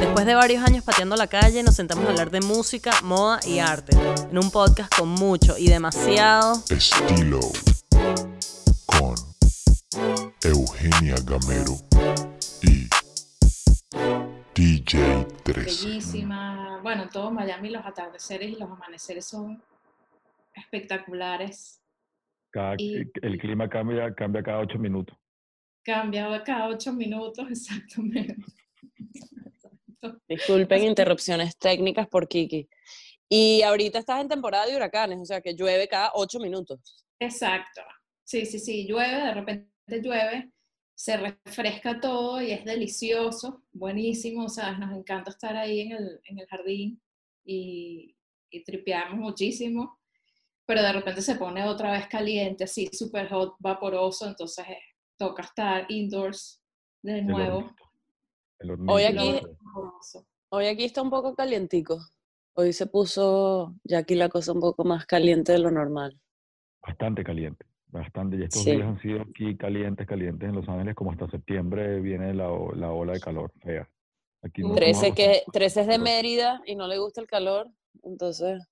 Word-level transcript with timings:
Después 0.00 0.26
de 0.26 0.34
varios 0.34 0.64
años 0.64 0.84
pateando 0.84 1.16
la 1.16 1.26
calle, 1.26 1.62
nos 1.62 1.76
sentamos 1.76 2.04
a 2.06 2.10
hablar 2.10 2.30
de 2.30 2.40
música, 2.40 2.90
moda 3.02 3.38
y 3.46 3.58
arte. 3.58 3.96
En 4.30 4.38
un 4.38 4.50
podcast 4.50 4.94
con 4.96 5.08
mucho 5.08 5.56
y 5.58 5.68
demasiado 5.68 6.62
Estilo 6.70 7.40
con 8.86 9.14
Eugenia 10.42 11.16
Gamero 11.24 11.74
y 12.62 12.88
DJ 14.54 15.26
13. 15.44 15.86
Bellísima. 15.88 16.80
Bueno, 16.82 17.04
en 17.04 17.08
todo 17.10 17.30
Miami 17.30 17.70
los 17.70 17.84
atardeceres 17.84 18.50
y 18.50 18.56
los 18.56 18.70
amaneceres 18.70 19.26
son 19.26 19.62
espectaculares. 20.54 21.80
Cada- 22.50 22.74
Y- 22.78 23.04
el 23.22 23.38
clima 23.38 23.68
cambia, 23.68 24.12
cambia 24.14 24.42
cada 24.42 24.58
ocho 24.60 24.78
minutos. 24.78 25.16
Cambia 25.84 26.42
cada 26.44 26.68
ocho 26.68 26.92
minutos, 26.92 27.46
exactamente. 27.50 28.36
Disculpen 30.28 30.84
interrupciones 30.84 31.56
técnicas 31.56 32.08
por 32.08 32.28
Kiki. 32.28 32.68
Y 33.28 33.62
ahorita 33.62 33.98
estás 33.98 34.20
en 34.20 34.28
temporada 34.28 34.66
de 34.66 34.76
huracanes, 34.76 35.20
o 35.20 35.24
sea 35.24 35.40
que 35.40 35.54
llueve 35.54 35.86
cada 35.86 36.10
ocho 36.14 36.40
minutos. 36.40 37.04
Exacto. 37.20 37.80
Sí, 38.24 38.44
sí, 38.44 38.58
sí. 38.58 38.86
Llueve, 38.86 39.24
de 39.24 39.34
repente 39.34 40.02
llueve, 40.02 40.50
se 40.94 41.16
refresca 41.16 42.00
todo 42.00 42.42
y 42.42 42.50
es 42.50 42.64
delicioso, 42.64 43.62
buenísimo. 43.72 44.44
O 44.44 44.48
sea, 44.48 44.72
nos 44.72 44.96
encanta 44.96 45.30
estar 45.30 45.56
ahí 45.56 45.80
en 45.80 45.92
el, 45.92 46.20
en 46.24 46.38
el 46.38 46.46
jardín 46.46 47.02
y, 47.44 48.16
y 48.50 48.64
tripeamos 48.64 49.18
muchísimo. 49.18 50.00
Pero 50.66 50.82
de 50.82 50.92
repente 50.92 51.22
se 51.22 51.36
pone 51.36 51.64
otra 51.64 51.92
vez 51.92 52.06
caliente, 52.06 52.64
así 52.64 52.88
súper 52.92 53.28
hot, 53.28 53.54
vaporoso. 53.58 54.26
Entonces 54.26 54.66
eh, 54.68 54.82
toca 55.16 55.42
estar 55.42 55.86
indoors 55.88 56.62
de 57.02 57.22
nuevo. 57.22 57.74
Hoy 58.88 59.04
aquí-. 59.04 59.40
Hoy 60.50 60.66
está 60.84 61.02
un 61.02 61.10
poco 61.10 61.34
calientico. 61.34 61.98
Hoy 62.54 62.72
se 62.72 62.86
puso 62.86 63.74
ya 63.84 63.98
aquí 63.98 64.14
la 64.14 64.28
cosa 64.28 64.52
un 64.52 64.60
poco 64.60 64.84
más 64.84 65.06
caliente 65.06 65.52
de 65.52 65.58
lo 65.60 65.70
normal. 65.70 66.20
Bastante 66.82 67.22
caliente, 67.22 67.64
bastante. 67.88 68.36
Y 68.36 68.42
estos 68.42 68.62
Sí. 68.62 68.72
días 68.72 68.86
han 68.86 69.00
sido 69.00 69.22
aquí 69.22 69.56
calientes, 69.56 70.06
calientes 70.06 70.48
en 70.48 70.56
Los 70.56 70.68
Ángeles, 70.68 70.94
como 70.94 71.12
hasta 71.12 71.28
septiembre 71.30 72.00
viene 72.00 72.34
la, 72.34 72.48
la 72.74 72.90
ola 72.90 73.12
de 73.12 73.20
calor 73.20 73.52
fea. 73.62 73.88
Aquí 74.42 74.62
no 74.62 74.74
estamos 74.74 75.00
13, 75.00 75.14
que, 75.14 75.22
acostumbrados 75.24 75.52
13 75.52 75.80
es 75.82 75.86
de. 75.86 75.98
Mérida 75.98 76.62
y 76.66 76.74
no 76.74 76.86
le 76.88 76.98
gusta 76.98 77.20
el 77.20 77.26
calor, 77.26 77.68
entonces 78.02 78.66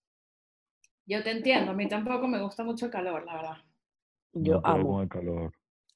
Yo 1.06 1.22
te 1.22 1.30
entiendo, 1.30 1.70
a 1.70 1.74
mí 1.74 1.86
tampoco 1.88 2.26
me 2.26 2.40
gusta 2.42 2.64
mucho 2.64 2.86
el 2.86 2.90
calor, 2.92 3.24
la 3.24 3.34
verdad. 3.36 3.56
yo 4.32 4.54
No 4.54 4.60
amo. 4.64 4.92
con 4.94 5.02
el 5.02 5.08
calor. 5.08 5.52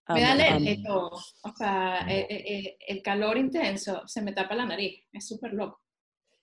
Me 0.08 0.20
da 0.20 0.32
alergia. 0.32 0.78
O 0.90 1.54
sea, 1.56 2.02
No. 2.04 2.10
eh, 2.10 2.26
eh, 2.28 2.44
eh, 2.58 2.76
el 2.88 3.02
calor 3.02 3.38
intenso 3.38 4.02
se 4.06 4.20
me 4.22 4.32
tapa 4.32 4.54
la 4.54 4.66
nariz. 4.66 5.04
Es 5.12 5.28
súper 5.28 5.52
loco. 5.52 5.80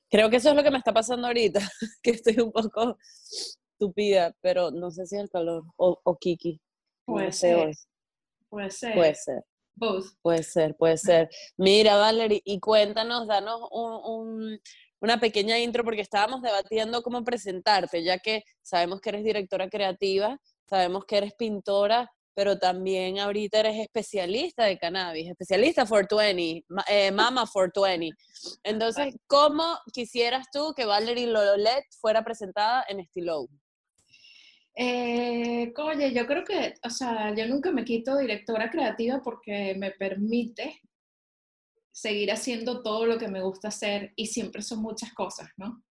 Creo 0.10 0.30
que 0.30 0.38
eso 0.38 0.50
es 0.50 0.56
lo 0.56 0.64
que 0.64 0.72
me 0.72 0.78
está 0.80 0.92
pasando 0.94 1.28
ahorita, 1.28 1.60
que 2.02 2.12
estoy 2.12 2.40
un 2.40 2.52
poco 2.52 2.98
tupida, 3.78 4.34
pero 4.42 4.72
no 4.72 4.90
sé 4.92 5.06
si 5.06 5.16
es 5.16 5.22
el 5.24 5.30
calor 5.30 5.64
o, 5.78 6.00
o 6.04 6.18
Kiki. 6.18 6.60
No 7.08 7.14
Puede 7.14 7.32
sé 7.32 7.40
ser. 7.54 7.56
hoy. 7.56 7.74
Puede 8.50 8.72
ser. 8.72 8.94
Puede 8.96 9.16
ser, 9.16 9.44
Both. 9.76 10.06
puede 10.22 10.44
ser, 10.44 10.76
puede 10.76 10.98
ser. 10.98 11.30
Mira, 11.58 11.96
Valerie, 11.98 12.42
y 12.44 12.60
cuéntanos, 12.60 13.28
danos 13.28 13.62
un, 13.72 13.92
un- 14.04 14.60
una 15.02 15.20
pequeña 15.20 15.58
intro, 15.60 15.84
porque 15.86 16.02
estábamos 16.02 16.42
debatiendo 16.42 17.02
cómo 17.04 17.24
presentarte, 17.24 18.04
ya 18.04 18.18
que 18.20 18.44
sabemos 18.62 19.00
que 19.00 19.10
eres 19.10 19.24
directora 19.24 19.70
creativa, 19.70 20.38
sabemos 20.68 21.06
que 21.06 21.18
eres 21.18 21.34
pintora, 21.36 22.12
pero 22.40 22.58
también 22.58 23.20
ahorita 23.20 23.60
eres 23.60 23.76
especialista 23.80 24.64
de 24.64 24.78
cannabis, 24.78 25.28
especialista 25.30 25.86
420, 25.86 26.64
ma- 26.70 26.86
eh, 26.88 27.12
Mama 27.12 27.42
420. 27.46 28.16
Entonces, 28.64 29.14
¿cómo 29.28 29.78
quisieras 29.92 30.48
tú 30.50 30.74
que 30.74 30.86
Valerie 30.86 31.28
Lolet 31.28 31.84
fuera 32.00 32.24
presentada 32.24 32.86
en 32.88 33.02
Estilo? 33.02 33.50
Eh, 34.74 35.74
oye, 35.78 36.14
yo 36.14 36.26
creo 36.26 36.46
que, 36.46 36.76
o 36.82 36.90
sea, 36.90 37.36
yo 37.36 37.46
nunca 37.48 37.72
me 37.72 37.84
quito 37.84 38.16
directora 38.18 38.70
creativa 38.70 39.20
porque 39.22 39.76
me 39.78 39.92
permite 39.92 40.80
seguir 41.92 42.32
haciendo 42.32 42.82
todo 42.82 43.06
lo 43.06 43.18
que 43.18 43.28
me 43.28 43.42
gusta 43.42 43.68
hacer 43.68 44.14
y 44.16 44.28
siempre 44.28 44.62
son 44.62 44.82
muchas 44.82 45.12
cosas, 45.14 45.50
¿no? 45.58 45.84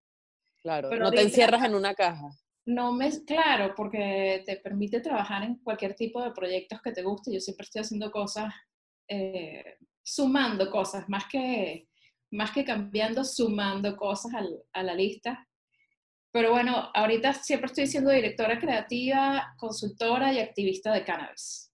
Claro, 0.62 0.90
Pero 0.90 1.06
no 1.06 1.10
te 1.10 1.16
ahorita- 1.18 1.28
encierras 1.28 1.64
en 1.64 1.74
una 1.74 1.92
caja. 1.96 2.28
No 2.66 2.92
me, 2.92 3.10
claro, 3.24 3.74
porque 3.76 4.42
te 4.44 4.56
permite 4.56 5.00
trabajar 5.00 5.44
en 5.44 5.56
cualquier 5.56 5.94
tipo 5.94 6.22
de 6.22 6.32
proyectos 6.32 6.82
que 6.82 6.92
te 6.92 7.02
guste. 7.02 7.32
Yo 7.32 7.40
siempre 7.40 7.64
estoy 7.64 7.82
haciendo 7.82 8.10
cosas, 8.10 8.52
eh, 9.08 9.76
sumando 10.02 10.68
cosas, 10.70 11.08
más 11.08 11.26
que, 11.30 11.88
más 12.32 12.50
que 12.50 12.64
cambiando, 12.64 13.24
sumando 13.24 13.96
cosas 13.96 14.34
al- 14.34 14.62
a 14.72 14.82
la 14.82 14.94
lista. 14.94 15.46
Pero 16.32 16.50
bueno, 16.50 16.90
ahorita 16.92 17.32
siempre 17.34 17.66
estoy 17.66 17.86
siendo 17.86 18.10
directora 18.10 18.58
creativa, 18.58 19.54
consultora 19.58 20.32
y 20.32 20.40
activista 20.40 20.92
de 20.92 21.04
cannabis. 21.04 21.72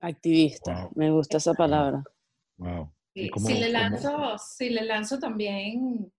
Activista, 0.00 0.84
Wow. 0.84 0.92
me 0.94 1.10
gusta 1.10 1.38
esa 1.38 1.52
palabra. 1.54 2.04
Wow. 2.58 2.92
¿Y 3.12 3.24
Sí, 3.24 3.30
cómo- 3.30 3.46
si, 3.48 3.54
le 3.54 3.66
cómo- 3.72 3.78
lanzo, 3.78 4.38
si 4.38 4.70
le 4.70 4.82
lanzo 4.84 5.18
también 5.18 6.12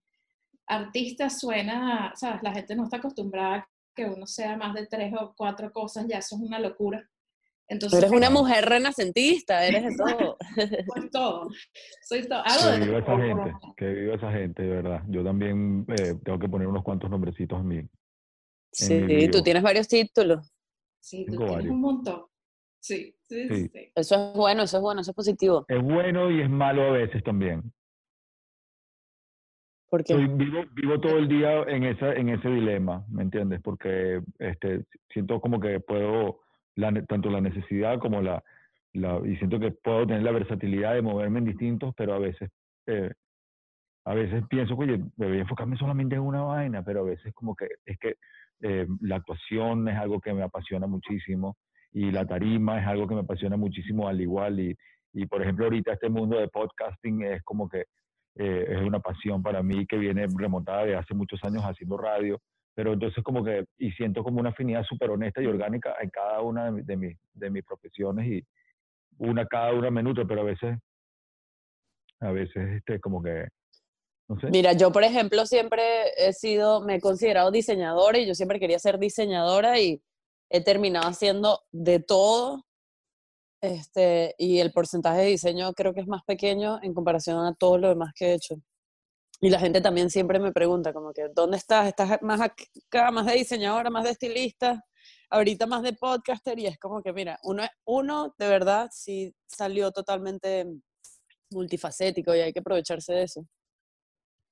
artista, 0.68 1.30
suena, 1.30 2.12
sabes, 2.16 2.44
la 2.44 2.52
gente 2.54 2.76
no 2.76 2.84
está 2.84 2.98
acostumbrada 2.98 3.56
a 3.56 3.68
que 4.00 4.06
uno 4.10 4.26
sea 4.26 4.56
más 4.58 4.74
de 4.74 4.88
tres 4.88 5.14
o 5.20 5.34
cuatro 5.36 5.72
cosas, 5.72 6.06
ya 6.08 6.20
eso 6.20 6.36
es 6.36 6.42
una 6.42 6.60
locura. 6.60 7.08
Entonces, 7.68 8.00
eres 8.00 8.10
una 8.12 8.28
Claro. 8.30 8.34
mujer 8.42 8.66
renacentista, 8.66 9.64
eres 9.66 9.84
de 9.84 9.96
todo. 9.96 10.38
soy 10.96 11.10
todo. 11.12 11.50
Soy 12.02 12.28
todo. 12.28 12.40
Hago 12.46 12.80
Que 12.80 12.86
viva 12.86 13.00
esa 13.00 13.18
gente, 13.18 13.54
que 13.78 13.86
viva 13.94 14.16
esa 14.16 14.32
gente, 14.32 14.64
de 14.64 14.70
verdad. 14.70 15.04
Yo 15.08 15.24
también 15.24 15.86
eh, 15.90 16.16
tengo 16.24 16.40
que 16.40 16.50
poner 16.50 16.68
unos 16.68 16.84
cuantos 16.84 17.10
nombrecitos 17.10 17.60
en 17.60 17.68
mi. 17.68 17.82
Sí, 18.72 18.94
mi 19.02 19.30
tú 19.30 19.44
tienes 19.44 19.62
varios 19.62 19.88
títulos. 19.88 20.52
Sí, 21.00 21.26
tú 21.26 21.32
Tengo 21.32 21.44
tienes 21.46 21.56
varios. 21.58 21.74
un 21.76 21.82
montón. 21.82 22.26
Sí, 22.82 23.16
sí. 23.22 23.48
Sí. 23.50 23.70
sí. 23.74 23.92
Eso 23.94 24.16
es 24.32 24.38
bueno, 24.38 24.64
eso 24.64 24.78
es 24.78 24.84
bueno, 24.84 25.02
eso 25.02 25.12
es 25.12 25.16
positivo. 25.16 25.66
Es 25.68 25.82
bueno 25.84 26.32
y 26.32 26.42
es 26.42 26.50
malo 26.50 26.82
a 26.84 26.92
veces 26.92 27.24
también. 27.24 27.72
Vivo, 29.92 30.66
vivo 30.74 31.00
todo 31.00 31.18
el 31.18 31.28
día 31.28 31.64
en, 31.64 31.84
esa, 31.84 32.14
en 32.14 32.30
ese 32.30 32.48
dilema, 32.48 33.04
¿me 33.10 33.24
entiendes? 33.24 33.60
Porque 33.62 34.22
este, 34.38 34.86
siento 35.12 35.42
como 35.42 35.60
que 35.60 35.80
puedo, 35.80 36.42
la 36.76 36.94
tanto 37.06 37.32
la 37.32 37.42
necesidad 37.42 38.00
como 38.00 38.22
la, 38.22 38.44
la, 38.94 39.20
y 39.26 39.36
siento 39.38 39.60
que 39.60 39.72
puedo 39.72 40.06
tener 40.06 40.22
la 40.22 40.32
versatilidad 40.32 40.94
de 40.94 41.02
moverme 41.02 41.40
en 41.40 41.46
distintos, 41.46 41.94
pero 41.98 42.14
a 42.14 42.20
veces, 42.20 42.52
eh, 42.86 43.12
a 44.06 44.14
veces 44.14 44.44
pienso, 44.48 44.76
oye, 44.76 45.00
debería 45.16 45.42
enfocarme 45.42 45.76
solamente 45.78 46.16
en 46.16 46.22
una 46.22 46.44
vaina, 46.44 46.84
pero 46.84 47.02
a 47.02 47.04
veces 47.06 47.34
como 47.34 47.56
que 47.56 47.68
es 47.86 47.98
que 47.98 48.16
eh, 48.62 48.88
la 49.02 49.16
actuación 49.16 49.88
es 49.88 49.98
algo 49.98 50.20
que 50.20 50.34
me 50.34 50.44
apasiona 50.44 50.86
muchísimo 50.86 51.58
y 51.92 52.12
la 52.12 52.26
tarima 52.26 52.80
es 52.80 52.86
algo 52.86 53.08
que 53.08 53.16
me 53.16 53.22
apasiona 53.22 53.58
muchísimo 53.58 54.08
al 54.08 54.22
igual 54.22 54.60
y, 54.60 54.76
y 55.14 55.26
por 55.26 55.42
ejemplo 55.42 55.66
ahorita 55.66 55.94
este 55.94 56.10
mundo 56.10 56.38
de 56.38 56.48
podcasting 56.48 57.24
es 57.24 57.42
como 57.44 57.68
que 57.68 57.86
eh, 58.40 58.66
es 58.70 58.82
una 58.82 59.00
pasión 59.02 59.44
para 59.44 59.62
mí 59.62 59.86
que 59.86 59.98
viene 59.98 60.26
remontada 60.34 60.86
de 60.86 60.96
hace 60.96 61.14
muchos 61.14 61.40
años 61.44 61.62
haciendo 61.64 61.98
radio, 61.98 62.40
pero 62.74 62.94
entonces 62.94 63.22
como 63.24 63.44
que, 63.44 63.66
y 63.78 63.92
siento 63.92 64.24
como 64.24 64.40
una 64.40 64.50
afinidad 64.52 64.84
súper 64.84 65.10
honesta 65.12 65.42
y 65.42 65.46
orgánica 65.46 65.96
en 66.02 66.10
cada 66.10 66.42
una 66.42 66.66
de, 66.66 66.72
mi- 66.72 66.82
de, 66.84 66.96
mis, 66.98 67.18
de 67.34 67.50
mis 67.50 67.64
profesiones 67.66 68.26
y 68.28 68.44
una 69.18 69.46
cada 69.46 69.74
una 69.74 69.92
me 69.92 70.02
nutre, 70.02 70.26
pero 70.26 70.42
a 70.42 70.46
veces, 70.46 70.78
a 72.22 72.32
veces 72.32 72.70
este, 72.78 73.00
como 73.00 73.22
que, 73.22 73.48
no 74.30 74.40
sé, 74.40 74.48
Mira, 74.50 74.74
yo 74.74 74.92
por 74.92 75.04
ejemplo 75.04 75.46
siempre 75.46 75.82
he 76.18 76.34
sido, 76.34 76.82
me 76.82 76.96
he 76.96 77.02
considerado 77.02 77.52
diseñadora 77.52 78.20
y 78.20 78.26
yo 78.28 78.36
siempre 78.36 78.60
quería 78.60 78.80
ser 78.80 79.00
diseñadora 79.00 79.80
y 79.80 80.02
he 80.50 80.64
terminado 80.64 81.08
haciendo 81.08 81.62
de 81.72 82.00
todo. 82.00 82.64
Este, 83.62 84.36
y 84.38 84.60
el 84.60 84.72
porcentaje 84.72 85.22
de 85.22 85.28
diseño 85.28 85.74
creo 85.74 85.94
que 85.94 86.00
es 86.02 86.08
más 86.08 86.24
pequeño 86.24 86.80
en 86.82 86.94
comparación 86.94 87.46
a 87.46 87.54
todo 87.54 87.78
lo 87.78 87.90
demás 87.90 88.14
que 88.16 88.28
he 88.28 88.34
hecho. 88.34 88.56
Y 89.42 89.50
la 89.50 89.60
gente 89.60 89.82
también 89.82 90.10
siempre 90.10 90.40
me 90.40 90.52
pregunta 90.52 90.92
como 90.94 91.14
que, 91.14 91.30
¿dónde 91.34 91.58
estás? 91.58 91.88
¿Estás 91.88 92.22
más 92.22 92.42
acá, 92.42 93.12
más 93.12 93.26
de 93.26 93.34
diseñadora, 93.34 93.90
más 93.90 94.04
de 94.04 94.12
estilista? 94.12 94.84
Ahorita 95.30 95.66
más 95.66 95.84
de 95.84 95.94
podcaster 95.94 96.58
y 96.60 96.66
es 96.66 96.78
como 96.78 97.02
que, 97.02 97.14
mira, 97.14 97.40
uno, 97.44 97.64
uno 97.86 98.36
de 98.38 98.48
verdad 98.48 98.90
sí 98.92 99.34
salió 99.48 99.92
totalmente 99.92 100.66
multifacético 101.52 102.36
y 102.36 102.40
hay 102.40 102.52
que 102.52 102.60
aprovecharse 102.60 103.14
de 103.14 103.24
eso. 103.24 103.46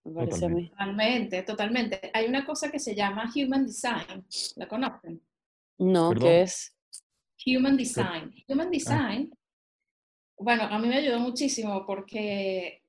Me 0.05 0.13
parece 0.13 0.45
a 0.45 0.49
mí. 0.49 0.69
Totalmente, 0.69 1.43
totalmente. 1.43 2.11
Hay 2.13 2.27
una 2.27 2.45
cosa 2.45 2.71
que 2.71 2.79
se 2.79 2.95
llama 2.95 3.29
Human 3.35 3.65
Design. 3.65 4.25
¿La 4.55 4.67
conocen? 4.67 5.21
No, 5.79 6.09
Perdón. 6.09 6.29
¿qué 6.29 6.41
es? 6.43 6.76
Human 7.45 7.77
Design. 7.77 8.33
Human 8.47 8.71
Design, 8.71 9.31
bueno, 10.37 10.63
a 10.63 10.77
mí 10.79 10.87
me 10.87 10.97
ayudó 10.97 11.19
muchísimo 11.19 11.85
porque 11.85 12.83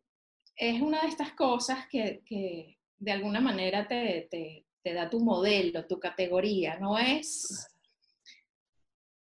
es 0.56 0.80
una 0.80 1.02
de 1.02 1.08
estas 1.08 1.32
cosas 1.32 1.86
que, 1.88 2.22
que 2.24 2.78
de 2.98 3.12
alguna 3.12 3.40
manera 3.40 3.86
te, 3.86 4.28
te, 4.30 4.66
te 4.82 4.92
da 4.92 5.08
tu 5.08 5.20
modelo, 5.20 5.86
tu 5.86 5.98
categoría. 5.98 6.78
No 6.78 6.98
es, 6.98 7.68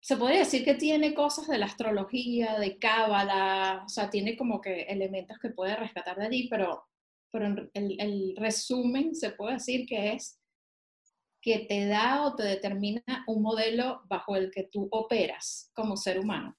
se 0.00 0.16
podría 0.16 0.40
decir 0.40 0.64
que 0.64 0.74
tiene 0.74 1.14
cosas 1.14 1.48
de 1.48 1.58
la 1.58 1.66
astrología, 1.66 2.58
de 2.58 2.78
cábala, 2.78 3.82
o 3.84 3.88
sea, 3.88 4.10
tiene 4.10 4.36
como 4.36 4.60
que 4.60 4.82
elementos 4.82 5.38
que 5.38 5.50
puede 5.50 5.76
rescatar 5.76 6.19
de 6.19 6.26
allí, 6.26 6.48
pero 6.48 6.84
pero 7.32 7.46
el, 7.46 7.96
el 7.98 8.36
resumen 8.36 9.14
se 9.14 9.30
puede 9.30 9.54
decir 9.54 9.86
que 9.86 10.12
es 10.12 10.38
que 11.42 11.66
te 11.68 11.86
da 11.86 12.24
o 12.24 12.36
te 12.36 12.44
determina 12.44 13.02
un 13.26 13.42
modelo 13.42 14.02
bajo 14.06 14.36
el 14.36 14.50
que 14.50 14.68
tú 14.72 14.88
operas 14.92 15.70
como 15.74 15.96
ser 15.96 16.20
humano. 16.20 16.56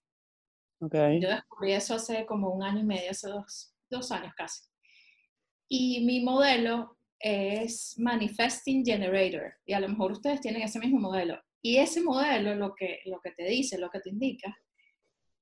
Okay. 0.79 1.21
Yo 1.21 1.29
descubrí 1.29 1.71
eso 1.71 1.95
hace 1.95 2.25
como 2.25 2.49
un 2.49 2.61
año 2.61 2.81
y 2.81 2.83
medio, 2.83 3.11
hace 3.11 3.29
dos, 3.29 3.73
dos 3.89 4.11
años 4.11 4.33
casi. 4.35 4.61
Y 5.69 6.05
mi 6.05 6.19
modelo 6.19 6.97
es 7.17 7.95
Manifesting 7.97 8.85
Generator. 8.85 9.53
Y 9.65 9.71
a 9.71 9.79
lo 9.79 9.87
mejor 9.87 10.11
ustedes 10.11 10.41
tienen 10.41 10.61
ese 10.61 10.79
mismo 10.79 10.99
modelo. 10.99 11.41
Y 11.61 11.77
ese 11.77 12.01
modelo 12.01 12.53
lo 12.55 12.75
que, 12.75 12.99
lo 13.05 13.21
que 13.21 13.31
te 13.31 13.45
dice, 13.45 13.77
lo 13.77 13.89
que 13.89 14.01
te 14.01 14.09
indica, 14.09 14.55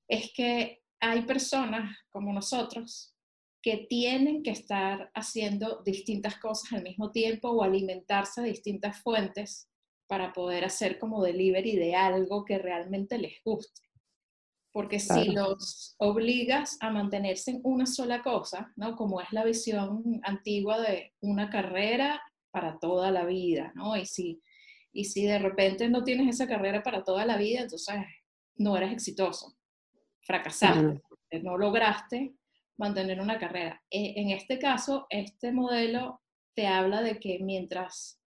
es 0.08 0.32
que 0.36 0.84
hay 1.00 1.24
personas 1.24 1.98
como 2.12 2.32
nosotros 2.32 3.16
que 3.62 3.86
tienen 3.90 4.42
que 4.42 4.52
estar 4.52 5.12
haciendo 5.14 5.82
distintas 5.84 6.38
cosas 6.38 6.74
al 6.74 6.84
mismo 6.84 7.12
tiempo 7.12 7.50
o 7.50 7.64
alimentarse 7.64 8.42
de 8.42 8.50
distintas 8.50 9.02
fuentes 9.02 9.70
para 10.08 10.34
poder 10.34 10.66
hacer 10.66 10.98
como 10.98 11.24
delivery 11.24 11.76
de 11.76 11.96
algo 11.96 12.44
que 12.44 12.58
realmente 12.58 13.18
les 13.18 13.42
guste. 13.46 13.82
Porque 14.74 15.00
si 15.00 15.32
los 15.32 15.96
obligas 15.98 16.78
a 16.80 16.90
mantenerse 16.90 17.52
en 17.52 17.62
una 17.64 17.86
sola 17.86 18.24
cosa, 18.24 18.72
¿no? 18.78 18.96
Como 18.96 19.20
es 19.20 19.32
la 19.32 19.44
visión 19.44 20.22
antigua 20.24 20.80
de 20.80 21.14
una 21.20 21.50
carrera 21.50 22.22
para 22.52 22.80
toda 22.80 23.12
la 23.12 23.26
vida, 23.26 23.74
¿no? 23.76 23.96
Y 23.98 24.06
si, 24.06 24.42
y 24.94 25.06
si 25.06 25.26
de 25.26 25.40
repente 25.40 25.90
no 25.90 26.04
tienes 26.04 26.36
esa 26.36 26.48
carrera 26.48 26.84
para 26.84 27.04
toda 27.04 27.26
la 27.26 27.38
vida, 27.38 27.62
entonces 27.62 27.96
no 28.56 28.78
eres 28.78 28.94
exitoso, 28.94 29.56
fracasaste, 30.22 31.02
no 31.42 31.58
lograste 31.58 32.34
mantener 32.82 33.22
una 33.22 33.40
carrera. 33.40 33.82
E, 33.90 34.20
en 34.20 34.32
este 34.32 34.60
caso, 34.60 35.06
este 35.10 35.52
modelo 35.52 36.22
te 36.56 36.68
habla 36.68 37.02
de 37.02 37.20
que 37.20 37.40
mientras 37.40 38.20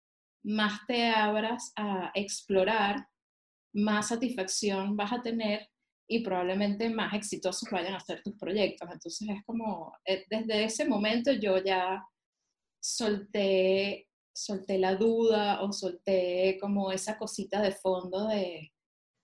más 0.45 0.81
te 0.87 1.09
abras 1.09 1.73
a 1.77 2.11
explorar, 2.15 3.09
más 3.75 4.09
satisfacción 4.09 4.97
vas 4.97 5.13
a 5.13 5.23
tener 5.23 5.69
y 6.09 6.23
probablemente 6.23 6.89
más 6.91 7.15
exitosos 7.15 7.69
vayan 7.71 7.95
a 7.95 8.01
ser 8.01 8.23
tus 8.23 8.37
proyectos. 8.37 8.89
Entonces 8.93 9.29
es 9.29 9.45
como, 9.45 9.93
eh, 10.05 10.25
desde 10.31 10.65
ese 10.65 10.87
momento 10.87 11.33
yo 11.33 11.59
ya 11.59 12.05
solté, 12.81 14.09
solté 14.35 14.79
la 14.79 14.95
duda 14.95 15.63
o 15.63 15.73
solté 15.73 16.59
como 16.61 16.93
esa 16.93 17.19
cosita 17.19 17.61
de 17.63 17.73
fondo 17.73 18.29
de, 18.29 18.73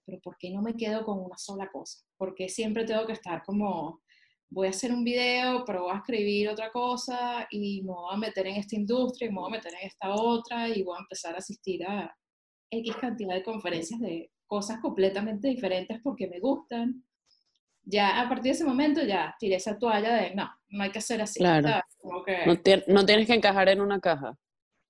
pero 0.07 0.21
¿por 0.21 0.37
qué 0.39 0.51
no 0.51 0.63
me 0.63 0.75
quedo 0.75 1.05
con 1.05 1.21
una 1.21 1.37
sola 1.37 1.71
cosa? 1.71 2.01
Porque 2.17 2.49
siempre 2.49 2.85
tengo 2.85 3.07
que 3.07 3.13
estar 3.13 3.45
como, 3.45 4.03
voy 4.51 4.67
a 4.67 4.71
hacer 4.71 4.93
un 4.93 5.05
video, 5.05 5.65
pero 5.65 5.85
voy 5.85 5.93
a 5.93 5.99
escribir 5.99 6.49
otra 6.49 6.71
cosa 6.71 7.47
y 7.51 7.83
me 7.83 7.93
voy 7.93 8.15
a 8.15 8.17
meter 8.17 8.47
en 8.47 8.57
esta 8.57 8.77
industria 8.77 9.29
y 9.29 9.33
me 9.33 9.41
voy 9.41 9.49
a 9.49 9.57
meter 9.57 9.73
en 9.75 9.87
esta 9.87 10.15
otra 10.15 10.69
y 10.69 10.83
voy 10.83 10.97
a 10.97 11.01
empezar 11.01 11.35
a 11.35 11.39
asistir 11.39 11.85
a 11.87 12.15
X 12.71 12.97
cantidad 12.97 13.35
de 13.35 13.43
conferencias 13.43 14.01
de 14.01 14.31
cosas 14.47 14.81
completamente 14.81 15.49
diferentes 15.49 16.01
porque 16.03 16.29
me 16.29 16.41
gustan. 16.41 17.05
Ya 17.83 18.21
a 18.21 18.29
partir 18.29 18.53
de 18.53 18.57
ese 18.57 18.65
momento 18.65 19.03
ya 19.03 19.35
tiré 19.39 19.57
esa 19.57 19.79
toalla 19.79 20.15
de 20.15 20.35
no, 20.35 20.51
no 20.69 20.83
hay 20.83 20.91
que 20.91 20.99
hacer 20.99 21.23
así. 21.23 21.41
Claro. 21.41 21.81
no, 22.87 23.07
tienes 23.07 23.27
que 23.27 23.35
encajar 23.35 23.69
en 23.69 23.81
una 23.81 24.01
caja. 24.01 24.37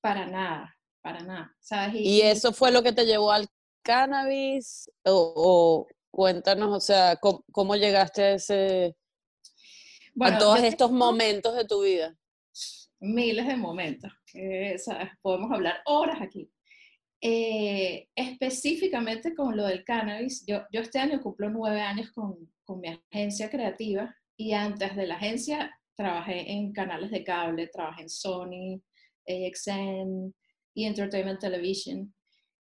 Para 0.01 0.27
nada, 0.27 0.77
para 1.03 1.21
nada. 1.21 1.55
¿sabes? 1.61 1.95
Y, 1.97 2.23
eso 2.23 2.53
fue 2.53 2.73
lo 2.73 2.83
que 2.83 2.93
te 2.93 3.05
llevó 3.05 3.31
al 3.31 3.47
cannabis? 3.83 4.91
O, 5.05 5.87
cuéntanos, 6.11 6.77
o 6.77 6.81
sea, 6.81 7.17
¿cómo, 7.17 7.77
llegaste 7.77 8.23
a 8.23 8.33
ese... 8.35 8.97
a 10.19 10.39
todos 10.39 10.62
estos 10.62 10.91
momentos 10.91 11.55
de 11.55 11.65
tu 11.65 11.83
vida. 11.83 12.17
Miles 13.01 13.47
de 13.47 13.57
momentos, 13.57 14.12
que 14.27 14.77
¿sabes? 14.79 15.09
podemos 15.23 15.51
hablar 15.53 15.81
horas 15.87 16.21
aquí. 16.21 16.51
Eh, 17.23 18.09
específicamente 18.15 19.35
con 19.35 19.57
lo 19.57 19.67
del 19.67 19.85
cannabis, 19.85 20.45
yo, 20.47 20.62
yo 20.73 20.81
este 20.81 20.99
año 20.99 21.21
cumplo 21.21 21.51
nueve 21.51 21.81
años 21.81 22.11
con, 22.12 22.51
con, 22.65 22.81
mi 22.81 22.89
agencia 23.12 23.51
creativa 23.51 24.15
y 24.39 24.53
antes 24.53 24.97
de 24.97 25.07
la 25.07 25.17
agencia 25.17 25.71
trabajé 25.95 26.51
en 26.51 26.73
canales 26.73 27.11
de 27.11 27.23
cable, 27.23 27.67
trabajé 27.69 28.03
en 28.03 28.09
Sony, 28.09 28.83
AXN 29.29 30.35
y 30.75 30.85
Entertainment 30.85 31.41
Television. 31.41 32.15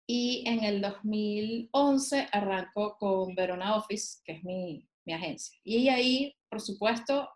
Y 0.06 0.44
en 0.46 0.62
el 0.62 0.82
2011 0.82 2.28
arranco 2.30 2.96
con 2.98 3.34
Verona 3.34 3.76
Office, 3.76 4.20
que 4.24 4.32
es 4.32 4.44
mi, 4.44 4.86
mi 5.04 5.12
agencia. 5.12 5.58
Y 5.64 5.88
ahí, 5.88 6.34
por 6.48 6.60
supuesto, 6.60 7.28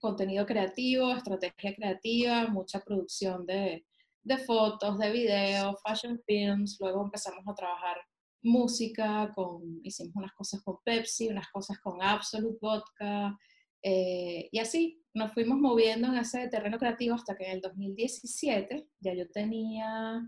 contenido 0.00 0.46
creativo, 0.46 1.12
estrategia 1.12 1.74
creativa, 1.74 2.48
mucha 2.48 2.80
producción 2.80 3.46
de, 3.46 3.86
de 4.22 4.38
fotos, 4.38 4.98
de 4.98 5.10
videos, 5.10 5.76
fashion 5.82 6.20
films, 6.26 6.76
luego 6.80 7.04
empezamos 7.04 7.46
a 7.46 7.54
trabajar 7.54 7.96
música, 8.42 9.32
con, 9.34 9.80
hicimos 9.82 10.14
unas 10.16 10.32
cosas 10.32 10.62
con 10.62 10.76
Pepsi, 10.84 11.28
unas 11.28 11.48
cosas 11.50 11.78
con 11.80 12.02
Absolute 12.02 12.58
Vodka, 12.60 13.36
eh, 13.82 14.48
y 14.50 14.58
así 14.58 15.02
nos 15.14 15.32
fuimos 15.32 15.58
moviendo 15.58 16.08
en 16.08 16.16
ese 16.16 16.48
terreno 16.48 16.78
creativo 16.78 17.14
hasta 17.14 17.36
que 17.36 17.46
en 17.46 17.52
el 17.52 17.60
2017, 17.60 18.88
ya 19.00 19.14
yo 19.14 19.30
tenía 19.30 20.20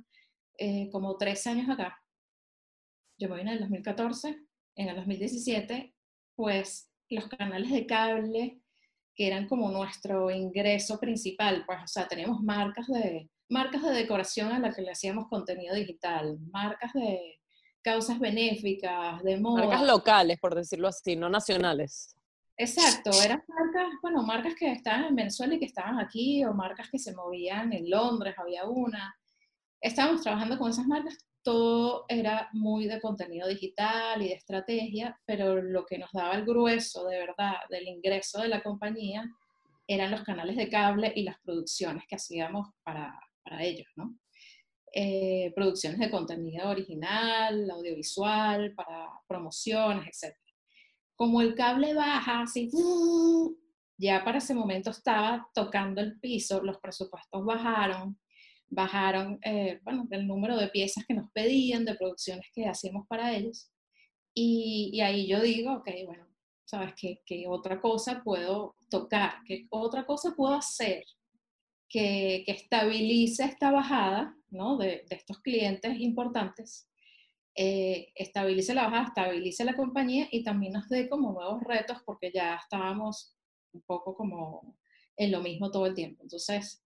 eh, 0.58 0.88
como 0.90 1.16
tres 1.16 1.46
años 1.46 1.68
acá, 1.68 2.00
yo 3.18 3.28
me 3.28 3.36
vine 3.36 3.50
en 3.50 3.56
el 3.56 3.60
2014, 3.62 4.36
en 4.76 4.88
el 4.88 4.96
2017, 4.96 5.94
pues 6.38 6.88
los 7.10 7.26
canales 7.26 7.72
de 7.72 7.84
cable, 7.84 8.60
que 9.16 9.26
eran 9.26 9.48
como 9.48 9.72
nuestro 9.72 10.30
ingreso 10.30 11.00
principal, 11.00 11.64
pues, 11.66 11.80
o 11.82 11.86
sea, 11.88 12.06
teníamos 12.06 12.40
marcas 12.42 12.86
de 12.86 13.28
marcas 13.48 13.82
de 13.82 13.90
decoración 13.90 14.52
a 14.52 14.60
las 14.60 14.76
que 14.76 14.82
le 14.82 14.92
hacíamos 14.92 15.26
contenido 15.26 15.74
digital, 15.74 16.38
marcas 16.52 16.92
de 16.92 17.40
causas 17.82 18.20
benéficas, 18.20 19.20
de 19.24 19.40
moda. 19.40 19.64
Marcas 19.66 19.84
locales, 19.84 20.38
por 20.38 20.54
decirlo 20.54 20.86
así, 20.86 21.16
no 21.16 21.28
nacionales. 21.28 22.14
Exacto, 22.56 23.10
eran 23.20 23.42
marcas, 23.48 23.94
bueno, 24.00 24.22
marcas 24.22 24.54
que 24.54 24.70
estaban 24.70 25.06
en 25.06 25.16
Venezuela 25.16 25.56
y 25.56 25.58
que 25.58 25.64
estaban 25.64 25.98
aquí, 25.98 26.44
o 26.44 26.54
marcas 26.54 26.88
que 26.88 27.00
se 27.00 27.16
movían 27.16 27.72
en 27.72 27.90
Londres, 27.90 28.36
había 28.38 28.64
una. 28.64 29.12
Estábamos 29.80 30.22
trabajando 30.22 30.56
con 30.56 30.70
esas 30.70 30.86
marcas, 30.86 31.18
todo 31.42 32.04
era 32.08 32.48
muy 32.52 32.86
de 32.86 33.00
contenido 33.00 33.48
digital 33.48 34.22
y 34.22 34.28
de 34.28 34.34
estrategia, 34.34 35.18
pero 35.24 35.60
lo 35.60 35.86
que 35.86 35.98
nos 35.98 36.10
daba 36.12 36.34
el 36.34 36.44
grueso 36.44 37.06
de 37.06 37.18
verdad 37.18 37.54
del 37.70 37.88
ingreso 37.88 38.40
de 38.40 38.48
la 38.48 38.62
compañía 38.62 39.24
eran 39.86 40.10
los 40.10 40.22
canales 40.22 40.56
de 40.56 40.68
cable 40.68 41.12
y 41.16 41.22
las 41.22 41.38
producciones 41.40 42.04
que 42.06 42.16
hacíamos 42.16 42.68
para, 42.82 43.18
para 43.42 43.64
ellos, 43.64 43.88
¿no? 43.96 44.14
Eh, 44.92 45.52
producciones 45.54 45.98
de 45.98 46.10
contenido 46.10 46.68
original, 46.68 47.70
audiovisual, 47.70 48.74
para 48.74 49.08
promociones, 49.26 50.22
etc. 50.22 50.34
Como 51.14 51.40
el 51.40 51.54
cable 51.54 51.94
baja, 51.94 52.42
así, 52.42 52.70
ya 53.98 54.24
para 54.24 54.38
ese 54.38 54.54
momento 54.54 54.90
estaba 54.90 55.48
tocando 55.52 56.00
el 56.00 56.18
piso, 56.20 56.62
los 56.62 56.78
presupuestos 56.78 57.44
bajaron, 57.44 58.18
bajaron, 58.68 59.38
eh, 59.44 59.80
bueno, 59.82 60.06
el 60.10 60.26
número 60.26 60.56
de 60.56 60.68
piezas 60.68 61.04
que 61.06 61.14
nos 61.14 61.30
pedían, 61.32 61.84
de 61.84 61.94
producciones 61.94 62.46
que 62.54 62.66
hacíamos 62.66 63.06
para 63.06 63.34
ellos. 63.34 63.70
Y, 64.34 64.90
y 64.92 65.00
ahí 65.00 65.26
yo 65.26 65.40
digo, 65.40 65.74
ok, 65.74 65.90
bueno, 66.06 66.26
¿sabes 66.64 66.94
qué? 66.96 67.22
¿Qué 67.24 67.46
otra 67.48 67.80
cosa 67.80 68.22
puedo 68.22 68.76
tocar? 68.90 69.42
¿Qué 69.46 69.66
otra 69.70 70.04
cosa 70.06 70.34
puedo 70.36 70.54
hacer 70.54 71.04
que, 71.88 72.44
estabilice 72.46 73.44
esta 73.44 73.70
bajada 73.70 74.36
¿no? 74.50 74.76
de, 74.76 75.04
estos 75.10 75.40
clientes 75.40 75.98
importantes, 75.98 76.88
eh, 77.54 78.12
estabilice 78.14 78.74
la 78.74 78.84
bajada, 78.84 79.06
estabilice 79.08 79.64
la 79.64 79.74
compañía 79.74 80.28
y 80.30 80.44
también 80.44 80.74
nos 80.74 80.88
dé 80.88 81.08
como 81.08 81.32
nuevos 81.32 81.62
retos 81.62 81.98
porque 82.04 82.30
ya 82.32 82.56
estábamos 82.56 83.34
un 83.72 83.82
poco 83.82 84.14
como 84.14 84.76
en 85.16 85.32
lo 85.32 85.40
mismo 85.40 85.70
todo 85.70 85.86
el 85.86 85.94
tiempo. 85.94 86.22
Entonces, 86.22 86.84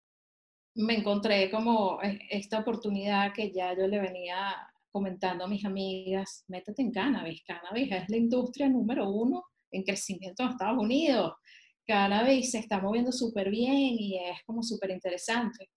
me 0.75 0.95
encontré 0.97 1.51
como 1.51 2.01
e, 2.03 2.19
esta 2.31 2.61
oportunidad 2.61 3.33
que 3.33 3.53
ya 3.53 3.77
yo 3.77 3.87
le 3.87 4.01
venía 4.01 4.55
comentando 4.91 5.45
a 5.45 5.49
mis 5.49 5.65
amigas, 5.65 6.45
métete 6.49 6.83
en 6.83 6.93
cannabis, 6.93 7.43
cannabis 7.45 7.91
es 7.93 8.09
la 8.09 8.17
industria 8.17 8.69
número 8.69 9.09
uno 9.09 9.45
en 9.71 9.85
crecimiento 9.85 10.43
en 10.43 10.51
Estados 10.51 10.79
Unidos, 10.79 11.35
cannabis 11.87 12.51
se 12.51 12.59
está 12.59 12.81
moviendo 12.81 13.11
súper 13.11 13.51
bien 13.51 13.97
y 13.99 14.19
es 14.19 14.43
como 14.45 14.63
súper 14.63 14.91
interesante. 14.91 15.71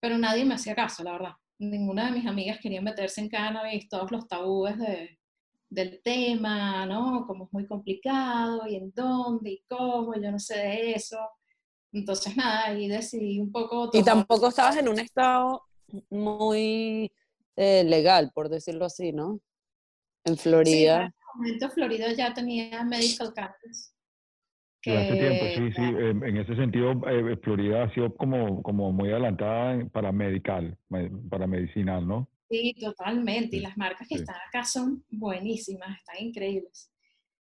Pero 0.00 0.18
nadie 0.18 0.44
me 0.44 0.54
hacía 0.54 0.74
caso, 0.74 1.02
la 1.02 1.12
verdad. 1.12 1.32
Ninguna 1.58 2.06
de 2.06 2.18
mis 2.18 2.26
amigas 2.26 2.58
quería 2.60 2.80
meterse 2.80 3.20
en 3.20 3.28
cannabis, 3.28 3.88
todos 3.88 4.10
los 4.12 4.28
tabúes 4.28 4.78
de, 4.78 5.18
del 5.70 6.00
tema, 6.02 6.86
¿no? 6.86 7.26
Como 7.26 7.44
es 7.44 7.52
muy 7.52 7.66
complicado 7.66 8.66
y 8.66 8.76
en 8.76 8.92
dónde 8.94 9.50
y 9.50 9.64
cómo, 9.68 10.14
yo 10.14 10.30
no 10.30 10.38
sé 10.38 10.58
de 10.58 10.92
eso. 10.92 11.18
Entonces, 11.92 12.36
nada, 12.36 12.66
ahí 12.66 12.88
decidí 12.88 13.40
un 13.40 13.50
poco... 13.50 13.90
Y 13.92 14.02
tampoco 14.02 14.48
estabas 14.48 14.76
en 14.76 14.88
un 14.88 14.98
estado 14.98 15.62
muy 16.10 17.10
eh, 17.56 17.84
legal, 17.84 18.30
por 18.34 18.48
decirlo 18.48 18.84
así, 18.84 19.12
¿no? 19.12 19.40
En 20.24 20.36
Florida. 20.36 20.70
Sí, 20.70 20.84
en 20.84 21.06
ese 21.06 21.14
momento 21.34 21.70
Florida 21.70 22.12
ya 22.12 22.34
tenía 22.34 22.84
medical 22.84 23.32
cannabis 23.34 23.94
hace 24.86 25.16
tiempo, 25.16 25.44
que- 25.46 25.54
sí, 25.54 25.72
sí. 25.74 25.82
En 26.28 26.36
ese 26.36 26.56
sentido, 26.56 26.92
eh, 27.08 27.36
Florida 27.42 27.84
ha 27.84 27.94
sido 27.94 28.14
como, 28.14 28.62
como 28.62 28.92
muy 28.92 29.10
adelantada 29.10 29.84
para 29.90 30.12
medical, 30.12 30.76
me- 30.88 31.10
para 31.28 31.46
medicinal, 31.46 32.06
¿no? 32.06 32.28
Sí, 32.50 32.74
totalmente. 32.80 33.56
Y 33.56 33.60
las 33.60 33.76
marcas 33.76 34.08
que 34.08 34.16
sí. 34.16 34.20
están 34.22 34.36
acá 34.48 34.64
son 34.64 35.04
buenísimas, 35.10 35.98
están 35.98 36.16
increíbles. 36.24 36.90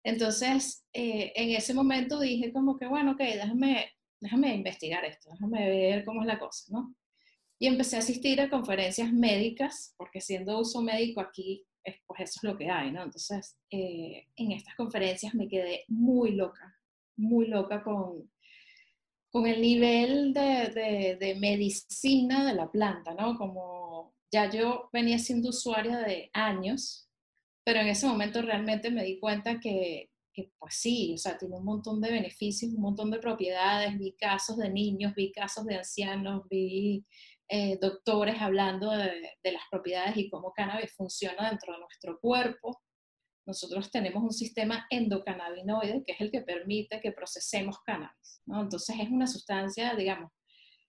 Entonces, 0.02 0.84
eh, 0.92 1.32
en 1.36 1.50
ese 1.50 1.74
momento 1.74 2.18
dije 2.20 2.52
como 2.52 2.78
que, 2.78 2.86
bueno, 2.86 3.12
ok, 3.12 3.18
déjame, 3.18 3.86
déjame 4.26 4.54
investigar 4.54 5.04
esto, 5.04 5.30
déjame 5.32 5.68
ver 5.68 6.04
cómo 6.04 6.20
es 6.22 6.26
la 6.26 6.38
cosa, 6.38 6.64
¿no? 6.72 6.94
Y 7.58 7.66
empecé 7.68 7.96
a 7.96 8.00
asistir 8.00 8.40
a 8.40 8.50
conferencias 8.50 9.12
médicas, 9.12 9.94
porque 9.96 10.20
siendo 10.20 10.60
uso 10.60 10.82
médico 10.82 11.20
aquí, 11.20 11.66
es- 11.84 11.96
pues 12.06 12.20
eso 12.22 12.40
es 12.40 12.44
lo 12.44 12.56
que 12.58 12.70
hay, 12.70 12.90
¿no? 12.92 13.02
Entonces, 13.04 13.56
eh, 13.70 14.26
en 14.36 14.52
estas 14.52 14.74
conferencias 14.76 15.34
me 15.34 15.48
quedé 15.48 15.84
muy 15.88 16.32
loca, 16.32 16.76
muy 17.16 17.46
loca 17.48 17.82
con, 17.82 18.30
con 19.30 19.46
el 19.46 19.60
nivel 19.60 20.32
de, 20.32 20.68
de- 20.74 21.16
de 21.20 21.34
medicina 21.36 22.46
de 22.46 22.54
la 22.54 22.70
planta, 22.70 23.14
¿no? 23.14 23.36
Como 23.36 24.14
ya 24.32 24.50
yo 24.50 24.88
venía 24.92 25.18
siendo 25.18 25.50
usuaria 25.50 25.98
de 25.98 26.30
años, 26.32 27.08
pero 27.64 27.80
en 27.80 27.88
ese 27.88 28.06
momento 28.06 28.42
realmente 28.42 28.90
me 28.90 29.04
di 29.04 29.18
cuenta 29.18 29.60
que, 29.60 30.10
que, 30.36 30.52
pues 30.58 30.74
sí, 30.74 31.14
o 31.14 31.16
sea, 31.16 31.38
tiene 31.38 31.56
un 31.56 31.64
montón 31.64 31.98
de 32.02 32.12
beneficios, 32.12 32.74
un 32.74 32.82
montón 32.82 33.10
de 33.10 33.18
propiedades, 33.18 33.98
vi 33.98 34.14
casos 34.16 34.58
de 34.58 34.68
niños, 34.68 35.14
vi 35.14 35.32
casos 35.32 35.64
de 35.64 35.76
ancianos, 35.76 36.42
vi 36.50 37.06
eh, 37.48 37.78
doctores 37.80 38.36
hablando 38.38 38.90
de, 38.90 39.30
de 39.42 39.52
las 39.52 39.62
propiedades 39.70 40.14
y 40.18 40.28
cómo 40.28 40.52
cannabis 40.52 40.94
funciona 40.94 41.48
dentro 41.48 41.72
de 41.72 41.80
nuestro 41.80 42.20
cuerpo. 42.20 42.82
Nosotros 43.46 43.90
tenemos 43.90 44.22
un 44.22 44.32
sistema 44.32 44.86
endocannabinoide 44.90 46.04
que 46.04 46.12
es 46.12 46.20
el 46.20 46.30
que 46.30 46.42
permite 46.42 47.00
que 47.00 47.12
procesemos 47.12 47.78
cannabis, 47.80 48.42
¿no? 48.44 48.60
Entonces 48.60 48.96
es 49.00 49.08
una 49.08 49.26
sustancia, 49.26 49.94
digamos, 49.94 50.32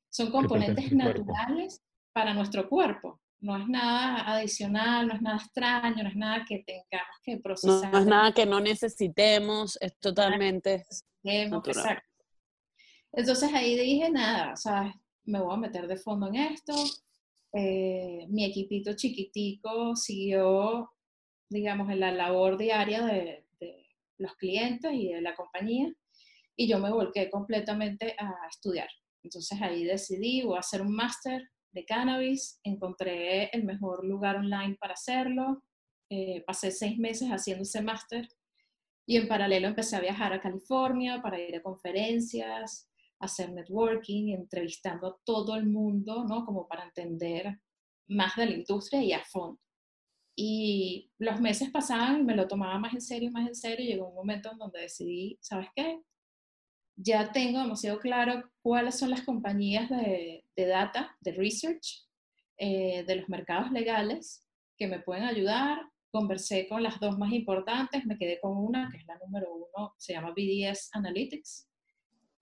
son 0.09 0.29
componentes 0.29 0.91
naturales 0.91 1.81
para 2.13 2.33
nuestro 2.33 2.67
cuerpo. 2.67 3.21
No 3.39 3.55
es 3.57 3.67
nada 3.67 4.33
adicional, 4.35 5.07
no 5.07 5.13
es 5.13 5.21
nada 5.21 5.37
extraño, 5.37 6.03
no 6.03 6.09
es 6.09 6.15
nada 6.15 6.43
que 6.47 6.63
tengamos 6.65 7.15
que 7.23 7.35
No, 7.35 7.41
procesar. 7.41 7.91
no 7.91 7.99
es 7.99 8.05
nada 8.05 8.31
que 8.33 8.45
no 8.45 8.59
necesitemos, 8.59 9.77
es 9.79 9.97
totalmente 9.99 10.85
Hemos- 11.23 11.51
natural. 11.51 11.85
exacto. 11.85 12.09
Entonces 13.13 13.53
ahí 13.53 13.77
dije, 13.77 14.09
nada, 14.09 14.53
o 14.53 14.57
sea, 14.57 14.93
me 15.25 15.39
voy 15.39 15.53
a 15.53 15.57
meter 15.57 15.87
de 15.87 15.97
fondo 15.97 16.27
en 16.27 16.35
esto. 16.35 16.73
Eh, 17.53 18.25
mi 18.29 18.43
equipito 18.45 18.93
chiquitico 18.95 19.95
siguió, 19.95 20.91
digamos, 21.49 21.89
en 21.91 21.99
la 21.99 22.11
labor 22.11 22.57
diaria 22.57 23.05
de, 23.05 23.45
de 23.59 23.87
los 24.17 24.35
clientes 24.35 24.91
y 24.93 25.13
de 25.13 25.21
la 25.21 25.35
compañía 25.35 25.91
y 26.55 26.67
yo 26.67 26.79
me 26.79 26.91
volqué 26.91 27.29
completamente 27.29 28.15
a 28.19 28.33
estudiar. 28.49 28.89
Entonces 29.23 29.61
ahí 29.61 29.83
decidí, 29.83 30.41
voy 30.43 30.57
a 30.57 30.61
hacer 30.61 30.81
un 30.81 30.93
máster 30.93 31.49
de 31.77 31.85
cannabis, 31.85 32.59
encontré 32.63 33.49
el 33.53 33.63
mejor 33.63 34.03
lugar 34.03 34.37
online 34.37 34.75
para 34.79 34.93
hacerlo, 34.93 35.63
eh, 36.09 36.43
pasé 36.45 36.71
seis 36.71 36.97
meses 36.97 37.29
haciendo 37.29 37.63
ese 37.63 37.81
máster 37.81 38.27
y 39.05 39.17
en 39.17 39.27
paralelo 39.27 39.67
empecé 39.67 39.95
a 39.95 40.01
viajar 40.01 40.33
a 40.33 40.41
California 40.41 41.21
para 41.21 41.39
ir 41.39 41.55
a 41.55 41.61
conferencias, 41.61 42.89
hacer 43.19 43.51
networking, 43.51 44.33
entrevistando 44.33 45.07
a 45.07 45.17
todo 45.23 45.55
el 45.55 45.67
mundo, 45.67 46.25
¿no? 46.25 46.45
Como 46.45 46.67
para 46.67 46.85
entender 46.85 47.59
más 48.07 48.35
de 48.35 48.47
la 48.47 48.53
industria 48.53 49.03
y 49.03 49.13
a 49.13 49.23
fondo. 49.23 49.59
Y 50.35 51.11
los 51.19 51.39
meses 51.39 51.69
pasaban 51.71 52.21
y 52.21 52.23
me 52.23 52.35
lo 52.35 52.47
tomaba 52.47 52.79
más 52.79 52.93
en 52.93 53.01
serio, 53.01 53.31
más 53.31 53.47
en 53.47 53.55
serio, 53.55 53.85
y 53.85 53.89
llegó 53.89 54.09
un 54.09 54.15
momento 54.15 54.51
en 54.51 54.57
donde 54.57 54.81
decidí, 54.81 55.37
¿sabes 55.41 55.69
qué? 55.75 56.01
Ya 56.95 57.31
tengo 57.31 57.59
demasiado 57.59 57.99
claro 57.99 58.49
cuáles 58.61 58.97
son 58.97 59.09
las 59.11 59.21
compañías 59.21 59.89
de, 59.89 60.46
de 60.57 60.65
data, 60.65 61.15
de 61.21 61.31
research, 61.33 62.05
eh, 62.57 63.03
de 63.05 63.15
los 63.15 63.29
mercados 63.29 63.71
legales 63.71 64.45
que 64.75 64.87
me 64.87 64.99
pueden 64.99 65.23
ayudar. 65.23 65.79
Conversé 66.11 66.67
con 66.67 66.81
las 66.81 66.99
dos 66.99 67.17
más 67.17 67.31
importantes, 67.31 68.05
me 68.05 68.17
quedé 68.17 68.39
con 68.41 68.57
una, 68.57 68.89
que 68.91 68.97
es 68.97 69.05
la 69.05 69.17
número 69.19 69.53
uno, 69.53 69.93
se 69.97 70.13
llama 70.13 70.31
BDS 70.35 70.89
Analytics, 70.93 71.69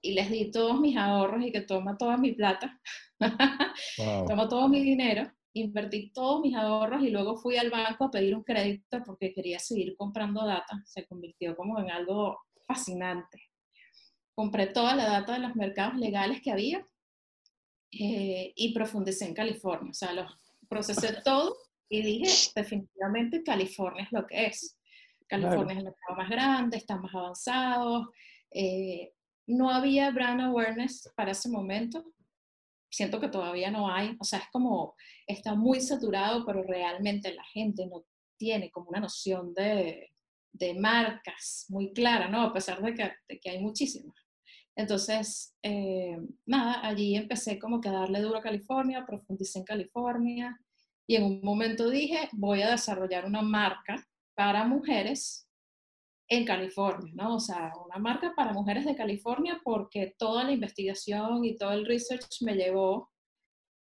y 0.01 0.13
les 0.13 0.29
di 0.29 0.51
todos 0.51 0.79
mis 0.79 0.95
ahorros 0.95 1.43
y 1.43 1.51
que 1.51 1.62
toma 1.62 1.98
toda 1.98 2.15
mi 2.17 2.31
plata, 2.31 2.79
Wow. 3.98 4.27
toma 4.27 4.48
todo 4.48 4.67
mi 4.69 4.81
dinero, 4.81 5.29
invertí 5.53 6.12
todos 6.13 6.41
mis 6.41 6.55
ahorros 6.55 7.03
y 7.03 7.10
luego 7.10 7.36
fui 7.38 7.57
al 7.57 7.69
banco 7.69 8.05
a 8.05 8.12
pedir 8.12 8.36
un 8.36 8.43
crédito 8.43 9.01
porque 9.05 9.34
quería 9.34 9.57
seguir 9.60 9.95
comprando 9.98 10.45
data. 10.45 10.81
Se 10.86 11.05
convirtió 11.07 11.55
como 11.55 11.79
en 11.79 11.89
algo 11.91 12.38
fascinante. 12.67 13.41
Compré 14.34 14.67
toda 14.67 14.95
la 14.95 15.05
data 15.05 15.34
de 15.34 15.39
los 15.39 15.55
mercados 15.55 15.98
legales 15.98 16.41
que 16.41 16.51
había 16.51 16.86
eh, 17.91 18.53
y 18.55 18.73
profundicé 18.73 19.25
en 19.25 19.33
California. 19.33 19.91
O 19.91 19.93
sea, 19.93 20.13
los 20.13 20.31
procesé 20.67 21.17
todo 21.23 21.55
y 21.89 22.01
dije, 22.01 22.51
definitivamente 22.55 23.43
California 23.43 24.03
es 24.03 24.11
lo 24.11 24.25
que 24.25 24.47
es. 24.47 24.79
California 25.27 25.73
es 25.73 25.79
el 25.79 25.85
mercado 25.85 26.15
más 26.17 26.29
grande, 26.29 26.77
está 26.77 26.97
más 26.97 27.13
avanzado. 27.13 28.11
eh, 28.51 29.11
no 29.47 29.69
había 29.69 30.09
brand 30.11 30.41
awareness 30.41 31.11
para 31.15 31.31
ese 31.31 31.49
momento. 31.49 32.03
Siento 32.89 33.19
que 33.19 33.27
todavía 33.27 33.69
no 33.69 33.91
hay. 33.91 34.15
O 34.19 34.23
sea, 34.23 34.39
es 34.39 34.47
como, 34.51 34.95
está 35.27 35.53
muy 35.53 35.81
saturado, 35.81 36.45
pero 36.45 36.63
realmente 36.63 37.33
la 37.33 37.43
gente 37.43 37.85
no 37.85 38.05
tiene 38.37 38.71
como 38.71 38.89
una 38.89 39.01
noción 39.01 39.53
de, 39.53 40.11
de 40.51 40.73
marcas 40.73 41.65
muy 41.69 41.93
clara, 41.93 42.27
¿no? 42.27 42.41
A 42.41 42.53
pesar 42.53 42.81
de 42.81 42.93
que, 42.93 43.11
de 43.27 43.39
que 43.39 43.49
hay 43.49 43.59
muchísimas. 43.59 44.15
Entonces, 44.75 45.55
eh, 45.63 46.17
nada, 46.46 46.86
allí 46.86 47.15
empecé 47.15 47.58
como 47.58 47.79
que 47.79 47.89
a 47.89 47.94
darle 47.94 48.20
duro 48.22 48.39
a 48.39 48.41
California, 48.41 49.05
profundicé 49.05 49.60
en 49.60 49.65
California 49.65 50.60
y 51.08 51.15
en 51.15 51.24
un 51.24 51.41
momento 51.41 51.89
dije, 51.89 52.29
voy 52.34 52.62
a 52.62 52.72
desarrollar 52.72 53.25
una 53.25 53.41
marca 53.41 54.05
para 54.36 54.65
mujeres 54.65 55.48
en 56.27 56.46
California, 56.46 57.13
¿no? 57.15 57.36
O 57.36 57.39
sea, 57.39 57.72
una 57.86 58.00
marca 58.00 58.34
para 58.36 58.51
mujeres 58.51 58.86
de 58.86 58.96
California 58.96 59.62
porque 59.63 60.15
toda 60.17 60.44
la 60.44 60.51
investigación 60.51 61.46
y 61.46 61.55
todo 61.55 61.72
el 61.72 61.86
research 61.86 62.41
me 62.41 62.55
llevó 62.55 63.12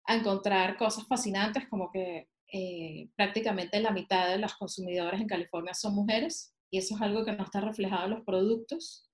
a 0.06 0.16
encontrar 0.16 0.78
cosas 0.78 1.06
fascinantes 1.08 1.70
como 1.70 1.92
que 1.92 2.28
eh, 2.52 3.10
prácticamente 3.16 3.80
la 3.80 3.92
mitad 3.92 4.30
de 4.30 4.40
los 4.40 4.56
consumidores 4.56 5.22
en 5.22 5.28
California 5.28 5.74
son 5.74 5.96
mujeres 5.96 6.54
y 6.70 6.80
eso 6.80 6.96
es 6.96 7.02
algo 7.02 7.24
que 7.24 7.32
no 7.34 7.44
está 7.44 7.62
reflejado 7.62 8.06
en 8.06 8.12
los 8.12 8.26
productos. 8.26 9.11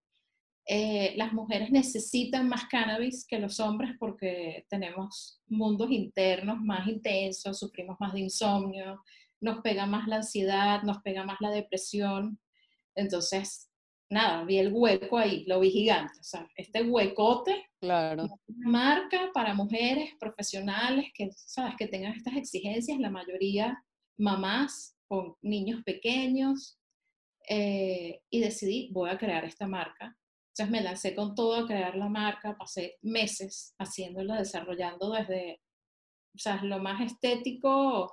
Eh, 0.70 1.14
las 1.16 1.32
mujeres 1.32 1.72
necesitan 1.72 2.50
más 2.50 2.66
cannabis 2.66 3.26
que 3.26 3.40
los 3.40 3.60
hombres 3.62 3.92
porque 3.98 4.66
tenemos 4.70 5.42
mundos 5.48 5.90
internos 5.92 6.60
más 6.60 6.88
intensos, 6.88 7.58
sufrimos 7.58 7.96
más 8.02 8.12
de 8.12 8.20
insomnio, 8.20 9.02
nos 9.40 9.62
pega 9.62 9.86
más 9.86 10.08
la 10.10 10.18
ansiedad, 10.18 10.84
nos 10.84 11.02
pega 11.02 11.24
más 11.24 11.38
la 11.40 11.52
depresión. 11.52 12.38
Entonces, 12.96 13.70
nada, 14.10 14.44
vi 14.44 14.58
el 14.58 14.74
hueco 14.74 15.18
ahí, 15.18 15.46
lo 15.46 15.62
vi 15.62 15.72
gigante. 15.72 16.20
O 16.20 16.24
sea, 16.24 16.50
este 16.56 16.84
huecote 16.84 17.70
Claro. 17.80 18.24
una 18.48 18.70
marca 18.70 19.30
para 19.34 19.54
mujeres 19.54 20.16
profesionales 20.20 21.06
que, 21.14 21.30
sabes, 21.34 21.76
que 21.78 21.88
tengan 21.88 22.14
estas 22.14 22.36
exigencias, 22.36 23.00
la 23.00 23.10
mayoría 23.10 23.82
mamás 24.18 24.98
con 25.08 25.36
niños 25.42 25.82
pequeños, 25.86 26.78
eh, 27.48 28.20
y 28.30 28.42
decidí, 28.42 28.90
voy 28.92 29.10
a 29.10 29.18
crear 29.18 29.46
esta 29.46 29.68
marca. 29.68 30.18
Entonces 30.58 30.72
me 30.72 30.82
lancé 30.82 31.14
con 31.14 31.36
todo 31.36 31.54
a 31.54 31.68
crear 31.68 31.96
la 31.96 32.10
marca, 32.10 32.58
pasé 32.58 32.98
meses 33.04 33.76
haciéndola, 33.78 34.40
desarrollando 34.40 35.12
desde, 35.12 35.62
o 36.34 36.40
sea, 36.40 36.64
lo 36.64 36.80
más 36.80 37.00
estético, 37.00 38.12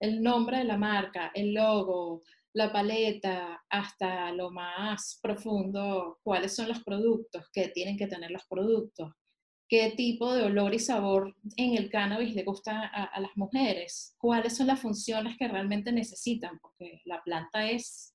el 0.00 0.22
nombre 0.22 0.58
de 0.58 0.64
la 0.64 0.78
marca, 0.78 1.30
el 1.34 1.52
logo, 1.52 2.22
la 2.54 2.72
paleta, 2.72 3.62
hasta 3.68 4.32
lo 4.32 4.50
más 4.50 5.18
profundo, 5.22 6.18
cuáles 6.22 6.56
son 6.56 6.68
los 6.68 6.82
productos, 6.82 7.44
qué 7.52 7.68
tienen 7.68 7.98
que 7.98 8.06
tener 8.06 8.30
los 8.30 8.46
productos, 8.48 9.12
qué 9.68 9.92
tipo 9.94 10.32
de 10.32 10.44
olor 10.44 10.72
y 10.72 10.78
sabor 10.78 11.36
en 11.58 11.76
el 11.76 11.90
cannabis 11.90 12.34
le 12.34 12.44
gusta 12.44 12.86
a, 12.86 13.04
a 13.04 13.20
las 13.20 13.36
mujeres, 13.36 14.14
cuáles 14.16 14.56
son 14.56 14.68
las 14.68 14.80
funciones 14.80 15.36
que 15.36 15.46
realmente 15.46 15.92
necesitan, 15.92 16.58
porque 16.58 17.02
la 17.04 17.22
planta 17.22 17.70
es, 17.70 18.11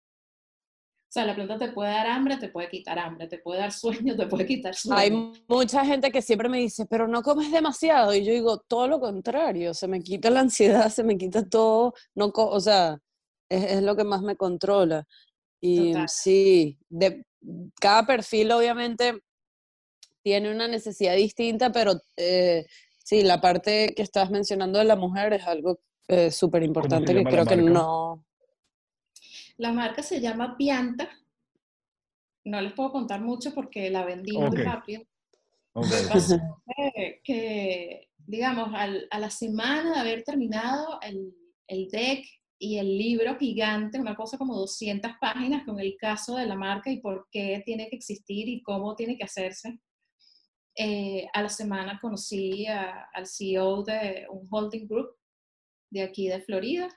o 1.08 1.10
sea, 1.10 1.26
la 1.26 1.36
planta 1.36 1.58
te 1.58 1.72
puede 1.72 1.90
dar 1.90 2.06
hambre, 2.08 2.36
te 2.36 2.50
puede 2.50 2.70
quitar 2.70 3.00
hambre, 3.00 3.28
te 3.28 3.38
puede 3.38 3.62
dar 3.62 3.72
sueño, 3.72 4.18
te 4.18 4.28
puede 4.28 4.46
quitar 4.46 4.76
sueño. 4.76 5.00
Hay 5.00 5.34
mucha 5.48 5.86
gente 5.86 6.12
que 6.12 6.22
siempre 6.22 6.50
me 6.50 6.58
dice, 6.58 6.86
pero 6.86 7.08
no 7.08 7.22
comes 7.24 7.50
demasiado. 7.50 8.14
Y 8.14 8.26
yo 8.26 8.34
digo, 8.34 8.60
todo 8.68 8.90
lo 8.90 9.00
contrario, 9.00 9.74
se 9.74 9.88
me 9.88 10.02
quita 10.02 10.30
la 10.30 10.42
ansiedad, 10.42 10.90
se 10.90 11.04
me 11.04 11.18
quita 11.18 11.48
todo. 11.48 11.94
No 12.14 12.34
co- 12.34 12.50
o 12.50 12.60
sea, 12.60 13.00
es, 13.50 13.64
es 13.64 13.84
lo 13.84 13.96
que 13.96 14.04
más 14.04 14.22
me 14.22 14.36
controla. 14.36 15.06
Y 15.62 15.94
Total. 15.94 16.10
sí, 16.10 16.78
de, 16.90 17.26
cada 17.80 18.06
perfil 18.06 18.52
obviamente 18.52 19.22
tiene 20.22 20.52
una 20.52 20.68
necesidad 20.68 21.16
distinta, 21.16 21.72
pero 21.72 21.94
eh, 22.18 22.66
sí, 23.02 23.24
la 23.24 23.40
parte 23.40 23.94
que 23.96 24.04
estás 24.04 24.30
mencionando 24.30 24.78
de 24.78 24.86
la 24.86 24.98
mujer 24.98 25.32
es 25.32 25.48
algo 25.48 25.80
eh, 26.10 26.32
súper 26.32 26.64
importante 26.64 27.14
que 27.14 27.24
creo 27.24 27.46
que 27.46 27.56
no... 27.56 28.26
La 29.58 29.72
marca 29.72 30.04
se 30.04 30.20
llama 30.22 30.56
Pianta. 30.58 31.10
no 32.46 32.62
les 32.62 32.72
puedo 32.74 32.92
contar 32.94 33.20
mucho 33.20 33.54
porque 33.54 33.90
la 33.90 34.06
vendí 34.06 34.32
muy 34.38 34.48
Ok. 34.48 34.56
rápido. 34.64 35.04
Pasó 35.74 36.38
que, 36.96 37.20
que, 37.24 38.10
digamos, 38.26 38.70
al- 38.74 39.06
a 39.12 39.20
la 39.20 39.30
semana 39.30 39.94
de 39.96 40.00
haber 40.00 40.24
terminado 40.24 40.98
el, 41.02 41.34
el 41.68 41.90
deck 41.90 42.26
y 42.58 42.78
el 42.78 42.98
libro 42.98 43.38
gigante, 43.38 44.00
una 44.00 44.16
cosa 44.16 44.38
como 44.38 44.56
200 44.56 45.12
páginas 45.20 45.66
con 45.66 45.78
el 45.80 45.98
caso 45.98 46.38
de 46.38 46.46
la 46.46 46.56
marca 46.56 46.90
y 46.90 47.02
por 47.02 47.28
qué 47.32 47.62
tiene 47.66 47.90
que 47.90 47.98
existir 47.98 48.48
y 48.48 48.62
cómo 48.64 48.96
tiene 48.96 49.18
que 49.18 49.26
hacerse, 49.26 49.80
eh, 50.78 51.28
a 51.34 51.42
la 51.44 51.50
semana 51.50 52.00
conocí 52.02 52.66
a- 52.66 53.10
al 53.14 53.28
CEO 53.28 53.84
de 53.84 54.26
un 54.32 54.48
holding 54.50 54.88
group 54.88 55.10
de 55.92 56.04
aquí 56.04 56.30
de 56.30 56.40
Florida. 56.42 56.88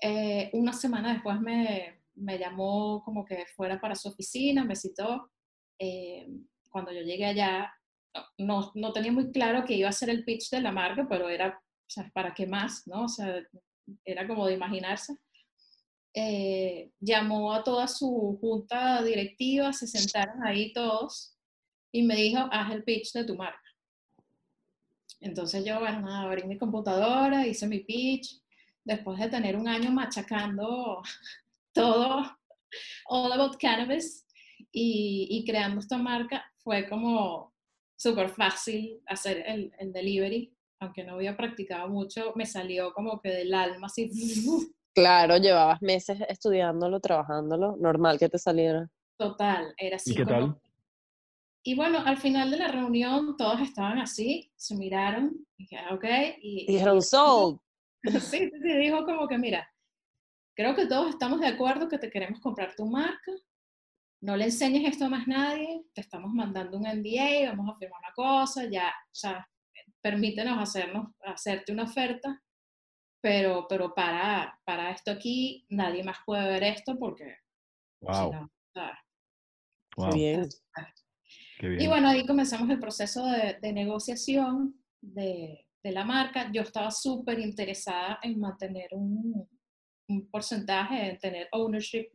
Eh, 0.00 0.50
una 0.54 0.72
semana 0.72 1.12
después 1.12 1.40
me, 1.40 2.00
me 2.14 2.38
llamó 2.38 3.02
como 3.04 3.24
que 3.24 3.46
fuera 3.56 3.80
para 3.80 3.94
su 3.94 4.08
oficina, 4.08 4.64
me 4.64 4.76
citó. 4.76 5.30
eh, 5.78 6.28
cuando 6.70 6.92
yo 6.92 7.00
llegué 7.00 7.26
allá, 7.26 7.72
no, 8.38 8.70
no 8.74 8.92
tenía 8.92 9.10
muy 9.12 9.32
claro 9.32 9.64
que 9.64 9.74
iba 9.74 9.88
a 9.88 9.92
ser 9.92 10.10
el 10.10 10.24
pitch 10.24 10.50
de 10.50 10.60
la 10.60 10.70
marca, 10.72 11.06
pero 11.08 11.28
era, 11.28 11.60
¿para 12.12 12.32
qué 12.32 12.46
más? 12.46 12.86
¿no? 12.86 13.04
O 13.04 13.08
sea, 13.08 13.42
era 14.04 14.26
como 14.26 14.46
de 14.46 14.54
imaginarse. 14.54 15.16
Eh, 16.14 16.90
llamó 17.00 17.52
a 17.52 17.62
toda 17.62 17.86
su 17.88 18.38
junta 18.40 19.02
directiva, 19.02 19.72
se 19.72 19.86
sentaron 19.86 20.44
ahí 20.44 20.72
todos 20.72 21.36
y 21.92 22.02
me 22.02 22.16
dijo, 22.16 22.48
haz 22.50 22.72
el 22.72 22.84
pitch 22.84 23.12
de 23.12 23.24
tu 23.24 23.36
marca. 23.36 23.60
Entonces 25.20 25.64
yo, 25.64 25.80
bueno, 25.80 26.08
abrí 26.08 26.44
mi 26.44 26.56
computadora, 26.56 27.46
hice 27.46 27.66
mi 27.66 27.80
pitch, 27.80 28.39
después 28.84 29.18
de 29.18 29.28
tener 29.28 29.56
un 29.56 29.68
año 29.68 29.90
machacando 29.90 31.02
todo, 31.72 32.22
all 33.06 33.32
about 33.32 33.56
cannabis, 33.58 34.26
y, 34.72 35.26
y 35.30 35.44
creando 35.44 35.80
esta 35.80 35.96
marca, 35.98 36.44
fue 36.58 36.88
como 36.88 37.52
súper 37.96 38.28
fácil 38.30 39.00
hacer 39.06 39.42
el, 39.46 39.72
el 39.78 39.92
delivery, 39.92 40.52
aunque 40.80 41.04
no 41.04 41.14
había 41.14 41.36
practicado 41.36 41.88
mucho, 41.88 42.32
me 42.36 42.46
salió 42.46 42.92
como 42.92 43.20
que 43.20 43.30
del 43.30 43.52
alma 43.54 43.86
así, 43.86 44.10
Claro, 44.94 45.36
llevabas 45.36 45.80
meses 45.82 46.18
estudiándolo, 46.28 46.98
trabajándolo, 47.00 47.76
normal 47.76 48.18
que 48.18 48.28
te 48.28 48.38
saliera. 48.38 48.90
total, 49.16 49.72
era 49.78 49.96
así 49.96 50.12
¿Y 50.12 50.16
qué 50.16 50.24
como- 50.24 50.36
tal? 50.52 50.60
Y 51.62 51.74
bueno, 51.76 51.98
al 52.04 52.16
final 52.16 52.50
de 52.50 52.56
la 52.56 52.68
reunión 52.68 53.36
todos 53.36 53.60
estaban 53.60 53.98
así, 53.98 54.50
se 54.56 54.74
miraron, 54.76 55.46
y 55.58 55.64
dije, 55.64 55.76
"Ah, 55.76 55.94
ok, 55.94 56.04
y, 56.40 56.62
Y 56.62 56.72
dijeron, 56.72 57.02
sold. 57.02 57.58
Sí, 58.20 58.50
sí, 58.50 58.78
dijo 58.78 59.04
como 59.04 59.28
que, 59.28 59.38
mira, 59.38 59.68
creo 60.56 60.74
que 60.74 60.86
todos 60.86 61.10
estamos 61.10 61.40
de 61.40 61.48
acuerdo 61.48 61.88
que 61.88 61.98
te 61.98 62.10
queremos 62.10 62.40
comprar 62.40 62.74
tu 62.76 62.86
marca, 62.86 63.32
no 64.22 64.36
le 64.36 64.44
enseñes 64.46 64.84
esto 64.92 65.06
a 65.06 65.08
más 65.08 65.26
nadie, 65.26 65.82
te 65.94 66.00
estamos 66.02 66.32
mandando 66.32 66.78
un 66.78 66.86
NDA, 66.86 67.50
vamos 67.50 67.74
a 67.74 67.78
firmar 67.78 68.00
una 68.00 68.12
cosa, 68.14 68.64
ya, 68.70 68.88
o 68.88 69.14
sea, 69.14 69.48
permítenos 70.02 70.58
hacernos, 70.58 71.08
hacerte 71.24 71.72
una 71.72 71.84
oferta, 71.84 72.42
pero, 73.22 73.66
pero 73.68 73.94
para, 73.94 74.58
para 74.64 74.90
esto 74.90 75.10
aquí, 75.10 75.66
nadie 75.70 76.02
más 76.04 76.18
puede 76.24 76.48
ver 76.48 76.64
esto 76.64 76.98
porque, 76.98 77.36
si 78.00 78.06
Wow, 78.06 78.32
no, 78.32 78.42
o 78.44 78.72
sea, 78.72 78.98
Qué 79.96 80.02
wow, 80.02 80.14
bien. 80.14 80.48
qué 81.58 81.66
Y 81.66 81.68
bien. 81.68 81.90
bueno, 81.90 82.08
ahí 82.08 82.26
comenzamos 82.26 82.70
el 82.70 82.80
proceso 82.80 83.26
de, 83.26 83.58
de 83.60 83.72
negociación 83.72 84.82
de, 85.00 85.66
de 85.82 85.92
la 85.92 86.04
marca. 86.04 86.50
Yo 86.52 86.62
estaba 86.62 86.90
súper 86.90 87.38
interesada 87.38 88.18
en 88.22 88.38
mantener 88.38 88.88
un, 88.92 89.48
un 90.08 90.30
porcentaje, 90.30 91.10
en 91.10 91.18
tener 91.18 91.48
ownership 91.52 92.08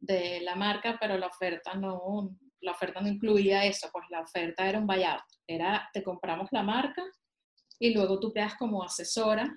de 0.00 0.40
la 0.40 0.54
marca, 0.54 0.96
pero 1.00 1.16
la 1.16 1.28
oferta 1.28 1.74
no, 1.74 2.36
la 2.60 2.72
oferta 2.72 3.00
no 3.00 3.08
incluía 3.08 3.64
eso, 3.64 3.88
pues 3.92 4.06
la 4.10 4.20
oferta 4.20 4.68
era 4.68 4.78
un 4.78 4.86
buyout. 4.86 5.22
Era, 5.46 5.88
te 5.92 6.02
compramos 6.02 6.48
la 6.52 6.62
marca 6.62 7.02
y 7.78 7.94
luego 7.94 8.20
tú 8.20 8.32
quedas 8.32 8.54
como 8.56 8.82
asesora, 8.82 9.48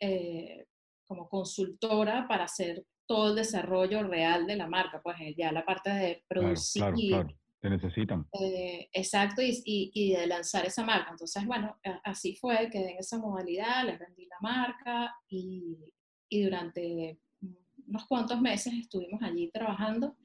eh, 0.00 0.66
como 1.06 1.28
consultora 1.28 2.26
para 2.28 2.44
hacer 2.44 2.84
todo 3.06 3.30
el 3.30 3.36
desarrollo 3.36 4.02
real 4.04 4.46
de 4.46 4.56
la 4.56 4.66
marca, 4.66 5.00
pues 5.02 5.16
eh, 5.20 5.34
ya 5.36 5.52
la 5.52 5.64
parte 5.64 5.90
de 5.90 6.14
Claro, 6.14 6.24
producir 6.28 6.82
claro, 6.82 6.96
claro. 6.96 7.41
Te 7.62 7.70
necesitan. 7.70 8.26
eh, 8.32 8.88
exacto, 8.92 9.40
y, 9.40 9.62
y- 9.64 9.90
y 9.94 10.12
de 10.14 10.26
lanzar 10.26 10.66
esa 10.66 10.84
marca. 10.84 11.10
Entonces, 11.12 11.46
bueno, 11.46 11.78
así 12.02 12.34
fue, 12.34 12.68
quedé 12.70 12.90
en 12.92 12.98
esa 12.98 13.18
modalidad, 13.18 13.84
les 13.86 14.00
vendí 14.00 14.26
la 14.26 14.36
marca 14.40 15.14
y, 15.28 15.78
y 16.28 16.42
durante 16.42 17.20
unos 17.86 18.06
cuantos 18.06 18.40
meses 18.40 18.72
estuvimos 18.74 19.22
allí 19.22 19.48
trabajando. 19.52 20.16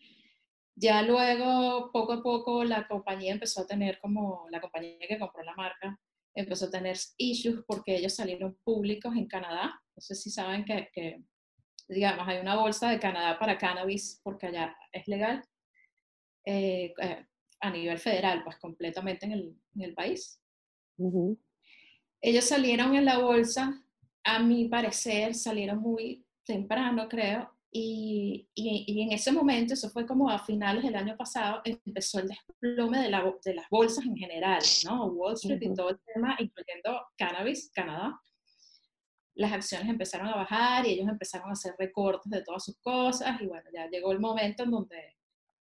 Ya 0.76 1.04
luego, 1.04 1.92
poco 1.92 2.14
a 2.14 2.24
poco, 2.24 2.64
la 2.64 2.88
compañía 2.88 3.34
empezó 3.34 3.62
a 3.62 3.68
tener 3.68 4.00
como, 4.00 4.48
la 4.50 4.60
compañía 4.62 4.98
que 5.08 5.20
compró 5.20 5.44
la 5.44 5.56
marca, 5.56 6.00
empezó 6.36 6.66
a 6.66 6.72
tener 6.72 6.98
issues 7.18 7.64
porque 7.68 7.98
ellos 7.98 8.16
salieron 8.16 8.58
públicos 8.64 9.16
en 9.16 9.28
Canadá. 9.28 9.80
No 9.96 10.02
sé 10.02 10.16
si 10.16 10.32
saben 10.32 10.66
que, 10.66 10.90
que, 10.94 11.22
digamos, 11.88 12.28
hay 12.28 12.40
una 12.40 12.56
bolsa 12.56 12.90
de 12.90 13.00
Canadá 13.00 13.38
para 13.40 13.58
cannabis 13.60 14.22
porque 14.24 14.48
allá 14.48 14.76
es 14.92 15.08
legal 15.08 15.44
eh, 16.50 16.94
eh, 17.02 17.26
a 17.60 17.70
nivel 17.70 18.00
federal, 18.00 18.42
pues 18.44 18.58
completamente 18.58 19.26
en 19.26 19.32
el, 19.34 19.56
en 19.76 19.82
el 19.82 19.94
país. 19.94 20.40
Ujú. 20.98 21.38
Ellos 22.22 22.46
salieron 22.46 22.96
en 22.96 23.06
la 23.06 23.18
bolsa, 23.18 23.84
a 24.24 24.40
mi 24.40 24.68
parecer, 24.70 25.36
salieron 25.36 25.80
muy 25.80 26.26
temprano, 26.46 27.08
creo, 27.10 27.52
y, 27.70 28.48
y- 28.56 28.86
y 28.88 29.02
en 29.02 29.12
ese 29.12 29.32
momento, 29.32 29.74
eso 29.74 29.90
fue 29.90 30.06
como 30.08 30.30
a 30.30 30.40
finales 30.40 30.84
del 30.84 30.96
año 30.96 31.18
pasado, 31.18 31.62
empezó 31.66 32.20
el 32.20 32.30
desplome 32.30 33.02
de, 33.02 33.10
la 33.10 33.34
de 33.44 33.54
las 33.54 33.70
bolsas 33.70 34.06
en 34.06 34.16
general, 34.16 34.62
¿no? 34.86 35.08
Wall 35.08 35.34
Street 35.34 35.62
y 35.62 35.66
Ujú. 35.68 35.76
todo 35.76 35.90
el 35.90 36.00
tema, 36.14 36.36
incluyendo 36.40 37.02
cannabis, 37.18 37.70
Canadá. 37.74 38.20
Las 39.36 39.52
acciones 39.52 39.90
empezaron 39.90 40.28
a 40.28 40.36
bajar 40.38 40.88
y 40.88 40.92
ellos 40.94 41.10
empezaron 41.10 41.50
a 41.50 41.54
hacer 41.54 41.76
recortes 41.78 42.32
de 42.32 42.42
todas 42.44 42.64
sus 42.64 42.78
cosas 42.80 43.40
y 43.42 43.46
bueno, 43.46 43.70
ya 43.74 43.88
llegó 43.90 44.12
el 44.12 44.20
momento 44.20 44.64
en 44.64 44.72
donde 44.72 45.17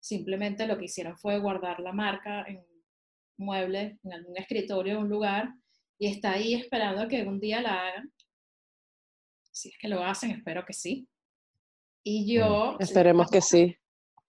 simplemente 0.00 0.66
lo 0.66 0.78
que 0.78 0.86
hicieron 0.86 1.16
fue 1.16 1.38
guardar 1.38 1.80
la 1.80 1.92
marca 1.92 2.44
en 2.46 2.58
un 2.58 3.46
mueble, 3.46 3.98
en 4.02 4.12
algún 4.12 4.36
escritorio 4.36 4.94
de 4.94 5.00
un 5.00 5.08
lugar 5.08 5.52
y 5.98 6.06
está 6.06 6.32
ahí 6.32 6.54
esperando 6.54 7.02
a 7.02 7.08
que 7.08 7.22
un 7.22 7.40
día 7.40 7.60
la 7.60 7.88
hagan. 7.88 8.12
Si 9.50 9.70
es 9.70 9.78
que 9.78 9.88
lo 9.88 10.04
hacen, 10.04 10.30
espero 10.30 10.64
que 10.64 10.72
sí. 10.72 11.08
Y 12.04 12.32
yo... 12.32 12.76
Esperemos 12.78 13.28
que 13.30 13.40
sí. 13.40 13.76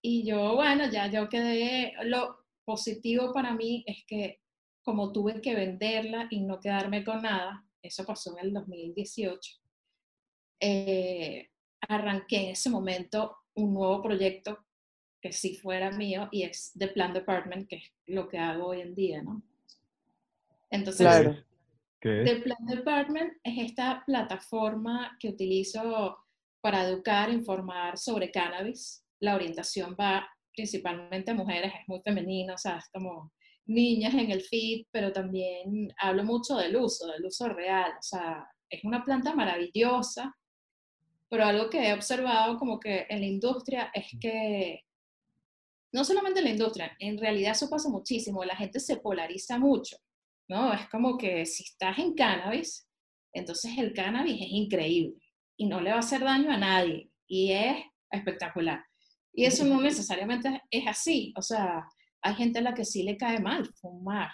Y 0.02 0.26
yo, 0.26 0.56
bueno, 0.56 0.90
ya 0.90 1.08
yo 1.08 1.30
quedé, 1.30 1.94
lo 2.04 2.46
positivo 2.66 3.34
para 3.34 3.54
mí 3.54 3.84
es 3.86 4.04
que 4.08 4.42
como 4.82 5.12
tuve 5.12 5.42
que 5.42 5.54
venderla 5.54 6.28
y 6.32 6.42
no 6.42 6.60
quedarme 6.60 7.04
con 7.04 7.22
nada, 7.22 7.64
eso 7.82 8.06
pasó 8.06 8.38
en 8.38 8.48
el 8.48 8.54
2018, 8.54 9.52
eh, 10.62 11.50
arranqué 11.82 12.38
en 12.44 12.50
ese 12.52 12.70
momento 12.70 13.38
un 13.56 13.74
nuevo 13.74 14.02
proyecto 14.02 14.66
que 15.22 15.32
sí 15.32 15.56
fuera 15.56 15.92
mío 15.92 16.30
y 16.32 16.44
es 16.44 16.72
The 16.78 16.90
Plan 16.90 17.14
Department, 17.14 17.68
que 17.68 17.78
es 17.78 17.92
lo 18.08 18.28
que 18.28 18.38
hago 18.38 18.68
hoy 18.68 18.82
en 18.82 18.96
día, 18.96 19.22
¿no? 19.22 19.42
Entonces, 20.70 21.06
Claro. 21.06 21.44
The 22.02 22.42
Plan 22.44 22.66
Department 22.66 23.34
es 23.44 23.72
esta 23.72 24.04
plataforma 24.06 25.18
que 25.20 25.30
utilizo 25.30 26.18
para 26.62 26.84
educar, 26.84 27.30
informar 27.30 27.98
sobre 27.98 28.32
cannabis. 28.32 29.04
La 29.20 29.36
orientación 29.36 29.98
va 30.00 30.26
principalmente 30.56 31.32
a 31.32 31.36
mujeres, 31.36 31.74
es 31.74 31.88
muy 31.88 32.02
femenino, 32.02 32.54
o 32.54 32.58
sea, 32.58 32.78
es 32.78 32.86
como 32.94 33.34
niñas 33.66 34.14
en 34.14 34.32
el 34.32 34.42
feed, 34.42 34.86
pero 34.92 35.12
también 35.12 35.94
hablo 35.98 36.24
mucho 36.24 36.58
del 36.58 36.76
uso, 36.76 37.08
del 37.08 37.26
uso 37.26 37.50
real, 37.50 37.92
o 37.92 38.02
sea, 38.02 38.48
es 38.70 38.84
una 38.84 39.04
planta 39.04 39.34
maravillosa, 39.36 40.36
pero 41.30 41.46
algo 41.46 41.70
que 41.70 41.88
he 41.88 41.94
observado 41.94 42.58
como 42.58 42.80
que 42.80 43.06
en 43.10 43.20
la 43.20 43.28
industria 43.28 43.92
es 43.94 44.08
que, 44.20 44.84
no 45.92 46.04
solamente 46.04 46.40
en 46.40 46.46
la 46.46 46.52
industria, 46.52 46.96
en 47.00 47.18
realidad 47.18 47.52
eso 47.52 47.70
pasa 47.70 47.90
muchísimo, 47.90 48.44
la 48.44 48.56
gente 48.56 48.80
se 48.80 48.98
polariza 48.98 49.58
mucho, 49.58 49.98
¿no? 50.48 50.74
Es 50.74 50.88
como 50.90 51.18
que 51.18 51.46
si 51.46 51.64
estás 51.64 51.98
en 52.00 52.14
cannabis, 52.14 52.88
entonces 53.34 53.78
el 53.78 53.94
cannabis 53.94 54.42
es 54.42 54.50
increíble 54.50 55.18
y 55.58 55.68
no 55.68 55.82
le 55.82 55.92
va 55.92 55.98
a 55.98 56.00
hacer 56.00 56.22
daño 56.22 56.52
a 56.52 56.58
nadie 56.58 57.12
y 57.28 57.52
es 57.52 57.78
espectacular. 58.12 58.84
Y 59.34 59.46
eso 59.46 59.64
no 59.66 59.82
necesariamente 59.82 60.62
es 60.70 60.88
así, 60.88 61.34
o 61.38 61.42
sea, 61.42 61.84
hay 62.22 62.36
gente 62.36 62.60
a 62.60 62.64
la 62.64 62.74
que 62.74 62.86
sí 62.86 63.04
le 63.04 63.18
cae 63.18 63.40
mal 63.40 63.66
fumar. 63.76 64.30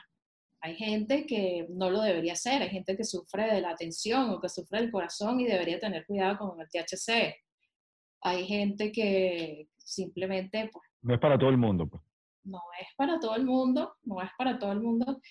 Hay 0.62 0.76
gente 0.76 1.28
que 1.28 1.68
no 1.70 1.91
lo 1.91 2.02
debería 2.02 2.34
hacer, 2.34 2.62
hay 2.62 2.70
gente 2.70 2.98
que 2.98 3.04
sufre 3.04 3.54
de 3.54 3.62
la 3.62 3.76
tensión 3.76 4.32
o 4.32 4.41
que 4.41 4.50
sufre 4.50 4.82
del 4.82 4.91
corazón 4.91 5.39
y 5.39 5.46
debería 5.46 5.80
tener 5.80 6.06
cuidado 6.08 6.39
con 6.39 6.60
el 6.60 6.68
THC. 6.68 7.36
Hay 8.22 8.48
gente 8.48 8.91
que 8.91 9.68
simplemente 9.78 10.70
pues, 10.74 10.84
No 11.06 11.13
es 11.13 11.20
para 11.20 11.38
todo 11.38 11.50
el 11.50 11.58
mundo. 11.58 11.88
Pues. 11.88 12.02
no 12.44 12.62
es 12.80 12.88
para 12.96 13.20
todo 13.20 13.36
el 13.36 13.46
mundo, 13.46 13.96
no 14.04 14.22
es 14.22 14.30
para 14.38 14.58
todo 14.58 14.72
el 14.72 14.82
mundo. 14.82 15.22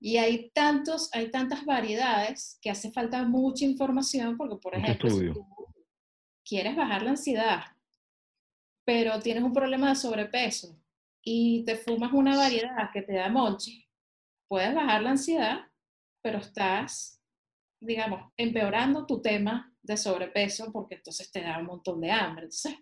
Y 0.00 0.16
hay 0.16 0.50
tantos, 0.50 1.10
hay 1.12 1.30
tantas 1.30 1.64
variedades 1.66 2.58
que 2.62 2.70
hace 2.70 2.90
falta 2.90 3.22
mucha 3.24 3.66
información 3.66 4.36
porque, 4.38 4.56
por 4.56 4.74
Mucho 4.74 4.86
ejemplo, 4.86 5.10
si 5.10 5.32
tú 5.32 5.46
quieres 6.42 6.74
bajar 6.74 7.02
la 7.02 7.10
ansiedad, 7.10 7.64
pero 8.84 9.20
tienes 9.20 9.44
un 9.44 9.52
problema 9.52 9.90
de 9.90 9.96
sobrepeso 9.96 10.80
y 11.22 11.64
te 11.64 11.76
fumas 11.76 12.12
una 12.14 12.36
variedad 12.36 12.90
que 12.92 13.02
te 13.02 13.12
da 13.12 13.28
monchi, 13.28 13.86
puedes 14.48 14.74
bajar 14.74 15.02
la 15.02 15.10
ansiedad, 15.10 15.60
pero 16.22 16.38
estás, 16.38 17.22
digamos, 17.78 18.32
empeorando 18.38 19.04
tu 19.04 19.20
tema 19.20 19.70
de 19.82 19.98
sobrepeso 19.98 20.72
porque 20.72 20.94
entonces 20.94 21.30
te 21.30 21.42
da 21.42 21.58
un 21.58 21.66
montón 21.66 22.00
de 22.00 22.10
hambre. 22.10 22.44
Entonces, 22.44 22.74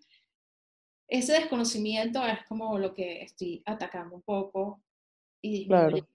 ese 1.09 1.33
desconocimiento 1.33 2.25
es 2.25 2.45
como 2.47 2.79
lo 2.79 2.95
que 2.95 3.23
estoy 3.23 3.63
atacando 3.65 4.15
un 4.15 4.23
poco 4.23 4.83
y 5.43 5.69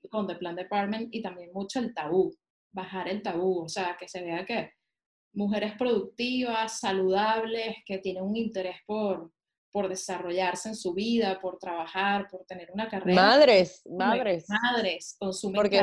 con 0.10 0.28
The 0.28 0.36
Plan 0.36 0.56
Department 0.56 1.10
y 1.12 1.22
también 1.22 1.52
mucho 1.54 1.80
el 1.80 1.94
tabú, 1.94 2.36
bajar 2.72 3.08
el 3.08 3.22
tabú, 3.22 3.64
o 3.64 3.70
sea, 3.70 3.98
que 4.00 4.08
se 4.08 4.22
vea 4.22 4.46
que 4.46 4.72
mujeres 5.34 5.74
productivas, 5.78 6.80
saludables, 6.80 7.78
que 7.86 7.98
tienen 7.98 8.24
un 8.24 8.36
interés 8.36 8.78
por, 8.86 9.32
por 9.72 9.90
desarrollarse 9.90 10.70
en 10.70 10.76
su 10.76 10.94
vida, 10.94 11.40
por 11.42 11.58
trabajar, 11.58 12.28
por 12.30 12.46
tener 12.46 12.70
una 12.72 12.88
carrera. 12.88 13.20
Madres, 13.20 13.82
madres. 13.90 14.46
Madres, 14.48 15.16
consumen 15.18 15.56
Porque 15.56 15.82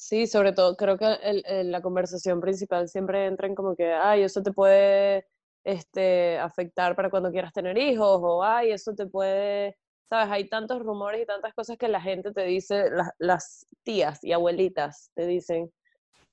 Sí, 0.00 0.26
sobre 0.26 0.54
todo 0.54 0.76
creo 0.76 0.96
que 0.96 1.04
el, 1.22 1.70
la 1.70 1.82
conversación 1.82 2.40
principal 2.40 2.88
siempre 2.88 3.26
entra 3.26 3.46
en 3.46 3.54
como 3.54 3.76
que, 3.76 3.92
ay, 3.92 4.22
eso 4.22 4.42
te 4.42 4.50
puede 4.50 5.26
este, 5.64 6.38
afectar 6.38 6.96
para 6.96 7.10
cuando 7.10 7.30
quieras 7.30 7.52
tener 7.52 7.76
hijos, 7.78 8.20
o 8.22 8.42
ay, 8.42 8.72
eso 8.72 8.94
te 8.94 9.06
puede, 9.06 9.76
sabes, 10.08 10.30
hay 10.30 10.48
tantos 10.48 10.80
rumores 10.80 11.22
y 11.22 11.26
tantas 11.26 11.54
cosas 11.54 11.76
que 11.76 11.88
la 11.88 12.00
gente 12.00 12.32
te 12.32 12.44
dice, 12.44 12.84
las 13.18 13.66
tías 13.82 14.22
y 14.24 14.32
abuelitas 14.32 15.10
te 15.14 15.26
dicen, 15.26 15.70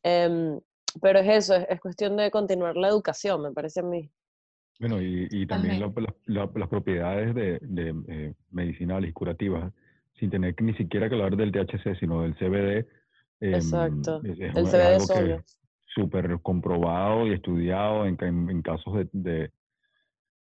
em, 0.04 0.60
pero 1.02 1.20
es 1.20 1.28
eso, 1.28 1.56
es, 1.56 1.80
cuestión 1.80 2.16
de 2.18 2.32
continuar 2.32 2.76
la 2.76 2.88
educación, 2.88 3.42
me 3.42 3.52
parece 3.52 3.82
a 3.82 3.84
mí. 3.84 4.10
Bueno, 4.80 5.02
y, 5.02 5.28
y 5.32 5.48
también 5.48 5.82
las 6.26 6.70
propiedades 6.70 7.34
de, 7.34 7.60
de 7.62 7.96
eh, 8.08 8.34
medicinales 8.52 9.10
y 9.10 9.14
curativas, 9.14 9.74
sin 10.20 10.30
tener 10.30 10.56
que 10.56 10.64
ni 10.64 10.74
siquiera 10.76 11.10
que 11.10 11.16
hablar 11.16 11.36
del 11.36 11.52
THC, 11.52 12.00
sino 12.00 12.22
del 12.22 12.36
CBD. 12.36 12.88
Em, 13.40 13.54
Exacto, 13.54 14.22
el 14.24 14.66
CBD 14.66 15.00
solo. 15.00 15.44
Súper 15.98 16.40
comprobado 16.42 17.26
y 17.28 17.34
estudiado 17.34 18.06
en, 18.06 18.18
en, 18.22 18.62
casos 18.62 18.94
de, 18.94 19.10
de, 19.12 19.52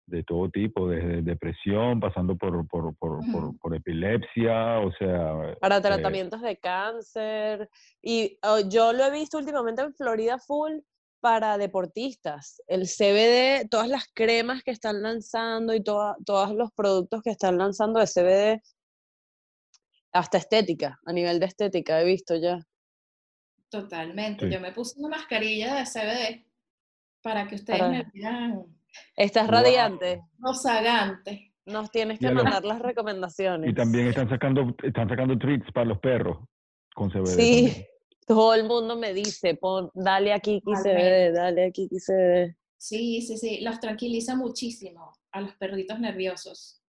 de, 0.05 0.23
todo 0.23 0.49
tipo, 0.49 0.87
desde 0.87 1.21
depresión, 1.21 1.99
pasando 1.99 2.37
por, 2.37 2.65
por, 2.67 2.95
por, 2.95 3.19
por, 3.59 3.75
epilepsia, 3.75 4.79
o 4.79 4.91
sea... 4.93 5.57
Para 5.59 5.77
eh 5.77 5.81
tratamientos 5.81 6.41
de 6.41 6.55
cáncer. 6.57 7.69
Y 8.01 8.39
oh, 8.43 8.61
yo 8.69 8.93
lo 8.93 9.03
he 9.03 9.11
visto 9.11 9.37
últimamente 9.37 9.81
en 9.81 9.93
Florida 9.93 10.39
Full, 10.39 10.79
para 11.21 11.57
deportistas. 11.57 12.61
El 12.67 12.87
CBD, 12.87 13.69
todas 13.69 13.87
las 13.87 14.05
cremas 14.13 14.63
que 14.63 14.71
están 14.71 15.01
lanzando 15.01 15.73
y 15.73 15.83
todos 15.83 16.55
los 16.55 16.71
productos 16.73 17.21
que 17.21 17.29
están 17.29 17.57
lanzando 17.57 17.99
de 17.99 18.07
CBD, 18.07 18.61
hasta 20.13 20.37
estética, 20.37 20.99
a 21.05 21.13
nivel 21.13 21.39
de 21.39 21.45
estética 21.45 22.01
he 22.01 22.05
visto 22.05 22.35
ya. 22.35 22.59
Totalmente. 23.71 24.49
Yo 24.51 24.59
me 24.59 24.73
puse 24.73 24.99
una 24.99 25.17
mascarilla 25.17 25.75
de 25.75 25.85
CBD 25.85 26.45
para 27.23 27.47
que 27.47 27.55
ustedes 27.55 27.81
me 27.89 28.05
vean. 28.13 28.65
Estás 29.15 29.47
radiante. 29.47 30.21
Rozagante. 30.39 31.53
Nos 31.65 31.89
tienes 31.89 32.19
que 32.19 32.29
mandar 32.31 32.65
las 32.65 32.79
recomendaciones. 32.79 33.69
Y 33.69 33.73
también 33.73 34.07
están 34.07 34.27
sacando, 34.27 34.75
están 34.83 35.07
sacando 35.07 35.37
treats 35.37 35.71
para 35.71 35.85
los 35.85 35.99
perros 35.99 36.39
con 36.93 37.09
CBD. 37.09 37.27
Sí. 37.27 37.85
Todo 38.27 38.53
el 38.55 38.65
mundo 38.65 38.97
me 38.97 39.13
dice, 39.13 39.55
pon, 39.55 39.89
dale 39.93 40.33
aquí 40.33 40.61
CBD, 40.61 41.33
dale 41.33 41.67
aquí 41.67 41.87
CBD. 41.87 42.57
Sí, 42.77 43.21
sí, 43.21 43.37
sí, 43.37 43.61
los 43.61 43.79
tranquiliza 43.79 44.35
muchísimo 44.35 45.13
a 45.31 45.41
los 45.41 45.55
perritos 45.55 45.97
nerviosos. 45.99 46.81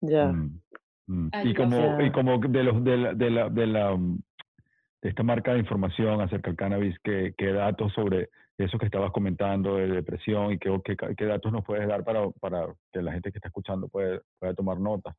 Ya. 0.00 0.26
Mm, 0.26 0.62
mm. 1.06 1.30
Y, 1.44 1.54
como, 1.54 2.00
y 2.00 2.12
como 2.12 2.38
de 2.38 2.62
los 2.62 2.84
de 2.84 2.96
la, 2.96 3.14
de 3.14 3.30
la, 3.30 3.48
de 3.48 3.66
la 3.66 3.96
mm, 3.96 4.22
de 5.04 5.10
esta 5.10 5.22
marca 5.22 5.52
de 5.52 5.58
información 5.58 6.22
acerca 6.22 6.48
del 6.48 6.56
cannabis, 6.56 6.96
¿qué, 7.04 7.34
qué 7.36 7.52
datos 7.52 7.92
sobre 7.92 8.30
eso 8.56 8.78
que 8.78 8.86
estabas 8.86 9.12
comentando 9.12 9.76
de 9.76 9.86
depresión 9.86 10.52
y 10.52 10.58
qué, 10.58 10.74
qué, 10.82 10.96
qué 11.14 11.24
datos 11.26 11.52
nos 11.52 11.62
puedes 11.62 11.86
dar 11.86 12.02
para, 12.04 12.30
para, 12.40 12.74
que 12.90 13.02
la 13.02 13.12
gente 13.12 13.30
que 13.30 13.36
está 13.36 13.48
escuchando 13.48 13.86
pueda, 13.88 14.18
pueda 14.38 14.54
tomar 14.54 14.80
nota? 14.80 15.14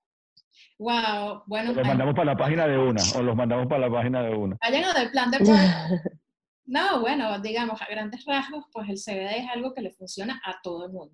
Wow, 0.80 1.44
bueno. 1.46 1.74
los 1.74 1.86
mandamos 1.86 2.16
para 2.16 2.26
la 2.26 2.36
página 2.38 2.66
de 2.66 2.80
una, 2.80 3.02
o 3.16 3.22
los 3.22 3.36
mandamos 3.36 3.68
para 3.68 3.88
la 3.88 3.94
página 3.94 4.24
de 4.24 4.36
una. 4.36 4.58
Vayan 4.60 4.94
del 4.96 5.12
plan 5.12 5.30
de 5.30 5.38
No, 6.66 7.02
bueno, 7.02 7.40
digamos, 7.42 7.80
a 7.80 7.86
grandes 7.86 8.26
rasgos, 8.26 8.66
pues 8.74 8.90
el 8.90 8.96
CBD 8.96 9.38
es 9.38 9.50
algo 9.54 9.76
que 9.76 9.82
le 9.82 9.92
funciona 9.92 10.42
a 10.44 10.60
todo 10.64 10.88
el 10.88 10.94
mundo. 10.94 11.14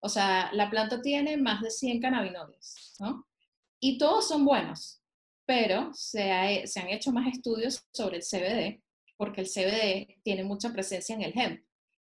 O 0.00 0.10
sea, 0.10 0.50
la 0.52 0.68
planta 0.68 1.00
tiene 1.00 1.38
más 1.38 1.62
de 1.62 1.70
100 1.70 2.02
cannabinoides, 2.02 2.96
¿no? 3.00 3.26
Y 3.80 3.96
todos 3.96 4.28
son 4.28 4.44
buenos, 4.44 5.02
pero 5.46 5.92
se, 5.94 6.66
se 6.66 6.80
han 6.80 6.88
hecho 6.88 7.12
más 7.12 7.26
estudios 7.28 7.86
sobre 7.92 8.18
el 8.18 8.22
CBD, 8.22 8.82
porque 9.16 9.42
el 9.42 9.46
CBD 9.46 10.20
tiene 10.22 10.44
mucha 10.44 10.72
presencia 10.72 11.14
en 11.14 11.22
el 11.22 11.38
hemp. 11.38 11.64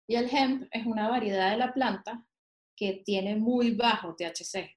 Y 0.07 0.15
el 0.15 0.29
hemp 0.29 0.67
es 0.71 0.85
una 0.85 1.07
variedad 1.07 1.51
de 1.51 1.57
la 1.57 1.73
planta 1.73 2.25
que 2.75 3.01
tiene 3.05 3.35
muy 3.35 3.71
bajo 3.71 4.15
THC. 4.15 4.75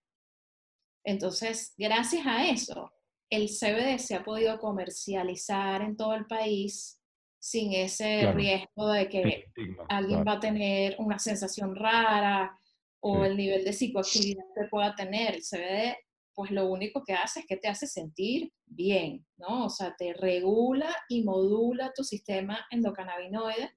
Entonces, 1.04 1.74
gracias 1.76 2.26
a 2.26 2.46
eso, 2.48 2.92
el 3.30 3.48
CBD 3.48 3.98
se 3.98 4.14
ha 4.14 4.24
podido 4.24 4.58
comercializar 4.58 5.82
en 5.82 5.96
todo 5.96 6.14
el 6.14 6.26
país 6.26 7.00
sin 7.38 7.72
ese 7.72 8.30
riesgo 8.32 8.88
de 8.92 9.08
que 9.08 9.46
alguien 9.88 10.24
va 10.26 10.34
a 10.34 10.40
tener 10.40 10.94
una 10.98 11.18
sensación 11.18 11.74
rara 11.74 12.56
o 13.00 13.24
el 13.24 13.36
nivel 13.36 13.64
de 13.64 13.72
psicoactividad 13.72 14.44
que 14.54 14.68
pueda 14.68 14.94
tener. 14.94 15.34
El 15.34 15.42
CBD, 15.42 15.96
pues 16.34 16.50
lo 16.50 16.70
único 16.70 17.02
que 17.04 17.14
hace 17.14 17.40
es 17.40 17.46
que 17.46 17.56
te 17.56 17.68
hace 17.68 17.86
sentir 17.86 18.52
bien, 18.66 19.26
¿no? 19.36 19.66
O 19.66 19.70
sea, 19.70 19.94
te 19.96 20.14
regula 20.14 20.94
y 21.08 21.22
modula 21.22 21.92
tu 21.94 22.04
sistema 22.04 22.66
endocannabinoide, 22.70 23.70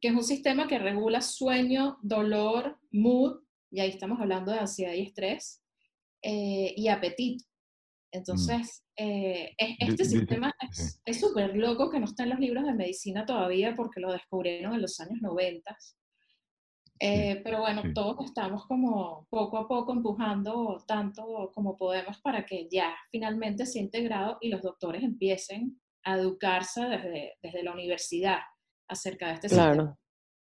que 0.00 0.08
es 0.08 0.14
un 0.14 0.24
sistema 0.24 0.66
que 0.68 0.78
regula 0.78 1.20
sueño, 1.20 1.98
dolor, 2.02 2.78
mood, 2.92 3.40
y 3.70 3.80
ahí 3.80 3.90
estamos 3.90 4.20
hablando 4.20 4.52
de 4.52 4.60
ansiedad 4.60 4.94
y 4.94 5.02
estrés, 5.02 5.62
eh, 6.22 6.74
y 6.76 6.88
apetito. 6.88 7.44
Mm. 7.44 7.48
Entonces, 8.12 8.84
eh, 8.96 9.54
este 9.58 10.04
sistema 10.04 10.54
es 11.04 11.20
súper 11.20 11.54
loco 11.56 11.90
que 11.90 12.00
no 12.00 12.06
está 12.06 12.22
en 12.22 12.30
los 12.30 12.40
libros 12.40 12.64
de 12.64 12.74
medicina 12.74 13.26
todavía 13.26 13.74
porque 13.76 14.00
lo 14.00 14.12
descubrieron 14.12 14.74
en 14.74 14.82
los 14.82 14.98
años 15.00 15.20
90. 15.20 15.76
Eh, 17.00 17.40
pero 17.44 17.60
bueno, 17.60 17.82
todos 17.94 18.24
estamos 18.24 18.66
como 18.66 19.26
poco 19.30 19.58
a 19.58 19.68
poco 19.68 19.92
empujando 19.92 20.82
tanto 20.86 21.52
como 21.54 21.76
podemos 21.76 22.20
para 22.20 22.44
que 22.44 22.68
ya 22.70 22.94
finalmente 23.10 23.66
sea 23.66 23.82
integrado 23.82 24.38
y 24.40 24.48
los 24.48 24.62
doctores 24.62 25.02
empiecen 25.02 25.78
a 26.04 26.16
educarse 26.16 26.82
desde, 26.86 27.34
desde 27.42 27.62
la 27.62 27.72
universidad 27.72 28.38
acerca 28.88 29.28
de 29.28 29.34
este 29.34 29.48
sistema. 29.48 29.96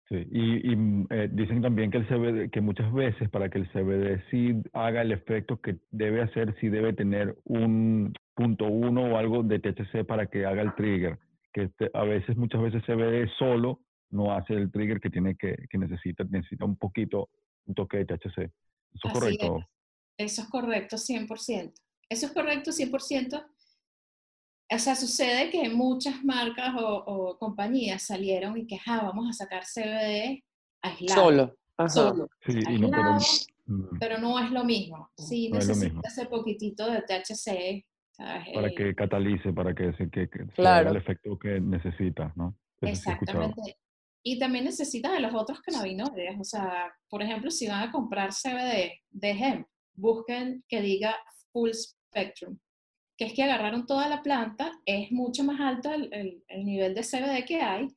Sí, 0.09 0.27
y, 0.31 0.73
y 0.73 0.77
mm, 0.77 1.07
eh, 1.11 1.29
dicen 1.31 1.61
también 1.61 1.91
que 1.91 1.99
el 1.99 2.09
CBD, 2.09 2.51
que 2.51 2.61
muchas 2.61 2.93
veces 2.93 3.29
para 3.29 3.51
que 3.51 3.59
el 3.59 3.71
CBD 3.73 4.23
sí 4.31 4.55
haga 4.73 5.03
el 5.03 5.13
efecto 5.13 5.61
que 5.61 5.77
debe 5.91 6.23
hacer, 6.23 6.55
sí 6.61 6.69
debe 6.69 6.95
tener 6.95 7.37
un 7.45 8.15
punto 8.35 8.67
uno 8.67 9.03
o 9.03 9.17
algo 9.19 9.43
de 9.43 9.59
THC 9.59 10.07
para 10.07 10.27
que 10.27 10.47
haga 10.47 10.63
el 10.63 10.75
trigger. 10.77 11.19
Que 11.53 11.65
este, 11.65 11.91
a 11.93 12.05
veces, 12.05 12.37
muchas 12.37 12.63
veces 12.63 12.83
CBD 12.85 13.29
solo 13.39 13.81
no 14.11 14.33
hace 14.33 14.55
el 14.55 14.71
trigger 14.71 15.01
que 15.01 15.11
tiene 15.11 15.37
que, 15.37 15.57
que 15.69 15.79
necesita, 15.79 16.25
necesita 16.25 16.65
un 16.65 16.77
poquito, 16.77 17.31
un 17.67 17.75
toque 17.75 17.99
de 17.99 18.05
THC. 18.07 18.39
¿Eso 18.39 19.09
es 19.09 19.13
correcto? 19.13 19.59
Eso 20.17 20.43
es 20.43 20.49
correcto, 20.49 20.97
100%. 20.97 21.73
Eso 22.09 22.27
es 22.27 22.33
correcto, 22.33 22.71
100% 22.71 23.45
o 24.71 24.79
sea, 24.79 24.95
sucede 24.95 25.51
que 25.51 25.69
muchas 25.71 26.23
marcas 26.25 26.75
o, 26.79 27.37
compañías 27.39 28.03
salieron 28.03 28.57
y 28.59 28.67
que, 28.67 28.79
ah, 28.87 29.01
vamos 29.05 29.29
a 29.31 29.33
sacar 29.33 29.63
CBD 29.65 30.45
aislado. 30.83 31.23
Solo. 31.23 31.57
Solo. 31.89 32.29
pero, 33.99 34.19
no 34.19 34.39
es 34.39 34.51
lo 34.51 34.65
mismo. 34.65 35.11
Sí, 35.17 35.51
necesita 35.51 36.01
ese 36.05 36.27
poquitito 36.27 36.91
de 36.91 37.03
THC. 37.03 37.87
Para 38.53 38.71
que 38.71 38.95
catalice, 38.95 39.53
para 39.53 39.75
que, 39.75 39.93
se, 39.95 40.11
que, 40.11 40.29
haga 40.59 40.91
el 40.91 40.97
efecto 40.97 41.39
que 41.39 41.61
necesita, 41.61 42.33
¿no? 42.37 42.57
Exactamente. 42.81 43.77
Y 44.29 44.39
también 44.39 44.67
necesitas 44.67 45.13
de 45.13 45.21
los 45.21 45.35
otros 45.35 45.61
cannabinoides. 45.63 46.39
O 46.39 46.45
sea, 46.45 46.93
por 47.09 47.23
ejemplo, 47.23 47.51
si 47.51 47.67
van 47.67 47.89
a 47.89 47.91
comprar 47.91 48.31
CBD 48.31 49.01
de 49.09 49.31
hemp, 49.31 49.67
busquen 49.95 50.63
que 50.69 50.83
diga 50.83 51.17
full 51.51 51.71
spectrum 51.73 52.59
que 53.19 53.25
es 53.25 53.35
que 53.35 53.43
agarraron 53.43 53.85
toda 53.85 54.09
la 54.09 54.23
planta, 54.23 54.81
es 54.87 55.11
mucho 55.11 55.43
más 55.43 55.61
alto 55.61 55.93
el, 55.93 56.45
nivel 56.65 56.95
de 56.95 57.03
CBD 57.03 57.45
que 57.45 57.61
hay, 57.61 57.89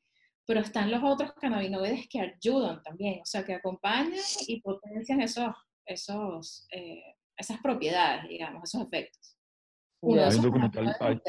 pero 0.47 0.61
están 0.61 0.89
los 0.89 1.03
otros 1.03 1.33
cannabinoides 1.33 2.07
que 2.09 2.19
ayudan 2.19 2.81
también, 2.81 3.21
o 3.21 3.25
sea, 3.25 3.45
que 3.45 3.53
acompañan 3.53 4.19
y 4.47 4.59
potencian 4.61 5.21
esos, 5.21 5.53
esos, 5.85 6.67
eh, 6.71 7.03
esas 7.37 7.61
propiedades, 7.61 8.27
digamos, 8.29 8.63
esos 8.63 8.87
efectos. 8.87 9.37
hay, 11.01 11.21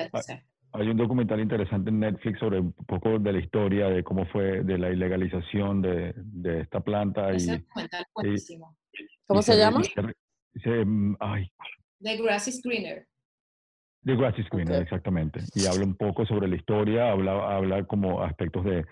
un 0.75 0.97
documental, 0.97 1.41
interesante 1.41 1.91
en 1.91 2.01
Netflix 2.01 2.39
sobre 2.39 2.61
un 2.61 2.73
poco 2.73 3.19
de 3.19 3.33
la 3.33 3.39
historia 3.39 3.89
de 3.89 4.03
cómo 4.03 4.27
fue 4.27 4.63
de 4.63 4.79
la 4.79 4.91
ilegalización 4.91 5.83
de, 5.83 6.15
de 6.17 6.61
esta 6.61 6.81
planta. 6.81 7.33
y, 7.33 7.47
documental 7.47 8.05
buenísimo. 8.15 8.77
¿Cómo 9.27 9.43
se 9.43 9.57
llama? 9.57 9.81
Mm, 10.65 11.15
ay, 11.21 11.51
The 12.01 12.17
Grass 12.17 12.49
is 12.49 12.61
Greener. 12.63 13.07
The 14.05 14.17
Grass 14.17 14.39
is 14.39 14.49
Greener, 14.51 14.83
exactamente. 14.83 15.41
Y 15.55 15.67
habla 15.67 15.85
un 15.85 15.95
poco 15.95 16.27
sobre 16.27 16.49
la 16.49 16.57
historia, 16.57 17.13
habla, 17.13 17.57
habla 17.57 17.85
como 17.85 18.23
aspectos 18.23 18.65
de, 18.65 18.85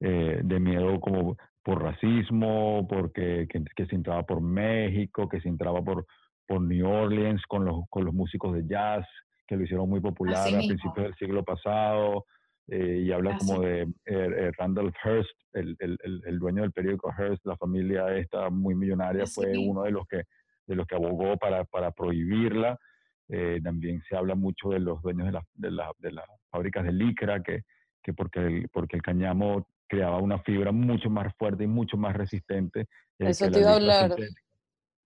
eh, 0.00 0.40
de 0.42 0.60
miedo 0.60 1.00
como 1.00 1.36
por 1.62 1.82
racismo, 1.82 2.86
porque 2.88 3.46
que, 3.48 3.62
que 3.74 3.86
se 3.86 3.94
entraba 3.94 4.24
por 4.24 4.40
México, 4.40 5.28
que 5.28 5.40
se 5.40 5.48
entraba 5.48 5.82
por, 5.82 6.06
por 6.46 6.60
New 6.60 6.88
Orleans 6.88 7.42
con 7.46 7.64
los, 7.64 7.84
con 7.88 8.04
los 8.04 8.14
músicos 8.14 8.54
de 8.54 8.66
jazz, 8.66 9.06
que 9.46 9.56
lo 9.56 9.64
hicieron 9.64 9.88
muy 9.88 10.00
popular 10.00 10.48
a 10.54 10.62
principios 10.66 11.04
del 11.06 11.14
siglo 11.16 11.44
pasado. 11.44 12.24
eh, 12.68 13.02
y 13.04 13.12
habla 13.12 13.30
Así 13.30 13.46
como 13.46 13.60
de 13.62 13.82
eh, 13.82 13.86
eh, 14.06 14.50
Randall 14.58 14.92
Hearst, 15.04 15.30
el, 15.52 15.76
el, 15.78 15.96
el, 16.02 16.22
el 16.26 16.38
dueño 16.40 16.62
del 16.62 16.72
periódico 16.72 17.12
Hearst, 17.16 17.46
la 17.46 17.56
familia 17.56 18.16
esta 18.16 18.50
muy 18.50 18.74
millonaria, 18.74 19.22
Así 19.22 19.34
fue 19.40 19.56
uno 19.56 19.82
de 19.84 19.92
los 19.92 20.04
que, 20.08 20.22
de 20.66 20.74
los 20.74 20.84
que 20.86 20.96
abogó 20.96 21.36
para, 21.36 21.64
para 21.64 21.92
prohibirla. 21.92 22.76
Eh, 23.28 23.60
también 23.62 24.02
se 24.08 24.16
habla 24.16 24.34
mucho 24.34 24.70
de 24.70 24.80
los 24.80 25.00
dueños 25.02 25.26
de, 25.26 25.32
las 25.32 25.44
de, 25.54 25.70
la- 25.70 25.92
de 25.98 26.12
las 26.12 26.26
fábricas 26.50 26.84
de 26.84 26.92
licra, 26.92 27.40
que, 27.42 27.62
que 28.02 28.12
porque, 28.12 28.40
el, 28.40 28.68
porque 28.72 28.96
el 28.96 29.02
cañamo 29.02 29.68
creaba 29.88 30.18
una 30.18 30.38
fibra 30.40 30.72
mucho 30.72 31.08
más 31.10 31.32
fuerte 31.38 31.62
y 31.64 31.66
mucho 31.68 31.96
más 31.96 32.16
resistente. 32.16 32.86
Eso 33.18 33.44
te 33.46 33.50
la 33.52 33.58
iba 33.60 33.70
a 33.70 33.74
hablar. 33.76 34.08
sintética. 34.10 34.42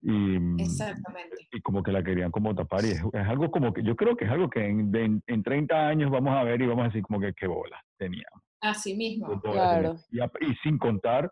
Y, 0.03 0.09
mm, 0.11 0.59
Exactamente. 0.59 1.47
y 1.51 1.61
como 1.61 1.83
que 1.83 1.91
la 1.91 2.03
querían 2.03 2.31
como 2.31 2.55
tapar. 2.55 2.85
Y 2.85 2.91
es, 2.91 3.01
es 3.13 3.27
algo 3.27 3.51
como 3.51 3.71
que 3.73 3.83
yo 3.83 3.95
creo 3.95 4.15
que 4.15 4.25
es 4.25 4.31
algo 4.31 4.49
que 4.49 4.65
en, 4.65 4.91
de- 4.91 5.21
en 5.27 5.43
30 5.43 5.87
años 5.87 6.09
vamos 6.09 6.33
a 6.35 6.43
ver 6.43 6.61
y 6.61 6.67
vamos 6.67 6.83
a 6.83 6.87
decir 6.87 7.03
como 7.03 7.19
que 7.19 7.33
qué 7.33 7.47
bola 7.47 7.79
teníamos. 7.97 8.41
Así 8.61 8.95
mismo. 8.95 9.39
Claro. 9.41 9.73
teníamos. 9.75 10.07
Y, 10.11 10.19
a- 10.19 10.31
y 10.41 10.55
sin 10.63 10.77
contar 10.77 11.31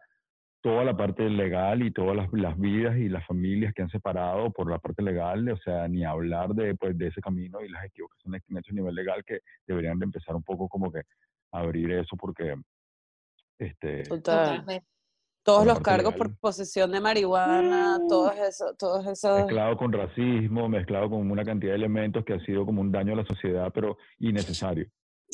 toda 0.61 0.83
la 0.83 0.95
parte 0.95 1.27
legal 1.29 1.81
y 1.81 1.91
todas 1.91 2.15
las, 2.17 2.27
las 2.33 2.59
vidas 2.59 2.97
y 2.97 3.07
las 3.07 3.25
familias 3.25 3.73
que 3.73 3.81
han 3.81 3.89
separado 3.89 4.51
por 4.51 4.69
la 4.69 4.77
parte 4.77 5.01
legal, 5.01 5.47
o 5.49 5.57
sea, 5.57 5.87
ni 5.87 6.03
hablar 6.03 6.49
de, 6.49 6.75
pues, 6.75 6.97
de 6.97 7.07
ese 7.07 7.21
camino 7.21 7.61
y 7.61 7.69
las 7.69 7.85
equivocaciones 7.85 8.43
que 8.43 8.53
han 8.53 8.57
hecho 8.59 8.71
a 8.73 8.75
nivel 8.75 8.93
legal 8.93 9.23
que 9.25 9.39
deberían 9.65 9.97
de 9.99 10.05
empezar 10.05 10.35
un 10.35 10.43
poco 10.43 10.67
como 10.67 10.91
que 10.91 10.99
a 11.53 11.59
abrir 11.59 11.89
eso 11.91 12.15
porque 12.17 12.55
este 13.57 14.03
Total. 14.03 14.57
Totalmente. 14.59 14.85
Todos 15.49 15.65
los 15.65 15.79
cargos 15.79 16.13
legal. 16.13 16.27
por 16.29 16.39
posesión 16.39 16.91
de 16.91 16.99
marihuana, 17.01 17.97
todos 18.07 18.35
esos, 18.37 18.77
todos 18.77 19.05
esos. 19.07 19.37
mezclado 19.39 19.77
con 19.77 19.91
racismo, 19.91 20.69
mezclado 20.69 21.09
con 21.09 21.29
una 21.31 21.43
cantidad 21.43 21.71
de 21.71 21.77
elementos 21.77 22.23
que 22.25 22.33
ha 22.33 22.39
sido 22.45 22.65
como 22.65 22.81
un 22.81 22.91
daño 22.91 23.13
a 23.13 23.17
la 23.17 23.25
sociedad, 23.25 23.71
pero 23.73 23.97
innecesario. 24.19 24.87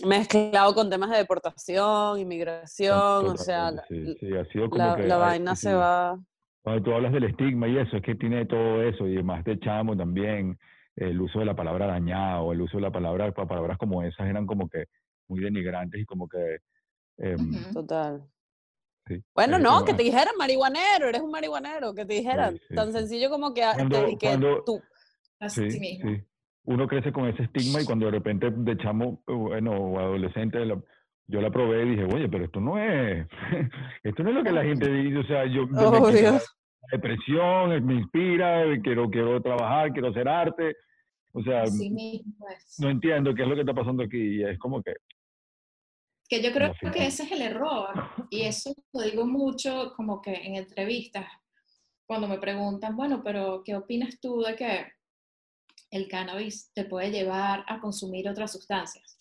Mezclado 0.05 0.73
con 0.73 0.89
temas 0.89 1.09
de 1.11 1.17
deportación, 1.17 2.19
inmigración, 2.19 3.27
o 3.27 3.37
sea, 3.37 3.71
la, 3.71 3.81
Totalmente, 3.83 4.19
sí, 4.19 4.27
sí, 4.27 4.35
ha 4.37 4.45
sido 4.51 4.69
como 4.69 4.85
la- 4.85 4.95
que 4.95 5.03
la 5.07 5.15
hay- 5.15 5.21
vaina 5.21 5.55
sí, 5.55 5.67
se 5.67 5.73
va. 5.73 6.19
Cuando 6.63 6.83
tú 6.83 6.93
hablas 6.93 7.13
del 7.13 7.25
estigma 7.25 7.67
y 7.67 7.77
eso, 7.77 7.97
es 7.97 8.03
que 8.03 8.15
tiene 8.15 8.45
todo 8.45 8.81
eso, 8.83 9.07
y 9.07 9.13
además 9.13 9.43
de 9.45 9.59
chamo 9.59 9.95
también, 9.95 10.57
el 10.95 11.19
uso 11.21 11.39
de 11.39 11.45
la 11.45 11.55
palabra 11.55 11.87
dañado, 11.87 12.51
el 12.53 12.61
uso 12.61 12.77
de 12.77 12.83
la 12.83 12.91
palabra, 12.91 13.31
pa- 13.31 13.45
palabras 13.47 13.77
como 13.77 14.01
esas 14.03 14.27
eran 14.27 14.45
como 14.47 14.67
que 14.69 14.85
muy 15.27 15.39
denigrantes 15.41 16.01
y 16.01 16.05
como 16.05 16.27
que... 16.27 16.57
em. 17.17 17.71
Total. 17.73 18.23
Sí, 19.07 19.21
Bueno, 19.33 19.59
no, 19.59 19.83
que 19.85 19.93
te 19.93 20.03
dijeran 20.03 20.35
marihuanero, 20.37 21.09
eres 21.09 21.21
un 21.21 21.31
marihuanero, 21.31 21.93
que 21.93 22.05
te 22.05 22.13
dijeran. 22.15 22.57
sí, 22.67 22.75
Tan 22.75 22.91
sencillo 22.91 23.29
como 23.29 23.53
que, 23.53 23.63
a- 23.63 23.73
Cuando- 23.73 24.05
que 24.17 24.17
cuando- 24.27 24.63
tú. 24.63 24.81
Así 25.39 25.69
Sí, 25.71 25.79
mismo. 25.79 26.09
sí. 26.09 26.21
Uno 26.67 26.87
crece 26.87 27.11
con 27.11 27.27
ese 27.27 27.43
estigma 27.43 27.81
y 27.81 27.85
cuando 27.85 28.05
de 28.07 28.11
repente 28.13 28.49
de 28.51 28.77
chamo, 28.77 29.21
eh, 29.27 29.33
bueno, 29.33 29.71
o 29.73 29.99
adolescente, 29.99 30.57
yo 31.27 31.41
la 31.41 31.51
probé 31.51 31.85
y 31.85 31.89
dije, 31.91 32.03
oye, 32.05 32.27
pero 32.29 32.45
esto 32.45 32.59
no 32.59 32.77
es, 32.79 33.27
esto 34.03 34.23
no 34.23 34.29
es 34.29 34.35
lo 34.35 34.43
que 34.43 34.51
la 34.51 34.63
gente 34.63 34.91
dice, 34.91 35.17
o 35.19 35.23
sea, 35.27 35.45
yo, 35.45 35.67
yo 35.67 35.91
me 35.91 36.21
la 36.21 36.41
depresión, 36.91 37.85
me 37.85 37.95
inspira, 37.95 38.63
quiero, 38.83 39.09
quiero 39.09 39.41
trabajar, 39.41 39.91
quiero 39.91 40.09
hacer 40.09 40.27
arte, 40.27 40.75
o 41.33 41.41
sea, 41.43 41.63
es. 41.63 41.73
no 42.79 42.89
entiendo 42.89 43.33
qué 43.35 43.43
es 43.43 43.47
lo 43.47 43.55
que 43.55 43.61
está 43.61 43.73
pasando 43.73 44.03
aquí 44.03 44.17
y 44.39 44.43
es 44.43 44.57
como 44.59 44.81
que, 44.81 44.93
Que 46.27 46.41
yo 46.41 46.51
creo 46.51 46.73
que 46.91 47.05
ese 47.05 47.23
es 47.23 47.31
el 47.31 47.41
error, 47.41 47.93
y 48.31 48.41
eso 48.43 48.73
lo 48.93 49.01
digo 49.01 49.25
mucho 49.25 49.93
como 49.95 50.21
que 50.21 50.33
en 50.33 50.55
entrevistas, 50.55 51.27
cuando 52.07 52.27
me 52.27 52.39
preguntan, 52.39 52.95
bueno, 52.95 53.21
pero 53.23 53.61
¿qué 53.63 53.75
opinas 53.75 54.19
tú 54.19 54.41
de 54.41 54.55
que 54.55 54.85
el 55.91 56.07
cannabis 56.07 56.71
te 56.73 56.85
puede 56.85 57.11
llevar 57.11 57.63
a 57.67 57.79
consumir 57.79 58.27
otras 58.27 58.51
sustancias? 58.51 59.17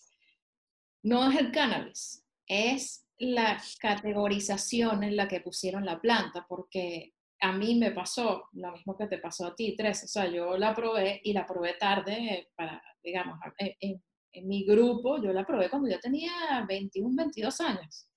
No 1.03 1.29
es 1.29 1.37
el 1.37 1.51
cannabis, 1.51 2.23
es 2.47 3.05
la 3.17 3.61
categorización 3.79 5.03
en 5.03 5.15
la 5.15 5.27
que 5.27 5.41
pusieron 5.41 5.85
la 5.85 6.01
planta, 6.01 6.45
porque 6.49 7.13
a 7.39 7.51
mí 7.51 7.75
me 7.75 7.91
pasó 7.91 8.49
lo 8.53 8.71
mismo 8.71 8.97
que 8.97 9.07
te 9.07 9.19
pasó 9.19 9.45
a 9.47 9.55
ti, 9.55 9.75
Tres. 9.77 10.03
O 10.03 10.07
sea, 10.07 10.27
yo 10.27 10.57
la 10.57 10.73
probé 10.73 11.21
y 11.23 11.33
la 11.33 11.45
probé 11.45 11.73
tarde 11.75 12.49
para, 12.55 12.81
digamos, 13.03 13.37
en, 13.59 13.75
en- 13.79 14.03
en 14.35 14.47
mi 14.47 14.65
grupo, 14.65 15.21
yo 15.21 15.31
la 15.33 15.45
probé 15.45 15.69
cuando 15.69 15.89
yo 15.89 15.99
tenía 15.99 16.65
21, 16.67 17.15
22 17.15 17.61
años. 17.61 18.07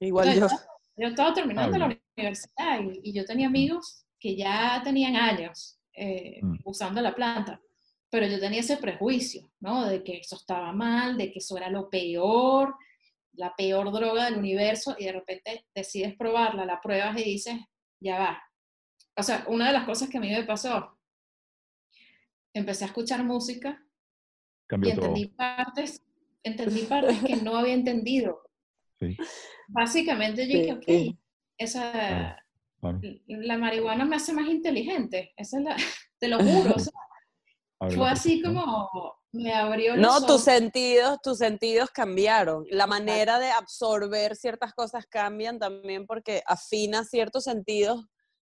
Igual 0.00 0.34
yo. 0.38 0.46
Yo 0.96 1.08
estaba 1.08 1.32
terminando 1.32 1.76
Ah, 1.76 1.78
la 1.78 1.98
universidad 2.16 2.80
y, 2.82 3.10
y 3.10 3.12
yo 3.12 3.24
tenía 3.24 3.46
amigos 3.46 4.04
que 4.18 4.36
ya 4.36 4.80
tenían 4.84 5.16
años 5.16 5.78
eh, 5.94 6.38
Mm. 6.42 6.58
usando 6.64 7.00
la 7.00 7.14
planta, 7.14 7.60
pero 8.10 8.26
yo 8.26 8.38
tenía 8.38 8.60
ese 8.60 8.76
prejuicio, 8.76 9.50
¿no? 9.60 9.84
De 9.86 10.02
que 10.04 10.18
eso 10.18 10.36
estaba 10.36 10.72
mal, 10.72 11.16
de 11.16 11.30
que 11.32 11.40
eso 11.40 11.56
era 11.56 11.68
lo 11.70 11.90
peor, 11.90 12.74
la 13.32 13.54
peor 13.56 13.90
droga 13.92 14.26
del 14.26 14.38
universo, 14.38 14.94
y 14.98 15.06
de 15.06 15.12
repente 15.12 15.66
decides 15.74 16.16
probarla, 16.16 16.64
la 16.64 16.80
pruebas 16.80 17.18
y 17.18 17.24
dices, 17.24 17.56
ya 18.00 18.18
va. 18.18 18.42
O 19.16 19.22
sea, 19.24 19.44
una 19.48 19.66
de 19.68 19.72
las 19.72 19.84
cosas 19.84 20.08
que 20.08 20.18
a 20.18 20.20
mí 20.20 20.30
me 20.30 20.44
pasó, 20.44 20.98
empecé 22.54 22.84
a 22.84 22.88
escuchar 22.88 23.24
música 23.24 23.84
y 24.68 24.70
cambió 24.70 24.94
todo. 24.94 25.06
entendí 25.06 25.26
partes, 25.28 26.02
entendí 26.42 26.82
partes 26.82 27.18
que 27.22 27.36
no 27.36 27.56
había 27.56 27.74
entendido. 27.74 28.40
Sí. 28.98 29.16
Básicamente 29.68 30.46
yo 30.48 30.58
dije, 30.58 30.72
ok, 30.72 31.16
esa, 31.58 32.42
Claro, 32.80 33.00
la 33.26 33.58
marihuana 33.58 34.04
me 34.04 34.16
hace 34.16 34.32
más 34.32 34.48
inteligente, 34.48 35.32
esa 35.36 35.58
es 35.58 35.64
la, 35.64 35.76
te 36.20 36.28
lo 36.28 36.38
juro, 36.38 36.74
o 36.74 36.78
sea, 36.78 36.92
fue 37.96 38.08
así 38.08 38.42
como 38.42 38.88
me 39.32 39.52
abrió 39.52 39.94
los 39.94 40.00
No, 40.02 40.16
ojos. 40.16 40.26
tus 40.26 40.42
sentidos, 40.42 41.18
tus 41.22 41.38
sentidos 41.38 41.90
cambiaron. 41.90 42.64
La 42.70 42.86
manera 42.86 43.38
de 43.38 43.50
absorber 43.50 44.36
ciertas 44.36 44.72
cosas 44.72 45.06
cambian 45.06 45.58
también 45.58 46.06
porque 46.06 46.42
afina 46.46 47.04
ciertos 47.04 47.44
sentidos 47.44 48.06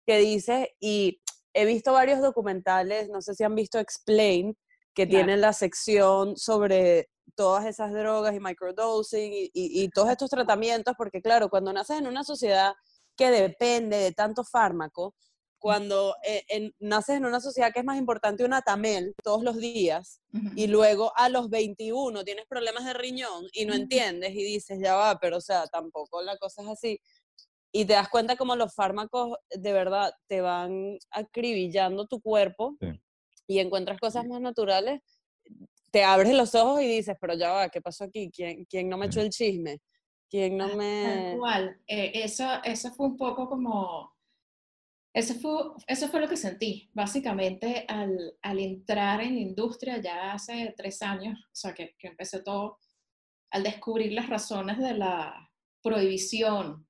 que 0.08 0.18
dices 0.18 0.70
y 0.80 1.22
he 1.54 1.66
visto 1.66 1.92
varios 1.94 2.22
documentales, 2.22 3.10
no 3.10 3.22
sé 3.22 3.36
si 3.36 3.44
han 3.44 3.54
visto 3.56 3.80
Explain, 3.80 4.56
que 4.94 5.08
Claro. 5.08 5.26
tienen 5.26 5.42
la 5.42 5.54
sección 5.54 6.36
sobre 6.38 7.10
todas 7.36 7.66
esas 7.66 7.92
drogas 7.94 8.36
y 8.36 8.40
microdosing 8.40 9.32
y, 9.34 9.44
y- 9.54 9.84
y 9.84 9.90
todos 9.90 10.10
estos 10.10 10.30
tratamientos, 10.30 10.96
porque 10.98 11.22
claro, 11.22 11.50
cuando 11.50 11.72
naces 11.74 11.98
en 12.00 12.08
una 12.08 12.24
sociedad 12.24 12.74
que 13.16 13.30
depende 13.32 13.98
de 13.98 14.12
tanto 14.12 14.44
fármaco, 14.44 15.16
cuando 15.60 16.16
eh, 16.28 16.44
en- 16.50 16.74
naces 16.80 17.18
en 17.18 17.26
una 17.26 17.40
sociedad 17.40 17.72
que 17.72 17.80
es 17.80 17.86
más 17.86 17.98
importante 18.00 18.44
una 18.44 18.62
tamel 18.64 19.14
todos 19.24 19.44
los 19.44 19.58
días, 19.58 20.20
y 20.56 20.68
luego 20.68 21.14
a 21.16 21.30
los 21.30 21.50
21 21.50 22.24
tienes 22.24 22.46
problemas 22.48 22.84
de 22.86 22.94
riñón 22.94 23.46
y 23.54 23.66
no 23.66 23.74
entiendes 23.76 24.32
y 24.32 24.44
dices, 24.44 24.80
ya 24.82 24.96
va, 24.96 25.20
pero 25.20 25.38
o 25.38 25.42
sea, 25.42 25.68
tampoco 25.68 26.22
la 26.24 26.36
cosa 26.38 26.64
es 26.64 26.68
así. 26.68 27.00
Y 27.72 27.86
te 27.86 27.94
das 27.94 28.10
cuenta 28.10 28.36
como 28.36 28.56
los 28.58 28.74
fármacos 28.74 29.38
de 29.50 29.72
verdad 29.72 30.14
te 30.28 30.42
van 30.42 30.98
acribillando 31.12 32.08
tu 32.08 32.20
cuerpo 32.22 32.76
Sí. 32.82 32.88
Y 33.52 33.60
encuentras 33.60 34.00
cosas 34.00 34.26
más 34.28 34.42
naturales, 34.42 35.02
te 35.92 36.04
abres 36.04 36.34
los 36.34 36.56
ojos 36.56 36.82
y 36.82 36.88
dices, 36.88 37.16
pero 37.20 37.34
ya 37.34 37.52
va, 37.52 37.70
¿qué 37.70 37.82
pasó 37.82 38.06
aquí? 38.06 38.32
¿Quién, 38.32 38.66
quién 38.66 38.88
no 38.88 38.98
me 38.98 39.08
echó 39.08 39.22
el 39.22 39.30
chisme? 39.30 39.80
¿Quién 40.30 40.56
no 40.58 40.68
Tal 40.70 40.78
me...? 40.78 41.36
cual. 41.38 41.82
Eh, 41.88 42.12
eso, 42.24 42.46
eso 42.64 42.92
fue 42.94 43.08
un 43.08 43.18
poco 43.18 43.50
como, 43.50 44.16
eso 45.14 45.34
fue, 45.36 45.52
eso 45.88 46.08
fue 46.08 46.22
lo 46.22 46.30
que 46.30 46.38
sentí, 46.38 46.90
básicamente 46.94 47.86
al, 47.90 48.38
al 48.42 48.60
entrar 48.60 49.20
en 49.22 49.36
la 49.36 49.42
industria 49.42 50.02
ya 50.02 50.32
hace 50.34 50.74
tres 50.78 51.02
años, 51.02 51.38
o 51.38 51.50
sea, 51.56 51.74
que, 51.74 51.96
que 52.00 52.08
empecé 52.08 52.42
todo, 52.42 52.80
al 53.52 53.64
descubrir 53.64 54.14
las 54.14 54.30
razones 54.30 54.78
de 54.78 54.94
la 54.94 55.52
prohibición, 55.84 56.88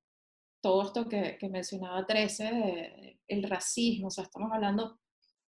todo 0.62 0.82
esto 0.84 1.08
que, 1.08 1.36
que 1.40 1.48
mencionaba 1.48 2.06
13, 2.06 2.44
de- 2.44 3.20
el 3.26 3.42
racismo, 3.42 4.06
o 4.06 4.10
sea, 4.10 4.22
estamos 4.24 4.52
hablando, 4.52 5.00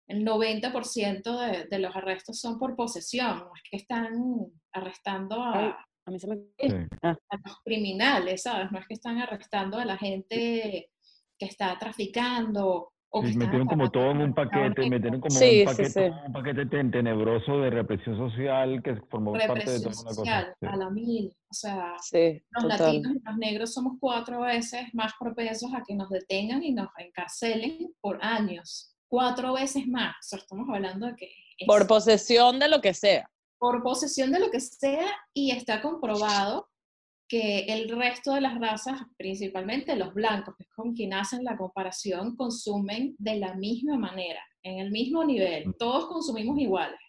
el 0.09 0.25
90% 0.25 1.39
de, 1.41 1.65
de 1.65 1.79
los 1.79 1.95
arrestos 1.97 2.39
son 2.41 2.59
por 2.59 2.77
posesión, 2.77 3.39
no 3.39 3.51
es 3.55 3.63
que 3.71 3.77
están 3.77 4.13
arrestando 4.73 5.43
a, 5.43 5.79
A 6.07 6.11
mí 6.11 6.19
se 6.21 6.29
me... 6.29 6.37
Sí. 6.59 6.69
a 7.03 7.17
los 7.45 7.61
criminales, 7.65 8.43
¿sabes? 8.43 8.71
No 8.71 8.79
es 8.79 8.87
que 8.87 8.95
están 8.95 9.19
arrestando 9.19 9.79
a 9.79 9.85
la 9.85 9.97
gente 9.97 10.91
que 11.39 11.47
está 11.47 11.77
traficando 11.79 12.93
o 13.09 13.23
que 13.23 13.29
Sí, 13.33 13.39
metieron 13.39 13.67
como 13.67 13.91
todo 13.91 14.11
en 14.11 14.21
un 14.21 14.35
paquete, 14.35 14.89
metieron 14.91 15.21
como 15.21 15.31
Sí, 15.35 15.61
un 15.61 15.67
paquete, 15.67 15.91
sí. 15.91 16.01
un 16.27 16.33
paquete 16.33 16.67
ten- 16.67 16.91
tenebroso 16.91 17.59
de 17.61 17.71
represión 17.71 18.17
social 18.17 18.83
que 18.83 18.97
formó 19.11 19.33
parte 19.33 19.53
de 19.53 19.55
represión 19.79 19.93
toda 19.93 20.03
una 20.03 20.13
social 20.15 20.55
cosa. 20.61 20.73
a 20.73 20.77
la 20.77 20.91
mil. 20.91 21.33
O 21.51 21.55
sea, 21.55 21.95
Sí, 22.03 22.43
los 22.51 22.63
total. 22.65 22.79
latinos 22.81 23.13
y 23.17 23.21
los 23.25 23.37
negros 23.39 23.73
somos 23.75 23.95
cuatro 24.01 24.41
veces 24.43 24.93
más 24.95 25.13
propensos 25.19 25.73
a 25.75 25.83
que 25.87 25.95
nos 25.95 26.11
detengan 26.11 26.63
y 26.63 26.73
nos 26.73 26.89
encarcelen 26.99 27.93
por 28.01 28.19
años. 28.25 28.93
Cuatro 29.09 29.55
veces 29.55 29.87
más. 29.87 30.15
O 30.17 30.23
sea, 30.23 30.39
estamos 30.39 30.69
hablando 30.69 31.07
de 31.07 31.17
que... 31.17 31.27
es 31.59 31.67
Por 31.67 31.87
posesión 31.87 32.59
de 32.59 32.69
lo 32.69 32.81
que 32.81 32.95
sea. 32.95 33.31
por 33.59 33.83
posesión 33.83 34.31
de 34.33 34.41
lo 34.41 34.51
que 34.51 34.61
sea 34.61 35.11
y 35.33 35.51
está 35.51 35.81
comprobado 35.81 36.69
que 37.29 37.61
el 37.67 37.89
resto 37.89 38.35
de 38.35 38.41
las 38.41 38.59
razas, 38.61 39.01
principalmente 39.17 39.97
los 39.97 40.15
blancos, 40.15 40.55
que 40.57 40.65
es 40.65 40.71
con 40.71 40.95
quien 40.95 41.13
hacen 41.13 41.43
la 41.45 41.57
comparación, 41.57 42.37
consumen 42.37 43.17
de 43.19 43.37
la 43.37 43.55
misma 43.55 43.99
manera, 43.99 44.41
en 44.63 44.79
el 44.79 44.91
mismo 44.91 45.25
nivel. 45.25 45.69
Mm. 45.69 45.75
Todos 45.79 46.07
consumimos 46.07 46.59
iguales, 46.59 47.01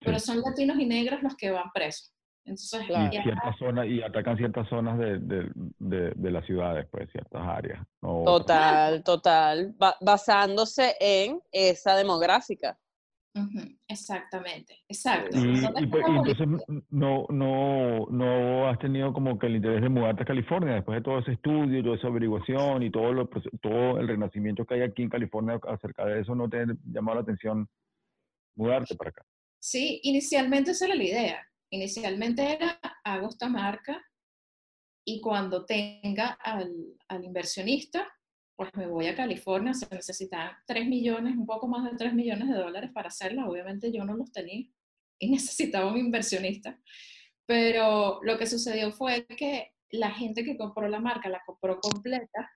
pero 0.00 0.18
son 0.18 0.40
latinos 0.40 0.78
y 0.78 0.86
negros 0.86 1.22
los 1.22 1.36
que 1.36 1.50
van 1.50 1.70
presos. 1.72 2.12
Entonces, 2.46 2.86
Claro. 2.86 3.10
Y 3.12 3.22
ciertas 3.22 3.58
zonas, 3.58 3.86
y 3.88 4.02
atacan 4.02 4.36
ciertas 4.36 4.68
zonas 4.68 4.98
de, 4.98 5.18
de, 5.18 5.50
de, 5.78 6.12
de 6.14 6.30
las 6.30 6.46
ciudades, 6.46 6.86
pues, 6.90 7.10
ciertas 7.10 7.42
áreas. 7.42 7.84
no 8.00 8.22
otras. 8.22 8.46
Total, 8.46 9.04
total. 9.04 9.74
Ba- 9.76 9.96
basándose 10.00 10.94
en 11.00 11.40
esa 11.50 11.96
demográfica. 11.96 12.78
Ujú, 13.34 13.76
exactamente, 13.86 14.78
exacto. 14.88 15.36
Y, 15.36 15.60
¿Dónde 15.60 15.82
y 15.82 15.86
pues, 15.88 16.04
y 16.08 16.16
entonces 16.16 16.46
no, 16.88 17.26
no, 17.28 18.06
no 18.08 18.68
has 18.68 18.78
tenido 18.78 19.12
como 19.12 19.38
que 19.38 19.46
el 19.48 19.56
interés 19.56 19.82
de 19.82 19.90
mudarte 19.90 20.22
a 20.22 20.26
California 20.26 20.74
después 20.76 20.96
de 20.96 21.02
todo 21.02 21.18
ese 21.18 21.32
estudio, 21.32 21.82
toda 21.82 21.96
esa 21.96 22.06
averiguación 22.06 22.82
y 22.82 22.90
todo, 22.90 23.12
lo, 23.12 23.28
todo 23.60 23.98
el 24.00 24.08
renacimiento 24.08 24.64
que 24.64 24.74
hay 24.74 24.82
aquí 24.82 25.02
en 25.02 25.10
California 25.10 25.60
acerca 25.68 26.06
de 26.06 26.20
eso, 26.20 26.34
¿no 26.34 26.48
te 26.48 26.64
llamó 26.90 27.12
la 27.14 27.20
atención 27.20 27.68
mudarte 28.54 28.94
para 28.96 29.10
acá? 29.10 29.22
Sí, 29.58 30.00
inicialmente 30.04 30.70
esa 30.70 30.86
era 30.86 30.94
la 30.94 31.04
idea. 31.04 31.46
Inicialmente 31.70 32.52
era, 32.54 32.78
hago 33.04 33.28
esta 33.28 33.48
marca 33.48 34.02
y 35.04 35.20
cuando 35.20 35.64
tenga 35.64 36.28
al, 36.42 36.72
al 37.08 37.24
inversionista, 37.24 38.08
pues 38.56 38.70
me 38.74 38.86
voy 38.86 39.06
a 39.06 39.14
California. 39.16 39.74
Se 39.74 39.86
necesitan 39.94 40.52
3 40.66 40.86
millones, 40.86 41.36
un 41.36 41.46
poco 41.46 41.68
más 41.68 41.90
de 41.90 41.96
3 41.96 42.14
millones 42.14 42.48
de 42.48 42.54
dólares 42.58 42.90
para 42.92 43.08
hacerla. 43.08 43.46
Obviamente 43.48 43.92
yo 43.92 44.04
no 44.04 44.14
los 44.16 44.32
tenía 44.32 44.66
y 45.18 45.30
necesitaba 45.30 45.90
un 45.90 45.98
inversionista. 45.98 46.80
Pero 47.46 48.20
lo 48.22 48.36
que 48.38 48.46
sucedió 48.46 48.90
fue 48.92 49.26
que 49.26 49.72
la 49.90 50.10
gente 50.10 50.42
que 50.44 50.56
compró 50.56 50.88
la 50.88 50.98
marca 50.98 51.28
la 51.28 51.42
compró 51.46 51.78
completa 51.80 52.50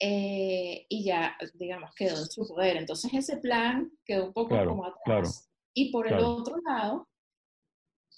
eh, 0.00 0.86
y 0.88 1.04
ya, 1.04 1.36
digamos, 1.54 1.92
quedó 1.94 2.18
en 2.20 2.26
su 2.26 2.46
poder. 2.46 2.76
Entonces 2.76 3.12
ese 3.14 3.38
plan 3.38 3.90
quedó 4.04 4.26
un 4.26 4.32
poco 4.32 4.50
Claro, 4.50 4.70
como 4.70 4.84
atrás. 4.84 5.02
claro, 5.04 5.28
Y 5.74 5.90
por 5.90 6.06
el 6.06 6.14
claro. 6.14 6.28
otro 6.36 6.56
lado, 6.64 7.08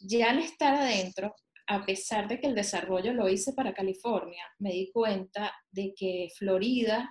ya 0.00 0.30
al 0.30 0.38
estar 0.38 0.74
adentro, 0.74 1.34
a 1.66 1.84
pesar 1.84 2.26
de 2.28 2.40
que 2.40 2.48
el 2.48 2.54
desarrollo 2.54 3.12
lo 3.12 3.28
hice 3.28 3.52
para 3.52 3.74
California, 3.74 4.44
me 4.58 4.70
di 4.70 4.90
cuenta 4.92 5.52
de 5.70 5.94
que 5.96 6.28
Florida 6.36 7.10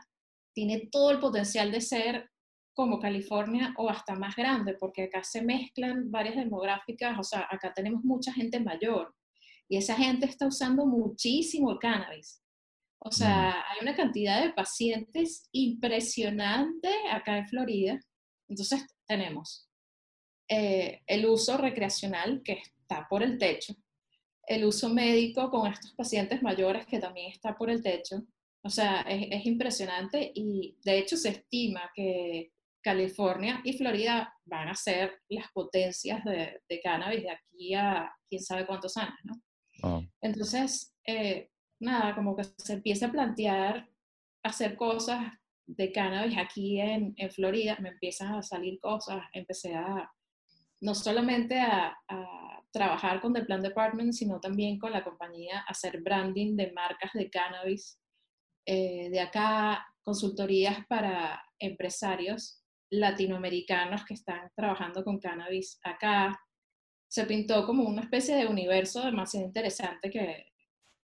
tiene 0.54 0.90
todo 0.92 1.12
el 1.12 1.20
potencial 1.20 1.72
de 1.72 1.82
ser 1.82 2.30
como 2.74 3.00
California 3.00 3.74
o 3.78 3.90
hasta 3.90 4.16
más 4.16 4.36
grande, 4.36 4.76
porque 4.80 5.04
acá 5.04 5.24
se 5.24 5.42
mezclan 5.42 6.12
varias 6.12 6.36
demográficas, 6.36 7.18
o 7.18 7.24
sea, 7.24 7.48
acá 7.50 7.74
tenemos 7.74 8.04
mucha 8.04 8.34
gente 8.34 8.60
mayor 8.60 9.14
y 9.70 9.78
esa 9.78 9.96
gente 9.96 10.26
está 10.26 10.48
usando 10.48 10.86
muchísimo 10.86 11.72
el 11.72 11.80
cannabis. 11.80 12.42
O 13.02 13.12
sea, 13.12 13.52
hay 13.52 13.78
una 13.82 13.96
cantidad 13.96 14.44
de 14.44 14.52
pacientes 14.52 15.48
impresionante 15.54 16.90
acá 17.12 17.38
en 17.38 17.48
Florida. 17.48 18.00
Entonces 18.50 18.86
tenemos 19.08 19.70
eh, 20.50 21.02
el 21.08 21.26
uso 21.28 21.58
recreacional 21.58 22.42
que 22.44 22.62
está 22.90 23.08
por 23.08 23.22
el 23.22 23.38
techo, 23.38 23.76
el 24.48 24.66
uso 24.66 24.90
médico 24.90 25.52
con 25.52 25.72
estos 25.72 25.94
pacientes 25.94 26.42
mayores 26.42 26.88
que 26.88 27.00
también 27.00 27.32
está 27.32 27.56
por 27.56 27.70
el 27.70 27.84
techo. 27.84 28.24
O 28.64 28.70
sea, 28.70 29.02
es, 29.02 29.28
es 29.30 29.46
impresionante 29.46 30.32
y 30.34 30.76
de 30.84 30.98
hecho 30.98 31.16
se 31.16 31.30
estima 31.30 31.92
que 31.94 32.52
California 32.82 33.62
y 33.64 33.74
Florida 33.74 34.34
van 34.46 34.70
a 34.70 34.76
ser 34.76 35.22
las 35.30 35.52
potencias 35.54 36.24
de, 36.26 36.62
de 36.68 36.82
cannabis 36.82 37.24
de 37.24 37.30
aquí 37.30 37.74
a 37.76 38.12
quién 38.28 38.42
sabe 38.42 38.66
cuántos 38.66 38.98
años, 38.98 39.18
¿no? 39.24 39.42
Ah, 39.84 40.02
Entonces, 40.22 40.94
eh, 41.06 41.50
nada, 41.80 42.16
como 42.16 42.36
que 42.36 42.44
se 42.44 42.74
empieza 42.74 43.08
a 43.08 43.12
plantear 43.12 43.88
hacer 44.44 44.76
cosas 44.76 45.32
de 45.68 45.92
cannabis 45.92 46.38
aquí 46.38 46.82
en, 46.82 47.14
en 47.18 47.32
Florida, 47.32 47.78
me 47.80 47.90
empiezan 47.90 48.34
a 48.34 48.42
salir 48.42 48.80
cosas, 48.80 49.22
empecé 49.34 49.76
a, 49.76 50.12
no 50.82 50.96
solamente 50.96 51.60
a, 51.60 51.96
a 52.08 52.49
trabajar 52.72 53.22
con 53.22 53.34
The 53.34 53.44
Plant 53.44 53.64
Department, 53.64 54.14
sino 54.14 54.40
también 54.40 54.78
con 54.78 54.92
la 54.92 55.04
compañía, 55.04 55.60
a 55.60 55.72
hacer 55.72 56.02
branding 56.02 56.56
de 56.56 56.72
marcas 56.72 57.12
de 57.14 57.30
cannabis 57.30 58.00
eh, 58.66 59.10
de 59.10 59.20
acá, 59.20 59.86
consultorías 60.04 60.86
para 60.88 61.44
empresarios 61.58 62.64
latinoamericanos 62.92 64.06
que 64.06 64.14
están 64.14 64.52
trabajando 64.56 65.04
con 65.04 65.20
cannabis 65.20 65.80
acá. 65.84 66.40
Se 67.08 67.26
pintó 67.26 67.66
como 67.66 67.84
una 67.84 68.04
especie 68.04 68.36
de 68.36 68.48
universo 68.48 69.04
demasiado 69.04 69.46
interesante 69.46 70.10
que 70.10 70.46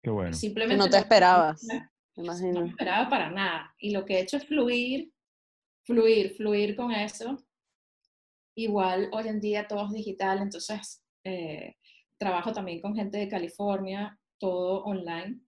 qué 0.02 0.10
bueno. 0.10 0.32
Que 0.32 0.38
simplemente 0.38 0.84
no 0.84 0.90
te 0.90 0.98
esperabas, 0.98 1.64
no 2.16 2.24
imagino. 2.24 2.62
me 2.62 2.70
esperaba 2.70 3.10
para 3.10 3.30
nada. 3.30 3.76
Y 3.78 3.92
lo 3.92 4.06
que 4.06 4.16
he 4.16 4.22
hecho 4.22 4.38
es 4.38 4.46
fluir, 4.46 5.12
fluir, 5.84 6.36
fluir 6.36 6.76
con 6.76 6.92
eso. 6.92 7.38
Igual 8.56 9.10
hoy 9.12 9.28
en 9.28 9.40
día 9.40 9.68
todo 9.68 9.86
es 9.86 9.94
digital, 9.94 10.40
entonces 10.40 11.04
eh, 11.24 11.76
trabajo 12.18 12.54
también 12.54 12.82
con 12.82 12.96
gente 12.96 13.18
de 13.18 13.30
California, 13.30 14.18
todo 14.38 14.84
online. 14.84 15.40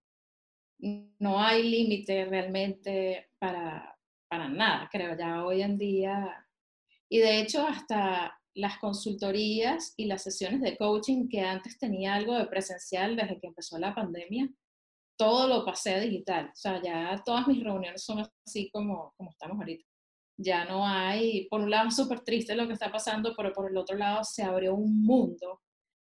No 1.20 1.40
hay 1.40 1.64
límite 1.70 2.26
realmente 2.26 3.30
para, 3.40 3.98
para 4.28 4.50
nada, 4.50 4.90
creo, 4.92 5.18
ya 5.18 5.46
hoy 5.46 5.62
en 5.62 5.78
día. 5.78 6.48
Y 7.10 7.20
de 7.20 7.40
hecho 7.40 7.68
hasta 7.68 8.40
las 8.56 8.78
consultorías 8.78 9.94
y 9.98 10.06
las 10.06 10.24
sesiones 10.24 10.62
de 10.62 10.78
coaching 10.78 11.28
que 11.28 11.42
antes 11.42 11.78
tenía 11.78 12.16
algo 12.16 12.38
de 12.38 12.46
presencial 12.46 13.16
desde 13.16 13.40
que 13.40 13.48
empezó 13.48 13.78
la 13.80 13.96
pandemia, 13.96 14.50
todo 15.18 15.48
lo 15.48 15.66
pasé 15.66 16.00
digital. 16.00 16.48
O 16.48 16.56
sea, 16.56 16.82
ya 16.82 17.22
todas 17.26 17.48
mis 17.48 17.64
reuniones 17.64 18.04
son 18.04 18.26
así 18.46 18.70
como, 18.72 19.14
como 19.18 19.32
estamos 19.32 19.58
ahorita. 19.58 19.86
Ya 20.38 20.66
no 20.66 20.86
hay, 20.86 21.48
por 21.50 21.62
un 21.62 21.70
lado 21.70 21.92
súper 21.92 22.22
triste 22.22 22.56
lo 22.56 22.68
que 22.68 22.74
está 22.74 22.92
pasando, 22.92 23.34
pero 23.36 23.54
por 23.54 23.70
el 23.70 23.78
otro 23.78 23.98
lado 23.98 24.24
se 24.24 24.44
abrió 24.44 24.76
un 24.76 25.04
mundo. 25.04 25.62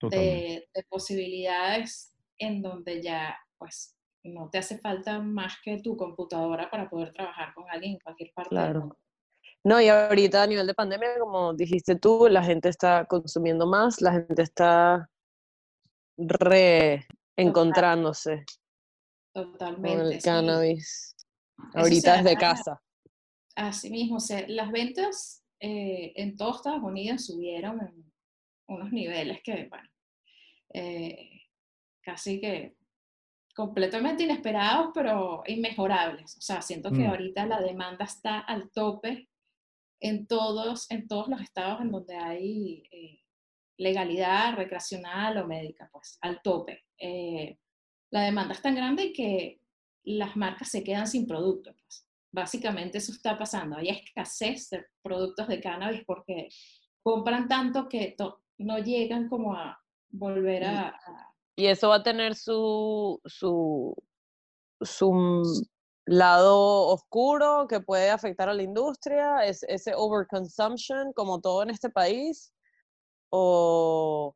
De, 0.03 0.69
de 0.75 0.83
posibilidades 0.89 2.13
en 2.39 2.63
donde 2.63 3.03
ya, 3.03 3.37
pues, 3.59 3.95
no 4.25 4.51
te 4.51 4.59
hace 4.59 4.79
falta 4.79 5.21
más 5.21 5.55
que 5.65 5.81
tu 5.81 5.97
computadora 5.97 6.69
para 6.71 6.91
poder 6.91 7.13
trabajar 7.13 7.55
con 7.55 7.65
alguien 7.71 7.93
en 7.93 7.99
cualquier 8.01 8.33
parte 8.35 8.55
del 8.55 8.65
Claro. 8.65 8.81
mundo. 8.81 8.99
No, 9.65 9.81
y 9.81 9.89
ahorita 9.89 10.43
a 10.43 10.47
nivel 10.47 10.67
de 10.67 10.75
pandemia, 10.75 11.19
como 11.19 11.55
dijiste 11.55 11.97
tú, 11.97 12.29
la 12.29 12.43
gente 12.45 12.69
está 12.69 13.05
consumiendo 13.07 13.67
más, 13.67 14.01
la 14.01 14.13
gente 14.13 14.43
está 14.43 15.09
reencontrándose 16.17 18.45
con 19.35 19.53
Totalmente. 19.53 20.15
el 20.15 20.21
sí. 20.21 20.29
cannabis. 20.29 21.17
Ahorita 21.75 22.17
se 22.19 22.23
desde 22.23 22.37
casa. 22.37 22.83
Así 23.55 23.91
mismo, 23.91 24.17
o 24.17 24.21
sea, 24.21 24.45
las 24.49 24.71
ventas 24.71 25.43
eh, 25.61 26.13
en 26.17 26.37
todo 26.37 26.57
Estados 26.57 26.83
Unidos 26.83 27.27
subieron 27.27 27.81
en 27.81 28.13
unos 28.69 28.93
niveles 28.93 29.43
que, 29.43 29.67
bueno, 29.69 29.89
eh, 30.73 31.43
casi 32.01 32.41
que 32.41 32.77
completamente 33.55 34.25
inesperados, 34.25 34.91
pero 34.95 35.43
inmejorables. 35.47 36.37
O 36.37 36.41
sea, 36.41 36.61
siento 36.61 36.91
que 36.91 36.99
Mm. 37.07 37.11
ahorita 37.11 37.47
la 37.47 37.61
demanda 37.61 38.05
está 38.05 38.41
al 38.41 38.71
tope 38.71 39.29
en 40.01 40.27
todos, 40.27 40.91
en 40.91 41.09
todos 41.09 41.29
los 41.29 41.41
estados 41.41 41.81
en 41.81 41.91
donde 41.91 42.17
hay 42.17 42.83
eh, 42.91 43.23
legalidad 43.79 44.55
recreacional 44.57 45.39
o 45.39 45.47
médica, 45.47 45.89
pues, 45.91 46.19
al 46.21 46.43
tope. 46.43 46.85
Eh, 46.99 47.59
la 48.11 48.23
demanda 48.23 48.53
es 48.55 48.63
tan 48.63 48.75
grande 48.75 49.13
que 49.13 49.61
las 50.05 50.37
marcas 50.37 50.71
se 50.71 50.85
quedan 50.85 51.07
sin 51.07 51.27
producto. 51.27 51.73
Pues. 51.75 52.07
Básicamente 52.31 52.99
eso 52.99 53.13
está 53.13 53.39
pasando. 53.39 53.77
Hay 53.77 53.89
escasez 53.89 54.69
de 54.71 54.85
productos 55.03 55.49
de 55.49 55.61
cannabis 55.61 56.05
porque 56.05 56.49
compran 57.03 57.49
tanto 57.49 57.89
que 57.89 58.15
to- 58.17 58.43
no 58.59 58.79
llegan 58.79 59.29
como 59.29 59.55
a 59.55 59.79
volver 60.11 60.65
a... 60.65 60.89
a- 60.89 61.35
Y 61.57 61.67
eso 61.67 61.89
va 61.89 61.97
a 61.97 62.03
tener 62.03 62.35
su, 62.35 63.21
su, 63.25 63.95
su 64.81 65.43
lado 66.07 66.87
oscuro 66.89 67.67
que 67.69 67.81
puede 67.81 68.11
afectar 68.11 68.49
a 68.49 68.55
la 68.55 68.63
industria, 68.63 69.45
es, 69.45 69.63
ese 69.65 69.93
overconsumption 69.95 71.13
como 71.13 71.41
todo 71.41 71.63
en 71.63 71.71
este 71.71 71.91
país, 71.91 72.53
o 73.31 74.35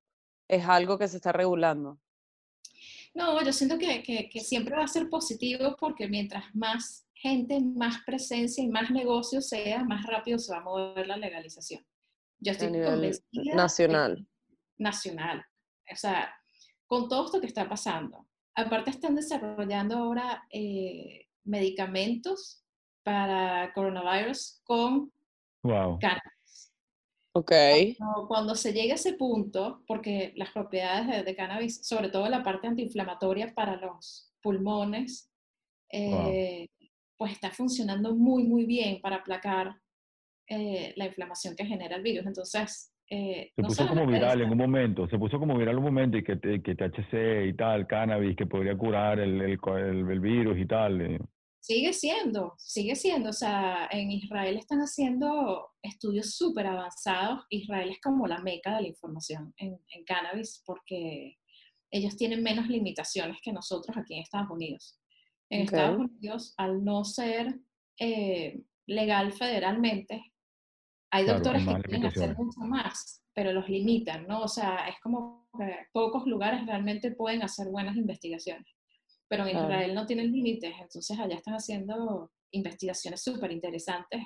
es 0.48 0.66
algo 0.66 0.98
que 0.98 1.08
se 1.08 1.16
está 1.16 1.32
regulando. 1.32 1.98
No, 3.14 3.42
yo 3.42 3.52
siento 3.52 3.78
que, 3.78 4.02
que- 4.02 4.28
que 4.28 4.40
siempre 4.40 4.76
va 4.76 4.84
a 4.84 4.88
ser 4.88 5.08
positivo 5.08 5.76
porque 5.78 6.08
mientras 6.08 6.44
más 6.54 7.06
gente, 7.14 7.60
más 7.60 7.98
presencia 8.06 8.62
y 8.64 8.68
más 8.68 8.90
negocio 8.90 9.40
sea, 9.42 9.84
más 9.84 10.06
rápido 10.06 10.38
se 10.38 10.52
va 10.52 10.58
a 10.58 10.64
mover 10.64 11.06
la 11.06 11.16
legalización. 11.16 11.84
Yo 12.40 12.50
A 12.50 12.52
estoy 12.52 12.70
nivel 12.70 12.90
convencida 12.90 13.28
de 13.32 13.42
que- 13.42 13.54
nacional. 13.54 14.26
nacional. 14.78 15.44
O 15.92 15.96
sea, 15.96 16.34
con 16.86 17.08
todo 17.08 17.26
esto 17.26 17.40
que 17.40 17.46
está 17.46 17.68
pasando. 17.68 18.26
Aparte 18.54 18.90
están 18.90 19.14
desarrollando 19.14 19.96
ahora 19.96 20.44
eh, 20.50 21.26
medicamentos 21.44 22.64
para 23.02 23.72
coronavirus 23.74 24.60
con 24.64 25.12
Wow. 25.62 25.98
cannabis. 25.98 26.72
Ok. 27.32 27.52
Cuando, 27.98 28.28
cuando 28.28 28.54
se 28.54 28.72
llega 28.72 28.94
a 28.94 28.96
ese 28.96 29.12
punto, 29.14 29.84
porque 29.86 30.32
las 30.36 30.50
propiedades 30.50 31.06
de, 31.08 31.22
de 31.22 31.36
cannabis, 31.36 31.86
sobre 31.86 32.08
todo 32.08 32.28
la 32.28 32.42
parte 32.42 32.66
antiinflamatoria 32.66 33.54
para 33.54 33.76
los 33.76 34.32
pulmones, 34.42 35.30
eh, 35.92 36.66
pues 37.16 37.32
está 37.32 37.50
funcionando 37.50 38.14
muy, 38.16 38.44
muy 38.44 38.64
bien 38.64 39.00
para 39.02 39.16
aplacar 39.16 39.78
eh, 40.50 40.92
la 40.96 41.06
inflamación 41.06 41.54
que 41.56 41.64
genera 41.64 41.96
el 41.96 42.02
virus. 42.02 42.26
Entonces, 42.26 42.92
eh, 43.08 43.50
Se 43.56 43.62
no 43.62 43.68
puso 43.68 43.88
como 43.88 44.06
viral 44.06 44.40
en 44.42 44.50
un 44.52 44.58
momento, 44.58 45.08
se 45.08 45.18
puso 45.18 45.38
como 45.38 45.56
viral 45.56 45.78
un 45.78 45.84
momento 45.84 46.18
y 46.18 46.22
que, 46.24 46.36
te- 46.36 46.62
que 46.62 46.74
THC 46.74 47.46
y 47.48 47.54
tal, 47.54 47.86
cannabis, 47.86 48.36
que 48.36 48.46
podría 48.46 48.76
curar 48.76 49.18
el, 49.20 49.40
el, 49.40 49.58
el- 49.78 50.10
el 50.10 50.20
virus 50.20 50.58
y 50.58 50.66
tal. 50.66 51.00
eh. 51.00 51.18
Sigue 51.62 51.92
siendo, 51.92 52.54
sigue 52.58 52.94
siendo. 52.96 53.30
O 53.30 53.32
sea, 53.34 53.88
en 53.90 54.10
Israel 54.10 54.56
están 54.56 54.80
haciendo 54.80 55.70
estudios 55.82 56.34
súper 56.36 56.66
avanzados. 56.66 57.44
Israel 57.50 57.90
es 57.90 58.00
como 58.00 58.26
la 58.26 58.38
meca 58.38 58.74
de 58.76 58.82
la 58.82 58.88
información 58.88 59.52
en, 59.58 59.78
en 59.94 60.04
cannabis 60.04 60.62
porque 60.66 61.36
ellos 61.92 62.16
tienen 62.16 62.42
menos 62.42 62.68
limitaciones 62.68 63.38
que 63.42 63.52
nosotros 63.52 63.96
aquí 63.96 64.14
en 64.14 64.22
Estados 64.22 64.50
Unidos. 64.50 64.98
En. 65.50 65.62
Estados 65.62 65.98
Unidos, 65.98 66.54
al 66.56 66.82
no 66.84 67.04
ser 67.04 67.58
eh, 67.98 68.62
legal 68.86 69.32
federalmente, 69.32 70.22
hay 71.10 71.24
Claro, 71.24 71.38
doctores 71.40 71.66
que 71.66 71.82
quieren 71.82 72.06
hacer 72.06 72.36
mucho 72.36 72.60
más, 72.60 73.22
pero 73.34 73.52
los 73.52 73.68
limitan, 73.68 74.26
¿no? 74.26 74.42
O 74.42 74.48
sea, 74.48 74.88
es 74.88 74.96
como 75.02 75.48
que 75.58 75.86
pocos 75.92 76.26
lugares 76.26 76.64
realmente 76.66 77.10
pueden 77.12 77.42
hacer 77.42 77.68
buenas 77.68 77.96
investigaciones 77.96 78.66
pero 79.28 79.44
en 79.44 79.50
Claro. 79.50 79.66
Israel 79.68 79.94
no 79.94 80.06
tienen 80.06 80.32
límites, 80.32 80.74
entonces 80.80 81.16
allá 81.16 81.36
están 81.36 81.54
haciendo 81.54 82.32
investigaciones 82.50 83.22
súper 83.22 83.52
interesantes. 83.52 84.22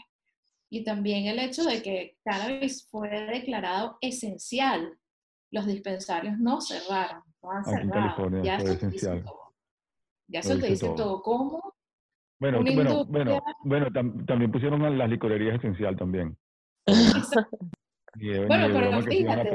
Y 0.70 0.82
también 0.82 1.26
el 1.26 1.38
hecho 1.40 1.62
de 1.62 1.82
que 1.82 2.16
cannabis 2.24 2.88
fue 2.90 3.10
declarado 3.26 3.98
esencial. 4.00 4.98
Los 5.52 5.66
dispensarios 5.66 6.38
no 6.38 6.62
cerraron, 6.62 7.22
no 7.42 7.50
han 7.50 7.60
Aquí 7.60 7.70
en 7.70 7.76
cerrado. 7.90 7.92
California 8.16 8.42
ya 8.42 8.56
fue 8.58 8.70
eso 8.70 8.78
te 8.78 8.86
dice 8.86 8.96
esencial. 8.96 9.24
todo. 9.24 9.54
Ya 10.28 10.40
eso 10.40 10.58
te 10.58 10.66
dice 10.68 10.86
todo. 10.86 10.94
todo. 10.96 11.22
¿Cómo? 11.22 11.74
Bueno, 12.40 12.62
bueno, 12.62 13.04
bueno, 13.04 13.42
bueno, 13.62 13.86
tam- 13.88 14.24
también 14.26 14.50
pusieron 14.50 14.98
las 14.98 15.10
licorerías 15.10 15.56
esencial 15.56 15.96
también. 15.98 16.34
De, 18.16 18.46
Bueno, 18.46 18.68
pero 18.72 19.02
fíjate. 19.02 19.50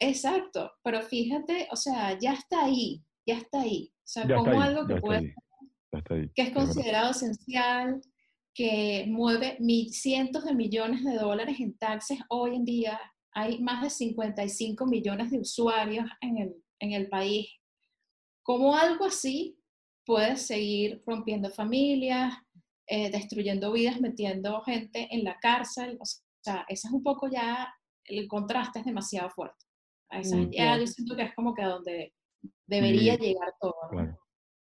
Exacto, 0.00 0.72
pero 0.82 1.02
fíjate, 1.02 1.66
o 1.72 1.76
sea, 1.76 2.16
ya 2.18 2.34
está 2.34 2.64
ahí, 2.64 3.02
ya 3.26 3.38
está 3.38 3.62
ahí. 3.62 3.92
O 3.96 4.06
sea, 4.06 4.26
Ya 4.26 4.36
como 4.36 4.50
ahí, 4.52 4.68
algo 4.68 4.86
que 4.86 4.94
está 4.94 5.00
puede 5.06 5.18
ahí. 5.18 5.34
Ya 5.92 5.98
está 5.98 6.14
ahí. 6.14 6.30
que 6.34 6.42
es 6.42 6.50
considerado 6.52 7.10
esencial, 7.10 8.00
que 8.54 9.06
mueve 9.08 9.56
mi- 9.60 9.88
cientos 9.90 10.44
de 10.44 10.54
millones 10.54 11.04
de 11.04 11.14
dólares 11.16 11.58
en 11.60 11.76
taxes 11.76 12.20
hoy 12.28 12.54
en 12.56 12.64
día. 12.64 13.00
Hay 13.32 13.58
más 13.60 13.82
de 13.82 13.90
55 13.90 14.86
millones 14.86 15.30
de 15.30 15.40
usuarios 15.40 16.06
en 16.20 16.38
el, 16.38 16.54
en 16.80 16.92
el 16.92 17.08
país. 17.08 17.48
¿Cómo 18.44 18.76
algo 18.76 19.06
así 19.06 19.58
puede 20.04 20.36
seguir 20.36 21.02
rompiendo 21.06 21.50
familias, 21.50 22.34
eh, 22.88 23.10
destruyendo 23.10 23.72
vidas, 23.72 24.00
metiendo 24.00 24.60
gente 24.62 25.08
en 25.10 25.24
la 25.24 25.38
cárcel? 25.40 25.96
O 26.00 26.04
sea, 26.42 26.64
ese 26.68 26.88
es 26.88 26.92
un 26.92 27.02
poco 27.02 27.28
ya, 27.30 27.68
el 28.04 28.26
contraste 28.26 28.78
es 28.80 28.84
demasiado 28.86 29.30
fuerte. 29.30 29.64
A 30.10 30.20
esa- 30.20 30.36
Mm, 30.36 30.50
ya 30.50 30.78
yo 30.78 30.86
siento 30.86 31.14
que 31.16 31.22
es 31.22 31.34
como 31.34 31.54
que 31.54 31.62
a 31.62 31.68
donde 31.68 32.12
debería 32.66 33.14
Y- 33.14 33.18
llegar 33.18 33.52
todo. 33.60 33.74
¿no? 33.84 33.88
Claro. 33.90 34.18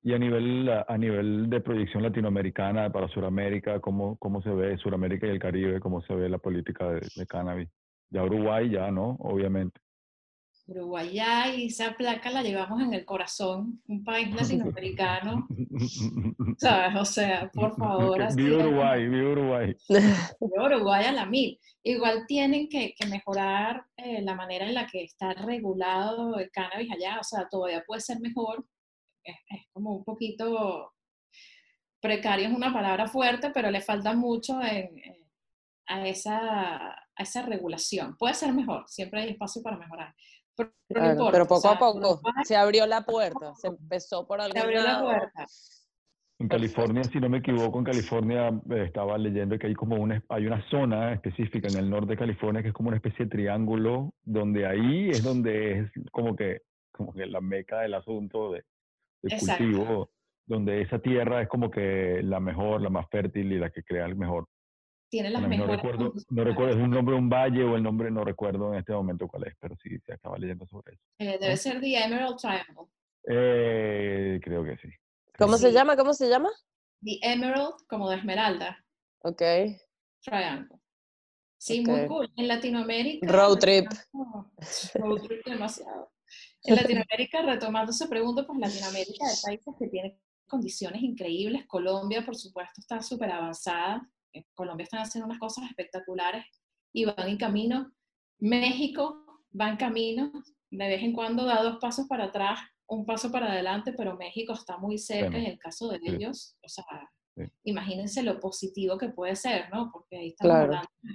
Y 0.02 0.12
a 0.14 0.18
nivel, 0.18 0.68
a 0.86 0.96
nivel 0.96 1.50
de 1.50 1.60
proyección 1.60 2.02
latinoamericana 2.04 2.90
para 2.90 3.08
Sudamérica, 3.08 3.80
¿cómo, 3.80 4.16
¿cómo 4.18 4.40
se 4.42 4.50
ve 4.50 4.78
Sudamérica 4.78 5.26
y 5.26 5.30
el 5.30 5.38
Caribe? 5.40 5.80
¿Cómo 5.80 6.00
se 6.02 6.14
ve 6.14 6.28
la 6.28 6.38
política 6.38 6.88
de, 6.90 7.06
de 7.14 7.26
cannabis? 7.26 7.68
Ya 8.10 8.22
Uruguay, 8.24 8.70
ya, 8.70 8.90
¿no? 8.90 9.16
Obviamente. 9.20 9.80
Uruguay 10.68 11.18
y 11.56 11.66
esa 11.66 11.94
placa 11.96 12.30
la 12.30 12.42
llevamos 12.42 12.82
en 12.82 12.92
el 12.92 13.04
corazón, 13.06 13.82
un 13.88 14.04
país 14.04 14.28
latinoamericano, 14.34 15.48
¿sabes? 16.58 16.96
O 17.00 17.04
sea, 17.04 17.50
por 17.52 17.74
favor, 17.76 18.34
Viva. 18.36 18.64
Uruguay, 18.66 19.08
viva 19.08 19.30
Uruguay. 19.32 19.76
de 19.88 20.60
Uruguay 20.60 21.04
a 21.06 21.12
la 21.12 21.24
mil. 21.26 21.58
Igual 21.82 22.26
tienen 22.26 22.68
que, 22.68 22.94
que 22.94 23.06
mejorar 23.06 23.84
eh, 23.96 24.20
la 24.22 24.34
manera 24.34 24.66
en 24.66 24.74
la 24.74 24.86
que 24.86 25.04
está 25.04 25.32
regulado 25.32 26.38
el 26.38 26.50
cannabis 26.50 26.90
allá, 26.92 27.18
o 27.20 27.24
sea, 27.24 27.48
todavía 27.48 27.82
puede 27.86 28.00
ser 28.02 28.20
mejor. 28.20 28.66
Es, 29.24 29.36
es 29.48 29.62
como 29.72 29.92
un 29.96 30.04
poquito 30.04 30.92
precario, 32.00 32.48
es 32.48 32.54
una 32.54 32.72
palabra 32.72 33.08
fuerte, 33.08 33.50
pero 33.50 33.70
le 33.70 33.80
falta 33.80 34.14
mucho 34.14 34.60
en- 34.62 34.98
en- 34.98 35.28
a, 35.90 36.06
esa, 36.06 36.88
a 36.92 37.22
esa 37.22 37.42
regulación. 37.42 38.14
Puede 38.18 38.34
ser 38.34 38.52
mejor, 38.52 38.84
siempre 38.88 39.22
hay 39.22 39.30
espacio 39.30 39.62
para 39.62 39.78
mejorar. 39.78 40.14
Pero, 40.59 40.72
pero 40.88 41.00
no 41.00 41.06
Claro, 41.06 41.12
importa, 41.12 41.32
pero 41.32 41.44
o 41.44 41.48
poco 41.48 41.61
sea, 41.61 41.72
a 41.72 41.78
poco 41.78 42.20
se 42.44 42.56
abrió 42.56 42.86
la 42.86 43.02
puerta, 43.02 43.54
se 43.54 43.68
empezó 43.68 44.26
por 44.26 44.40
algún 44.40 44.52
se 44.52 44.59
abrió 44.59 44.82
la 44.82 45.00
puerta. 45.00 45.46
En 46.40 46.48
California, 46.48 47.02
si 47.04 47.18
no 47.18 47.28
me 47.28 47.38
equivoco, 47.38 47.78
en 47.78 47.84
California 47.84 48.48
eh, 48.70 48.84
estaba 48.84 49.18
leyendo 49.18 49.59
que 49.59 49.66
hay 49.66 49.74
como 49.74 49.96
una, 49.96 50.22
hay 50.28 50.46
una 50.46 50.62
zona 50.70 51.12
específica 51.12 51.66
en 51.68 51.76
el 51.76 51.90
norte 51.90 52.12
de 52.12 52.16
California 52.16 52.62
que 52.62 52.68
es 52.68 52.74
como 52.74 52.88
una 52.88 52.96
especie 52.96 53.24
de 53.24 53.30
triángulo, 53.30 54.14
donde 54.22 54.66
ahí 54.66 55.11
es 55.11 55.22
donde 55.22 55.80
es 55.80 55.90
como 56.12 56.36
que, 56.36 56.62
como 56.92 57.12
que 57.12 57.26
la 57.26 57.40
meca 57.40 57.80
del 57.80 57.94
asunto 57.94 58.52
de, 58.52 58.64
de 59.22 59.36
cultivo, 59.36 60.11
donde 60.46 60.80
esa 60.80 61.00
tierra 61.00 61.42
es 61.42 61.48
como 61.48 61.70
que 61.70 62.20
la 62.22 62.38
mejor, 62.38 62.82
la 62.82 62.90
más 62.90 63.09
fértil 63.11 63.52
y 63.52 63.59
la 63.59 63.70
que 63.70 63.82
crea 63.82 64.06
el 64.06 64.14
mejor. 64.14 64.46
Tiene 65.11 65.30
las 65.30 65.40
Bueno, 65.40 65.56
no 65.56 65.66
mejores 65.66 65.82
recuerdo, 65.82 66.12
no 66.28 66.44
recuerdo, 66.44 66.70
es 66.76 66.84
un 66.84 66.90
nombre 66.90 67.14
de 67.14 67.20
un 67.22 67.28
valle 67.30 67.64
o 67.64 67.76
el 67.76 67.82
nombre, 67.82 68.11
no 68.11 68.24
recuerdo 68.24 68.72
en 68.72 68.80
este 68.80 68.92
momento 68.92 69.26
cuál 69.26 69.44
es, 69.46 69.54
pero 69.59 69.74
sí, 69.82 69.98
se 70.04 70.12
estaba 70.12 70.36
leyendo 70.36 70.66
sobre 70.66 70.94
eso. 70.94 71.02
Eh, 71.18 71.38
debe 71.40 71.56
ser 71.56 71.80
The 71.80 71.96
Emerald 72.04 72.36
Triangle. 72.36 72.84
Eh, 73.26 74.38
creo 74.42 74.64
que 74.64 74.76
sí. 74.76 74.88
¿Cómo 75.38 75.56
Sí. 75.56 75.62
se 75.62 75.72
llama? 75.72 75.96
¿Cómo 75.96 76.12
se 76.12 76.28
llama? 76.28 76.50
The 77.02 77.18
Emerald, 77.22 77.74
como 77.88 78.11
de 78.11 78.16
esmeralda, 78.16 78.84
Ok. 79.22 79.42
Triangle. 80.22 80.78
Sí, 81.56 81.80
muy 81.84 82.06
cool. 82.06 82.30
En 82.36 82.46
Latinoamérica. 82.46 83.26
Road 83.32 83.59
trip. 83.59 83.86
Road 84.94 85.22
trip 85.22 85.44
demasiado. 85.44 86.12
En 86.64 86.76
Latinoamérica, 86.76 87.42
retomando 87.42 87.90
esa 87.92 88.09
pregunta, 88.09 88.46
pues 88.46 88.59
Latinoamérica 88.59 89.24
hay 89.26 89.36
países 89.42 89.74
que 89.78 89.88
tienen 89.88 90.18
condiciones 90.46 91.02
increíbles. 91.02 91.66
Colombia, 91.66 92.24
por 92.24 92.36
supuesto, 92.36 92.74
está 92.80 93.00
súper 93.00 93.30
avanzada. 93.32 94.09
En 94.32 94.44
Colombia 94.54 94.84
están 94.84 95.00
haciendo 95.00 95.26
unas 95.26 95.38
cosas 95.38 95.64
espectaculares 95.68 96.44
y 96.92 97.04
van 97.04 97.28
en 97.28 97.36
camino. 97.38 97.92
México 98.40 99.24
va 99.58 99.68
en 99.70 99.76
camino. 99.76 100.32
De 100.70 100.86
vez 100.88 101.02
en 101.02 101.12
cuando 101.12 101.44
da 101.44 101.62
dos 101.62 101.78
pasos 101.80 102.06
para 102.08 102.24
atrás, 102.24 102.60
un 102.86 103.04
paso 103.06 103.30
para 103.30 103.50
adelante, 103.52 103.92
pero 103.92 104.16
México 104.16 104.52
está 104.52 104.78
muy 104.78 104.98
cerca 104.98 105.30
Bueno, 105.30 105.46
en 105.46 105.52
el 105.52 105.58
caso 105.58 105.88
de 105.88 105.98
sí. 105.98 106.08
ellos. 106.14 106.56
O 106.62 106.68
sea, 106.68 106.84
Sí. 107.36 107.44
imagínense 107.64 108.22
lo 108.24 108.40
positivo 108.40 108.98
que 108.98 109.10
puede 109.10 109.36
ser, 109.36 109.70
¿no? 109.72 109.90
Porque 109.92 110.16
ahí 110.16 110.28
estamos 110.30 110.50
Claro. 110.56 110.64
hablando 110.64 110.88
de, 111.02 111.12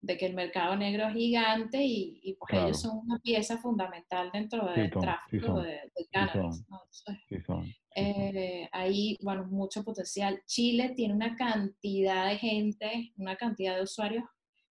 de 0.00 0.16
que 0.16 0.26
el 0.26 0.34
mercado 0.34 0.76
negro 0.76 1.08
es 1.08 1.14
gigante 1.14 1.82
y, 1.82 2.20
y 2.22 2.34
pues 2.34 2.52
ellos 2.54 2.80
son 2.80 2.98
una 3.04 3.18
pieza 3.18 3.58
fundamental 3.58 4.30
dentro 4.32 4.72
Sí 4.74 4.80
del 4.80 4.92
son, 4.92 5.02
sí 5.02 5.06
tráfico 5.06 5.46
son, 5.46 5.62
de, 5.64 5.70
del 5.70 6.08
cannabis. 6.12 6.56
son. 6.56 6.66
¿no? 6.68 6.80
Entonces, 6.84 7.16
Sí 7.28 7.40
son, 7.40 7.64
sí 7.64 7.74
son. 7.74 7.74
eh, 7.96 8.68
ahí, 8.72 9.16
bueno, 9.22 9.44
mucho 9.46 9.82
potencial. 9.82 10.40
Chile 10.46 10.92
tiene 10.94 11.14
una 11.14 11.34
cantidad 11.36 12.28
de 12.28 12.36
gente, 12.38 13.12
una 13.16 13.36
cantidad 13.36 13.76
de 13.76 13.82
usuarios 13.82 14.24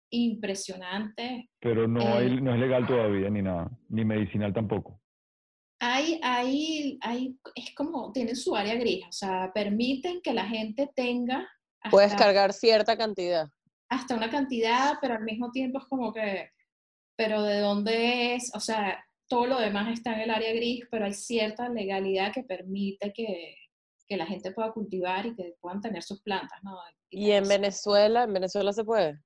impresionante. 0.10 1.50
Pero 1.60 1.88
no, 1.88 2.00
eh, 2.02 2.08
hay, 2.08 2.42
no 2.42 2.54
es 2.54 2.60
legal 2.60 2.88
todavía 2.88 3.30
ni 3.30 3.42
nada, 3.42 3.70
ni 3.90 4.06
medicinal 4.06 4.54
tampoco. 4.54 5.02
Hay, 5.80 6.20
hay, 6.24 6.98
hay, 7.02 7.38
es 7.54 7.76
como, 7.76 8.12
tienen 8.12 8.36
su 8.36 8.56
área 8.56 8.76
gris, 8.76 9.06
o 9.08 9.12
sea, 9.12 9.52
permiten 9.54 10.22
que 10.22 10.34
la 10.34 10.46
gente 10.46 10.90
tenga 10.96 11.48
Puedes 11.92 12.16
cargar 12.16 12.52
cierta 12.54 12.98
cantidad. 12.98 13.50
Hasta 13.90 14.16
una 14.16 14.30
cantidad, 14.30 14.96
pero 15.02 15.16
al 15.16 15.24
mismo 15.24 15.52
tiempo 15.52 15.80
es 15.80 15.86
como 15.86 16.14
que, 16.14 16.52
pero 17.16 17.44
¿de 17.44 17.60
dónde 17.60 18.36
es? 18.36 18.52
O 18.54 18.60
sea, 18.60 19.04
todo 19.28 19.48
lo 19.48 19.60
demás 19.60 19.92
está 19.92 20.14
en 20.14 20.22
el 20.22 20.30
área 20.30 20.54
gris, 20.54 20.86
pero 20.90 21.06
hay 21.06 21.14
cierta 21.14 21.70
legalidad 21.70 22.34
que 22.34 22.44
permite 22.44 23.14
que, 23.14 23.56
que 24.08 24.18
la 24.18 24.26
gente 24.26 24.52
pueda 24.52 24.72
cultivar 24.72 25.26
y 25.26 25.36
que 25.36 25.56
puedan 25.60 25.82
tener 25.82 26.04
sus 26.04 26.22
plantas, 26.22 26.60
¿no? 26.64 26.78
¿Y 27.10 27.32
en 27.32 27.48
Venezuela? 27.48 28.24
¿En 28.24 28.34
Venezuela 28.34 28.72
se 28.74 28.84
puede? 28.84 29.20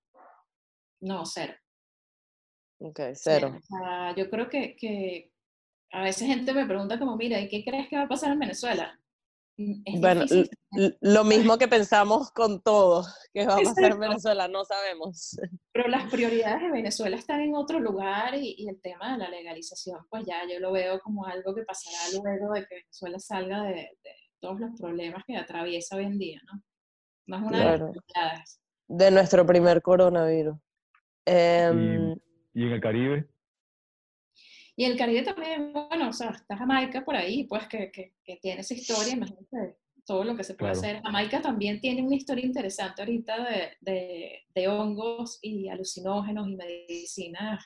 No, 1.00 1.26
cero. 1.26 1.54
Ok, 2.80 3.00
cero. 3.14 3.56
O 3.58 3.62
sea, 3.62 4.16
yo 4.16 4.30
creo 4.30 4.50
que, 4.50 4.76
que 4.76 5.32
a 5.92 6.04
veces 6.04 6.28
gente 6.28 6.54
me 6.54 6.66
pregunta 6.66 6.98
como, 6.98 7.16
mira, 7.16 7.40
¿y 7.40 7.48
qué 7.48 7.64
crees 7.64 7.88
que 7.90 7.98
va 7.98 8.04
a 8.04 8.08
pasar 8.08 8.32
en 8.32 8.40
Venezuela? 8.40 9.00
Es 9.86 10.02
Bueno, 10.02 10.26
lo 11.02 11.24
mismo 11.24 11.58
que 11.58 11.68
pensamos 11.68 12.32
con 12.32 12.62
todo 12.62 13.06
que 13.34 13.46
va 13.46 13.56
a 13.56 13.58
pasar 13.58 13.92
en. 13.92 14.00
Venezuela, 14.00 14.48
no 14.48 14.64
sabemos. 14.66 15.38
Pero 15.74 15.88
las 15.90 16.10
prioridades 16.12 16.62
de 16.62 16.72
Venezuela 16.72 17.16
están 17.16 17.42
en 17.42 17.56
otro 17.56 17.80
lugar 17.80 18.36
y, 18.36 18.56
y 18.58 18.70
el 18.70 18.82
tema 18.82 19.14
de 19.14 19.20
la 19.20 19.30
legalización, 19.30 20.00
pues 20.10 20.26
ya 20.26 20.42
yo 20.52 20.60
lo 20.60 20.72
veo 20.72 21.00
como 21.00 21.26
algo 21.26 21.54
que 21.56 21.64
pasará 21.64 21.98
luego 22.22 22.54
de 22.54 22.66
que 22.66 22.76
Venezuela 22.76 23.20
salga 23.20 23.64
de, 23.64 23.74
de 23.74 24.16
todos 24.40 24.60
los 24.60 24.72
problemas 24.80 25.24
que 25.26 25.38
atraviesa 25.38 25.96
hoy 25.96 26.06
en 26.06 26.18
día, 26.18 26.40
¿no? 26.52 26.62
No 27.28 27.38
es 27.38 27.44
una 27.44 27.58
de 27.60 27.66
las 27.66 27.90
prioridades. 27.90 28.60
de 28.88 29.12
nuestro 29.12 29.46
primer 29.46 29.82
coronavirus. 29.82 30.58
Em, 31.26 32.14
¿Y 32.54 32.64
en 32.66 32.72
el 32.72 32.82
Caribe? 32.82 33.28
Y 34.82 34.86
el 34.86 34.98
Caribe 34.98 35.22
también, 35.22 35.72
bueno, 35.74 36.10
o 36.10 36.14
sea, 36.14 36.32
está 36.32 36.58
Jamaica 36.58 37.06
por 37.06 37.16
ahí, 37.16 37.44
pues 37.44 37.68
que, 37.68 37.92
que, 37.92 38.16
que 38.24 38.38
tiene 38.38 38.62
esa 38.62 38.74
historia, 38.74 39.14
imagínate 39.14 39.78
todo 40.08 40.24
lo 40.24 40.36
que 40.36 40.44
se 40.44 40.56
puede 40.56 40.72
Claro. 40.74 40.88
hacer. 40.88 41.04
Jamaica 41.04 41.40
también 41.40 41.80
tiene 41.80 42.02
una 42.02 42.16
historia 42.16 42.44
interesante 42.44 43.04
ahorita 43.04 43.44
de, 43.48 43.78
de, 43.80 44.40
de 44.56 44.68
hongos 44.68 45.38
y 45.44 45.70
alucinógenos 45.70 46.48
y 46.50 46.56
medicinas 46.56 47.64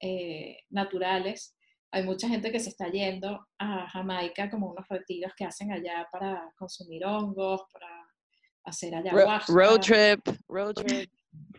eh, 0.00 0.60
naturales. 0.70 1.54
Hay 1.90 2.04
mucha 2.04 2.26
gente 2.26 2.50
que 2.50 2.58
se 2.58 2.70
está 2.70 2.88
yendo 2.88 3.46
a 3.58 3.86
Jamaica 3.90 4.48
como 4.48 4.70
unos 4.70 4.88
retiros 4.88 5.34
que 5.36 5.44
hacen 5.44 5.72
allá 5.72 6.08
para 6.10 6.50
consumir 6.56 7.04
hongos, 7.04 7.64
para 7.70 7.90
hacer 8.64 8.94
ayahuasca. 8.94 9.52
road 9.52 9.80
trip, 9.80 10.26
road 10.48 10.72
trip. 10.74 11.10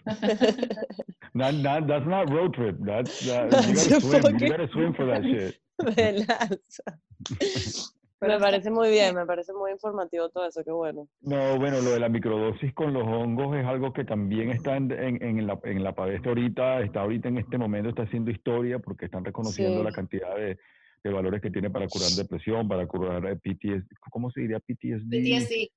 Not, 1.33 1.53
not, 1.55 1.87
that's 1.87 2.07
not 2.07 2.29
road 2.31 2.53
trip. 2.53 2.77
That's, 2.79 3.19
that, 3.27 3.51
That's 3.51 3.67
you 3.67 3.75
gotta 3.75 4.01
swim. 4.21 4.39
You 4.39 4.49
gotta 4.49 4.67
swim 4.71 4.93
for 4.95 5.05
that 5.05 5.23
shit. 5.23 5.59
Me 8.19 8.39
parece 8.39 8.71
muy 8.71 8.89
bien, 8.89 9.13
me 9.13 9.27
parece 9.27 9.53
muy 9.53 9.69
informativo 9.71 10.27
todo 10.29 10.47
eso, 10.47 10.63
qué 10.63 10.71
bueno. 10.71 11.07
No, 11.21 11.59
bueno, 11.59 11.79
lo 11.81 11.91
de 11.91 11.99
la 11.99 12.09
microdosis 12.09 12.73
con 12.73 12.91
los 12.91 13.03
hongos 13.03 13.55
es 13.55 13.63
algo 13.63 13.93
que 13.93 14.05
también 14.05 14.49
está 14.49 14.75
en, 14.75 14.91
en, 14.91 15.21
en 15.21 15.45
la, 15.45 15.59
en 15.63 15.83
la 15.83 15.93
palestra 15.93 16.29
ahorita, 16.31 16.81
está 16.81 17.01
ahorita 17.01 17.27
en 17.29 17.37
este 17.37 17.59
momento, 17.59 17.89
está 17.89 18.01
haciendo 18.03 18.31
historia 18.31 18.79
porque 18.79 19.05
están 19.05 19.23
reconociendo 19.23 19.77
Sí. 19.77 19.83
la 19.83 19.91
cantidad 19.91 20.35
de, 20.35 20.57
de 21.03 21.11
valores 21.13 21.43
que 21.43 21.51
tiene 21.51 21.69
para 21.69 21.85
curar 21.87 22.09
depresión, 22.09 22.67
para 22.67 22.87
curar 22.87 23.21
PTSD, 23.39 23.85
¿cómo 24.09 24.31
se 24.31 24.41
diría 24.41 24.59
PTSD? 24.61 25.11
PTSD, 25.11 25.69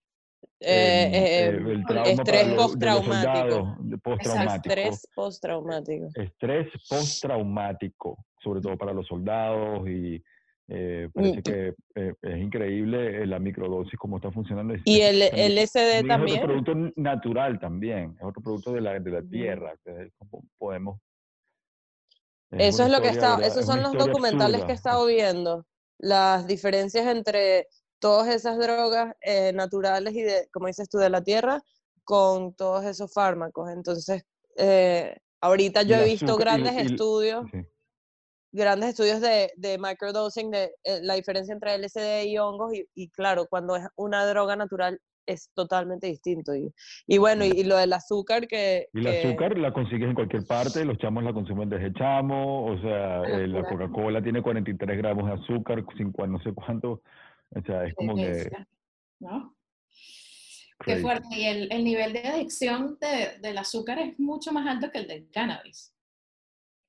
Eh, 0.63 1.11
eh, 1.13 1.45
eh, 1.47 1.47
el 1.49 1.85
trauma 1.87 2.09
estrés 2.11 2.55
postraumático. 2.55 3.77
postraumático. 4.03 4.75
Estrés 4.75 5.09
postraumático. 5.15 6.09
Estrés 6.15 6.69
postraumático, 6.89 8.25
sobre 8.43 8.61
todo 8.61 8.77
para 8.77 8.93
los 8.93 9.07
soldados 9.07 9.89
y 9.89 10.23
eh, 10.73 11.09
parece 11.13 11.39
Mm. 11.39 11.43
que 11.43 11.75
eh, 11.97 12.15
es 12.23 12.37
increíble 12.39 13.23
eh, 13.23 13.27
la 13.27 13.39
microdosis 13.41 13.99
cómo 13.99 14.17
está 14.19 14.31
funcionando. 14.31 14.75
Es- 14.75 14.83
Y 14.85 15.01
es- 15.01 15.11
el 15.11 15.29
también- 15.31 15.53
LSD 15.53 15.99
es 15.99 16.07
también. 16.07 16.39
otro 16.39 16.49
producto 16.63 16.93
natural 16.97 17.59
también, 17.59 18.17
es 18.19 18.25
otro 18.25 18.41
producto 18.43 18.73
de 18.73 18.81
la, 18.81 19.01
de 19.01 19.11
la 19.11 19.19
Ujú. 19.19 19.29
tierra, 19.31 19.75
que 19.85 20.03
es 20.03 20.13
podemos... 20.59 21.01
Eso 22.53 22.85
una 22.85 22.87
es 22.87 22.93
lo 22.99 23.03
que 23.03 23.09
está, 23.09 23.37
esos 23.45 23.59
Es 23.61 23.67
son 23.67 23.83
los 23.83 23.93
documentales 23.95 24.63
que 24.65 24.73
he 24.73 24.75
absurda. 24.75 24.75
estado 24.75 25.07
viendo, 25.07 25.67
las 25.99 26.47
diferencias 26.47 27.07
entre 27.07 27.67
todas 28.01 28.29
esas 28.35 28.59
drogas 28.59 29.15
eh, 29.21 29.53
naturales 29.53 30.15
y 30.15 30.23
de, 30.23 30.49
como 30.53 30.67
dices 30.67 30.89
tú, 30.89 30.99
de 30.99 31.11
la 31.11 31.23
tierra, 31.23 31.63
con 32.05 32.55
todos 32.55 32.85
esos 32.85 33.13
fármacos. 33.13 33.71
Entonces, 33.71 34.25
eh, 34.57 35.17
ahorita 35.41 35.83
yo 35.83 35.97
he 35.97 36.05
visto 36.05 36.35
y- 36.37 36.39
grandes 36.41 36.73
y- 36.75 36.87
estudios, 36.93 37.47
Sí. 37.53 37.59
grandes 38.53 38.91
estudios 38.91 39.21
de, 39.21 39.53
de 39.57 39.79
microdosing, 39.79 40.51
de 40.51 40.75
eh, 40.83 41.01
la 41.03 41.15
diferencia 41.15 41.53
entre 41.53 41.75
LSD 41.75 42.25
y 42.27 42.39
hongos, 42.39 42.75
y, 42.75 42.85
y 42.95 43.09
claro, 43.11 43.47
cuando 43.49 43.77
es 43.77 43.87
una 43.97 44.27
droga 44.27 44.57
natural 44.57 44.99
es 45.27 45.51
totalmente 45.55 46.09
distinto. 46.09 46.57
Y, 46.57 46.75
y 47.07 47.19
bueno, 47.19 47.45
y, 47.45 47.63
lo 47.63 47.77
del 47.77 47.93
azúcar 47.93 48.49
que... 48.49 48.89
Y 48.93 48.99
el 48.99 49.05
que- 49.05 49.29
azúcar 49.29 49.57
la 49.57 49.73
consigues 49.73 50.09
en 50.09 50.15
cualquier 50.17 50.45
parte, 50.47 50.85
los 50.85 50.99
chamos 50.99 51.23
la 51.23 51.33
consumen 51.33 51.69
desde 51.69 51.93
chamo, 51.93 52.67
o 52.67 52.81
sea, 52.81 53.21
Una 53.21 53.39
eh, 53.39 53.47
la. 53.47 53.69
Coca-Cola 53.69 54.23
tiene 54.23 54.43
43 54.43 54.99
gramos 54.99 55.27
de 55.27 55.35
azúcar, 55.35 55.85
sin 55.97 56.11
cuan- 56.11 56.33
no 56.33 56.41
sé 56.43 56.53
cuánto, 56.53 57.03
o 57.55 57.63
sea, 57.63 57.85
es 57.85 57.95
como 57.95 58.15
que... 58.17 58.51
¿no? 59.21 59.57
Qué 60.85 60.97
fuerte. 60.97 61.27
Y 61.33 61.45
el, 61.45 61.71
el 61.73 61.85
nivel 61.85 62.13
de 62.15 62.27
adicción 62.27 62.97
de- 63.01 63.39
del 63.41 63.59
azúcar 63.59 63.99
es 63.99 64.19
mucho 64.19 64.51
más 64.53 64.67
alto 64.67 64.91
que 64.91 64.99
el 64.99 65.09
del 65.09 65.31
cannabis. 65.31 65.95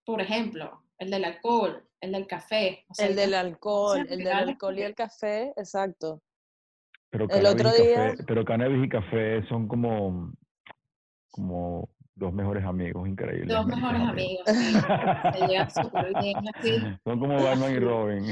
Por 0.05 0.21
ejemplo, 0.21 0.83
el 0.97 1.11
del 1.11 1.25
alcohol, 1.25 1.83
el 1.99 2.11
del 2.13 2.25
café. 2.25 2.85
o 2.87 2.93
sea, 2.93 3.07
El 3.07 3.15
del 3.17 3.33
alcohol, 3.33 4.07
el 4.09 4.19
del 4.19 4.27
alcohol 4.29 4.79
y 4.79 4.83
el 4.83 4.95
café, 4.95 5.53
exacto. 5.57 6.21
Pero 7.09 7.25
El 7.25 7.29
cannabis, 7.31 7.61
otro 7.65 7.83
y 7.83 7.87
día- 7.87 7.95
café, 8.11 8.23
pero 8.25 8.45
cannabis 8.45 8.85
y 8.85 8.89
café 8.89 9.43
son 9.49 9.67
como, 9.67 10.31
como 11.29 11.89
dos 12.15 12.33
mejores 12.33 12.63
amigos, 12.65 13.07
increíbles. 13.07 13.47
Dos 13.49 13.65
mejores 13.65 14.01
amigos. 14.01 14.43
sí. 14.45 14.73
Se 15.33 15.47
llevan 15.47 15.71
súper 15.71 16.13
bien 16.19 16.37
así. 16.55 16.77
Son 17.03 17.19
como 17.19 17.35
Batman 17.43 17.71
y 17.73 17.79
Robin. 17.79 18.25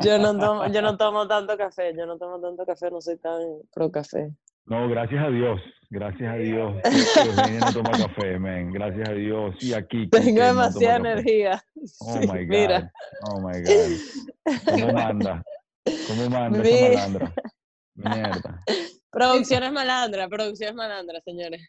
Yo 0.00 0.18
no 0.18 0.38
tomo, 0.38 0.66
yo 0.72 0.82
no 0.82 0.96
tomo 0.96 1.26
tanto 1.28 1.56
café, 1.56 1.94
yo 1.96 2.06
no 2.06 2.18
tomo 2.18 2.40
tanto 2.40 2.64
café, 2.66 2.90
no 2.90 3.00
soy 3.00 3.16
tan 3.18 3.40
pro 3.72 3.90
café. 3.90 4.30
No, 4.66 4.88
gracias 4.88 5.24
a 5.24 5.30
Dios, 5.30 5.60
gracias 5.88 6.32
a 6.32 6.36
Dios. 6.36 6.74
que 6.82 7.20
Eugenia 7.22 7.60
no 7.60 7.72
toma 7.72 7.90
café, 7.98 8.38
man. 8.38 8.70
Gracias 8.72 9.08
a 9.08 9.12
Dios. 9.12 9.56
Y 9.62 9.72
aquí. 9.72 10.08
Tengo 10.08 10.38
no 10.40 10.46
demasiada 10.46 10.96
café. 10.98 11.10
energía. 11.12 11.64
Oh 12.00 12.14
Sí, 12.14 12.18
my 12.20 12.44
God. 12.44 12.46
Mira, 12.46 12.92
Oh 13.22 13.40
my 13.40 13.60
God. 13.62 14.54
¿Cómo 14.68 14.92
manda? 14.92 15.42
¿Cómo 16.06 16.30
manda 16.30 16.62
esa 16.62 16.70
Mira. 16.76 16.88
malandra? 16.88 17.32
Mierda. 17.96 18.64
Producción 19.10 19.62
es 19.64 19.72
malandra, 19.72 20.28
producción 20.28 20.70
es 20.70 20.74
malandra, 20.74 21.20
señores. 21.22 21.68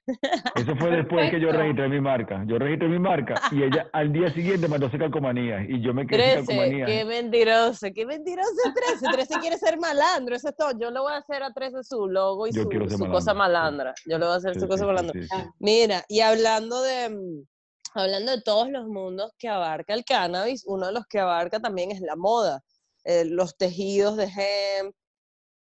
Eso 0.55 0.75
fue 0.75 0.91
después 0.91 1.29
que 1.31 1.39
yo 1.39 1.51
registré 1.51 1.89
mi 1.89 1.99
marca. 1.99 2.43
Yo 2.47 2.57
registré 2.59 2.87
mi 2.87 2.99
marca 2.99 3.41
y 3.51 3.63
ella 3.63 3.89
al 3.93 4.11
día 4.13 4.29
siguiente 4.31 4.67
mandó 4.67 4.85
a 4.85 4.89
hacer 4.89 4.99
calcomanías 4.99 5.65
y 5.67 5.81
yo 5.81 5.93
me 5.93 6.05
quedé 6.05 6.37
sin 6.37 6.45
13, 6.45 6.47
calcomanías. 6.47 6.89
qué 6.89 7.05
mentiroso, 7.05 7.87
qué 7.93 8.05
mentiroso 8.05 8.51
es 8.65 8.99
13. 8.99 9.05
13 9.11 9.39
quiere 9.39 9.57
ser 9.57 9.79
malandro, 9.79 10.35
eso 10.35 10.49
es 10.49 10.55
todo. 10.55 10.71
Yo 10.79 10.91
le 10.91 10.99
voy 10.99 11.13
a 11.13 11.17
hacer 11.17 11.43
a 11.43 11.51
13 11.51 11.83
su 11.83 12.07
logo 12.07 12.47
y 12.47 12.51
Yo 12.53 12.63
su, 12.63 13.07
cosa 13.07 13.33
malandra. 13.33 13.93
Yo 14.05 14.17
le 14.17 14.25
voy 14.25 14.33
a 14.33 14.37
hacer 14.37 14.53
Sí, 14.53 14.59
su 14.59 14.67
cosa 14.67 14.83
sí, 14.83 14.87
malandra. 14.87 15.13
sí. 15.21 15.27
Mira, 15.59 16.03
y 16.07 16.19
hablando 16.21 16.81
de, 16.81 17.09
mm, 17.09 17.45
hablando 17.95 18.31
de 18.31 18.41
todos 18.41 18.69
los 18.69 18.87
mundos 18.87 19.31
que 19.37 19.49
abarca 19.49 19.93
el 19.93 20.05
cannabis, 20.05 20.63
uno 20.67 20.87
de 20.87 20.93
los 20.93 21.05
que 21.07 21.19
abarca 21.19 21.59
también 21.59 21.91
es 21.91 22.01
la 22.01 22.15
moda. 22.15 22.61
Eh, 23.03 23.25
los 23.25 23.57
tejidos 23.57 24.15
de 24.15 24.25
hemp, 24.25 24.93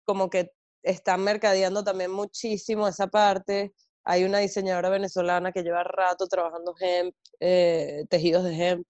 como 0.04 0.30
que 0.30 0.50
están 0.86 1.22
mercadeando 1.22 1.82
también 1.84 2.10
muchísimo 2.12 2.86
esa 2.88 3.08
parte. 3.08 3.72
Hay 4.04 4.24
una 4.24 4.38
diseñadora 4.38 4.88
venezolana 4.88 5.50
que 5.52 5.62
lleva 5.62 5.82
rato 5.82 6.26
trabajando 6.28 6.74
hemp, 6.80 7.14
eh, 7.40 8.04
tejidos 8.08 8.44
de 8.44 8.54
hemp. 8.54 8.86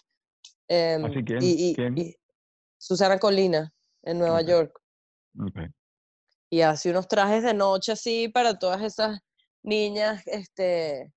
em, 0.68 1.05
¿Ah, 1.05 1.11
sí? 1.12 1.24
¿Quién? 1.24 1.42
Y, 1.42 1.70
y- 1.70 1.74
¿Quién? 1.74 1.97
y 1.99 2.16
Susana 2.78 3.18
Colina, 3.18 3.72
en 4.03 4.18
Nueva. 4.18 4.42
York 4.42 4.78
Ok. 5.40 5.59
y 6.51 6.61
hace 6.61 6.90
unos 6.90 7.09
trajes 7.09 7.42
de 7.42 7.55
noche 7.55 7.92
así 7.92 8.28
para 8.28 8.59
todas 8.59 8.82
esas 8.82 9.20
niñas 9.62 10.22
este, 10.26 11.12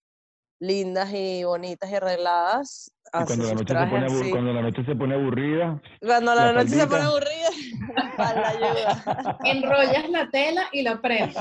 lindas 0.59 1.11
y 1.13 1.43
bonitas 1.43 1.89
y 1.89 1.95
arregladas. 1.95 2.91
Y 3.07 3.25
cuando 3.25 3.45
la, 3.47 3.53
noche 3.55 3.73
se 3.73 3.87
pone 3.87 4.29
cuando 4.29 4.53
la 4.53 4.61
noche 4.61 4.85
se 4.85 4.95
pone 4.95 5.15
aburrida, 5.15 5.81
Cuando 5.99 6.35
la, 6.35 6.45
la 6.45 6.53
noche 6.53 6.75
se 6.75 6.85
pone 6.85 7.03
aburrida, 7.03 7.49
para 8.17 8.41
la 8.41 8.49
ayuda. 8.49 9.37
Enrollas 9.45 10.09
la 10.09 10.29
tela 10.29 10.69
y 10.71 10.83
la 10.83 11.01
prendes. 11.01 11.35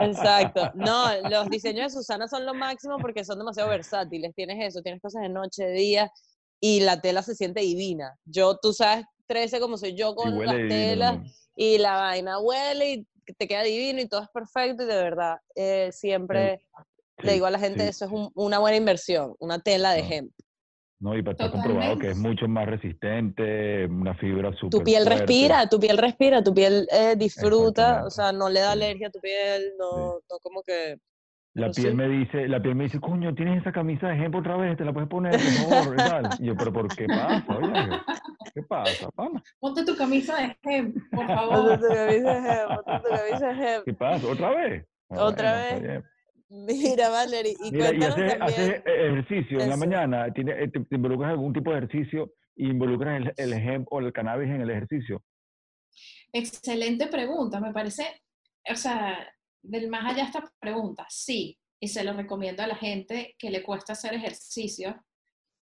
Exacto. 0.00 0.72
No, 0.74 1.06
los 1.28 1.48
diseños 1.48 1.92
de 1.92 1.98
Susana 1.98 2.26
son 2.26 2.44
lo 2.44 2.54
máximo 2.54 2.98
porque 2.98 3.24
son 3.24 3.38
demasiado 3.38 3.68
versátiles. 3.68 4.34
Tienes 4.34 4.58
eso, 4.66 4.82
tienes 4.82 5.00
cosas 5.00 5.22
de 5.22 5.28
noche, 5.28 5.64
de 5.64 5.72
día 5.72 6.10
y 6.60 6.80
la 6.80 7.00
tela 7.00 7.22
se 7.22 7.34
siente 7.34 7.60
divina. 7.60 8.16
Yo, 8.24 8.58
tú 8.58 8.72
sabes, 8.72 9.06
13 9.26 9.60
como 9.60 9.76
soy 9.76 9.94
yo 9.94 10.14
con 10.14 10.44
las 10.44 10.56
telas 10.56 11.18
y 11.54 11.78
la 11.78 11.96
vaina 11.96 12.40
huele 12.40 12.92
y 12.92 13.06
te 13.38 13.46
queda 13.46 13.62
divino 13.62 14.00
y 14.00 14.08
todo 14.08 14.22
es 14.22 14.28
perfecto 14.30 14.82
y 14.82 14.86
de 14.86 14.96
verdad 14.96 15.36
eh, 15.54 15.90
siempre 15.92 16.66
Sí, 17.22 17.30
digo 17.30 17.46
a 17.46 17.50
la 17.50 17.58
gente 17.58 17.82
sí, 17.84 17.88
eso 17.88 18.04
es 18.06 18.10
un- 18.12 18.30
una 18.34 18.58
buena 18.58 18.76
inversión, 18.76 19.34
una 19.38 19.58
tela 19.60 19.92
de 19.92 20.02
No. 20.02 20.08
hemp. 20.10 20.32
No, 21.02 21.16
y 21.16 21.20
está 21.20 21.50
comprobado 21.50 21.98
que 21.98 22.10
es 22.10 22.16
mucho 22.16 22.46
más 22.46 22.66
resistente, 22.66 23.86
una 23.86 24.14
fibra 24.16 24.50
súper 24.52 24.70
Tu 24.70 24.84
piel 24.84 25.04
fuerte. 25.04 25.24
respira, 25.24 25.66
tu 25.66 25.80
piel 25.80 25.96
respira, 25.96 26.42
tu 26.44 26.52
piel 26.52 26.86
eh, 26.92 27.14
disfruta, 27.16 28.04
o 28.04 28.10
sea, 28.10 28.32
no 28.32 28.50
le 28.50 28.60
da 28.60 28.66
sí. 28.66 28.72
alergia 28.72 29.08
a 29.08 29.10
tu 29.10 29.18
piel, 29.20 29.72
no, 29.78 30.14
no 30.30 30.38
como 30.42 30.62
que... 30.62 30.96
La 31.54 31.72
piel 31.72 31.92
sí. 31.92 31.96
me 31.96 32.06
dice, 32.06 32.46
la 32.48 32.60
piel 32.62 32.74
me 32.74 32.84
dice, 32.84 33.00
coño, 33.00 33.34
tienes 33.34 33.62
esa 33.62 33.72
camisa 33.72 34.08
de 34.08 34.14
ejemplo 34.14 34.40
otra 34.40 34.56
vez, 34.58 34.76
te 34.76 34.84
la 34.84 34.92
puedes 34.92 35.08
poner, 35.08 35.42
por 35.42 35.52
favor, 35.54 35.98
y 35.98 36.02
tal. 36.04 36.36
Y 36.38 36.46
yo, 36.46 36.56
pero 36.56 36.72
¿por 36.72 36.94
qué 36.94 37.08
pasa? 37.08 37.54
Oye, 37.56 37.98
¿qué 38.54 38.62
pasa, 38.62 39.10
pana? 39.10 39.42
Ponte 39.58 39.84
tu 39.84 39.96
camisa 39.96 40.36
de 40.36 40.56
hemp, 40.62 40.96
por 41.10 41.26
Ponte 41.26 41.34
favor. 41.34 41.80
tu 41.80 41.94
camisa 41.94 42.34
de 42.34 42.50
hemp, 42.60 42.70
ponte 42.74 43.08
tu 43.08 43.16
camisa 43.16 43.48
de 43.48 43.74
hemp. 43.74 43.84
¿Qué 43.86 43.94
pasa? 43.94 44.26
¿Otra 44.26 44.50
vez? 44.50 44.86
Otra 45.08 45.66
bueno, 45.70 45.86
vez. 45.88 46.04
Mira, 46.50 47.08
Valerie, 47.10 47.54
y 47.64 47.70
Mira, 47.70 47.94
y 47.94 47.98
cuéntanos 47.98 48.18
haces, 48.18 48.38
también... 48.38 48.42
haces 48.42 48.82
ejercicio 48.86 49.60
en 49.60 49.68
la 49.68 49.74
eso. 49.74 49.76
mañana, 49.78 50.32
tiene, 50.32 50.52
eh, 50.62 50.68
te, 50.68 50.80
te 50.80 50.96
involucras 50.96 51.28
en 51.28 51.32
algún 51.32 51.52
tipo 51.52 51.70
de 51.70 51.78
ejercicio 51.78 52.32
y 52.56 52.68
involucras 52.70 53.22
el, 53.22 53.34
el 53.36 53.52
hemp 53.52 53.86
o 53.92 54.00
el 54.00 54.12
cannabis 54.12 54.48
en 54.50 54.60
el 54.60 54.70
ejercicio. 54.70 55.22
Excelente 56.32 57.06
pregunta, 57.06 57.60
me 57.60 57.72
parece, 57.72 58.22
o 58.70 58.74
sea, 58.76 59.26
del 59.62 59.88
más 59.88 60.12
allá 60.12 60.24
esta 60.24 60.44
pregunta, 60.60 61.06
sí, 61.08 61.58
y 61.80 61.88
se 61.88 62.04
lo 62.04 62.12
recomiendo 62.12 62.62
a 62.62 62.66
la 62.66 62.76
gente 62.76 63.34
que 63.38 63.50
le 63.50 63.62
cuesta 63.62 63.92
hacer 63.94 64.14
ejercicio. 64.14 65.02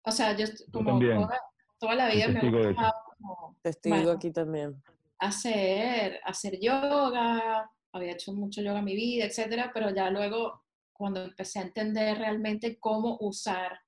O 0.04 0.12
sea, 0.12 0.36
yo 0.36 0.46
como 0.72 0.92
también. 0.92 1.18
toda, 1.18 1.40
toda 1.80 1.96
la 1.96 2.10
vida 2.10 2.28
me 2.30 2.40
eso. 2.40 2.68
gustado 2.70 2.94
como 3.18 3.58
Testigo 3.62 3.96
Bueno. 3.96 4.12
aquí 4.12 4.32
también. 4.32 4.82
hacer, 5.20 6.20
hacer 6.24 6.58
yoga, 6.62 7.70
había 7.92 8.14
hecho 8.14 8.34
mucho 8.34 8.62
yoga 8.62 8.80
en 8.80 8.86
mi 8.86 8.96
vida, 8.96 9.26
etcétera, 9.26 9.72
pero 9.74 9.94
ya 9.94 10.10
luego 10.10 10.64
cuando 11.00 11.24
empecé 11.24 11.60
a 11.60 11.62
entender 11.62 12.18
realmente 12.18 12.78
cómo 12.78 13.18
usar, 13.22 13.80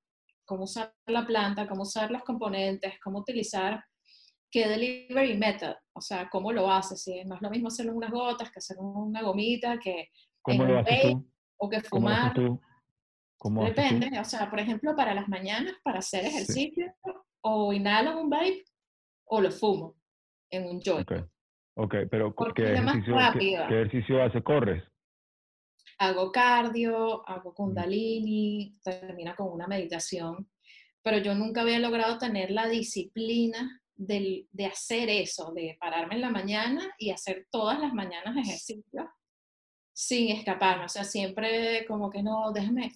cómo 0.46 0.64
usar 0.64 0.96
la 1.08 1.28
planta, 1.28 1.68
cómo 1.68 1.82
usar 1.82 2.10
los 2.10 2.24
componentes, 2.24 2.94
cómo 3.04 3.20
utilizar 3.20 3.84
qué 4.50 4.66
delivery 4.70 5.38
method, 5.38 5.76
o 5.92 6.00
sea, 6.00 6.30
cómo 6.30 6.54
lo 6.54 6.72
haces. 6.72 7.04
¿sí? 7.04 7.22
No 7.26 7.36
es 7.36 7.42
lo 7.42 7.50
mismo 7.50 7.68
hacerlo 7.68 7.92
en 7.92 7.98
unas 7.98 8.12
gotas 8.12 8.50
que 8.50 8.60
hacerlo 8.60 8.84
en 8.84 9.10
una 9.10 9.22
gomita, 9.24 9.78
que 9.78 10.08
¿Cómo 10.42 10.64
lo 10.64 10.72
un 10.72 10.80
haces 10.80 11.02
tú? 11.02 11.30
o 11.58 11.70
que 11.70 11.82
¿Cómo 11.90 12.08
lo 12.08 12.16
haces 12.16 12.30
fumar. 12.30 12.34
tú? 12.34 12.62
¿Cómo 13.38 13.64
haces 13.64 13.76
tú? 13.76 13.82
Depende, 13.82 14.20
o 14.20 14.24
sea, 14.24 14.50
por 14.50 14.60
ejemplo, 14.62 14.96
para 14.96 15.14
las 15.14 15.28
mañanas, 15.28 15.74
para 15.84 16.00
hacer 16.00 16.24
ejercicio, 16.24 16.96
o 17.42 17.74
inhalo 17.74 18.22
un 18.22 18.30
vape 18.30 18.64
o 19.26 19.42
lo 19.42 19.52
fumo 19.52 19.98
en 20.50 20.66
un 20.66 20.80
joint. 20.82 21.12
Ok, 21.12 21.28
ok, 21.76 21.96
pero 22.10 22.34
¿qué 22.56 22.72
ejercicio, 22.72 23.16
qué, 23.34 23.40
qué 23.40 23.82
ejercicio 23.82 24.24
haces? 24.24 24.42
¿Corres? 24.44 24.91
Hago 26.04 26.32
cardio, 26.32 27.22
hago 27.30 27.54
kundalini, 27.54 28.76
termina 28.84 29.36
con 29.36 29.52
una 29.54 29.68
meditación, 29.68 30.50
pero 31.04 31.20
yo 31.20 31.36
nunca 31.36 31.62
había 31.62 31.78
logrado 31.78 32.18
tener 32.18 32.50
la 32.50 32.68
disciplina 32.68 33.80
del- 33.96 34.48
de 34.52 34.66
hacer 34.66 35.10
eso, 35.10 35.52
de 35.54 35.78
pararme 35.80 36.16
en 36.16 36.22
la 36.22 36.32
mañana 36.32 36.92
y 36.98 37.12
hacer 37.12 37.48
todas 37.52 37.80
las 37.80 37.94
mañanas 37.94 38.36
ejercicio 38.36 39.12
sin 39.94 40.30
escaparme. 40.36 40.86
O 40.86 40.90
sea, 40.90 41.04
siempre 41.04 41.86
como 41.88 42.10
que 42.10 42.24
no, 42.24 42.52
déjame 42.52 42.92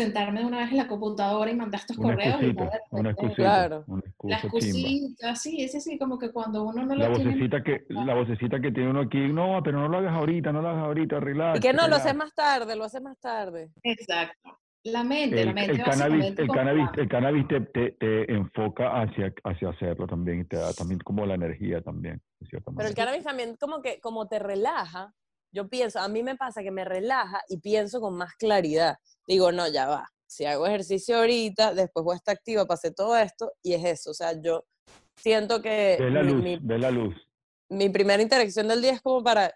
sentarme 0.00 0.44
una 0.44 0.58
vez 0.58 0.70
en 0.70 0.76
la 0.76 0.86
computadora 0.86 1.50
y 1.50 1.56
mandar 1.56 1.80
estos 1.80 1.98
Una 1.98 2.14
correos 2.14 2.40
y 2.42 2.46
excusita, 2.46 2.62
de 2.62 2.80
una 2.90 3.10
repente- 3.10 3.10
excusita, 3.10 3.42
Claro. 3.42 3.84
una 3.88 4.02
La 4.22 4.36
excusa 4.36 4.66
excusita, 4.66 5.34
sí, 5.36 5.62
ese 5.64 5.80
sí, 5.80 5.98
como 5.98 6.16
que 6.16 6.30
cuando 6.30 6.62
uno 6.62 6.86
no 6.86 6.94
La 6.94 7.08
lo 7.08 7.16
tiene... 7.16 7.32
vocecita 7.32 7.62
que, 7.64 7.84
la 7.88 8.14
vocecita 8.14 8.60
que 8.60 8.70
tiene 8.70 8.90
uno 8.90 9.00
aquí, 9.00 9.18
no, 9.32 9.60
pero 9.64 9.80
no 9.80 9.88
lo 9.88 9.98
hagas 9.98 10.12
ahorita, 10.14 10.52
no 10.52 10.62
lo 10.62 10.68
hagas 10.68 10.84
ahorita, 10.84 11.18
relax. 11.18 11.58
Y 11.58 11.60
que 11.60 11.72
no, 11.72 11.78
lo 11.82 11.96
relax". 11.96 12.04
haces 12.04 12.14
más 12.16 12.34
tarde, 12.36 12.76
lo 12.76 12.84
haces 12.84 13.02
más 13.02 13.18
tarde. 13.18 13.70
Exacto. 13.82 14.58
La 14.84 15.02
mente, 15.02 15.34
la 15.44 15.50
El, 15.50 15.54
mente 15.54 15.72
el 15.72 15.82
cannabis, 15.82 16.24
el 16.38 16.48
cannabis, 16.48 16.84
la- 16.96 17.02
el 17.02 17.08
cannabis 17.08 17.48
te, 17.48 17.60
te, 17.60 17.90
te 17.98 18.32
enfoca 18.32 19.02
hacia, 19.02 19.34
hacia 19.42 19.70
hacerlo 19.70 20.06
también 20.06 20.40
y 20.40 20.44
te 20.44 20.56
da 20.56 20.72
también 20.72 21.00
como 21.00 21.26
la 21.26 21.34
energía 21.34 21.82
también, 21.82 22.22
de 22.38 22.46
cierta 22.46 22.70
Pero 22.76 22.88
el 22.88 22.94
cannabis 22.94 23.24
también 23.24 23.56
como 23.56 23.82
que 23.82 24.00
como 24.00 24.28
te 24.28 24.38
relaja, 24.38 25.12
yo 25.52 25.68
pienso, 25.68 25.98
a 25.98 26.06
mí 26.08 26.22
me 26.22 26.36
pasa 26.36 26.62
que 26.62 26.70
me 26.70 26.84
relaja 26.84 27.40
y 27.48 27.58
pienso 27.58 28.00
con 28.00 28.16
más 28.16 28.34
claridad. 28.36 28.96
Digo, 29.30 29.52
no, 29.52 29.68
ya 29.68 29.86
va. 29.86 30.08
Si 30.26 30.44
hago 30.44 30.66
ejercicio 30.66 31.18
ahorita, 31.18 31.72
después 31.72 32.02
voy 32.04 32.14
a 32.14 32.16
estar 32.16 32.34
activa, 32.34 32.66
pasé 32.66 32.90
todo 32.90 33.16
esto 33.16 33.52
y 33.62 33.74
es 33.74 33.84
eso. 33.84 34.10
O 34.10 34.14
sea, 34.14 34.32
yo 34.42 34.64
siento 35.14 35.62
que 35.62 35.98
Ve 36.00 36.10
la 36.10 36.24
mi- 36.24 36.32
luz, 36.32 36.42
mi, 36.42 36.58
ve 36.60 36.78
la 36.80 36.90
luz. 36.90 37.14
mi 37.68 37.88
primera 37.90 38.20
interacción 38.20 38.66
del 38.66 38.82
día 38.82 38.90
es 38.94 39.00
como 39.02 39.22
para 39.22 39.54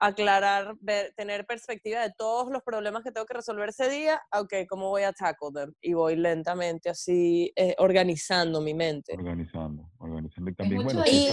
aclarar, 0.00 0.74
ver, 0.80 1.12
tener 1.18 1.44
perspectiva 1.44 2.00
de 2.00 2.14
todos 2.16 2.50
los 2.50 2.62
problemas 2.62 3.02
que 3.04 3.12
tengo 3.12 3.26
que 3.26 3.34
resolver 3.34 3.68
ese 3.68 3.90
día, 3.90 4.22
ok, 4.32 4.54
¿cómo 4.70 4.88
voy 4.88 5.02
a 5.02 5.12
tackle 5.12 5.50
them? 5.54 5.74
Y 5.82 5.92
voy 5.92 6.16
lentamente 6.16 6.88
así 6.88 7.52
eh, 7.56 7.74
organizando 7.76 8.62
mi 8.62 8.72
mente. 8.72 9.12
Organizando, 9.18 9.90
organizando. 9.98 10.50
Y 10.50 10.54
también, 10.54 10.82
bueno, 10.82 11.02
Y-. 11.06 11.26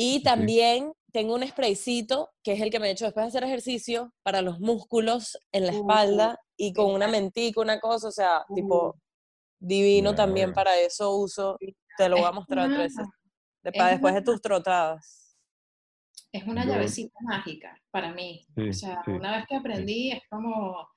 Y 0.00 0.18
Sí. 0.18 0.22
también 0.22 0.92
tengo 1.12 1.34
un 1.34 1.46
spraycito, 1.46 2.30
que 2.42 2.52
es 2.52 2.60
el 2.60 2.70
que 2.70 2.78
me 2.80 2.88
he 2.88 2.92
hecho 2.92 3.04
después 3.04 3.24
de 3.24 3.28
hacer 3.28 3.44
ejercicio, 3.44 4.12
para 4.22 4.40
los 4.42 4.60
músculos 4.60 5.36
en 5.52 5.66
la 5.66 5.72
Uh, 5.72 5.76
espalda 5.76 6.38
y 6.56 6.72
con 6.72 6.92
una 6.94 7.08
mentica, 7.08 7.60
una 7.60 7.80
cosa, 7.80 8.08
o 8.08 8.12
sea, 8.12 8.44
Uh. 8.48 8.54
tipo 8.54 8.94
divino 9.58 10.14
también 10.14 10.50
Verga. 10.50 10.54
para 10.54 10.80
eso 10.80 11.14
uso. 11.16 11.58
Te 11.98 12.08
lo 12.08 12.16
voy 12.16 12.24
a 12.26 12.32
mostrar 12.32 12.66
una- 12.68 12.76
tres. 12.78 12.94
De- 13.62 13.72
para 13.72 13.90
después 13.90 14.14
de 14.14 14.20
una- 14.20 14.24
tus 14.24 14.40
trotadas. 14.40 15.36
Es 16.32 16.44
una 16.46 16.64
Yo- 16.64 16.70
llavecita 16.72 17.18
mágica 17.22 17.76
para 17.90 18.12
mí. 18.14 18.46
Sí, 18.54 18.68
O 18.68 18.72
sea, 18.72 19.02
sí, 19.04 19.10
una 19.10 19.36
vez 19.36 19.46
que 19.48 19.56
aprendí, 19.56 20.12
es 20.12 20.22
como 20.30 20.88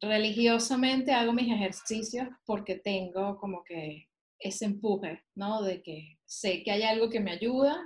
religiosamente 0.00 1.12
hago 1.12 1.32
mis 1.32 1.50
ejercicios 1.52 2.28
porque 2.44 2.76
tengo 2.76 3.38
como 3.38 3.64
que 3.64 4.08
ese 4.38 4.66
empuje, 4.66 5.24
¿no? 5.34 5.62
De 5.62 5.82
que 5.82 6.18
sé 6.26 6.62
que 6.62 6.70
hay 6.70 6.82
algo 6.82 7.08
que 7.08 7.20
me 7.20 7.32
ayuda, 7.32 7.80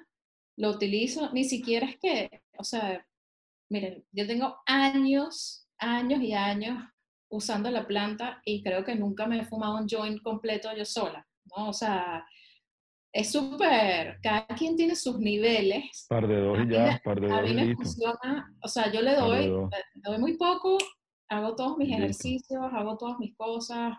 lo 0.61 0.71
utilizo, 0.71 1.33
ni 1.33 1.45
siquiera 1.45 1.87
es 1.87 1.99
que, 1.99 2.43
o 2.59 2.65
sea, 2.65 3.07
miren, 3.71 4.05
yo 4.13 4.27
tengo 4.27 4.59
años, 4.67 5.67
años 5.79 6.21
y 6.23 6.33
años 6.35 6.77
usando 7.31 7.71
la 7.71 7.87
planta 7.87 8.41
y 8.45 8.63
creo 8.63 8.85
que 8.85 8.95
nunca 8.95 9.27
me 9.27 9.41
he 9.41 9.45
fumado 9.47 9.79
un 9.79 9.89
joint 9.89 10.21
completo 10.23 10.69
yo 10.77 10.85
sola, 10.85 11.27
¿no? 11.57 11.69
O 11.69 11.73
sea, 11.73 12.25
es 13.13 13.33
súper, 13.33 14.19
cada 14.23 14.47
quien 14.49 14.77
tiene 14.77 14.95
sus 14.97 15.19
niveles 15.19 16.07
Par 16.09 16.29
de 16.29 16.41
dos 16.41 16.59
A 16.59 16.63
y 16.63 16.67
mí 16.67 16.75
ya, 16.75 16.85
me- 16.93 17.01
par 17.01 17.21
de 17.21 17.27
a 17.33 17.41
dos 17.41 17.45
mí 17.45 17.51
y 17.51 17.55
me 17.55 17.65
listo. 17.67 17.83
funciona, 17.83 18.55
o 18.63 18.69
sea, 18.69 18.93
yo 18.93 19.03
le 19.03 19.15
doy, 19.17 19.47
le 19.49 20.01
doy 20.03 20.19
muy 20.19 20.37
poco, 20.37 20.79
hago 21.29 21.55
todos 21.57 21.79
mis 21.79 21.89
listo. 21.89 22.03
ejercicios, 22.05 22.63
hago 22.73 22.97
todas 22.99 23.19
mis 23.19 23.35
cosas, 23.37 23.95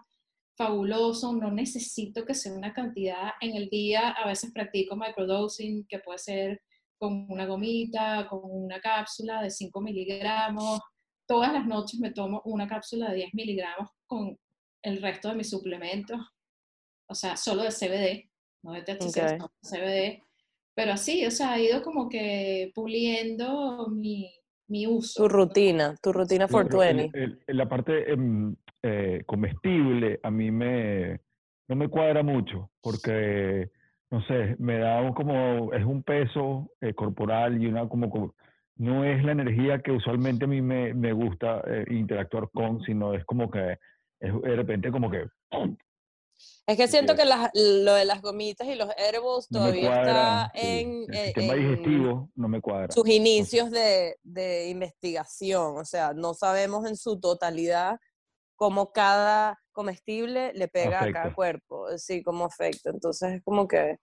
fabuloso, 0.65 1.33
no 1.33 1.51
necesito 1.51 2.23
que 2.23 2.35
sea 2.35 2.53
una 2.53 2.71
cantidad 2.71 3.31
en 3.41 3.55
el 3.55 3.67
día, 3.69 4.09
a 4.11 4.27
veces 4.27 4.51
practico 4.53 4.95
microdosing, 4.95 5.85
que 5.87 5.97
puede 5.99 6.19
ser 6.19 6.61
con 6.99 7.25
una 7.29 7.47
gomita, 7.47 8.27
con 8.29 8.41
una 8.43 8.79
cápsula 8.79 9.41
de 9.41 9.49
5 9.49 9.81
miligramos, 9.81 10.79
todas 11.27 11.51
las 11.51 11.65
noches 11.65 11.99
me 11.99 12.11
tomo 12.11 12.41
una 12.45 12.67
cápsula 12.67 13.09
de 13.09 13.15
10 13.17 13.33
miligramos 13.33 13.89
con 14.05 14.37
el 14.83 15.01
resto 15.01 15.29
de 15.29 15.35
mis 15.35 15.49
suplementos, 15.49 16.19
o 17.09 17.15
sea, 17.15 17.35
solo 17.37 17.63
de 17.63 17.71
CBD, 17.71 18.29
no 18.63 18.73
de 18.73 18.83
THC, 18.83 19.05
Ok. 19.05 19.29
sino 19.29 19.51
de 19.61 19.79
CBD, 20.19 20.23
pero 20.75 20.93
así, 20.93 21.25
o 21.25 21.31
sea, 21.31 21.53
ha 21.53 21.59
ido 21.59 21.81
como 21.81 22.07
que 22.07 22.71
puliendo 22.75 23.87
mi, 23.89 24.31
mi 24.67 24.85
uso. 24.85 25.23
Tu 25.23 25.27
rutina, 25.27 25.95
tu 26.03 26.13
rutina 26.13 26.45
Lo- 26.47 26.51
lo- 26.51 26.61
el- 26.61 26.69
420. 26.69 27.19
el- 27.23 27.43
el- 27.47 27.57
la 27.57 27.67
parte 27.67 28.11
em, 28.11 28.55
eh, 28.83 29.23
comestible 29.25 30.19
a 30.23 30.31
mí 30.31 30.51
me 30.51 31.19
no 31.67 31.75
me 31.75 31.87
cuadra 31.87 32.23
mucho 32.23 32.71
porque 32.81 33.69
no 34.09 34.21
sé 34.25 34.55
me 34.59 34.79
da 34.79 35.01
un 35.01 35.13
como 35.13 35.71
es 35.73 35.85
un 35.85 36.03
peso 36.03 36.71
eh, 36.81 36.93
corporal 36.93 37.61
y 37.61 37.67
una 37.67 37.87
como, 37.87 38.33
no 38.77 39.05
es 39.05 39.23
la 39.23 39.31
energía 39.33 39.81
que 39.81 39.91
usualmente 39.91 40.45
a 40.45 40.47
mí 40.47 40.61
me, 40.61 40.93
me 40.93 41.13
gusta 41.13 41.61
eh, 41.67 41.85
interactuar 41.91 42.49
con 42.51 42.81
sino 42.81 43.13
es 43.13 43.23
como 43.25 43.49
que 43.49 43.77
es 44.19 44.41
de 44.41 44.55
repente 44.55 44.91
como 44.91 45.09
que 45.09 45.25
Es 46.67 46.77
que 46.77 46.87
siento 46.87 47.15
que 47.15 47.25
las- 47.25 47.49
lo 47.53 47.93
de 47.93 48.05
las 48.05 48.21
gomitas 48.21 48.67
y 48.67 48.75
los 48.75 48.87
no 48.87 48.93
me 48.93 49.47
todavía 49.49 49.87
cuadra 49.89 50.45
está 50.47 50.51
sí. 50.55 50.81
en, 50.81 51.03
el 51.03 51.15
eh, 51.15 51.25
sistema 51.25 51.53
en 51.53 51.59
digestivo 51.59 52.29
no 52.35 52.47
me 52.47 52.61
cuadra 52.61 52.87
sus 52.93 53.07
inicios 53.09 53.71
de, 53.71 54.15
de 54.23 54.69
investigación. 54.69 55.77
O 55.77 55.85
sea, 55.85 56.13
no 56.13 56.33
sabemos 56.33 56.85
en 56.87 56.95
su 56.95 57.19
totalidad 57.19 57.99
cómo 58.61 58.91
cada 58.91 59.57
comestible 59.71 60.51
le 60.53 60.67
pega 60.67 61.01
a 61.01 61.11
cada 61.11 61.33
cuerpo, 61.33 61.87
sí, 61.97 62.21
cómo 62.21 62.45
afecta. 62.45 62.91
Entonces 62.91 63.31
es 63.37 63.43
como 63.43 63.67
que 63.67 63.95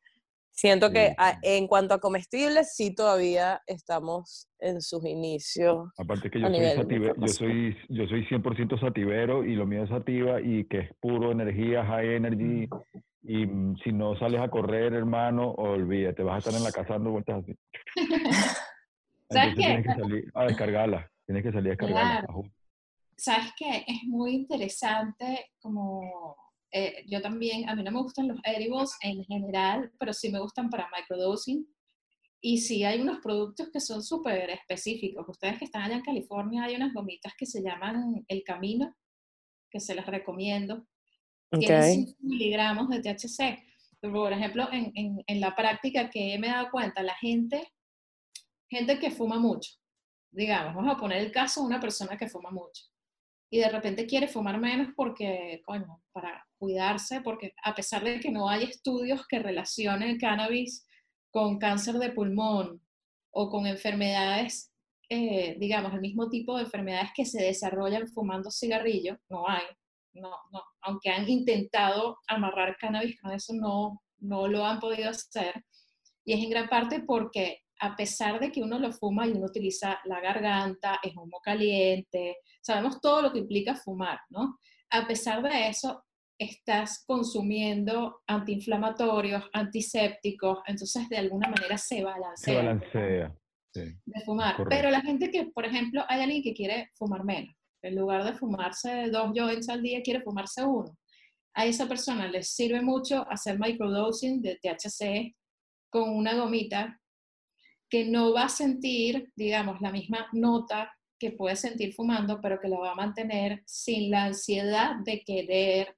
siento 0.50 0.90
que 0.90 1.12
a- 1.16 1.38
en 1.42 1.68
cuanto 1.68 1.94
a 1.94 2.00
comestibles, 2.00 2.74
sí 2.74 2.92
todavía 2.92 3.62
estamos 3.68 4.48
en 4.58 4.80
sus 4.80 5.04
inicios. 5.04 5.88
Aparte 5.96 6.28
que 6.28 6.40
yo 6.40 6.48
soy, 6.48 6.64
sative- 6.76 7.14
yo 7.18 7.28
soy 7.34 7.76
yo 7.88 8.06
soy 8.08 8.24
100% 8.26 8.76
sativero 8.78 9.44
y 9.44 9.54
lo 9.54 9.64
mío 9.64 9.84
es 9.84 9.90
sativa 9.90 10.40
y 10.40 10.64
que 10.64 10.78
es 10.80 10.90
puro 10.98 11.30
energía, 11.30 11.84
high 11.86 12.16
energy 12.16 12.68
y 13.22 13.46
mm, 13.46 13.76
si 13.84 13.92
no 13.92 14.18
sales 14.18 14.40
a 14.40 14.48
correr, 14.48 14.92
hermano, 14.92 15.52
olvídate, 15.52 16.24
vas 16.24 16.34
a 16.34 16.38
estar 16.38 16.54
en 16.54 16.64
la 16.64 16.72
casa 16.72 16.94
dando 16.94 17.12
vueltas 17.12 17.44
así. 17.44 17.54
¿Sabes 19.30 19.54
qué? 19.54 19.62
tienes 19.62 19.86
que 19.86 19.94
salir 20.00 20.30
a 20.34 20.44
descargarla, 20.46 21.08
tienes 21.26 21.44
que 21.44 21.52
salir 21.52 21.68
a 21.68 21.70
descargarla. 21.76 22.20
Claro. 22.22 22.42
¿Sabes 23.18 23.52
qué? 23.56 23.84
Es 23.86 24.04
muy 24.04 24.32
interesante 24.32 25.50
como 25.60 26.36
eh, 26.70 27.04
yo 27.08 27.20
también, 27.20 27.68
a 27.68 27.74
mí 27.74 27.82
no 27.82 27.90
me 27.90 28.00
gustan 28.00 28.28
los 28.28 28.38
edibles 28.44 28.96
en 29.02 29.24
general, 29.24 29.90
pero 29.98 30.12
sí 30.12 30.30
me 30.30 30.38
gustan 30.40 30.70
para 30.70 30.88
microdosing. 30.96 31.66
Y 32.40 32.58
sí 32.58 32.84
hay 32.84 33.00
unos 33.00 33.18
productos 33.18 33.70
que 33.72 33.80
son 33.80 34.04
súper 34.04 34.50
específicos. 34.50 35.28
Ustedes 35.28 35.58
que 35.58 35.64
están 35.64 35.82
allá 35.82 35.96
en 35.96 36.02
California, 36.02 36.62
hay 36.62 36.76
unas 36.76 36.94
gomitas 36.94 37.32
que 37.36 37.46
se 37.46 37.60
llaman 37.60 38.24
El 38.28 38.44
Camino, 38.44 38.94
que 39.68 39.80
se 39.80 39.96
las 39.96 40.06
recomiendo. 40.06 40.86
Tienen 41.50 41.80
Ok. 41.80 41.88
5 41.90 42.12
miligramos 42.20 42.88
de 42.88 43.00
THC. 43.02 43.64
Por 44.00 44.32
ejemplo, 44.32 44.68
en, 44.70 44.92
en- 44.94 45.24
en 45.26 45.40
la 45.40 45.56
práctica 45.56 46.08
que 46.08 46.38
me 46.38 46.46
he 46.46 46.50
dado 46.50 46.70
cuenta, 46.70 47.02
la 47.02 47.16
gente, 47.16 47.72
gente 48.70 49.00
que 49.00 49.10
fuma 49.10 49.40
mucho, 49.40 49.72
digamos, 50.30 50.76
vamos 50.76 50.94
a 50.94 51.00
poner 51.00 51.18
el 51.18 51.32
caso 51.32 51.62
de 51.62 51.66
una 51.66 51.80
persona 51.80 52.16
que 52.16 52.28
fuma 52.28 52.52
mucho 52.52 52.84
y 53.50 53.58
de 53.58 53.68
repente 53.68 54.06
quiere 54.06 54.28
fumar 54.28 54.58
menos 54.58 54.88
porque, 54.94 55.62
coño, 55.64 56.02
para 56.12 56.46
cuidarse, 56.58 57.20
porque 57.22 57.54
a 57.62 57.74
pesar 57.74 58.04
de 58.04 58.20
que 58.20 58.30
no 58.30 58.48
hay 58.48 58.64
estudios 58.64 59.26
que 59.26 59.38
relacionen 59.38 60.10
el 60.10 60.18
cannabis 60.18 60.86
con 61.30 61.58
cáncer 61.58 61.94
de 61.96 62.10
pulmón 62.10 62.82
o 63.30 63.48
con 63.48 63.66
enfermedades, 63.66 64.72
eh, 65.08 65.56
digamos, 65.58 65.94
el 65.94 66.00
mismo 66.00 66.28
tipo 66.28 66.56
de 66.56 66.64
enfermedades 66.64 67.10
que 67.14 67.24
se 67.24 67.42
desarrollan 67.42 68.08
fumando 68.08 68.50
cigarrillo, 68.50 69.18
no 69.30 69.48
hay, 69.48 69.64
no, 70.12 70.30
no, 70.52 70.62
aunque 70.82 71.10
han 71.10 71.28
intentado 71.28 72.18
amarrar 72.26 72.76
cannabis 72.76 73.18
con 73.20 73.32
eso, 73.32 73.54
no, 73.54 74.02
no 74.18 74.48
lo 74.48 74.66
han 74.66 74.80
podido 74.80 75.10
hacer. 75.10 75.64
Y 76.24 76.34
es 76.34 76.40
en 76.40 76.50
gran 76.50 76.68
parte 76.68 77.00
porque 77.00 77.62
a 77.80 77.96
pesar 77.96 78.40
de 78.40 78.50
que 78.50 78.62
uno 78.62 78.78
lo 78.78 78.92
fuma 78.92 79.26
y 79.26 79.32
uno 79.32 79.46
utiliza 79.46 79.98
la 80.04 80.20
garganta, 80.20 80.98
es 81.02 81.16
humo 81.16 81.40
caliente, 81.42 82.38
sabemos 82.60 83.00
todo 83.00 83.22
lo 83.22 83.32
que 83.32 83.38
implica 83.38 83.74
fumar, 83.74 84.18
¿no? 84.30 84.58
A 84.90 85.06
pesar 85.06 85.42
de 85.42 85.68
eso, 85.68 86.04
estás 86.38 87.04
consumiendo 87.06 88.22
antiinflamatorios, 88.26 89.44
antisépticos, 89.52 90.60
entonces 90.66 91.08
de 91.08 91.18
alguna 91.18 91.48
manera 91.48 91.76
se 91.76 92.02
balancea. 92.02 92.54
Se 92.54 92.56
balancea. 92.56 93.36
Sí. 93.74 93.82
De 94.04 94.20
fumar. 94.24 94.56
correcto. 94.56 94.76
Pero 94.76 94.90
la 94.90 95.00
gente 95.00 95.30
que, 95.30 95.46
por 95.46 95.66
ejemplo, 95.66 96.04
hay 96.08 96.22
alguien 96.22 96.42
que 96.42 96.54
quiere 96.54 96.90
fumar 96.94 97.24
menos. 97.24 97.54
En 97.82 97.94
lugar 97.94 98.24
de 98.24 98.32
fumarse 98.32 99.08
dos 99.10 99.30
joints 99.34 99.68
al 99.68 99.82
día, 99.82 100.02
quiere 100.02 100.22
fumarse 100.22 100.64
uno. 100.64 100.96
A 101.54 101.66
esa 101.66 101.86
persona 101.86 102.28
les 102.28 102.50
sirve 102.50 102.80
mucho 102.80 103.26
hacer 103.28 103.58
microdosing 103.58 104.40
de 104.40 104.56
THC 104.56 105.34
con 105.90 106.10
una 106.10 106.34
gomita 106.34 106.97
que 107.88 108.04
no 108.04 108.32
va 108.32 108.44
a 108.44 108.48
sentir, 108.48 109.32
digamos, 109.36 109.80
la 109.80 109.90
misma 109.90 110.28
nota 110.32 110.92
que 111.18 111.32
puede 111.32 111.56
sentir 111.56 111.94
fumando, 111.94 112.40
pero 112.40 112.60
que 112.60 112.68
lo 112.68 112.80
va 112.80 112.92
a 112.92 112.94
mantener 112.94 113.62
sin 113.66 114.10
la 114.10 114.24
ansiedad 114.24 114.96
de 115.04 115.22
querer 115.24 115.96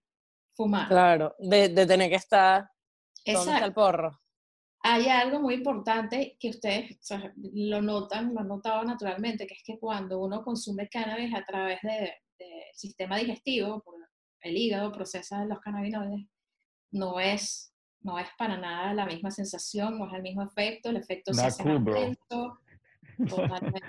fumar. 0.55 0.89
Claro, 0.89 1.35
de, 1.39 1.69
de 1.69 1.87
tener 1.87 2.09
que 2.09 2.17
estar. 2.17 2.69
¿Dónde 3.27 3.41
está 3.41 3.51
el 3.51 3.57
Exacto. 3.57 3.75
porro? 3.75 4.21
Hay 4.83 5.09
algo 5.09 5.41
muy 5.41 5.55
importante 5.55 6.37
que 6.41 6.49
ustedes 6.49 6.93
o 6.93 7.03
sea, 7.03 7.35
lo 7.37 7.83
notan, 7.83 8.33
lo 8.33 8.41
han 8.41 8.49
notado 8.49 8.83
naturalmente, 8.83 9.47
que 9.47 9.55
es 9.55 9.63
que 9.63 9.79
cuando 9.79 10.21
uno 10.21 10.43
consume 10.43 10.89
cannabis 10.89 11.35
a 11.35 11.45
través 11.45 11.81
del 11.83 12.11
sistema 12.73 13.19
digestivo, 13.19 13.85
el 14.41 14.57
hígado 14.57 14.91
procesa 14.91 15.45
los 15.45 15.61
cannabinoides, 15.61 16.27
no 16.93 17.21
es, 17.21 17.70
no 18.03 18.19
es 18.19 18.29
para 18.39 18.57
nada 18.57 18.95
la 18.95 19.07
misma 19.07 19.31
sensación, 19.31 19.99
no 19.99 20.07
es 20.09 20.15
el 20.15 20.23
mismo 20.23 20.43
efecto, 20.43 20.91
el 20.91 20.97
efecto 20.97 21.33
se 21.35 21.45
hace 21.47 21.63
cool, 21.63 21.75
más 21.75 21.85
bro. 21.85 21.95
lento, 22.01 22.59
totalmente. 23.29 23.81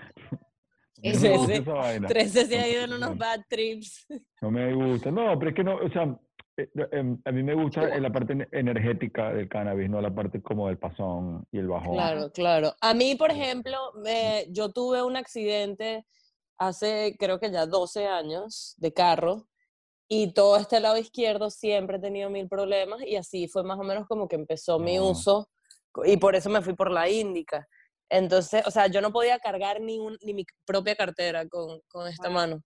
No 1.02 1.10
Es 1.10 1.18
Sí, 1.20 1.24
me 1.24 1.30
como- 1.32 1.40
gusta 1.40 1.56
sí. 1.56 1.62
esa 1.62 1.74
vaina. 1.74 2.08
13 2.08 2.46
se 2.46 2.60
ha 2.60 2.68
ido 2.68 2.84
en 2.84 2.90
No, 2.92 2.96
unos 2.98 3.18
bad 3.18 3.42
trips. 3.50 4.06
No 4.42 4.52
me 4.52 4.74
gusta. 4.76 5.10
No, 5.12 5.38
pero 5.40 5.50
es 5.50 5.56
que 5.56 5.64
no, 5.64 5.76
o 5.78 5.90
sea, 5.90 6.16
eh, 6.58 6.70
em, 6.92 7.18
a 7.26 7.32
mí 7.32 7.42
me 7.42 7.56
gusta 7.56 7.88
la 8.00 8.12
parte 8.12 8.48
energética 8.52 9.34
del 9.34 9.50
cannabis, 9.50 9.90
no 9.90 10.00
la 10.00 10.14
parte 10.14 10.42
como 10.44 10.68
del 10.68 10.78
pasón 10.78 11.48
y 11.52 11.58
el 11.58 11.68
bajón. 11.68 11.94
Claro, 11.94 12.32
claro. 12.32 12.76
A 12.82 12.94
mí, 12.94 13.16
por 13.16 13.32
ejemplo, 13.32 13.78
me- 14.04 14.46
yo 14.52 14.72
tuve 14.72 15.02
un 15.02 15.16
accidente 15.16 16.06
hace 16.60 17.16
creo 17.18 17.40
que 17.40 17.50
ya 17.52 17.66
12 17.66 18.06
años 18.06 18.76
de 18.78 18.94
carro 18.94 19.48
y 20.14 20.34
todo 20.34 20.58
este 20.58 20.82
lado 20.82 20.98
izquierdo 20.98 21.50
siempre 21.50 21.96
he 21.96 22.02
tenido 22.02 22.30
mil 22.30 22.50
problemas 22.50 23.02
y 23.02 23.16
así 23.16 23.48
fue 23.48 23.64
más 23.64 23.80
o 23.80 23.84
menos 23.84 24.06
como 24.10 24.28
que 24.28 24.36
empezó 24.36 24.78
mi 24.78 24.98
No. 24.98 25.12
uso 25.12 25.50
y 26.04 26.18
por 26.18 26.36
eso 26.36 26.50
me 26.50 26.62
fui 26.62 26.74
por 26.76 26.92
la 26.92 27.08
índica. 27.08 27.66
Entonces, 28.10 28.68
o 28.68 28.72
sea, 28.72 28.88
yo 28.88 29.00
no 29.00 29.14
podía 29.14 29.40
cargar 29.40 29.80
ni, 29.80 30.00
un- 30.00 30.18
ni 30.22 30.34
mi 30.34 30.46
propia 30.66 30.98
cartera 30.98 31.48
con, 31.48 31.80
con 31.88 32.10
esta 32.10 32.28
Wow. 32.28 32.34
mano. 32.34 32.62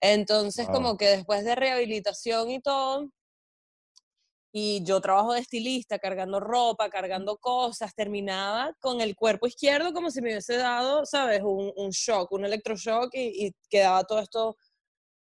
Entonces, 0.00 0.66
Wow. 0.66 0.74
como 0.74 0.96
que 0.96 1.06
después 1.06 1.44
de 1.44 1.54
rehabilitación 1.54 2.50
y 2.50 2.60
todo, 2.60 3.08
y 4.52 4.82
yo 4.84 5.00
trabajo 5.00 5.34
de 5.34 5.40
estilista, 5.40 6.00
cargando 6.00 6.40
ropa, 6.40 6.90
cargando 6.90 7.36
cosas, 7.36 7.94
terminaba 7.94 8.72
con 8.80 9.00
el 9.00 9.14
cuerpo 9.14 9.46
izquierdo 9.46 9.92
como 9.92 10.10
si 10.10 10.20
me 10.20 10.30
hubiese 10.30 10.56
dado, 10.56 11.06
¿sabes? 11.06 11.42
Un, 11.44 11.72
un 11.76 11.90
shock, 11.90 12.32
un 12.32 12.44
electroshock 12.44 13.10
y, 13.14 13.46
y 13.46 13.52
quedaba 13.70 14.02
todo 14.02 14.18
esto. 14.18 14.56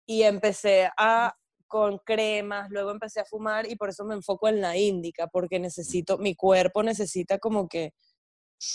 Y 0.06 0.24
empecé 0.24 0.90
a 0.98 1.34
con 1.72 2.00
cremas, 2.06 2.70
luego 2.70 2.92
empecé 2.92 3.22
a 3.22 3.26
fumar 3.26 3.66
y 3.66 3.78
por 3.78 3.88
eso 3.88 4.04
me 4.04 4.14
enfoco 4.14 4.50
en 4.50 4.60
la 4.60 4.76
índica, 4.76 5.28
porque 5.28 5.58
necesito, 5.58 6.18
mi 6.18 6.36
cuerpo 6.36 6.84
necesita 6.84 7.40
como 7.40 7.70
que 7.70 7.94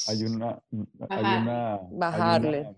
Hay 0.09 0.25
una, 0.25 0.59
hay 1.11 1.23
Bajarle. 1.29 1.37
una, 1.37 1.75
hay 1.75 1.81
Bajarle. 1.91 2.61
una- 2.63 2.73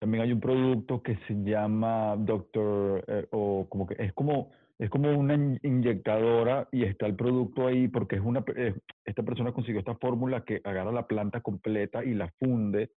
también 0.00 0.24
hay 0.24 0.32
un 0.32 0.40
producto 0.40 1.00
que 1.02 1.16
se 1.28 1.34
llama 1.44 2.16
Doctor, 2.18 3.04
eh, 3.06 3.26
o 3.30 3.66
como 3.70 3.86
que 3.86 3.94
es 3.98 4.12
como, 4.12 4.50
es 4.78 4.90
como 4.90 5.08
una 5.16 5.34
in- 5.34 5.60
inyectadora 5.62 6.68
y 6.72 6.84
está 6.84 7.06
el 7.06 7.14
producto 7.14 7.68
ahí 7.68 7.86
porque 7.88 8.16
es 8.16 8.22
una, 8.22 8.44
eh, 8.56 8.74
esta 9.04 9.22
persona 9.22 9.52
consiguió 9.52 9.78
esta 9.78 9.94
fórmula 9.94 10.44
que 10.44 10.60
agarra 10.64 10.90
la 10.92 11.06
planta 11.06 11.40
completa 11.40 12.04
y 12.04 12.12
la 12.14 12.28
funde 12.40 12.90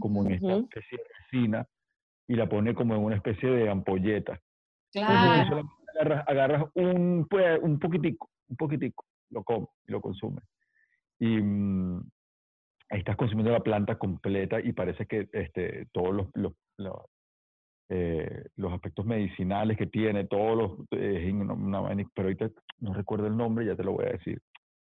como 0.00 0.26
en 0.26 0.32
esta 0.32 0.56
especie 0.56 0.98
de 0.98 1.04
resina 1.20 1.66
y 2.28 2.34
la 2.34 2.48
pone 2.48 2.74
como 2.74 2.94
en 2.96 3.02
una 3.04 3.16
especie 3.16 3.48
de 3.48 3.70
ampolleta. 3.70 4.40
Claro, 4.92 5.64
agarras, 5.94 6.24
agarras 6.28 6.64
un, 6.74 7.26
pues, 7.28 7.58
un 7.62 7.78
poquitico, 7.78 8.30
un 8.48 8.56
poquitico, 8.56 9.04
lo 9.30 9.44
comes 9.44 9.68
y 9.86 9.92
lo 9.92 10.00
consumes. 10.00 10.44
Y 11.18 11.40
mm, 11.40 11.98
ahí 12.90 12.98
estás 12.98 13.16
consumiendo 13.16 13.52
la 13.52 13.60
planta 13.60 13.96
completa 13.98 14.60
y 14.60 14.72
parece 14.72 15.06
que 15.06 15.28
este, 15.32 15.86
todos 15.92 16.14
los, 16.14 16.26
los, 16.34 16.52
los, 16.78 16.94
eh, 17.88 18.46
los 18.56 18.72
aspectos 18.72 19.04
medicinales 19.06 19.76
que 19.76 19.86
tiene, 19.86 20.26
todos 20.26 20.56
los, 20.56 20.86
eh, 20.92 21.32
pero 22.14 22.28
ahorita 22.28 22.50
no 22.80 22.94
recuerdo 22.94 23.26
el 23.26 23.36
nombre, 23.36 23.66
ya 23.66 23.76
te 23.76 23.84
lo 23.84 23.92
voy 23.92 24.06
a 24.06 24.12
decir. 24.12 24.40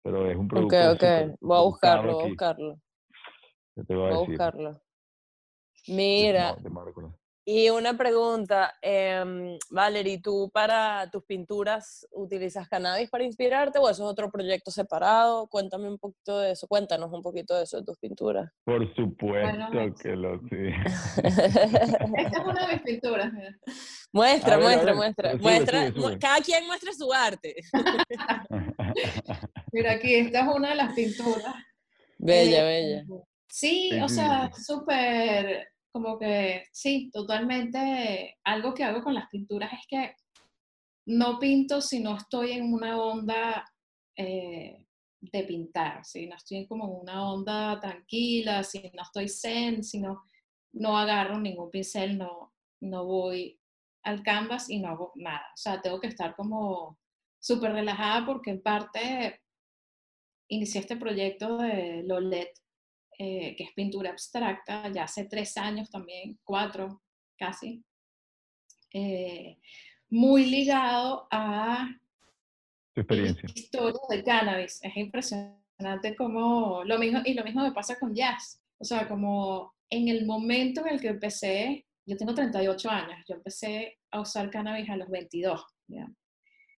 Pero 0.02 0.30
es 0.30 0.36
un 0.36 0.46
Ok, 0.46 0.50
producto 0.50 0.76
ok, 0.92 1.00
súper 1.00 1.36
voy 1.40 1.58
a 1.58 1.60
buscarlo, 1.62 2.12
voy 2.14 2.22
a 2.22 2.28
buscarlo, 2.28 2.78
ya 3.76 3.84
te 3.84 3.94
voy 3.94 4.04
a 4.04 4.08
voy 4.08 4.14
a 4.14 4.28
buscarlo. 4.28 4.80
Mira. 5.88 6.56
Y 7.50 7.70
una 7.70 7.96
pregunta, 7.96 8.74
em, 8.82 9.56
Valerie, 9.70 10.20
¿tú 10.20 10.50
para 10.52 11.08
tus 11.10 11.24
pinturas 11.24 12.06
utilizas 12.12 12.68
cannabis 12.68 13.08
para 13.08 13.24
inspirarte 13.24 13.78
o 13.78 13.88
eso 13.88 14.04
es 14.04 14.10
otro 14.12 14.30
proyecto 14.30 14.70
separado? 14.70 15.46
Cuéntame 15.46 15.88
un 15.88 15.96
poquito 15.98 16.40
de 16.40 16.50
eso, 16.50 16.66
cuéntanos 16.68 17.10
un 17.10 17.22
poquito 17.22 17.56
de 17.56 17.62
eso 17.62 17.78
de 17.78 17.84
tus 17.86 17.96
pinturas. 17.96 18.50
Por 18.64 18.94
supuesto 18.94 19.66
Bueno, 19.70 19.94
que 19.94 20.08
lo 20.10 20.38
sí. 20.40 20.56
esta 21.24 22.38
es 22.38 22.44
una 22.44 22.66
de 22.66 22.74
mis 22.74 22.82
pinturas. 22.82 23.32
mira. 23.32 23.56
muestra, 24.12 24.56
ver, 24.58 24.66
muestra, 24.66 24.94
muestra, 24.94 25.30
sube, 25.32 25.40
muestra, 25.42 25.86
sube, 25.88 26.00
mu- 26.00 26.06
sube. 26.08 26.18
cada 26.18 26.40
quien 26.42 26.66
muestra 26.66 26.92
su 26.92 27.10
arte. 27.14 27.54
Mira, 29.72 29.92
aquí, 29.92 30.16
esta 30.16 30.40
es 30.42 30.48
una 30.54 30.68
de 30.68 30.74
las 30.74 30.92
pinturas. 30.92 31.54
Bella, 32.18 32.70
Eh, 32.70 33.04
bella. 33.06 33.22
Sí, 33.48 33.88
Sí, 33.92 34.00
o 34.02 34.08
sea, 34.10 34.50
sí. 34.54 34.64
súper, 34.64 35.66
como 36.00 36.16
que, 36.16 36.64
sí, 36.72 37.10
totalmente. 37.12 38.36
Algo 38.44 38.72
que 38.72 38.84
hago 38.84 39.02
con 39.02 39.14
las 39.14 39.28
pinturas 39.28 39.72
es 39.72 39.84
que 39.88 40.14
no 41.06 41.40
pinto 41.40 41.80
si 41.80 42.00
no 42.00 42.16
estoy 42.16 42.52
en 42.52 42.72
una 42.72 43.00
onda 43.02 43.68
eh, 44.16 44.86
de 45.20 45.42
pintar, 45.42 46.04
si 46.04 46.28
no 46.28 46.36
estoy 46.36 46.68
como 46.68 46.84
en 46.84 47.00
una 47.02 47.32
onda 47.32 47.80
tranquila, 47.80 48.62
si 48.62 48.80
no 48.94 49.02
estoy 49.02 49.28
zen, 49.28 49.82
si 49.82 50.00
no, 50.00 50.22
agarro 50.96 51.40
ningún 51.40 51.70
pincel, 51.70 52.16
no, 52.16 52.54
no 52.80 53.04
voy 53.04 53.58
al 54.04 54.22
canvas 54.22 54.70
y 54.70 54.78
no 54.78 54.90
hago 54.90 55.12
nada. 55.16 55.46
O 55.52 55.56
sea, 55.56 55.82
tengo 55.82 56.00
que 56.00 56.06
estar 56.06 56.36
como 56.36 56.96
súper 57.40 57.72
relajada 57.72 58.24
porque 58.24 58.50
en 58.50 58.62
parte 58.62 59.40
inicié 60.46 60.80
este 60.80 60.96
proyecto 60.96 61.58
de 61.58 62.04
Lolet, 62.06 62.52
eh, 63.18 63.56
que 63.56 63.64
es 63.64 63.72
pintura 63.72 64.10
abstracta, 64.10 64.88
ya 64.92 65.02
hace 65.02 65.24
tres 65.24 65.56
años 65.56 65.90
también, 65.90 66.38
cuatro 66.44 67.02
casi, 67.36 67.84
eh, 68.92 69.58
muy 70.08 70.46
ligado 70.46 71.26
a 71.30 71.88
experiencia. 72.94 73.48
historia 73.52 74.00
del 74.08 74.24
cannabis. 74.24 74.78
Es 74.82 74.96
impresionante 74.96 76.16
como 76.16 76.84
lo 76.84 76.98
mismo, 76.98 77.20
y 77.24 77.34
lo 77.34 77.42
mismo 77.42 77.62
me 77.62 77.72
pasa 77.72 77.98
con 77.98 78.14
jazz. 78.14 78.62
O 78.78 78.84
sea, 78.84 79.08
como 79.08 79.74
en 79.90 80.08
el 80.08 80.24
momento 80.24 80.82
en 80.82 80.94
el 80.94 81.00
que 81.00 81.08
empecé, 81.08 81.86
yo 82.06 82.16
tengo 82.16 82.34
38 82.34 82.90
años, 82.90 83.24
yo 83.28 83.34
empecé 83.34 83.98
a 84.12 84.20
usar 84.20 84.48
cannabis 84.50 84.88
a 84.90 84.96
los 84.96 85.08
22. 85.08 85.60
¿ya? 85.88 86.08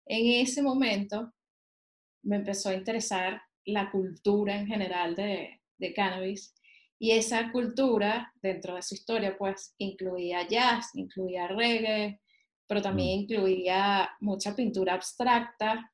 En 0.06 0.42
ese 0.42 0.62
momento 0.62 1.32
me 2.22 2.36
empezó 2.36 2.70
a 2.70 2.74
interesar 2.74 3.42
la 3.66 3.90
cultura 3.90 4.56
en 4.56 4.66
general 4.66 5.14
de, 5.14 5.59
de 5.80 5.92
cannabis 5.92 6.54
y 6.98 7.12
esa 7.12 7.50
cultura 7.50 8.32
dentro 8.42 8.74
de 8.76 8.82
su 8.82 8.94
historia 8.94 9.36
pues 9.38 9.74
incluía 9.78 10.46
jazz, 10.46 10.90
incluía 10.94 11.48
reggae, 11.48 12.20
pero 12.66 12.82
también 12.82 13.20
incluía 13.20 14.10
mucha 14.20 14.54
pintura 14.54 14.94
abstracta 14.94 15.90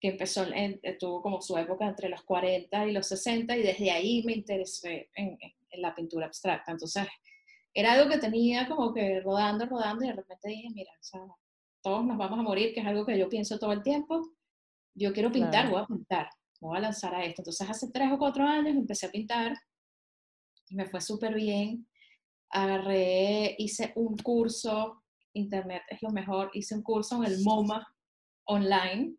que 0.00 0.08
empezó, 0.08 0.44
en- 0.52 0.80
tuvo 0.98 1.20
como 1.22 1.40
su 1.42 1.56
época 1.58 1.86
entre 1.86 2.08
los 2.08 2.22
40 2.22 2.86
y 2.86 2.92
los 2.92 3.06
60 3.08 3.56
y 3.56 3.62
desde 3.62 3.90
ahí 3.90 4.22
me 4.24 4.32
interesé 4.34 5.10
en, 5.14 5.36
en- 5.40 5.54
en 5.70 5.82
la 5.82 5.94
pintura 5.94 6.26
abstracta. 6.26 6.72
Entonces, 6.72 7.06
era 7.74 7.92
algo 7.92 8.10
que 8.10 8.18
tenía 8.18 8.66
como 8.68 8.92
que 8.94 9.20
rodando, 9.20 9.66
rodando 9.66 10.04
y 10.04 10.08
de 10.08 10.14
repente 10.14 10.48
dije, 10.48 10.68
mira, 10.74 10.90
o 10.92 11.02
sea, 11.02 11.20
todos 11.82 12.04
nos 12.04 12.18
vamos 12.18 12.38
a 12.38 12.42
morir, 12.42 12.72
que 12.74 12.80
es 12.80 12.86
algo 12.86 13.04
que 13.06 13.18
yo 13.18 13.28
pienso 13.28 13.58
todo 13.58 13.72
el 13.72 13.82
tiempo. 13.82 14.20
Yo 14.94 15.12
quiero 15.12 15.30
pintar, 15.30 15.68
Claro. 15.68 15.70
voy 15.70 15.82
a 15.82 15.86
pintar, 15.86 16.30
me 16.60 16.68
voy 16.68 16.78
a 16.78 16.80
lanzar 16.80 17.14
a 17.14 17.24
esto. 17.24 17.40
Entonces, 17.42 17.68
hace 17.68 17.90
tres 17.90 18.10
o 18.12 18.18
cuatro 18.18 18.44
años 18.44 18.74
empecé 18.76 19.06
a 19.06 19.10
pintar 19.10 19.54
y 20.68 20.74
me 20.74 20.86
fue 20.86 21.00
súper 21.00 21.34
bien. 21.34 21.86
Agarré, 22.50 23.54
hice 23.58 23.92
un 23.96 24.16
curso, 24.16 25.02
internet 25.32 25.82
es 25.88 26.02
lo 26.02 26.10
mejor, 26.10 26.50
hice 26.54 26.74
un 26.74 26.82
curso 26.82 27.16
en 27.22 27.24
el 27.32 27.42
MoMA 27.44 27.86
online. 28.44 29.14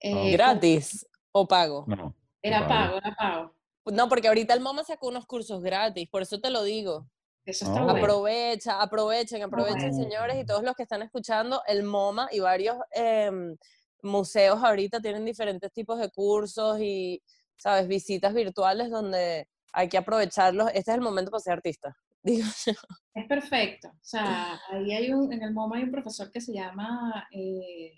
eh, 0.00 0.12
con- 0.12 0.30
¿Gratis 0.32 1.06
o 1.32 1.46
pago? 1.46 1.84
No. 1.88 2.14
Era 2.42 2.60
pago. 2.66 2.68
pago, 2.68 2.98
era 2.98 3.16
pago. 3.16 3.54
No, 3.86 4.08
porque 4.08 4.28
ahorita 4.28 4.54
el 4.54 4.60
MoMA 4.60 4.84
sacó 4.84 5.08
unos 5.08 5.26
cursos 5.26 5.62
gratis, 5.62 6.08
por 6.08 6.22
eso 6.22 6.40
te 6.40 6.50
lo 6.50 6.62
digo. 6.62 7.08
Eso 7.44 7.64
está 7.64 7.82
bueno. 7.82 7.98
Aprovecha, 7.98 8.80
aprovechen, 8.82 9.42
aprovechen, 9.42 9.90
bueno. 9.90 10.04
señores, 10.04 10.36
y 10.40 10.44
todos 10.46 10.62
los 10.62 10.74
que 10.76 10.82
están 10.84 11.02
escuchando, 11.02 11.62
el 11.66 11.82
MoMA 11.82 12.28
y 12.30 12.40
varios 12.40 12.76
em, 12.92 13.56
museos 14.02 14.62
ahorita 14.62 15.00
tienen 15.00 15.24
diferentes 15.24 15.72
tipos 15.72 15.98
de 15.98 16.10
cursos 16.10 16.80
y, 16.80 17.22
¿sabes? 17.56 17.88
Visitas 17.88 18.32
virtuales 18.34 18.90
donde 18.90 19.48
hay 19.72 19.88
que 19.88 19.98
aprovecharlos. 19.98 20.68
Este 20.68 20.90
es 20.90 20.96
el 20.96 21.00
momento 21.02 21.30
para 21.30 21.40
ser 21.40 21.54
artista. 21.54 21.96
Digo 22.22 22.46
yo. 22.66 22.72
Es 23.14 23.26
perfecto. 23.26 23.88
O 23.88 23.98
sea, 24.04 24.58
ahí 24.70 24.92
hay 24.92 25.12
un, 25.12 25.32
en 25.32 25.42
el 25.42 25.52
MoMA 25.54 25.76
hay 25.76 25.84
un 25.84 25.90
profesor 25.92 26.30
que 26.30 26.40
se 26.40 26.52
llama 26.52 27.26
eh, 27.32 27.92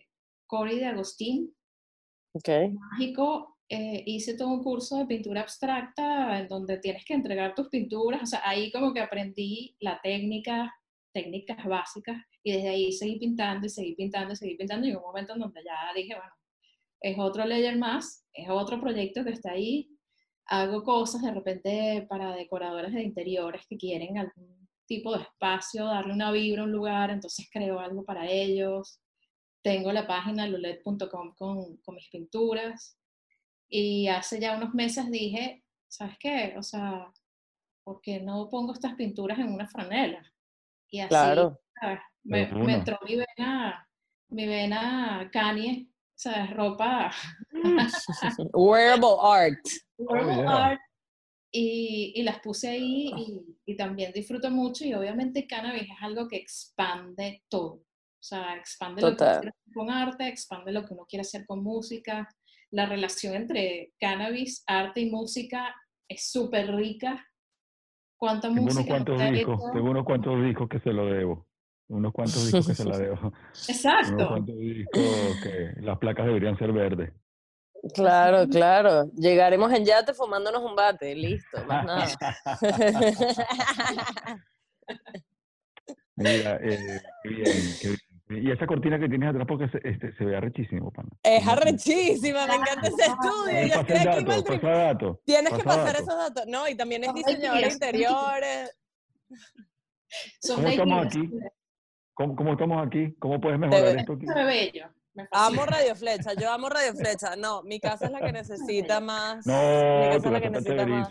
Cory 0.46 0.78
de 0.78 0.86
Agustín, 0.86 1.54
Ok. 2.32 2.48
mágico. 2.72 3.56
eh, 3.68 4.02
hice 4.06 4.34
todo 4.36 4.48
un 4.48 4.62
curso 4.64 4.98
de 4.98 5.06
pintura 5.06 5.42
abstracta 5.42 6.38
en 6.40 6.48
donde 6.48 6.78
tienes 6.78 7.04
que 7.04 7.14
entregar 7.14 7.54
tus 7.54 7.68
pinturas. 7.68 8.22
O 8.22 8.26
sea, 8.26 8.40
ahí 8.44 8.70
como 8.72 8.92
que 8.92 9.00
aprendí 9.00 9.76
la 9.80 10.00
técnica, 10.02 10.72
técnicas 11.12 11.64
básicas, 11.64 12.16
y 12.42 12.52
desde 12.52 12.68
ahí 12.68 12.92
seguí 12.92 13.18
pintando 13.18 13.66
y 13.66 13.70
seguí 13.70 13.94
pintando 13.94 14.32
y 14.32 14.36
seguí 14.36 14.56
pintando. 14.56 14.86
Y 14.86 14.90
en 14.90 14.96
un 14.96 15.02
momento 15.02 15.34
en 15.34 15.40
donde 15.40 15.62
ya 15.64 15.92
dije, 15.94 16.14
bueno, 16.14 16.32
es 17.00 17.18
otro 17.18 17.44
layer 17.44 17.76
más, 17.78 18.26
es 18.32 18.48
otro 18.48 18.80
proyecto 18.80 19.24
que 19.24 19.30
está 19.30 19.52
ahí. 19.52 19.90
Hago 20.46 20.82
cosas 20.82 21.22
de 21.22 21.32
repente 21.32 22.06
para 22.08 22.34
decoradores 22.34 22.92
de 22.92 23.02
interiores 23.02 23.66
que 23.68 23.76
quieren 23.76 24.18
algún 24.18 24.68
tipo 24.86 25.16
de 25.16 25.22
espacio, 25.22 25.84
darle 25.84 26.12
una 26.12 26.32
vibra 26.32 26.62
a 26.62 26.64
un 26.64 26.72
lugar, 26.72 27.10
entonces 27.10 27.48
creo 27.52 27.78
algo 27.78 28.04
para 28.04 28.28
ellos. 28.28 29.00
Tengo 29.62 29.92
la 29.92 30.06
página 30.06 30.46
lulet.com 30.48 31.34
con, 31.36 31.76
con 31.78 31.94
mis 31.94 32.08
pinturas. 32.08 32.98
Y 33.68 34.08
hace 34.08 34.40
ya 34.40 34.56
unos 34.56 34.74
meses 34.74 35.10
dije, 35.10 35.64
¿sabes 35.86 36.16
qué? 36.18 36.54
O 36.58 36.62
sea, 36.62 37.12
¿por 37.84 38.00
qué 38.00 38.20
no 38.20 38.48
pongo 38.50 38.72
estas 38.72 38.94
pinturas 38.94 39.38
en 39.38 39.52
una 39.52 39.68
franela? 39.68 40.22
Y 40.90 41.00
así, 41.00 41.08
Claro. 41.08 41.60
¿sabes? 41.80 42.00
Me, 42.24 42.46
me 42.52 42.74
entró 42.74 42.98
mi 43.06 43.16
vena, 43.16 43.88
mi 44.28 44.46
vena 44.46 45.28
Kanye, 45.32 45.88
¿sabes? 46.14 46.50
Ropa, 46.54 47.10
Wearable 48.52 49.16
art. 49.22 49.58
Wearable 49.98 50.36
yeah. 50.36 50.66
art, 50.66 50.80
y, 51.52 52.12
y 52.14 52.22
las 52.22 52.38
puse 52.40 52.68
ahí 52.68 53.12
y, 53.16 53.56
y 53.66 53.76
también 53.76 54.12
disfruto 54.12 54.50
mucho 54.50 54.84
y 54.84 54.94
obviamente 54.94 55.46
cannabis 55.48 55.82
es 55.82 55.96
algo 56.00 56.28
que 56.28 56.36
expande 56.36 57.42
todo. 57.48 57.72
O 57.72 58.22
sea, 58.22 58.54
expande 58.56 59.00
lo 59.02 59.08
que 59.08 59.12
uno 59.12 59.16
Total. 59.16 59.40
quiere 59.40 59.48
hacer 59.56 59.72
con 59.74 59.90
arte, 59.90 60.28
expande 60.28 60.72
lo 60.72 60.84
que 60.84 60.92
uno 60.94 61.06
quiere 61.08 61.22
hacer 61.22 61.46
con 61.46 61.62
música. 61.62 62.28
La 62.70 62.86
relación 62.86 63.34
entre 63.34 63.94
cannabis, 63.98 64.62
arte 64.66 65.00
y 65.00 65.10
música 65.10 65.74
es 66.08 66.30
súper 66.30 66.74
rica. 66.74 67.26
¿Cuánta 68.20 68.48
Tengo 68.48 68.60
unos 68.64 68.74
música? 68.76 68.98
no 68.98 69.04
cuantos 69.06 69.32
discos, 69.32 69.60
hecho? 69.62 69.70
tengo 69.72 69.90
unos 69.90 70.04
cuantos 70.04 70.44
discos 70.44 70.68
que 70.68 70.78
se 70.80 70.92
lo 70.92 71.06
debo. 71.06 71.46
Unos 71.88 72.12
cuantos 72.12 72.44
discos 72.44 72.66
que 72.66 72.74
se 72.74 72.84
la 72.84 72.98
debo. 73.02 73.16
Unos 73.18 73.32
Exacto. 73.66 74.28
cuantos 74.28 74.58
discos 74.58 75.36
que 75.42 75.72
las 75.80 75.98
placas 75.98 76.26
deberían 76.26 76.58
ser 76.58 76.70
verdes. 76.70 77.14
Claro, 77.94 78.46
claro. 78.46 79.10
Llegaremos 79.16 79.72
en 79.72 79.86
yate 79.86 80.12
fumándonos 80.12 80.62
un 80.62 80.76
bate, 80.76 81.14
listo, 81.14 81.64
más 81.64 81.86
nada. 81.86 82.06
Mira, 86.16 86.56
eh, 86.62 87.00
qué 87.22 87.28
bien, 87.30 87.76
qué 87.80 87.88
bien. 87.88 88.00
Y 88.30 88.50
esa 88.50 88.66
cortina 88.66 88.98
que 88.98 89.08
tienes 89.08 89.28
atrás 89.30 89.44
porque 89.48 89.68
se, 89.68 89.80
este, 89.88 90.14
se 90.16 90.24
ve 90.24 90.36
arrechísimo, 90.36 90.92
pana. 90.92 91.08
es 91.22 91.46
arrechísima, 91.46 92.46
me 92.46 92.54
encanta 92.54 92.86
ese 92.88 93.02
estudio. 93.02 93.66
Yo 93.66 93.68
pasa 93.68 93.80
estoy 93.80 93.96
el 93.96 94.08
aquí 94.08 94.24
dato, 94.24 94.32
maltri- 94.32 94.60
pasa 94.60 94.68
dato. 94.70 95.20
Tienes 95.24 95.52
que 95.52 95.64
pasa 95.64 95.78
pasar 95.80 95.92
dato. 95.94 96.04
esos 96.04 96.16
datos. 96.16 96.44
No, 96.46 96.68
y 96.68 96.74
también 96.76 97.02
es 97.02 97.08
Son 97.08 97.16
diseñadora 97.16 97.66
de 97.66 97.72
interiores. 97.72 98.78
¿Cómo 100.46 100.68
estamos 100.68 101.06
aquí? 101.06 101.30
¿Cómo, 102.14 102.36
cómo 102.36 102.52
estamos 102.52 102.86
aquí? 102.86 103.14
¿Cómo 103.18 103.40
puedes 103.40 103.58
mejorar 103.58 103.96
esto 103.96 104.12
aquí? 104.12 104.26
Se 104.26 104.44
bello. 104.44 104.86
Amo 105.32 105.66
Radio 105.66 105.96
Flecha, 105.96 106.34
yo 106.34 106.52
amo 106.52 106.68
Radio 106.68 106.94
Flecha. 106.94 107.34
No, 107.36 107.62
mi 107.64 107.80
casa 107.80 108.06
es 108.06 108.12
la 108.12 108.20
que 108.20 108.32
necesita 108.32 109.00
más. 109.00 109.44
mi 109.46 109.52
No, 109.52 109.58
casa 110.12 110.26
es 110.26 110.32
la 110.32 110.40
que 110.40 110.50
necesita 110.50 110.86
más. 110.86 111.08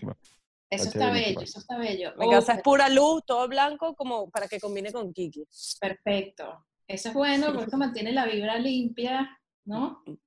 Eso 0.72 0.84
Está 0.86 1.12
bello, 1.12 1.42
eso 1.42 1.60
está 1.60 1.78
bello. 1.80 2.14
Mi 2.18 2.30
casa 2.30 2.54
es 2.54 2.62
pura 2.62 2.90
luz, 2.90 3.24
todo 3.26 3.48
blanco, 3.48 3.96
como 3.96 4.30
para 4.30 4.48
que 4.48 4.60
combine 4.60 4.92
con 4.92 5.12
Kiki. 5.12 5.44
Perfecto. 5.82 6.66
Eso 6.90 7.10
es 7.10 7.14
bueno 7.16 7.54
porque 7.54 7.78
mantiene 7.78 8.12
la 8.12 8.26
vibra 8.26 8.58
limpia, 8.58 9.38
¿no? 9.66 10.04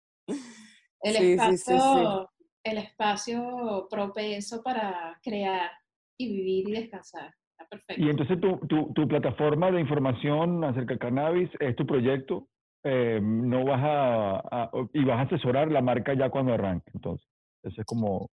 El 1.05 1.15
Sí, 1.17 1.39
sí, 1.39 1.57
sí, 1.59 1.73
espacio, 1.75 2.31
el 2.63 2.79
espacio 2.79 3.89
propenso 3.91 4.63
para 4.63 5.19
crear 5.21 5.69
y 6.17 6.29
vivir 6.33 6.69
y 6.69 6.73
descansar. 6.81 7.35
Está 7.59 7.69
perfecto. 7.69 8.01
Y 8.05 8.09
entonces 8.09 8.41
tu, 8.41 8.57
tu, 8.69 8.93
tu 8.93 9.09
plataforma 9.09 9.73
de 9.73 9.81
información 9.81 10.63
acerca 10.63 10.91
del 10.91 10.99
cannabis 11.01 11.51
es 11.59 11.75
tu 11.75 11.85
proyecto. 11.85 12.49
eh, 12.85 13.21
no 13.23 13.65
vas 13.65 13.81
a, 13.83 14.37
a- 14.39 14.71
y 14.93 15.05
vas 15.05 15.19
a 15.19 15.23
asesorar 15.23 15.71
la 15.73 15.81
marca 15.83 16.15
ya 16.15 16.31
cuando 16.31 16.53
arranque. 16.55 16.91
Entonces, 16.95 17.27
eso 17.65 17.81
es 17.81 17.87
como 17.87 18.29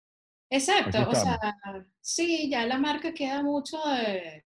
Exacto, 0.51 1.07
o 1.09 1.15
sea, 1.15 1.39
sí, 2.01 2.49
ya 2.51 2.67
la 2.67 2.79
marca 2.79 3.13
queda 3.13 3.43
mucho 3.43 3.77
de- 3.87 4.45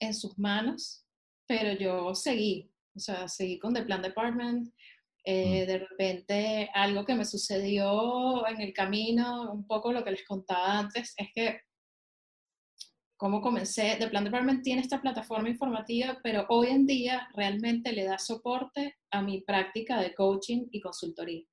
en 0.00 0.14
sus 0.14 0.38
manos, 0.38 1.06
pero 1.46 1.78
yo 1.78 2.14
seguí, 2.14 2.70
o 2.96 3.00
sea, 3.00 3.28
seguí 3.28 3.58
con 3.58 3.74
The 3.74 3.82
Plan 3.82 4.02
Department. 4.02 4.72
eh, 5.24 5.66
De 5.66 5.78
repente, 5.78 6.70
algo 6.74 7.04
que 7.04 7.14
me 7.14 7.24
sucedió 7.24 8.46
en 8.46 8.60
el 8.60 8.72
camino, 8.72 9.52
un 9.52 9.66
poco 9.66 9.92
lo 9.92 10.04
que 10.04 10.12
les 10.12 10.26
contaba 10.26 10.78
antes, 10.78 11.14
es 11.16 11.28
que 11.34 11.60
cómo 13.16 13.40
comencé, 13.40 13.96
The 13.98 14.08
Plan 14.08 14.24
Department 14.24 14.62
tiene 14.62 14.82
esta 14.82 15.00
plataforma 15.00 15.48
informativa, 15.48 16.18
pero 16.22 16.46
hoy 16.48 16.68
en 16.68 16.86
día 16.86 17.28
realmente 17.34 17.92
le 17.92 18.04
da 18.04 18.18
soporte 18.18 18.96
a 19.10 19.22
mi 19.22 19.40
práctica 19.40 20.00
de 20.00 20.14
coaching 20.14 20.66
y 20.70 20.80
consultoría 20.80 21.44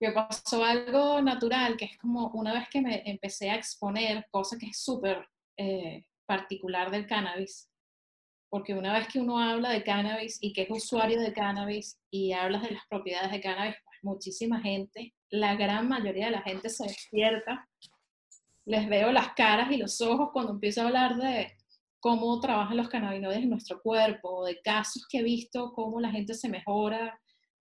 me 0.00 0.12
pasó 0.12 0.64
algo 0.64 1.20
natural, 1.20 1.76
que 1.76 1.86
es 1.86 1.98
como 1.98 2.28
una 2.28 2.52
vez 2.52 2.68
que 2.68 2.80
me 2.80 3.02
empecé 3.04 3.50
a 3.50 3.56
exponer, 3.56 4.26
cosa 4.30 4.56
que 4.58 4.66
es 4.66 4.80
súper 4.80 5.28
eh, 5.56 6.06
particular 6.26 6.90
del 6.90 7.06
cannabis, 7.06 7.68
porque 8.50 8.74
una 8.74 8.92
vez 8.92 9.08
que 9.08 9.20
uno 9.20 9.38
habla 9.38 9.70
de 9.70 9.82
cannabis 9.82 10.38
y 10.40 10.52
que 10.52 10.62
es 10.62 10.70
usuario 10.70 11.20
de 11.20 11.32
cannabis 11.32 12.00
y 12.10 12.32
hablas 12.32 12.62
de 12.62 12.72
las 12.72 12.86
propiedades 12.88 13.30
de 13.30 13.40
cannabis, 13.40 13.76
pues 13.84 13.98
muchísima 14.02 14.60
gente, 14.60 15.14
la 15.30 15.54
gran 15.56 15.88
mayoría 15.88 16.26
de 16.26 16.32
la 16.32 16.42
gente 16.42 16.68
se 16.70 16.84
despierta, 16.84 17.68
les 18.64 18.88
veo 18.88 19.12
las 19.12 19.32
caras 19.34 19.70
y 19.70 19.76
los 19.76 20.00
ojos 20.00 20.30
cuando 20.32 20.52
empiezo 20.52 20.82
a 20.82 20.86
hablar 20.86 21.16
de 21.16 21.52
cómo 22.00 22.38
trabajan 22.40 22.76
los 22.76 22.88
cannabinoides 22.88 23.42
en 23.42 23.50
nuestro 23.50 23.80
cuerpo, 23.82 24.46
de 24.46 24.60
casos 24.60 25.06
que 25.08 25.18
he 25.18 25.22
visto, 25.22 25.72
cómo 25.72 26.00
la 26.00 26.10
gente 26.10 26.34
se 26.34 26.48
mejora, 26.48 27.20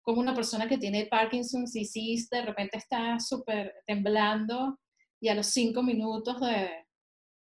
como 0.02 0.20
una 0.20 0.34
persona 0.34 0.68
que 0.68 0.78
tiene 0.78 1.06
Parkinson's 1.06 1.72
disease 1.72 2.28
de 2.30 2.42
repente 2.42 2.78
está 2.78 3.20
súper 3.20 3.74
temblando 3.86 4.78
y 5.20 5.28
a 5.28 5.34
los 5.34 5.48
cinco 5.48 5.82
minutos 5.82 6.40
de, 6.40 6.86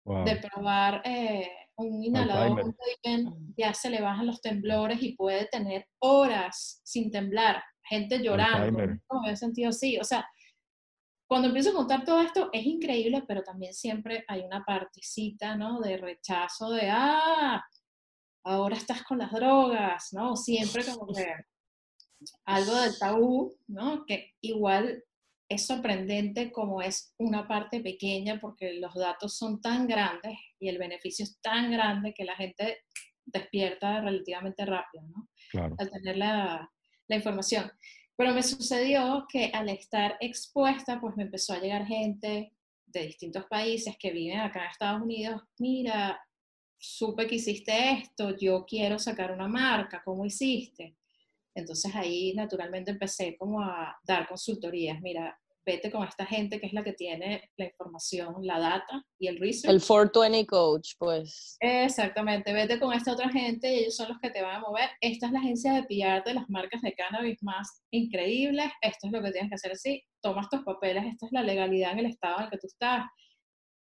wow. 0.04 0.24
de 0.24 0.36
probar 0.36 1.02
eh, 1.04 1.50
un 1.76 2.02
inhalador, 2.02 2.64
un 2.64 2.76
Vapen, 2.76 3.54
ya 3.56 3.74
se 3.74 3.90
le 3.90 4.00
bajan 4.00 4.26
los 4.26 4.40
temblores 4.40 5.02
y 5.02 5.16
puede 5.16 5.46
tener 5.46 5.86
horas 6.00 6.80
sin 6.84 7.10
temblar, 7.10 7.62
gente 7.88 8.22
llorando, 8.22 8.78
me 8.78 9.32
he 9.32 9.36
sentido 9.36 9.70
así, 9.70 9.98
o 9.98 10.04
sea, 10.04 10.26
cuando 11.26 11.48
empiezo 11.48 11.70
a 11.70 11.74
contar 11.74 12.04
todo 12.04 12.20
esto 12.20 12.50
es 12.52 12.64
increíble, 12.64 13.24
pero 13.26 13.42
también 13.42 13.72
siempre 13.72 14.24
hay 14.28 14.42
una 14.42 14.62
partecita, 14.64 15.56
¿no? 15.56 15.80
De 15.80 15.96
rechazo 15.96 16.70
de, 16.70 16.88
ah, 16.90 17.64
ahora 18.44 18.76
estás 18.76 19.02
con 19.02 19.18
las 19.18 19.32
drogas, 19.32 20.08
¿no? 20.12 20.36
Siempre 20.36 20.84
como 20.84 21.12
que 21.12 21.26
algo 22.44 22.74
del 22.74 22.98
tabú, 22.98 23.56
¿no? 23.66 24.04
Que 24.06 24.32
igual 24.42 25.02
es 25.54 25.66
sorprendente 25.66 26.52
como 26.52 26.82
es 26.82 27.14
una 27.18 27.46
parte 27.46 27.80
pequeña 27.80 28.38
porque 28.40 28.74
los 28.74 28.94
datos 28.94 29.36
son 29.36 29.60
tan 29.60 29.86
grandes 29.86 30.38
y 30.58 30.68
el 30.68 30.78
beneficio 30.78 31.24
es 31.24 31.40
tan 31.40 31.70
grande 31.70 32.12
que 32.14 32.24
la 32.24 32.36
gente 32.36 32.78
despierta 33.24 34.00
relativamente 34.00 34.64
rápido, 34.66 35.04
¿no? 35.08 35.28
Claro. 35.50 35.74
Al 35.78 35.90
tener 35.90 36.16
la, 36.16 36.70
la 37.08 37.16
información. 37.16 37.70
Pero 38.16 38.32
me 38.32 38.42
sucedió 38.42 39.26
que 39.28 39.50
al 39.52 39.68
estar 39.68 40.16
expuesta, 40.20 41.00
pues 41.00 41.16
me 41.16 41.24
empezó 41.24 41.52
a 41.52 41.60
llegar 41.60 41.86
gente 41.86 42.52
de 42.86 43.06
distintos 43.06 43.44
países 43.46 43.96
que 43.98 44.12
viven 44.12 44.38
acá 44.38 44.64
en 44.64 44.70
Estados 44.70 45.02
Unidos. 45.02 45.42
Mira, 45.58 46.20
supe 46.78 47.26
que 47.26 47.36
hiciste 47.36 47.92
esto, 47.92 48.36
yo 48.36 48.64
quiero 48.66 48.98
sacar 48.98 49.32
una 49.32 49.48
marca, 49.48 50.02
¿cómo 50.04 50.24
hiciste? 50.24 50.96
Entonces 51.54 51.94
ahí 51.94 52.34
naturalmente 52.34 52.90
empecé 52.90 53.36
como 53.36 53.60
a 53.62 53.96
dar 54.04 54.28
consultorías. 54.28 55.00
Mira, 55.00 55.38
vete 55.64 55.90
con 55.90 56.06
esta 56.06 56.26
gente 56.26 56.60
que 56.60 56.66
es 56.66 56.72
la 56.72 56.84
que 56.84 56.92
tiene 56.92 57.50
la 57.56 57.66
información, 57.66 58.34
la 58.40 58.58
data 58.58 59.04
y 59.18 59.28
el 59.28 59.38
research. 59.38 59.72
El 59.72 59.80
420 59.80 60.46
coach, 60.46 60.90
pues. 60.98 61.56
Exactamente, 61.60 62.52
vete 62.52 62.78
con 62.78 62.92
esta 62.92 63.12
otra 63.12 63.28
gente 63.30 63.72
y 63.72 63.78
ellos 63.80 63.96
son 63.96 64.08
los 64.08 64.18
que 64.20 64.30
te 64.30 64.42
van 64.42 64.56
a 64.56 64.60
mover. 64.60 64.90
Esta 65.00 65.26
es 65.26 65.32
la 65.32 65.38
agencia 65.38 65.72
de 65.72 65.82
PR 65.84 66.22
de 66.24 66.34
las 66.34 66.48
marcas 66.48 66.82
de 66.82 66.94
cannabis 66.94 67.42
más 67.42 67.82
increíbles, 67.90 68.70
esto 68.82 69.06
es 69.06 69.12
lo 69.12 69.22
que 69.22 69.32
tienes 69.32 69.50
que 69.50 69.56
hacer 69.56 69.72
así, 69.72 70.02
tomas 70.20 70.48
tus 70.48 70.62
papeles, 70.62 71.04
esta 71.06 71.26
es 71.26 71.32
la 71.32 71.42
legalidad 71.42 71.92
en 71.92 72.00
el 72.00 72.06
estado 72.06 72.38
en 72.38 72.44
el 72.44 72.50
que 72.50 72.58
tú 72.58 72.66
estás. 72.66 73.06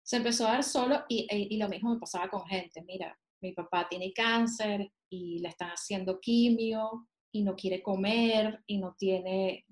Se 0.02 0.16
empezó 0.16 0.46
a 0.46 0.52
dar 0.52 0.64
solo 0.64 1.04
y, 1.08 1.26
y, 1.30 1.54
y 1.54 1.58
lo 1.58 1.68
mismo 1.68 1.92
me 1.92 2.00
pasaba 2.00 2.28
con 2.28 2.46
gente, 2.46 2.82
mira, 2.86 3.16
mi 3.40 3.52
papá 3.52 3.86
tiene 3.88 4.12
cáncer 4.12 4.90
y 5.10 5.38
le 5.38 5.48
están 5.48 5.70
haciendo 5.70 6.18
quimio 6.20 7.08
y 7.32 7.42
no 7.42 7.54
quiere 7.54 7.82
comer 7.82 8.62
y 8.66 8.78
no 8.78 8.94
tiene, 8.98 9.64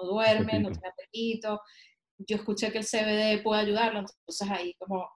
no, 0.00 0.06
no 0.06 0.12
duerme, 0.12 0.58
no 0.60 0.70
tiene 0.70 0.88
apetito. 0.88 1.60
Yo 2.18 2.36
escuché 2.36 2.72
que 2.72 2.78
el 2.78 2.84
CBD 2.84 3.42
puede 3.42 3.62
ayudarlo, 3.62 4.00
entonces 4.00 4.50
ahí 4.50 4.74
como 4.78 5.08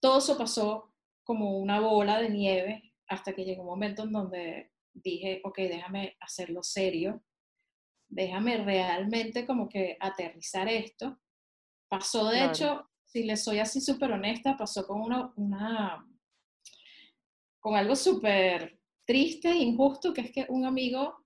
todo 0.00 0.18
eso 0.18 0.38
pasó 0.38 0.94
como 1.24 1.58
una 1.58 1.80
bola 1.80 2.20
de 2.20 2.30
nieve 2.30 2.94
hasta 3.08 3.34
que 3.34 3.44
llegó 3.44 3.62
un 3.62 3.68
momento 3.68 4.04
en 4.04 4.12
donde 4.12 4.72
dije, 4.94 5.40
ok, 5.44 5.58
déjame 5.58 6.16
hacerlo 6.20 6.62
serio, 6.62 7.22
déjame 8.08 8.56
realmente 8.58 9.46
como 9.46 9.68
que 9.68 9.96
aterrizar 10.00 10.68
esto. 10.68 11.18
Pasó, 11.88 12.28
de 12.28 12.38
Claro. 12.38 12.52
hecho, 12.52 12.90
si 13.04 13.24
le 13.24 13.36
soy 13.36 13.58
así 13.58 13.80
súper 13.80 14.12
honesta, 14.12 14.56
pasó 14.56 14.86
con 14.86 15.00
una, 15.00 15.32
una, 15.36 16.06
con 17.60 17.76
algo 17.76 17.94
súper 17.94 18.80
triste 19.04 19.50
e 19.50 19.56
injusto, 19.56 20.12
que 20.12 20.22
es 20.22 20.32
que 20.32 20.46
un 20.48 20.64
amigo, 20.64 21.25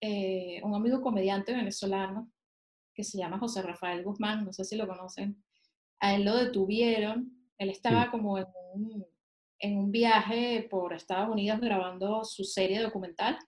eh, 0.00 0.60
un 0.62 0.74
amigo 0.74 1.00
comediante 1.00 1.52
venezolano, 1.52 2.30
que 2.94 3.04
se 3.04 3.18
llama 3.18 3.38
José 3.38 3.62
Rafael 3.62 4.04
Guzmán, 4.04 4.44
no 4.44 4.52
sé 4.52 4.64
si 4.64 4.76
lo 4.76 4.86
conocen, 4.86 5.42
a 6.00 6.14
él 6.14 6.24
lo 6.24 6.36
detuvieron, 6.36 7.32
él 7.58 7.70
estaba 7.70 8.10
como 8.10 8.38
en 8.38 8.46
un, 8.74 9.06
en 9.58 9.78
un 9.78 9.90
viaje 9.90 10.66
por 10.70 10.92
Estados 10.92 11.30
Unidos 11.30 11.60
grabando 11.60 12.24
su 12.24 12.44
serie 12.44 12.80
documental. 12.80 13.38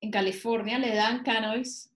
En 0.00 0.10
California 0.10 0.78
le 0.78 0.94
dan 0.94 1.22
cannabis. 1.22 1.94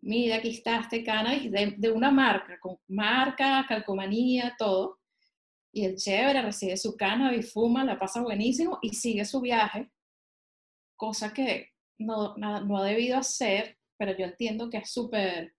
Mira, 0.00 0.36
aquí 0.36 0.50
está 0.50 0.80
este 0.80 1.02
cannabis 1.02 1.50
de, 1.50 1.74
de 1.76 1.90
una 1.90 2.10
marca, 2.10 2.58
con 2.60 2.78
marca, 2.86 3.64
calcomanía, 3.68 4.54
todo. 4.58 5.00
Y 5.72 5.84
el 5.84 5.96
chévere 5.96 6.42
recibe 6.42 6.76
su 6.76 6.96
cannabis, 6.96 7.52
fuma, 7.52 7.84
la 7.84 7.98
pasa 7.98 8.22
buenísimo 8.22 8.78
y 8.82 8.90
sigue 8.90 9.24
su 9.24 9.40
viaje. 9.40 9.90
Cosa 10.96 11.32
que 11.34 11.75
no, 11.98 12.36
no 12.60 12.78
ha 12.78 12.84
debido 12.84 13.18
hacer, 13.18 13.78
pero 13.98 14.16
yo 14.16 14.24
entiendo 14.26 14.68
que 14.70 14.78
es 14.78 14.90
súper 14.92 15.54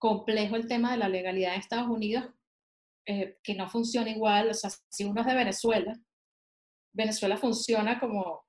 complejo 0.00 0.56
el 0.56 0.68
tema 0.68 0.92
de 0.92 0.98
la 0.98 1.08
legalidad 1.08 1.54
en 1.54 1.60
Estados 1.60 1.88
Unidos, 1.88 2.24
eh, 3.06 3.38
que 3.42 3.54
no 3.54 3.68
funciona 3.68 4.10
igual. 4.10 4.50
O 4.50 4.54
sea, 4.54 4.70
si 4.90 5.04
uno 5.04 5.20
es 5.22 5.26
de 5.26 5.34
Venezuela, 5.34 5.98
Venezuela 6.94 7.36
funciona 7.36 7.98
como 7.98 8.44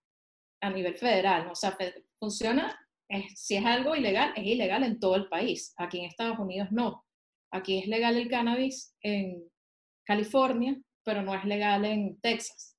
a 0.62 0.70
nivel 0.70 0.98
federal, 0.98 1.46
¿no? 1.46 1.52
o 1.54 1.56
sea, 1.56 1.78
funciona, 2.20 2.78
es- 3.10 3.40
si 3.40 3.56
es 3.56 3.66
algo 3.66 3.96
ilegal, 3.96 4.34
es 4.36 4.46
ilegal 4.46 4.84
en 4.84 5.00
todo 5.00 5.16
el 5.16 5.30
país. 5.30 5.74
Aquí 5.78 6.00
en 6.00 6.06
Estados 6.06 6.38
Unidos 6.40 6.68
no. 6.72 7.06
Aquí 7.52 7.80
es 7.80 7.88
legal 7.88 8.18
el 8.18 8.30
cannabis 8.30 8.96
en 9.02 9.44
California, 10.06 10.78
pero 11.06 11.22
no 11.22 11.34
es 11.34 11.46
legal 11.46 11.86
en 11.86 12.20
Texas. 12.22 12.76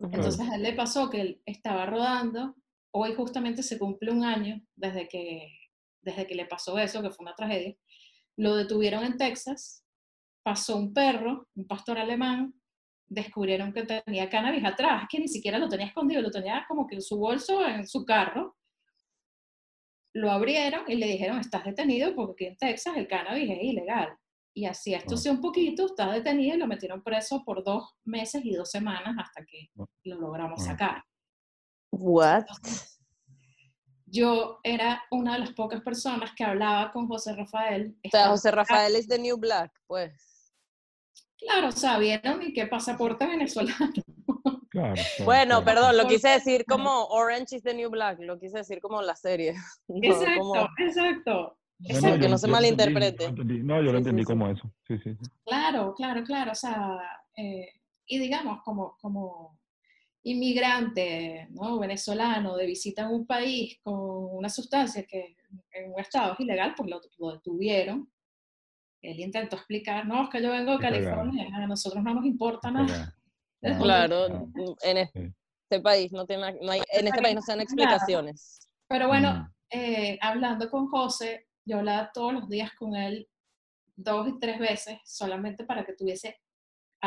Entonces 0.00 0.40
a 0.48 0.56
él 0.56 0.62
le 0.62 0.72
pasó 0.74 1.08
que 1.10 1.20
él 1.20 1.42
estaba 1.46 1.86
rodando, 1.86 2.54
hoy 2.96 3.14
justamente 3.14 3.62
se 3.62 3.78
cumple 3.78 4.12
un 4.12 4.24
año 4.24 4.60
desde 4.76 5.08
que, 5.08 5.48
desde 6.00 6.26
que 6.26 6.34
le 6.34 6.46
pasó 6.46 6.78
eso, 6.78 7.02
que 7.02 7.10
fue 7.10 7.24
una 7.24 7.34
tragedia. 7.34 7.74
Lo 8.36 8.54
detuvieron 8.54 9.04
en 9.04 9.16
Texas, 9.16 9.84
pasó 10.44 10.76
un 10.76 10.94
perro, 10.94 11.48
un 11.56 11.66
pastor 11.66 11.98
alemán, 11.98 12.54
descubrieron 13.08 13.72
que 13.72 13.84
tenía 13.84 14.30
cannabis 14.30 14.64
atrás, 14.64 15.06
que 15.10 15.18
ni 15.18 15.26
siquiera 15.26 15.58
lo 15.58 15.68
tenía 15.68 15.86
escondido, 15.86 16.22
lo 16.22 16.30
tenía 16.30 16.64
como 16.68 16.86
que 16.86 16.94
en 16.94 17.02
su 17.02 17.18
bolso, 17.18 17.66
en 17.66 17.86
su 17.86 18.04
carro. 18.04 18.56
Lo 20.14 20.30
abrieron 20.30 20.84
y 20.86 20.94
le 20.94 21.06
dijeron, 21.06 21.40
estás 21.40 21.64
detenido 21.64 22.14
porque 22.14 22.44
aquí 22.44 22.52
en 22.52 22.56
Texas 22.56 22.96
el 22.96 23.08
cannabis 23.08 23.50
es 23.50 23.58
ilegal. 23.60 24.16
Y 24.56 24.66
así 24.66 24.94
esto 24.94 25.16
sí 25.16 25.28
un 25.28 25.40
poquito, 25.40 25.86
está 25.86 26.12
detenido 26.12 26.54
y 26.54 26.58
lo 26.60 26.68
metieron 26.68 27.02
preso 27.02 27.42
por 27.44 27.64
dos 27.64 27.96
meses 28.04 28.44
y 28.44 28.52
dos 28.52 28.70
semanas 28.70 29.16
hasta 29.18 29.44
que 29.44 29.68
lo 30.04 30.20
logramos 30.20 30.64
sacar. 30.64 31.02
What? 31.98 32.44
Yo 34.06 34.60
era 34.62 35.02
una 35.10 35.34
de 35.34 35.38
las 35.40 35.52
pocas 35.52 35.80
personas 35.82 36.32
que 36.36 36.44
hablaba 36.44 36.92
con 36.92 37.08
José 37.08 37.34
Rafael. 37.34 37.96
O 38.04 38.08
sea, 38.10 38.28
José. 38.28 38.50
Rafael 38.50 38.94
es 38.96 39.08
the 39.08 39.18
new 39.18 39.36
black, 39.36 39.72
pues. 39.86 40.12
Claro, 41.38 41.68
o 41.68 41.72
sea, 41.72 41.98
vieron 41.98 42.40
y 42.42 42.52
qué 42.52 42.66
pasaporte 42.66 43.26
venezolano. 43.26 43.92
Claro, 44.74 44.94
claro, 44.94 45.24
Bueno, 45.24 45.62
claro. 45.62 45.64
perdón, 45.64 45.96
lo 45.98 46.08
quise 46.08 46.30
decir 46.30 46.64
como 46.66 47.04
Orange 47.06 47.54
is 47.58 47.62
the 47.62 47.72
New 47.74 47.90
Black, 47.90 48.18
lo 48.18 48.40
quise 48.40 48.58
decir 48.58 48.80
como 48.80 49.00
la 49.02 49.14
serie. 49.14 49.54
no 49.88 49.98
Exacto, 50.02 50.40
como- 50.40 50.68
exacto. 50.78 51.58
No, 51.78 52.14
que 52.16 52.18
yo- 52.22 52.28
no 52.28 52.38
se 52.38 52.48
malinterprete. 52.48 53.24
entendí. 53.26 53.62
No, 53.62 53.76
yo 53.76 53.82
lo 53.84 53.90
Sí, 53.92 53.96
entendí 53.98 54.22
sí. 54.22 54.26
como 54.26 54.48
eso. 54.48 54.68
Sí, 54.88 54.98
sí, 54.98 55.14
sí. 55.14 55.30
Claro, 55.44 55.94
claro, 55.94 56.24
claro. 56.24 56.50
O 56.50 56.54
sea, 56.56 56.98
eh, 57.36 57.68
y 58.06 58.18
digamos, 58.18 58.62
como, 58.64 58.96
como 59.00 59.60
inmigrante 60.24 61.48
¿no? 61.50 61.78
venezolano 61.78 62.56
de 62.56 62.66
visita 62.66 63.02
en 63.02 63.08
un 63.08 63.26
país 63.26 63.78
con 63.82 63.94
una 64.36 64.48
sustancia 64.48 65.04
que 65.06 65.36
en 65.72 65.92
un 65.92 66.00
estado 66.00 66.32
es 66.34 66.40
ilegal, 66.40 66.74
pues 66.76 66.90
lo, 66.90 67.00
lo 67.18 67.32
detuvieron. 67.34 68.10
Él 69.02 69.20
intentó 69.20 69.56
explicar, 69.56 70.06
no, 70.06 70.24
es 70.24 70.30
que 70.30 70.42
yo 70.42 70.50
vengo 70.50 70.72
de. 70.72 70.78
California, 70.78 71.46
a 71.54 71.66
nosotros 71.66 72.02
no 72.02 72.14
nos 72.14 72.24
importa 72.26 72.70
nada. 72.70 73.14
Ah, 73.66 73.78
Claro, 73.80 74.26
claro. 74.26 74.76
en 74.82 74.96
este 74.98 75.80
país 75.82 76.12
no 76.12 76.26
tiene, 76.26 76.52
no 76.60 76.70
hay, 76.70 76.82
en 76.92 77.06
este 77.06 77.22
país 77.22 77.34
no 77.34 77.40
se 77.40 77.52
dan 77.52 77.62
explicaciones. 77.62 78.68
Pero 78.86 79.08
bueno, 79.08 79.32
Mm. 79.32 79.48
eh, 79.70 80.18
hablando 80.20 80.68
con 80.68 80.86
José, 80.88 81.46
yo 81.64 81.78
hablaba 81.78 82.10
todos 82.12 82.34
los 82.34 82.48
días 82.50 82.72
con 82.74 82.94
él 82.94 83.26
dos 83.96 84.28
y 84.28 84.38
tres 84.38 84.58
veces 84.58 84.98
solamente 85.06 85.64
para 85.64 85.82
que 85.86 85.94
tuviese 85.94 86.36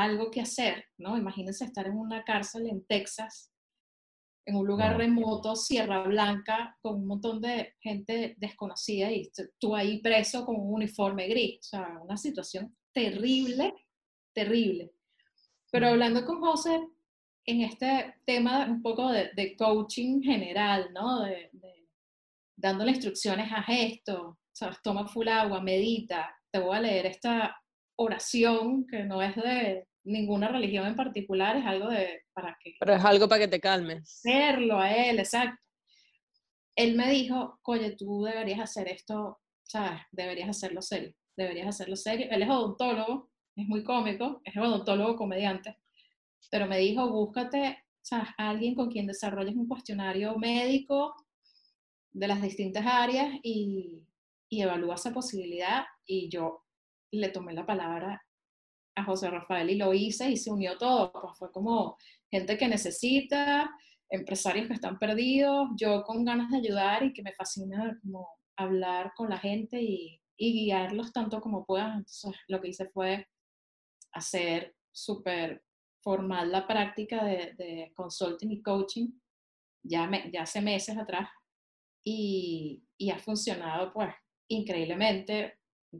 algo 0.04 0.30
que 0.32 0.41
hacer, 0.41 0.86
¿no? 0.98 1.18
Imagínense 1.18 1.66
estar 1.66 1.88
en 1.88 1.98
una 1.98 2.24
cárcel 2.24 2.68
en 2.68 2.86
Texas, 2.86 3.52
en 4.45 4.56
un 4.56 4.66
lugar 4.66 4.98
remoto, 4.98 5.56
Sierra 5.56 6.04
Blanca, 6.04 6.78
con 6.82 6.95
un 6.95 7.08
montón 7.08 7.41
de 7.41 7.76
gente 7.82 8.36
desconocida 8.38 9.12
y 9.12 9.30
tú- 9.32 9.50
tú 9.60 9.76
ahí 9.76 10.00
preso 10.02 10.45
con 10.45 10.56
un 10.56 10.74
uniforme 10.74 11.28
gris. 11.28 11.60
O 11.60 11.64
sea, 11.64 12.00
una 12.02 12.16
situación 12.18 12.76
terrible, 12.93 13.74
terrible. 14.34 14.91
Pero 15.72 15.88
hablando 15.89 16.26
con 16.26 16.39
José, 16.39 16.80
en 17.45 17.62
este 17.62 18.16
tema 18.26 18.66
un 18.66 18.82
poco 18.82 19.10
de, 19.12 19.32
de 19.36 19.56
coaching 19.58 20.22
general, 20.22 20.91
¿no? 20.93 21.22
De, 21.24 21.50
de- 21.52 21.88
dándole 22.56 22.91
instrucciones 22.91 23.52
a 23.52 23.66
esto, 23.74 24.39
¿sabes? 24.54 24.78
Toma 24.82 25.08
full 25.08 25.28
agua, 25.28 25.62
medita. 25.62 26.34
Te 26.52 26.60
voy 26.60 26.76
a 26.78 26.82
leer 26.82 27.06
esta 27.06 27.56
oración 27.98 28.86
que 28.88 29.04
no 29.04 29.22
es 29.22 29.36
de 29.36 29.87
ninguna 30.08 30.47
religión 30.47 30.88
en 30.88 30.95
particular, 30.95 31.58
es 31.58 31.66
algo 31.66 31.89
de 31.89 32.24
para 32.34 32.58
que 32.62 32.76
Pero 32.80 32.93
es 32.93 33.03
algo 33.05 33.28
para 33.28 33.41
que 33.41 33.47
te 33.47 33.60
calmes. 33.60 34.03
hacerlo 34.03 34.80
a 34.80 34.91
él, 34.91 35.20
exacto. 35.20 35.62
Él 36.76 36.95
me 36.95 37.10
dijo, 37.10 37.60
oye, 37.64 37.95
tú 37.95 38.24
deberías 38.24 38.60
hacer 38.60 38.88
esto, 38.88 39.39
¿sabes? 39.64 40.01
Deberías 40.12 40.49
hacerlo 40.49 40.82
serio, 40.82 41.14
deberías 41.36 41.68
hacerlo 41.68 41.95
serio. 41.95 42.28
Él 42.30 42.43
es 42.43 42.49
odontólogo, 42.49 43.32
es 43.55 43.68
muy 43.68 43.84
cómico, 43.84 44.41
es 44.43 44.55
odontólogo 44.55 45.16
comediante, 45.16 45.78
pero 46.51 46.68
me 46.68 46.78
dijo, 46.78 47.10
búscate, 47.10 47.84
¿sabes? 48.01 48.30
A 48.38 48.49
alguien 48.49 48.76
con 48.76 48.89
quien 48.91 49.08
desarrolles 49.08 49.55
un 49.55 49.68
cuestionario 49.68 50.38
médico 50.38 51.16
de 52.12 52.28
las 52.28 52.41
distintas 52.41 52.86
áreas 52.86 53.34
y, 53.43 54.03
y 54.49 54.62
evalúa 54.62 54.95
esa 54.95 55.12
posibilidad. 55.14 55.84
Y 56.05 56.30
yo 56.30 56.64
le 57.12 57.30
tomé 57.30 57.53
la 57.53 57.66
palabra 57.66 58.24
a 58.98 59.04
José 59.04 59.30
Rafael 59.30 59.70
y 59.70 59.76
lo 59.76 59.93
hice 59.93 60.30
y 60.30 60.38
se 60.38 60.52
unió 60.52 60.78
todo. 60.78 61.12
Pues 61.12 61.38
fue 61.38 61.52
como 61.52 61.98
gente 62.32 62.58
que 62.58 62.68
necesita, 62.68 63.70
empresarios 64.10 64.68
que 64.68 64.74
están 64.74 64.98
perdidos, 64.98 65.70
yo 65.78 66.04
con 66.04 66.26
ganas 66.26 66.50
de 66.52 66.58
ayudar 66.58 67.04
y 67.04 67.14
que 67.14 67.24
me 67.24 67.34
fascina 67.34 68.00
hablar 68.58 69.14
con 69.16 69.30
la 69.30 69.38
gente 69.38 69.82
y, 69.82 70.20
guiarlos 70.39 71.14
tanto 71.14 71.41
como 71.41 71.66
puedan. 71.66 72.00
Entonces 72.00 72.36
lo 72.48 72.62
que 72.62 72.70
hice 72.70 72.89
fue 72.89 73.28
hacer 74.12 74.76
súper 74.91 75.64
formal 76.04 76.52
la 76.52 76.68
práctica 76.68 77.24
de, 77.24 77.91
consulting 77.95 78.52
y 78.52 78.62
coaching 78.62 79.10
ya, 79.84 80.08
me- 80.08 80.32
hace 80.39 80.62
meses 80.62 80.98
atrás 80.98 81.30
y, 82.04 82.84
y 82.98 83.10
ha 83.10 83.20
funcionado 83.20 83.93
pues 83.93 84.10
increíblemente. 84.48 85.60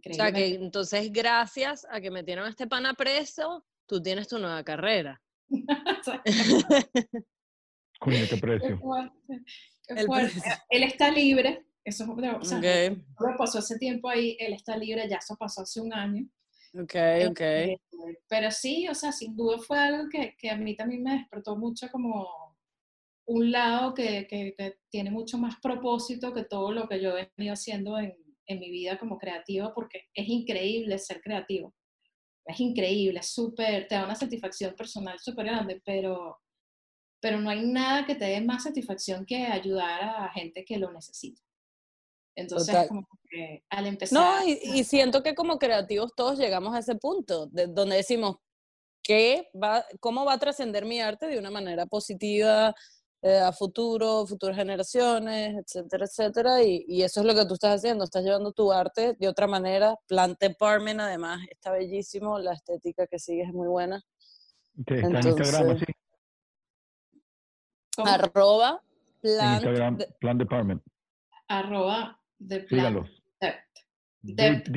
O 0.10 0.14
sea, 0.14 0.32
que 0.32 0.56
entonces 0.56 1.12
gracias 1.12 1.86
a 1.90 2.00
que 2.02 2.12
metieron 2.12 2.46
a 2.46 2.50
este 2.50 2.68
pana 2.68 2.94
preso, 2.94 3.66
tú 3.86 4.02
tienes 4.02 4.28
tu 4.28 4.38
nueva 4.40 4.64
carrera. 4.64 5.22
Coño, 8.00 8.18
qué 8.30 8.38
precio. 8.38 8.70
El 8.70 8.78
fuerte. 10.06 10.32
precio. 10.32 10.42
Él 10.70 10.84
está 10.84 11.12
libre, 11.12 11.66
eso 11.84 12.04
es 12.04 12.10
o 12.10 12.44
sea, 12.44 12.58
Ok, 12.60 12.98
no 13.20 13.36
pasó 13.38 13.60
ese 13.60 13.78
tiempo 13.78 14.10
ahí, 14.10 14.36
él 14.40 14.54
está 14.54 14.78
libre, 14.78 15.08
ya 15.10 15.18
eso 15.18 15.36
pasó 15.36 15.62
hace 15.62 15.82
un 15.82 15.94
año. 15.94 16.28
ok, 16.74 16.96
ok. 17.32 17.42
Eh, 17.42 17.78
pero 18.28 18.52
sí, 18.52 18.88
o 18.88 18.94
sea, 18.94 19.12
sin 19.12 19.36
duda 19.36 19.58
fue 19.60 19.80
algo 19.80 20.10
que, 20.10 20.36
que 20.38 20.50
a 20.52 20.58
mí 20.58 20.76
también 20.76 21.02
me 21.04 21.14
despertó 21.18 21.56
mucho 21.56 21.88
como 21.90 22.28
un 23.26 23.52
lado 23.52 23.94
que, 23.94 24.28
que- 24.28 24.54
que 24.58 24.80
tiene 24.90 25.10
mucho 25.12 25.38
más 25.38 25.56
propósito 25.62 26.34
que 26.34 26.44
todo 26.44 26.72
lo 26.72 26.88
que 26.88 27.02
yo 27.02 27.18
he 27.18 27.32
venido 27.36 27.54
haciendo 27.54 27.98
en, 27.98 28.14
en 28.48 28.60
mi 28.60 28.72
vida 28.72 28.98
como 28.98 29.18
creativa 29.18 29.74
porque 29.74 30.04
es 30.14 30.28
increíble 30.28 30.98
ser 30.98 31.22
creativo. 31.22 31.74
Es 32.46 32.60
increíble, 32.60 33.20
es 33.20 33.28
súper, 33.28 33.88
te 33.88 33.96
da 33.96 34.06
una 34.06 34.16
satisfacción 34.16 34.74
personal 34.74 35.20
súper 35.20 35.46
grande, 35.48 35.82
pero, 35.86 36.38
pero 37.22 37.40
no 37.40 37.50
hay 37.50 37.66
nada 37.66 38.06
que 38.06 38.16
te 38.16 38.26
dé 38.26 38.42
más 38.42 38.64
satisfacción 38.64 39.26
que 39.26 39.46
ayudar 39.46 40.02
a 40.02 40.32
gente 40.32 40.64
que 40.64 40.78
lo 40.78 40.92
necesita. 40.92 41.42
Entonces, 42.38 42.74
Total. 42.74 42.88
como 42.88 43.08
que 43.30 43.64
al 43.70 43.88
empezar... 43.88 44.18
No, 44.18 44.48
y, 44.48 44.80
y 44.80 44.84
siento 44.84 45.24
que 45.24 45.36
como 45.36 45.58
creativos 45.58 46.14
todos 46.16 46.40
llegamos 46.40 46.74
a 46.74 46.80
ese 46.80 46.96
punto, 46.96 47.48
de, 47.48 47.68
donde 47.68 47.98
decimos, 47.98 48.38
¿qué 49.04 49.50
va, 49.62 49.86
¿cómo 50.00 50.24
va 50.24 50.34
a 50.34 50.40
trascender 50.40 50.86
mi 50.86 51.02
arte 51.02 51.28
de 51.28 51.40
una 51.40 51.50
manera 51.50 51.86
positiva 51.86 52.76
eh, 53.22 53.40
a 53.40 53.52
futuro, 53.52 54.26
futuras 54.28 54.56
generaciones, 54.56 55.56
etcétera, 55.56 56.06
etcétera? 56.06 56.64
Y, 56.64 56.86
y 56.88 57.02
eso 57.04 57.22
es 57.22 57.26
lo 57.26 57.34
que 57.36 57.46
tú 57.46 57.56
estás 57.56 57.76
haciendo, 57.76 58.04
estás 58.04 58.24
llevando 58.24 58.52
tu 58.52 58.72
arte 58.72 59.16
de 59.20 59.28
otra 59.28 59.48
manera. 59.48 59.96
Plant 60.08 60.40
Department, 60.40 61.00
además, 61.00 61.40
está 61.50 61.72
bellísimo, 61.72 62.38
la 62.40 62.54
estética 62.54 63.08
que 63.08 63.20
sigues 63.20 63.48
es 63.48 63.54
muy 63.54 63.68
buena. 63.68 64.00
Sí, 64.76 64.84
está 64.94 65.08
en 65.08 65.16
Instagram 65.16 65.62
Entonces. 65.72 65.88
¿cómo? 67.96 68.08
Arroba 68.10 68.82
En 69.24 69.38
Plant 69.38 69.54
Instagram, 69.64 69.98
de- 69.98 70.08
Plan 70.20 70.38
Department. 70.38 70.84
arroba 71.48 72.22
de 72.40 72.60
plan 72.62 72.70
Sígalos. 72.80 73.10
Dept. 73.42 73.58
The, 74.24 74.34
Dep 74.34 74.64
the 74.66 74.72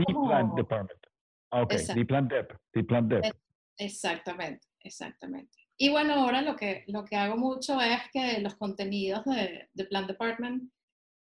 Department. 0.57 1.07
Ah, 1.51 1.63
ok. 1.63 1.73
Exacto. 1.73 2.01
The 2.01 2.05
Plan 2.07 2.29
Dep. 2.29 2.59
The 2.73 2.83
Dep. 2.83 3.37
Exactamente, 3.77 4.67
exactamente. 4.81 5.59
Y 5.83 5.89
bueno, 5.89 6.13
ahora 6.15 6.43
lo 6.43 6.57
que, 6.57 6.85
lo 6.89 7.07
que 7.07 7.17
hago 7.17 7.37
mucho 7.39 7.81
es 7.81 8.01
que 8.13 8.39
los 8.41 8.55
contenidos 8.57 9.25
de, 9.25 9.71
de 9.73 9.85
Plan 9.87 10.07
Department 10.07 10.71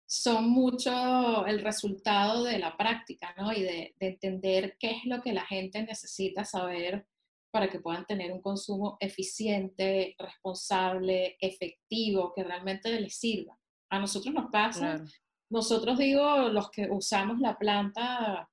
son 0.07 0.51
mucho 0.51 1.47
el 1.47 1.61
resultado 1.63 2.45
de 2.45 2.59
la 2.59 2.77
práctica, 2.77 3.35
¿no? 3.39 3.51
Y 3.53 3.63
de, 3.63 3.95
de 3.99 4.07
entender 4.09 4.77
qué 4.79 4.91
es 4.91 5.05
lo 5.07 5.23
que 5.23 5.33
la 5.33 5.47
gente 5.47 5.83
necesita 5.83 6.45
saber 6.45 7.07
para 7.51 7.71
que 7.71 7.81
puedan 7.81 8.05
tener 8.05 8.31
un 8.31 8.43
consumo 8.43 8.99
eficiente, 9.01 10.15
responsable, 10.19 11.39
efectivo, 11.41 12.35
que 12.35 12.45
realmente 12.45 13.01
les 13.01 13.17
sirva. 13.17 13.59
A 13.91 13.99
nosotros 13.99 14.35
nos 14.35 14.51
pasa 14.51 14.97
Claro. 14.97 15.05
nosotros 15.51 15.99
digo 15.99 16.49
los 16.51 16.71
que 16.71 16.89
usamos 16.91 17.39
la 17.41 17.59
planta 17.59 18.51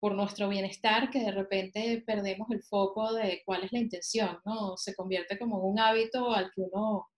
por 0.00 0.14
nuestro 0.14 0.48
bienestar, 0.48 1.10
que 1.10 1.20
de 1.20 1.32
repente 1.32 2.02
perdemos 2.06 2.48
el 2.50 2.62
foco 2.62 3.12
de 3.14 3.42
cuál 3.44 3.64
es 3.64 3.72
la 3.72 3.80
intención, 3.80 4.38
¿no? 4.44 4.76
Se 4.76 4.94
convierte 4.94 5.38
como 5.38 5.58
un 5.58 5.78
hábito 5.80 6.32
al 6.32 6.50
que 6.54 6.62
uno 6.62 7.08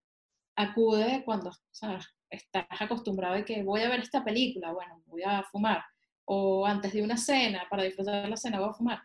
acude 0.56 1.22
cuando 1.24 1.50
o 1.50 1.54
sea, 1.70 2.00
estás 2.30 2.66
acostumbrado 2.80 3.34
de 3.34 3.44
que 3.44 3.62
voy 3.62 3.82
a 3.82 3.88
ver 3.88 4.00
esta 4.00 4.24
película, 4.24 4.72
bueno, 4.72 5.02
voy 5.06 5.22
a 5.24 5.42
fumar, 5.44 5.82
o 6.24 6.66
antes 6.66 6.92
de 6.92 7.02
una 7.02 7.16
cena, 7.16 7.66
para 7.68 7.82
disfrutar 7.82 8.22
de 8.22 8.30
la 8.30 8.36
cena, 8.36 8.60
voy 8.60 8.70
a 8.70 8.74
fumar. 8.74 9.00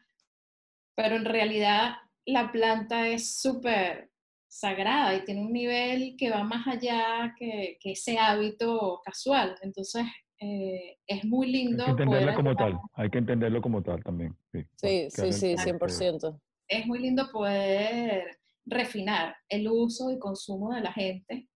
Pero 0.96 1.16
en 1.16 1.26
realidad 1.26 1.96
la 2.26 2.52
planta 2.52 3.08
es 3.08 3.40
súper 3.42 4.12
sagrada 4.48 5.16
y 5.16 5.26
tiene 5.26 5.42
un 5.42 5.52
nivel 5.52 6.16
que 6.18 6.30
va 6.30 6.44
más 6.44 6.66
allá 6.68 7.36
que, 7.38 7.78
que 7.82 7.92
ese 7.92 8.18
hábito 8.18 9.02
casual. 9.04 9.58
Entonces, 9.62 10.06
eh, 10.40 10.98
es 11.08 11.24
muy 11.26 11.48
Hay 11.48 11.54
lindo 11.54 11.86
que 11.86 11.92
entenderlo 11.92 12.22
poder 12.22 12.36
como 12.36 12.50
ayudar- 12.52 12.72
tal. 12.72 12.80
Hay 12.94 13.10
que 13.10 13.18
entenderlo 13.18 13.62
como 13.62 13.82
tal 13.84 14.04
también. 14.04 14.36
Sí, 14.52 14.60
Sí, 14.76 14.88
que 15.16 15.34
sí, 15.34 15.58
sí, 15.58 15.74
proceso. 15.74 16.32
100%. 16.34 16.42
es 16.68 16.86
muy 16.88 17.00
lindo 17.00 17.30
poder 17.32 18.40
refinar 18.66 19.36
el 19.50 19.68
uso 19.70 20.12
y 20.12 20.18
consumo 20.20 20.74
de 20.74 20.82
la 20.82 20.92
gente 20.92 21.48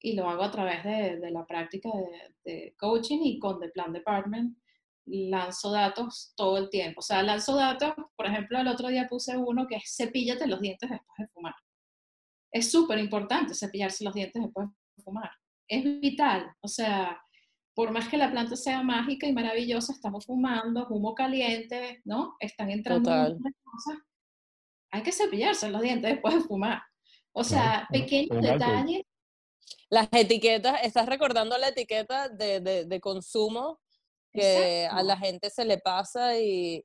y 0.00 0.14
lo 0.14 0.28
hago 0.28 0.42
a 0.42 0.50
través 0.50 0.84
de, 0.84 1.18
de 1.18 1.30
la 1.30 1.46
práctica 1.46 1.88
de, 1.88 2.34
de 2.52 2.74
coaching 2.78 3.20
y 3.22 3.38
con 3.38 3.58
The 3.60 3.70
Plan 3.70 3.92
Department 3.92 4.58
lanzo 5.06 5.72
datos 5.72 6.32
todo 6.36 6.58
el 6.58 6.68
tiempo. 6.70 7.00
O 7.00 7.02
sea, 7.02 7.22
lanzo 7.22 7.56
datos, 7.56 7.92
por 8.16 8.26
ejemplo, 8.26 8.58
el 8.60 8.68
otro 8.68 8.88
día 8.88 9.08
puse 9.08 9.36
uno 9.36 9.66
que 9.66 9.76
es 9.76 9.94
cepíllate 9.96 10.46
los 10.46 10.60
dientes 10.60 10.90
después 10.90 11.18
de 11.18 11.26
fumar. 11.28 11.54
Es 12.52 12.70
súper 12.70 12.98
importante 12.98 13.54
cepillarse 13.54 14.04
los 14.04 14.12
dientes 14.14 14.42
después 14.42 14.68
de 14.96 15.02
fumar. 15.02 15.30
Es 15.66 15.82
vital. 16.00 16.52
O 16.60 16.68
sea, 16.68 17.18
por 17.74 17.90
más 17.90 18.08
que 18.08 18.16
la 18.16 18.30
planta 18.30 18.56
sea 18.56 18.82
mágica 18.82 19.26
y 19.26 19.32
maravillosa, 19.32 19.92
estamos 19.92 20.26
fumando, 20.26 20.86
humo 20.88 21.14
caliente, 21.14 22.02
¿no? 22.04 22.36
Están 22.38 22.70
entrando 22.70 23.08
Total. 23.10 23.36
muchas 23.38 23.52
cosas. 23.64 24.02
Hay 24.90 25.02
que 25.02 25.12
cepillarse 25.12 25.70
los 25.70 25.80
dientes 25.80 26.10
después 26.10 26.34
de 26.34 26.40
fumar. 26.42 26.82
O 27.32 27.42
sea, 27.44 27.86
pequeños 27.90 28.30
alcohol. 28.36 28.58
detalles. 28.58 29.02
Las 29.88 30.08
etiquetas, 30.12 30.82
estás 30.84 31.06
recordando 31.06 31.56
la 31.56 31.68
etiqueta 31.68 32.28
de, 32.28 32.60
de, 32.60 32.84
de 32.84 33.00
consumo 33.00 33.78
que 34.32 34.86
a 34.90 35.02
la 35.02 35.16
gente 35.16 35.50
se 35.50 35.64
le 35.64 35.78
pasa 35.78 36.38
y 36.38 36.84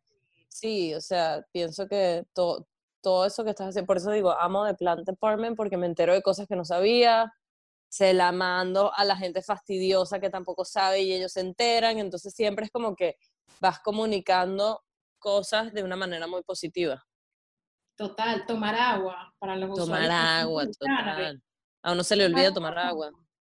sí, 0.49 0.93
o 0.93 1.01
sea, 1.01 1.45
pienso 1.51 1.87
que 1.87 2.25
to- 2.33 2.67
todo 3.01 3.25
eso 3.25 3.43
que 3.43 3.51
estás 3.51 3.69
haciendo, 3.69 3.87
por 3.87 3.97
eso 3.97 4.11
digo, 4.11 4.31
amo 4.31 4.65
de 4.65 4.73
Plant 4.73 5.05
Department 5.05 5.55
porque 5.55 5.77
me 5.77 5.85
entero 5.85 6.13
de 6.13 6.21
cosas 6.21 6.47
que 6.47 6.55
no 6.57 6.65
sabía, 6.65 7.31
se 7.89 8.13
la 8.13 8.31
mando 8.31 8.93
a 8.93 9.05
la 9.05 9.15
gente 9.15 9.41
fastidiosa 9.41 10.19
que 10.19 10.29
tampoco 10.29 10.65
sabe 10.65 11.01
y 11.01 11.13
ellos 11.13 11.33
se 11.33 11.41
enteran, 11.41 11.99
entonces 11.99 12.33
siempre 12.33 12.65
es 12.65 12.71
como 12.71 12.95
que 12.95 13.15
vas 13.59 13.79
comunicando 13.79 14.83
cosas 15.19 15.73
de 15.73 15.83
una 15.83 15.95
manera 15.95 16.27
muy 16.27 16.43
positiva. 16.43 17.03
Total, 17.97 18.45
tomar 18.45 18.75
agua 18.75 19.33
para 19.39 19.55
los 19.55 19.69
Tomar 19.75 20.01
usuarios 20.01 20.13
agua, 20.13 20.65
total. 20.65 21.43
A 21.83 21.91
uno 21.93 22.03
se 22.03 22.15
le 22.15 22.25
olvida 22.25 22.53
tomar 22.53 22.77
agua. 22.77 23.11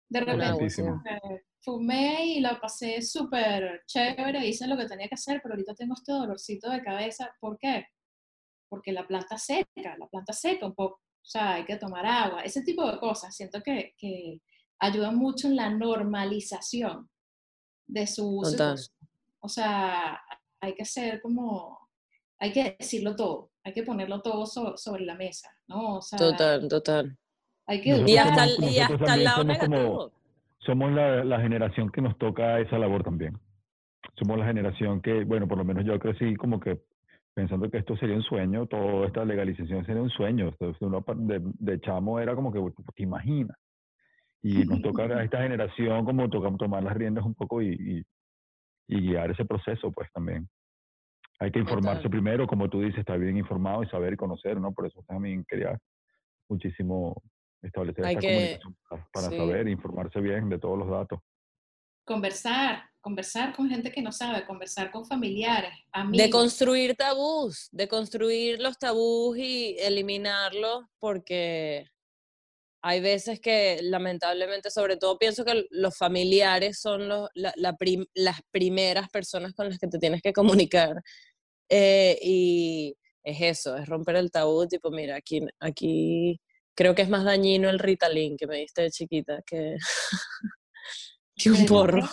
De 0.09 0.20
repente 0.20 1.45
fumé 1.62 2.26
y 2.26 2.41
la 2.41 2.59
pasé 2.61 3.03
súper 3.03 3.83
chévere, 3.87 4.47
hice 4.47 4.66
lo 4.66 4.76
que 4.76 4.87
tenía 4.87 5.09
que 5.09 5.14
hacer, 5.14 5.41
pero 5.43 5.55
ahorita 5.55 5.74
tengo 5.74 5.95
este 5.95 6.12
dolorcito 6.12 6.70
de 6.70 6.83
cabeza. 6.83 7.35
¿Por 7.41 7.59
qué? 7.59 7.87
Porque 8.68 8.93
la 8.93 9.07
planta 9.07 9.37
seca, 9.37 9.97
la 9.99 10.07
planta 10.09 10.33
seca 10.33 10.66
un 10.66 10.74
poco. 10.74 11.01
O 11.22 11.26
sea, 11.30 11.54
hay 11.54 11.64
que 11.64 11.76
tomar 11.76 12.04
agua. 12.06 12.40
Ese 12.42 12.62
tipo 12.62 12.90
de 12.90 12.98
cosas 12.98 13.34
siento 13.34 13.60
que, 13.62 13.94
que 13.98 14.40
ayudan 14.78 15.16
mucho 15.16 15.48
en 15.48 15.56
la 15.56 15.70
normalización 15.70 17.08
de 17.86 18.06
su 18.06 18.38
uso. 18.38 18.74
O 19.40 19.48
sea, 19.48 20.20
hay 20.60 20.74
que 20.74 20.84
ser 20.84 21.20
como, 21.22 21.78
hay 22.38 22.52
que 22.52 22.76
decirlo 22.78 23.16
todo, 23.16 23.50
hay 23.64 23.72
que 23.72 23.82
ponerlo 23.82 24.20
todo 24.22 24.46
so- 24.46 24.76
sobre 24.76 25.04
la 25.04 25.14
mesa, 25.14 25.50
¿no? 25.68 25.96
O 25.96 26.02
sea, 26.02 26.18
Total, 26.18 26.68
total. 26.68 27.16
hay 27.66 27.80
que 27.80 27.90
Nosotros 27.92 28.10
Y 28.10 28.16
hasta, 28.18 28.46
y 28.46 28.78
hasta 28.78 29.14
el 29.14 29.24
lado 29.24 29.44
negativo. 29.44 30.12
somos 30.58 30.92
la, 30.92 31.24
la 31.24 31.40
generación 31.40 31.90
que 31.90 32.02
nos 32.02 32.16
toca 32.18 32.60
esa 32.60 32.78
labor 32.78 33.02
también. 33.02 33.38
Somos 34.18 34.38
la 34.38 34.46
generación 34.46 35.00
que, 35.00 35.24
bueno, 35.24 35.46
por 35.48 35.56
lo 35.58 35.64
menos 35.64 35.84
yo 35.86 35.98
crecí 35.98 36.34
como 36.36 36.60
que 36.60 36.80
pensando 37.35 37.70
que 37.70 37.78
esto 37.78 37.97
sería 37.97 38.16
un 38.16 38.22
sueño, 38.22 38.66
toda 38.66 39.07
esta 39.07 39.24
legalización 39.24 39.85
sería 39.87 40.03
un 40.03 40.11
sueño. 40.11 40.49
Entonces, 40.49 40.81
uno 40.83 41.05
de, 41.16 41.41
de 41.43 41.81
chamo 41.81 42.19
era 42.20 42.35
como 42.35 42.52
que, 42.52 42.61
¿te 42.94 43.02
imaginas? 43.02 43.57
Y 44.43 44.65
nos 44.65 44.81
toca 44.82 45.05
a 45.05 45.23
esta 45.23 45.43
generación 45.43 46.05
como 46.05 46.28
toca 46.31 46.55
tomar 46.57 46.82
las 46.82 46.97
riendas 46.97 47.24
un 47.24 47.35
poco 47.35 47.61
y, 47.62 47.69
y, 47.69 48.02
y 48.97 49.01
guiar 49.09 49.31
ese 49.31 49.44
proceso, 49.44 49.93
pues 49.93 50.11
también. 50.12 50.48
Hay 51.39 51.51
que 51.51 51.59
informarse 51.61 52.02
Total. 52.02 52.11
primero, 52.11 52.47
como 52.47 52.69
tú 52.69 52.81
dices, 52.81 52.98
estar 53.01 53.19
bien 53.19 53.36
informado 53.36 53.82
y 53.82 53.89
saber 53.89 54.12
y 54.15 54.16
conocer, 54.16 54.61
¿no? 54.61 54.73
Por 54.73 54.86
eso 54.86 55.02
también 55.07 55.44
quería 55.48 55.78
muchísimo 56.48 57.23
establecer 57.62 58.05
Hay 58.07 58.16
esta 58.16 58.20
que- 58.27 58.35
comunicación 58.35 58.77
para, 59.12 59.28
sí. 59.31 59.36
saber 59.36 59.69
informarse 59.69 60.20
bien 60.20 60.48
de 60.48 60.59
todos 60.59 60.78
los 60.78 60.89
datos. 60.90 61.20
conversar, 62.05 62.89
conversar 63.01 63.55
con 63.55 63.68
gente 63.68 63.90
que 63.90 64.02
no 64.02 64.12
sabe, 64.12 64.44
conversar 64.47 64.90
con 64.90 65.05
familiares, 65.06 65.72
amigos. 65.93 66.24
De 66.27 66.31
construir 66.31 66.94
tabús, 66.97 67.68
de 67.72 67.89
construir 67.89 68.60
los 68.60 68.78
tabús 68.78 69.39
y 69.39 69.77
eliminarlos, 69.78 70.85
porque 70.98 71.86
hay 72.82 73.01
veces 73.01 73.40
que 73.40 73.78
lamentablemente, 73.82 74.70
sobre 74.70 74.97
todo 74.97 75.18
pienso 75.18 75.44
que 75.44 75.66
los 75.70 75.97
familiares 75.97 76.81
son 76.81 77.09
los, 77.09 77.28
la- 77.35 77.52
la 77.56 77.77
prim- 77.77 78.06
las 78.14 78.40
primeras 78.51 79.09
personas 79.10 79.52
con 79.55 79.68
las 79.68 79.78
que 79.78 79.86
te 79.89 79.98
tienes 79.98 80.22
que 80.22 80.32
comunicar. 80.32 81.02
Eh, 81.68 82.18
y 82.22 82.97
es 83.22 83.40
eso, 83.40 83.77
es 83.77 83.86
romper 83.89 84.16
el 84.16 84.31
tabú, 84.31 84.66
tipo, 84.66 84.90
mira, 84.90 85.16
aquí, 85.16 85.40
aquí 85.60 86.40
creo 86.74 86.94
que 86.94 87.02
es 87.02 87.09
más 87.10 87.24
dañino 87.24 87.68
el 87.70 87.78
Ritalin 87.78 88.36
que 88.36 88.47
me 88.47 88.56
diste 88.56 88.82
de 88.82 88.90
chiquita 88.90 89.40
que, 89.47 89.77
que 91.42 91.50
un 91.50 91.66
porro. 91.66 92.08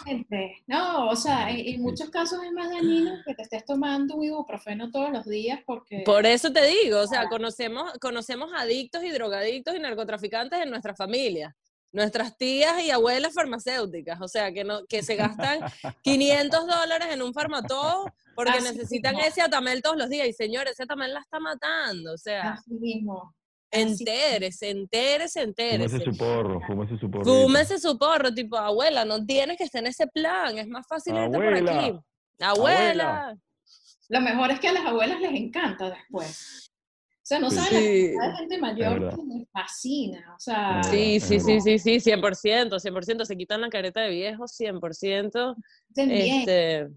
No, 0.68 1.10
o 1.10 1.16
sea, 1.16 1.50
en, 1.50 1.60
en 1.68 1.82
muchos 1.82 2.10
casos 2.10 2.44
es 2.44 2.52
más 2.52 2.70
dañino 2.70 3.12
que 3.26 3.34
te 3.36 3.44
estés 3.44 3.66
tomando 3.66 4.16
un 4.16 4.24
ibuprofeno 4.24 4.92
todos 4.92 5.12
los 5.12 5.26
días 5.26 5.60
porque... 5.66 6.04
Por 6.06 6.26
eso 6.26 6.52
te 6.52 6.66
digo, 6.66 7.00
o 7.00 7.08
sea, 7.08 7.28
conocemos, 7.30 7.92
conocemos 8.00 8.52
adictos 8.56 9.04
y 9.04 9.10
drogadictos 9.10 9.76
y 9.76 9.80
narcotraficantes 9.80 10.62
en 10.62 10.70
nuestra 10.70 10.96
familia. 10.96 11.56
Nuestras 11.92 12.38
tías 12.38 12.82
y 12.84 12.92
abuelas 12.92 13.34
farmacéuticas, 13.34 14.20
o 14.22 14.28
sea, 14.28 14.52
que, 14.52 14.64
no, 14.64 14.86
que 14.88 15.02
se 15.04 15.16
gastan 15.16 15.60
500 16.04 16.68
dólares 16.68 17.08
en 17.12 17.22
un 17.22 17.34
farmatodo 17.34 18.12
porque 18.36 18.52
Así 18.52 18.64
necesitan 18.66 19.16
mismo. 19.16 19.30
ese 19.30 19.42
atamel 19.42 19.82
todos 19.82 19.98
los 19.98 20.10
días. 20.10 20.28
Y 20.28 20.34
señores, 20.34 20.74
ese 20.74 20.84
atamel 20.84 21.14
la 21.14 21.22
está 21.22 21.40
matando, 21.40 22.14
o 22.14 22.18
sea, 22.18 22.54
Así 22.54 22.74
mismo. 22.76 23.34
Entérese, 23.72 24.70
entérese, 24.70 25.42
entérese. 25.42 25.90
Fúmese 26.00 26.12
su 26.12 26.18
porro, 26.18 26.62
fúmese 26.66 26.98
su 26.98 27.12
porro. 27.12 27.26
Fúmese 27.26 27.80
su 27.80 27.98
porro, 27.98 28.34
tipo, 28.34 28.58
abuela, 28.58 29.06
no 29.06 29.26
tienes 29.26 29.58
que 29.58 29.64
estar 29.66 29.82
en 29.82 29.88
ese 29.88 30.08
plan, 30.08 30.58
es 30.58 30.68
más 30.68 30.86
fácil 30.88 31.16
irte 31.16 31.38
por 31.38 31.54
aquí. 31.54 31.68
Abuela. 31.68 32.02
Abuela. 32.40 33.38
Lo 34.10 34.22
mejor 34.22 34.52
es 34.52 34.60
que 34.60 34.70
a 34.70 34.74
las 34.74 34.86
abuelas 34.86 35.20
les 35.20 35.32
encanta 35.32 35.90
después. 35.90 36.72
O 37.04 37.28
sea, 37.28 37.40
no 37.40 37.50
Sí. 37.50 37.58
saben 37.58 38.16
la 38.16 38.38
gente 38.38 38.58
mayor 38.58 39.10
que 39.10 39.16
les 39.24 39.50
fascina. 39.52 40.34
O 40.34 40.40
sea, 40.40 40.82
Sí, 40.84 41.20
sí, 41.20 41.42
sí, 41.42 41.60
sí, 41.60 41.78
sí, 41.78 42.00
100%, 42.00 42.80
100%, 42.80 43.26
se 43.26 43.36
quitan 43.36 43.60
la 43.60 43.70
careta 43.70 44.00
de 44.00 44.10
viejos, 44.12 44.54
100%. 44.56 45.56
hacen 45.92 46.08
bien. 46.10 46.40
Este, 46.40 46.88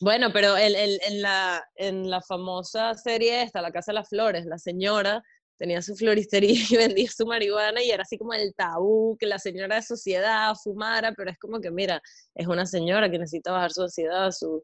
bueno, 0.00 0.32
pero 0.32 0.56
el, 0.56 0.74
el- 0.74 1.00
en, 1.06 1.22
la, 1.22 1.64
en 1.76 2.10
la 2.10 2.20
famosa 2.20 2.94
serie 2.94 3.42
esta, 3.42 3.62
La 3.62 3.70
Casa 3.70 3.92
de 3.92 3.96
las 4.00 4.08
Flores, 4.08 4.44
la 4.44 4.58
señora 4.58 5.22
tenía 5.58 5.82
su 5.82 5.94
floristería 5.96 6.54
y 6.70 6.76
vendía 6.76 7.10
su 7.10 7.26
marihuana 7.26 7.82
y 7.82 7.90
era 7.90 8.02
así 8.02 8.16
como 8.16 8.32
el 8.32 8.54
tabú, 8.54 9.16
que 9.18 9.26
la 9.26 9.38
señora 9.38 9.76
de 9.76 9.82
sociedad 9.82 10.54
fumara, 10.54 11.12
pero 11.12 11.30
es 11.30 11.38
como 11.38 11.60
que, 11.60 11.70
mira, 11.70 12.00
es 12.34 12.46
una 12.46 12.64
señora 12.64 13.10
que 13.10 13.18
necesita 13.18 13.52
bajar 13.52 13.72
su 13.72 13.82
ansiedad, 13.82 14.30
su. 14.30 14.62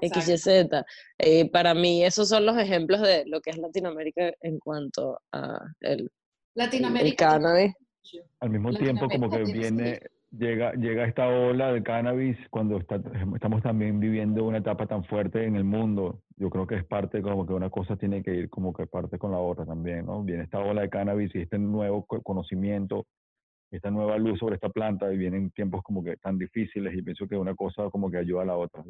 XYZ. 0.00 0.46
Eh, 1.18 1.48
para 1.50 1.74
mí 1.74 2.04
esos 2.04 2.28
son 2.28 2.46
los 2.46 2.58
ejemplos 2.58 3.00
de 3.02 3.24
lo 3.26 3.40
que 3.40 3.50
es 3.50 3.58
Latinoamérica 3.58 4.32
en 4.40 4.58
cuanto 4.58 5.20
a 5.30 5.60
el, 5.80 6.00
el 6.00 6.10
Latinoamérica. 6.54 7.28
cannabis. 7.28 7.74
Al 8.40 8.50
mismo 8.50 8.72
tiempo, 8.72 9.08
como 9.08 9.30
que 9.30 9.44
viene, 9.44 10.00
llega, 10.38 10.72
llega 10.74 11.04
esta 11.04 11.26
ola 11.28 11.72
de 11.72 11.82
cannabis 11.82 12.36
cuando 12.50 12.78
está- 12.78 13.00
estamos 13.34 13.62
también 13.62 14.00
viviendo 14.00 14.44
una 14.44 14.58
etapa 14.58 14.86
tan 14.86 15.04
fuerte 15.04 15.44
en 15.44 15.56
el 15.56 15.64
mundo. 15.64 16.22
Yo 16.36 16.50
creo 16.50 16.66
que 16.66 16.76
es 16.76 16.84
parte, 16.84 17.22
como 17.22 17.46
que 17.46 17.52
una 17.52 17.70
cosa 17.70 17.96
tiene 17.96 18.22
que 18.22 18.34
ir 18.34 18.50
como 18.50 18.72
que 18.72 18.86
parte 18.86 19.18
con 19.18 19.30
la 19.32 19.38
otra 19.38 19.64
también, 19.64 20.06
¿no? 20.06 20.22
Viene 20.22 20.44
esta 20.44 20.58
ola 20.58 20.82
de 20.82 20.90
cannabis 20.90 21.34
y 21.34 21.40
este 21.42 21.58
nuevo 21.58 22.04
co- 22.06 22.22
conocimiento, 22.22 23.06
esta 23.70 23.90
nueva 23.90 24.18
luz 24.18 24.38
sobre 24.38 24.54
esta 24.56 24.68
planta 24.68 25.12
y 25.12 25.16
vienen 25.16 25.50
tiempos 25.50 25.82
como 25.82 26.02
que 26.04 26.16
tan 26.16 26.38
difíciles 26.38 26.94
y 26.96 27.02
pienso 27.02 27.26
que 27.26 27.36
una 27.36 27.54
cosa 27.54 27.90
como 27.90 28.10
que 28.10 28.18
ayuda 28.18 28.42
a 28.42 28.46
la 28.46 28.56
otra. 28.56 28.84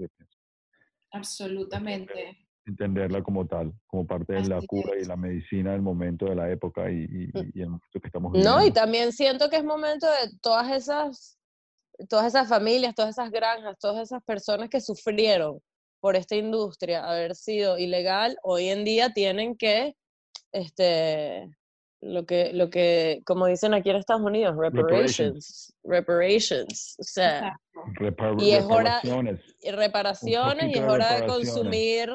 Absolutamente. 1.12 2.43
Entenderla 2.66 3.22
como 3.22 3.46
tal, 3.46 3.72
como 3.86 4.06
parte 4.06 4.32
de 4.34 4.48
la 4.48 4.58
Así 4.58 4.66
cura 4.66 4.96
y 4.96 5.02
es. 5.02 5.08
la 5.08 5.16
medicina 5.16 5.72
del 5.72 5.82
momento 5.82 6.26
de 6.26 6.34
la 6.34 6.50
época 6.50 6.90
y, 6.90 7.04
y- 7.04 7.30
y 7.54 7.60
el 7.62 7.68
momento 7.70 8.00
que 8.00 8.06
estamos 8.08 8.32
viviendo. 8.32 8.56
No, 8.58 8.66
y 8.66 8.70
también 8.70 9.12
siento 9.12 9.50
que 9.50 9.56
es 9.56 9.64
momento 9.64 10.06
de 10.06 10.30
todas 10.40 10.70
esas, 10.70 11.38
todas 12.08 12.26
esas 12.26 12.48
familias, 12.48 12.94
todas 12.94 13.10
esas 13.10 13.30
granjas, 13.30 13.76
todas 13.78 14.02
esas 14.02 14.22
personas 14.24 14.68
que 14.68 14.80
sufrieron 14.80 15.60
por 16.00 16.16
esta 16.16 16.36
industria 16.36 17.04
haber 17.08 17.34
sido 17.34 17.78
ilegal, 17.78 18.36
hoy 18.42 18.68
en 18.68 18.84
día 18.84 19.10
tienen 19.12 19.56
que, 19.56 19.94
este, 20.52 21.48
lo 22.00 22.26
que, 22.26 22.52
lo 22.52 22.68
que, 22.70 23.22
como 23.24 23.46
dicen 23.46 23.72
aquí 23.74 23.90
en 23.90 23.96
Estados 23.96 24.22
Unidos, 24.22 24.54
reparations, 24.58 25.74
reparations, 25.82 26.96
o 26.98 27.02
sea. 27.02 27.56
Repar- 27.94 28.40
y 28.40 28.52
es 28.52 28.64
hora- 28.64 29.00
reparaciones. 29.00 29.40
y 29.60 29.70
reparaciones 29.70 30.64
y 30.70 30.78
es 30.78 30.80
de 30.80 30.86
hora 30.88 31.20
de 31.20 31.26
consumir 31.26 32.10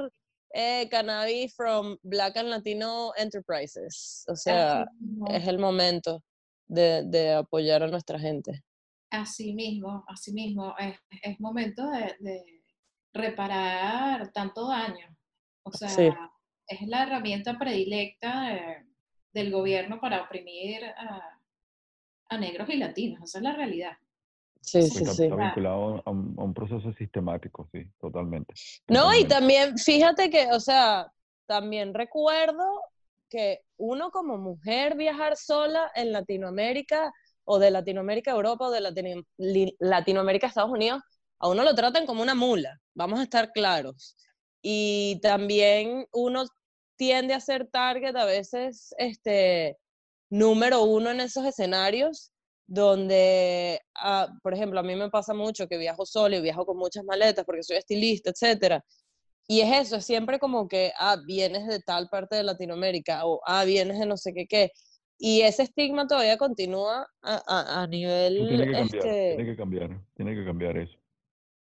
eh, 0.53 0.87
cannabis 0.89 1.53
from 1.55 1.97
Black 2.03 2.37
and 2.37 2.49
Latino 2.49 3.11
Enterprises, 3.17 4.25
o 4.27 4.35
sea, 4.35 4.85
es 5.29 5.47
el 5.47 5.59
momento 5.59 6.23
de, 6.67 7.03
de 7.05 7.33
apoyar 7.33 7.83
a 7.83 7.87
nuestra 7.87 8.19
gente. 8.19 8.63
Así 9.11 9.53
mismo, 9.53 10.03
así 10.07 10.31
mismo, 10.33 10.75
es, 10.77 10.95
es 11.23 11.39
momento 11.39 11.89
de, 11.89 12.15
de 12.19 12.43
reparar 13.13 14.31
tanto 14.31 14.67
daño. 14.67 15.15
O 15.63 15.71
sea, 15.71 15.89
Sí. 15.89 16.09
es 16.67 16.81
la 16.87 17.03
herramienta 17.03 17.57
predilecta 17.57 18.49
de- 18.49 18.85
del 19.33 19.51
gobierno 19.51 19.99
para 19.99 20.23
oprimir 20.23 20.83
a, 20.85 21.21
a 22.29 22.37
negros 22.37 22.69
y 22.69 22.77
latinos. 22.77 23.23
Esa 23.23 23.37
es 23.39 23.43
la 23.43 23.55
realidad. 23.55 23.97
Sí, 24.61 24.81
Sí, 24.83 24.89
sí, 24.89 24.97
está, 24.99 25.13
sí. 25.13 25.23
está 25.23 25.35
vinculado 25.35 26.03
a 26.05 26.09
un, 26.11 26.35
a 26.37 26.43
un 26.43 26.53
proceso 26.53 26.93
sistemático, 26.93 27.67
sí, 27.71 27.85
totalmente. 27.99 28.53
No, 28.87 29.13
y 29.15 29.25
también, 29.25 29.77
fíjate 29.77 30.29
que, 30.29 30.51
o 30.51 30.59
sea, 30.59 31.11
también 31.45 31.93
recuerdo 31.93 32.63
que 33.29 33.61
uno 33.77 34.11
como 34.11 34.37
mujer 34.37 34.95
viajar 34.95 35.37
sola 35.37 35.91
en 35.95 36.11
Latinoamérica 36.11 37.11
o 37.45 37.57
de 37.57 37.71
Latinoamérica 37.71 38.31
a 38.31 38.35
Europa 38.35 38.67
o 38.67 38.71
de 38.71 38.81
Latino- 38.81 39.23
Latinoamérica 39.79 40.47
a 40.47 40.49
Estados 40.49 40.71
Unidos, 40.71 41.01
a 41.39 41.47
uno 41.49 41.63
lo 41.63 41.73
tratan 41.73 42.05
como 42.05 42.21
una 42.21 42.35
mula, 42.35 42.77
vamos 42.93 43.19
a 43.19 43.23
estar 43.23 43.51
claros. 43.51 44.17
Y 44.61 45.19
también 45.21 46.05
uno 46.11 46.43
tiende 46.97 47.33
a 47.33 47.39
ser 47.39 47.67
target 47.67 48.15
a 48.15 48.25
veces, 48.25 48.93
este, 48.97 49.77
número 50.29 50.83
uno 50.83 51.11
en 51.11 51.21
esos 51.21 51.45
escenarios 51.45 52.31
donde, 52.71 53.81
ah, 53.95 54.27
por 54.43 54.53
ejemplo, 54.53 54.79
a 54.79 54.83
mí 54.83 54.95
me 54.95 55.09
pasa 55.09 55.33
mucho 55.33 55.67
que 55.67 55.79
viajo 55.79 56.05
sola 56.05 56.37
y 56.37 56.41
viajo 56.41 56.67
con 56.67 56.77
muchas 56.77 57.03
maletas 57.03 57.43
porque 57.43 57.63
soy 57.63 57.77
estilista, 57.77 58.29
etcétera. 58.29 58.85
Y 59.47 59.61
es 59.61 59.87
eso, 59.87 59.95
es 59.95 60.05
siempre 60.05 60.37
como 60.37 60.67
que, 60.67 60.91
ah, 60.99 61.17
vienes 61.25 61.65
de 61.65 61.79
tal 61.79 62.09
parte 62.09 62.35
de 62.35 62.43
Latinoamérica 62.43 63.25
o, 63.25 63.41
ah, 63.47 63.65
vienes 63.65 63.97
de 63.99 64.05
no 64.05 64.17
sé 64.17 64.33
qué 64.33 64.45
qué. 64.45 64.71
Y 65.17 65.41
ese 65.41 65.63
estigma 65.63 66.05
todavía 66.05 66.37
continúa 66.37 67.07
a, 67.23 67.41
a, 67.47 67.81
a 67.81 67.87
nivel, 67.87 68.47
tiene 68.47 68.65
que 68.67 68.71
cambiar, 68.71 68.95
este, 68.95 69.35
tiene 69.35 69.51
que 69.51 69.57
cambiar, 69.57 70.01
tiene 70.15 70.35
que 70.35 70.45
cambiar 70.45 70.77
eso. 70.77 70.97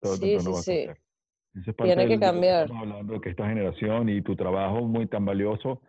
Todo 0.01 0.17
Sí, 0.17 0.41
sí, 0.41 0.53
sí. 0.63 0.73
es 0.81 1.75
parte 1.77 1.83
Tiene 1.85 2.07
que 2.07 2.15
de 2.15 2.21
cambiar. 2.21 2.63
Estamos 2.63 2.83
hablando 2.89 3.21
que 3.21 3.29
esta 3.29 3.47
generación 3.47 4.09
y 4.09 4.23
tu 4.23 4.35
trabajo 4.35 4.81
muy 4.81 5.07
tan 5.07 5.27
valioso 5.27 5.83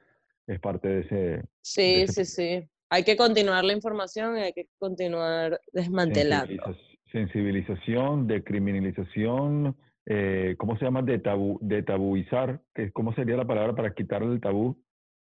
es 0.48 0.60
parte 0.60 0.90
de 0.90 1.00
ese 1.00 1.50
sí, 1.62 2.02
ese 2.02 2.26
sí, 2.26 2.60
sí. 2.60 2.70
Hay 2.90 3.04
que 3.04 3.18
continuar 3.18 3.66
la 3.66 3.74
información 3.74 4.38
y 4.38 4.42
hay 4.42 4.54
que 4.54 4.68
continuar 4.80 5.60
desmantelando. 5.74 6.54
sensibiliza- 6.54 6.78
sensibilización, 7.12 8.28
decriminalización, 8.28 9.76
eh, 10.06 10.56
¿cómo 10.58 10.78
se 10.78 10.86
llama? 10.86 11.02
De 11.02 11.20
tabu, 11.20 11.60
de 11.62 11.84
tabuizar, 11.84 12.62
¿cómo 12.94 13.14
sería 13.14 13.36
la 13.36 13.46
palabra 13.46 13.76
para 13.76 13.94
quitarle 13.94 14.34
el 14.34 14.40
tabú? 14.42 14.82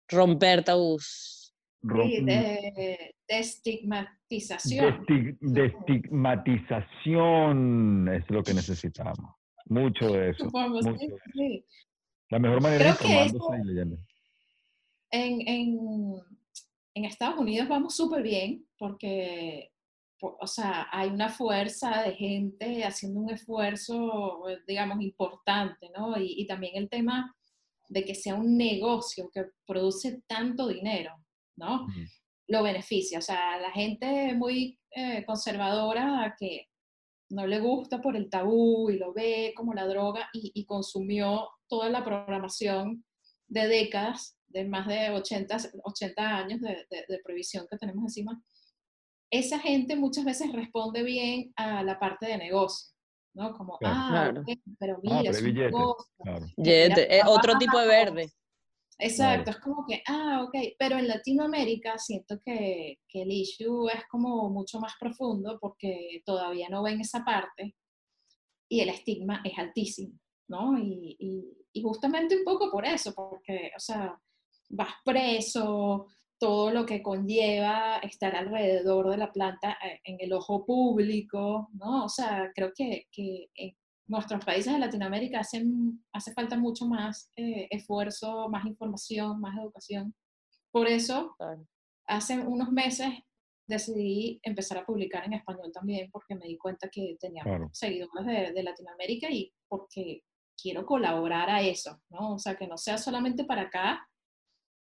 Romper 0.08 0.64
tabús. 0.64 1.54
Rom- 1.82 2.08
Sí, 2.10 2.24
de, 2.24 3.14
de 3.28 3.38
estigmatización. 3.38 5.04
Desti- 5.06 5.36
destigmatización 5.40 8.08
es 8.08 8.28
lo 8.30 8.42
que 8.42 8.54
necesitamos. 8.54 9.34
Mucho 9.66 10.10
de 10.12 10.30
eso. 10.30 10.46
Supongo, 10.46 10.80
sí, 10.82 10.88
mucho 10.88 10.98
de 11.00 11.06
eso. 11.06 11.16
sí. 11.34 11.64
La 12.30 12.38
mejor 12.38 12.62
manera 12.62 12.84
Creo 12.84 12.92
es 12.94 12.98
que 12.98 13.04
informándose 13.04 13.54
eso- 13.54 13.62
y 13.62 13.66
leyendo. 13.66 13.96
En, 15.10 15.46
en, 15.48 15.78
en 16.94 17.04
Estados 17.04 17.38
Unidos 17.38 17.68
vamos 17.68 17.96
súper 17.96 18.22
bien 18.22 18.66
porque, 18.78 19.72
po- 20.18 20.36
o 20.40 20.46
sea, 20.46 20.86
hay 20.92 21.08
una 21.10 21.28
fuerza 21.28 22.02
de 22.02 22.14
gente 22.14 22.84
haciendo 22.84 23.20
un 23.20 23.30
esfuerzo, 23.30 24.48
eh, 24.48 24.58
digamos, 24.66 25.00
importante, 25.02 25.90
¿no? 25.96 26.18
Y, 26.20 26.34
y 26.40 26.46
también 26.46 26.76
el 26.76 26.88
tema 26.88 27.34
de 27.88 28.04
que 28.04 28.14
sea 28.14 28.34
un 28.34 28.56
negocio 28.56 29.30
que 29.32 29.46
produce 29.66 30.22
tanto 30.26 30.68
dinero, 30.68 31.12
¿no? 31.56 31.84
Ujú. 31.84 32.00
Lo 32.48 32.62
beneficia. 32.62 33.18
O 33.18 33.22
sea, 33.22 33.58
la 33.58 33.70
gente 33.72 34.34
muy 34.34 34.78
eh, 34.90 35.24
conservadora 35.26 36.34
que 36.38 36.68
no 37.30 37.46
le 37.46 37.58
gusta 37.58 38.00
por 38.00 38.16
el 38.16 38.28
tabú 38.30 38.90
y 38.90 38.98
lo 38.98 39.12
ve 39.12 39.52
como 39.56 39.74
la 39.74 39.86
droga 39.86 40.28
y, 40.32 40.52
y 40.54 40.64
consumió 40.66 41.48
toda 41.68 41.88
la 41.88 42.04
programación 42.04 43.04
de 43.48 43.66
décadas, 43.66 44.38
de 44.54 44.64
más 44.64 44.86
de 44.86 45.10
80, 45.10 45.56
80 45.82 46.36
años 46.38 46.60
de, 46.60 46.86
de, 46.90 47.04
de 47.08 47.18
prohibición 47.22 47.66
que 47.70 47.76
tenemos 47.76 48.04
encima, 48.04 48.40
esa 49.30 49.58
gente 49.58 49.96
muchas 49.96 50.24
veces 50.24 50.52
responde 50.52 51.02
bien 51.02 51.52
a 51.56 51.82
la 51.82 51.98
parte 51.98 52.26
de 52.26 52.38
negocio, 52.38 52.94
¿no? 53.34 53.52
Como, 53.56 53.76
Claro. 53.78 53.94
ah, 53.98 54.08
Claro. 54.10 54.40
ok, 54.42 54.58
pero 54.78 54.94
Ah, 54.96 55.00
mira, 55.02 55.18
pero 55.22 55.30
es 55.32 55.38
un 55.40 55.44
billete. 55.44 55.70
negocio. 55.72 56.12
Claro. 56.22 56.46
mira, 56.56 56.96
eh, 57.02 57.20
otro 57.26 57.58
tipo 57.58 57.78
de 57.80 57.86
verde. 57.86 58.30
Exacto, 58.96 59.50
es 59.50 59.56
como 59.58 59.84
que, 59.88 60.02
ah, 60.06 60.44
ok, 60.46 60.54
pero 60.78 60.96
en 60.98 61.08
Latinoamérica 61.08 61.98
siento 61.98 62.36
que, 62.44 63.00
que 63.08 63.22
el 63.22 63.32
issue 63.32 63.88
es 63.88 64.04
como 64.08 64.48
mucho 64.50 64.78
más 64.78 64.92
profundo 65.00 65.58
porque 65.60 66.22
todavía 66.24 66.68
no 66.68 66.84
ven 66.84 67.00
esa 67.00 67.24
parte 67.24 67.74
y 68.70 68.80
el 68.82 68.88
estigma 68.90 69.40
es 69.44 69.58
altísimo, 69.58 70.16
¿no? 70.48 70.78
Y, 70.78 71.16
y, 71.18 71.42
y 71.72 71.82
justamente 71.82 72.36
un 72.36 72.44
poco 72.44 72.70
por 72.70 72.86
eso, 72.86 73.12
porque, 73.16 73.72
o 73.76 73.80
sea, 73.80 74.16
vas 74.74 74.94
preso, 75.04 76.06
todo 76.38 76.70
lo 76.70 76.84
que 76.84 77.02
conlleva 77.02 77.98
estar 77.98 78.34
alrededor 78.34 79.10
de 79.10 79.16
la 79.16 79.32
planta 79.32 79.78
eh, 79.82 80.00
en 80.04 80.16
el 80.20 80.32
ojo 80.32 80.64
público, 80.66 81.68
¿no? 81.72 82.04
O 82.04 82.08
sea, 82.08 82.50
creo 82.54 82.72
que, 82.76 83.06
que 83.10 83.48
en 83.54 83.74
nuestros 84.06 84.44
países 84.44 84.72
de 84.72 84.78
Latinoamérica 84.78 85.40
hacen, 85.40 86.04
hace 86.12 86.32
falta 86.32 86.56
mucho 86.58 86.86
más 86.86 87.30
eh, 87.36 87.66
esfuerzo, 87.70 88.48
más 88.48 88.66
información, 88.66 89.40
más 89.40 89.56
educación. 89.58 90.14
Por 90.70 90.88
eso, 90.88 91.36
hace 92.06 92.38
unos 92.38 92.70
meses 92.72 93.08
decidí 93.66 94.40
empezar 94.42 94.76
a 94.76 94.84
publicar 94.84 95.24
en 95.24 95.32
español 95.34 95.70
también 95.72 96.10
porque 96.10 96.34
me 96.34 96.46
di 96.46 96.58
cuenta 96.58 96.88
que 96.90 97.16
tenía 97.18 97.42
Claro. 97.44 97.70
seguidores 97.72 98.26
de, 98.26 98.52
de 98.52 98.62
Latinoamérica 98.62 99.30
y 99.30 99.50
porque 99.68 100.22
quiero 100.60 100.84
colaborar 100.84 101.48
a 101.48 101.62
eso, 101.62 102.02
¿no? 102.10 102.34
O 102.34 102.38
sea, 102.38 102.56
que 102.56 102.66
no 102.66 102.76
sea 102.76 102.98
solamente 102.98 103.44
para 103.44 103.62
acá. 103.62 104.06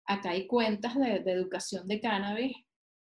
Acá 0.07 0.31
hay 0.31 0.47
cuentas 0.47 0.95
de, 0.97 1.21
de 1.21 1.33
educación 1.33 1.87
de 1.89 2.01
cannabis, 2.01 2.57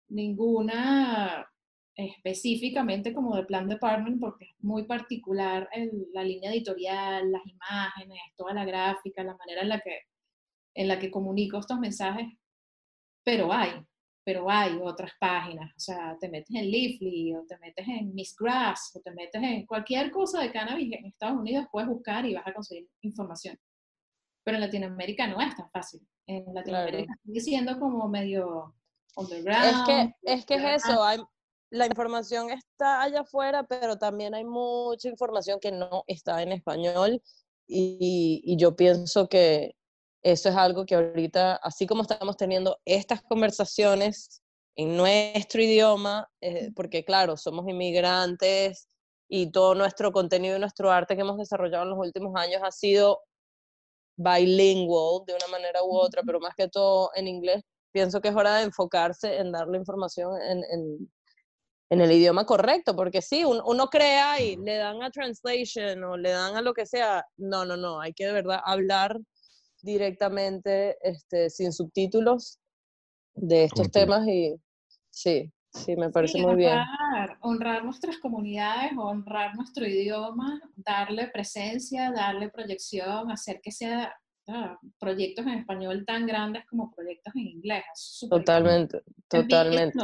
ninguna 0.09 1.47
específicamente 1.95 3.13
como 3.13 3.35
de 3.35 3.45
plan 3.45 3.67
department 3.67 4.19
porque 4.19 4.45
es 4.45 4.63
muy 4.63 4.83
particular 4.85 5.69
la 6.13 6.23
línea 6.23 6.51
editorial, 6.51 7.31
las 7.31 7.45
imágenes, 7.45 8.19
toda 8.35 8.53
la 8.53 8.65
gráfica, 8.65 9.23
la 9.23 9.35
manera 9.35 9.61
en 9.61 9.69
la 9.69 9.79
que, 9.79 9.99
en 10.73 10.87
la 10.87 10.97
que 10.99 11.11
comunico 11.11 11.59
estos 11.59 11.79
mensajes, 11.79 12.27
pero 13.23 13.53
hay, 13.53 13.71
pero 14.23 14.49
hay 14.49 14.79
otras 14.81 15.11
páginas, 15.19 15.71
o 15.75 15.79
sea, 15.79 16.17
te 16.19 16.29
metes 16.29 16.55
en 16.55 16.71
Leafly 16.71 17.35
o 17.35 17.45
te 17.45 17.57
metes 17.59 17.87
en 17.87 18.13
Miss 18.13 18.35
Grass 18.37 18.91
o 18.95 19.01
te 19.01 19.11
metes 19.11 19.41
en 19.41 19.65
cualquier 19.65 20.09
cosa 20.09 20.41
de 20.41 20.51
cannabis 20.51 20.91
en 20.93 21.05
Estados 21.05 21.39
Unidos, 21.39 21.67
puedes 21.71 21.89
buscar 21.89 22.25
y 22.25 22.33
vas 22.33 22.47
a 22.47 22.53
conseguir 22.53 22.87
información. 23.01 23.57
Pero 24.43 24.57
en 24.57 24.61
Latinoamérica 24.61 25.27
no 25.27 25.41
es 25.41 25.55
tan 25.55 25.69
fácil. 25.71 26.05
En 26.27 26.53
Latinoamérica 26.53 27.13
sigue 27.25 27.41
siendo 27.41 27.79
como 27.79 28.07
medio 28.07 28.75
Es 29.09 29.17
underground. 29.17 29.85
que, 29.85 30.15
es 30.23 30.45
que 30.45 30.55
es 30.55 30.83
eso, 30.83 31.03
hay, 31.03 31.19
la 31.69 31.85
información 31.85 32.49
está 32.51 33.01
allá 33.01 33.21
afuera, 33.21 33.63
pero 33.63 33.97
también 33.97 34.35
hay 34.35 34.45
mucha 34.45 35.09
información 35.09 35.59
que 35.59 35.71
no 35.71 36.03
está 36.07 36.41
en 36.43 36.51
español 36.51 37.21
y, 37.67 38.41
y 38.45 38.57
yo 38.57 38.75
pienso 38.75 39.27
que 39.27 39.75
eso 40.23 40.49
es 40.49 40.55
algo 40.55 40.85
que 40.85 40.95
ahorita, 40.95 41.55
así 41.57 41.85
como 41.85 42.03
estamos 42.03 42.37
teniendo 42.37 42.79
estas 42.85 43.21
conversaciones 43.23 44.41
en 44.75 44.95
nuestro 44.97 45.61
idioma, 45.61 46.29
eh, 46.41 46.71
porque 46.75 47.03
claro, 47.03 47.37
somos 47.37 47.67
inmigrantes 47.67 48.87
y 49.27 49.51
todo 49.51 49.75
nuestro 49.75 50.11
contenido 50.11 50.55
y 50.55 50.59
nuestro 50.59 50.91
arte 50.91 51.15
que 51.15 51.21
hemos 51.21 51.37
desarrollado 51.37 51.83
en 51.83 51.89
los 51.89 51.99
últimos 51.99 52.33
años 52.35 52.61
ha 52.63 52.71
sido 52.71 53.19
bilingual 54.15 55.25
de 55.25 55.33
una 55.35 55.47
manera 55.47 55.83
u 55.83 55.95
otra, 55.95 56.21
pero 56.25 56.39
más 56.39 56.53
que 56.55 56.67
todo 56.67 57.11
en 57.15 57.27
inglés, 57.27 57.63
pienso 57.91 58.21
que 58.21 58.29
es 58.29 58.35
hora 58.35 58.55
de 58.57 58.63
enfocarse 58.63 59.37
en 59.37 59.51
dar 59.51 59.67
la 59.67 59.77
información 59.77 60.39
en, 60.41 60.63
en- 60.71 61.11
en 61.89 62.01
el 62.01 62.11
idioma 62.11 62.45
correcto, 62.45 62.95
porque 62.95 63.21
sí, 63.21 63.45
un- 63.45 63.61
uno 63.65 63.87
crea 63.87 64.41
y 64.41 64.55
le 64.57 64.77
dan 64.77 65.03
a 65.03 65.11
translation 65.11 66.03
o 66.03 66.17
le 66.17 66.31
dan 66.31 66.55
a 66.55 66.61
lo 66.61 66.73
que 66.73 66.85
sea. 66.87 67.23
No, 67.37 67.65
no, 67.65 67.77
no, 67.77 68.01
hay 68.01 68.13
que 68.13 68.25
de 68.25 68.33
verdad 68.33 68.59
hablar 68.65 69.19
directamente, 69.83 70.97
este, 71.01 71.49
sin 71.49 71.71
subtítulos 71.73 72.57
de 73.35 73.65
estos 73.65 73.91
temas 73.91 74.27
y 74.27 74.55
sí, 75.09 75.51
sí, 75.73 75.95
me 75.95 76.09
parece 76.09 76.37
Sí, 76.37 76.41
muy 76.45 76.55
bien. 76.55 76.71
honrar, 76.79 77.37
honrar 77.41 77.83
nuestras 77.85 78.17
comunidades, 78.17 78.91
honrar 78.97 79.55
nuestro 79.55 79.85
idioma, 79.85 80.61
darle 80.75 81.27
presencia, 81.27 82.11
darle 82.11 82.49
proyección, 82.49 83.31
hacer 83.31 83.59
que 83.61 83.71
sea 83.71 84.13
ah, 84.47 84.77
proyectos 84.99 85.45
en 85.47 85.53
español 85.59 86.05
tan 86.05 86.25
grandes 86.27 86.65
como 86.65 86.91
proyectos 86.93 87.33
en 87.35 87.47
inglés. 87.47 87.83
Totalmente, 88.29 89.01
totalmente. 89.27 89.97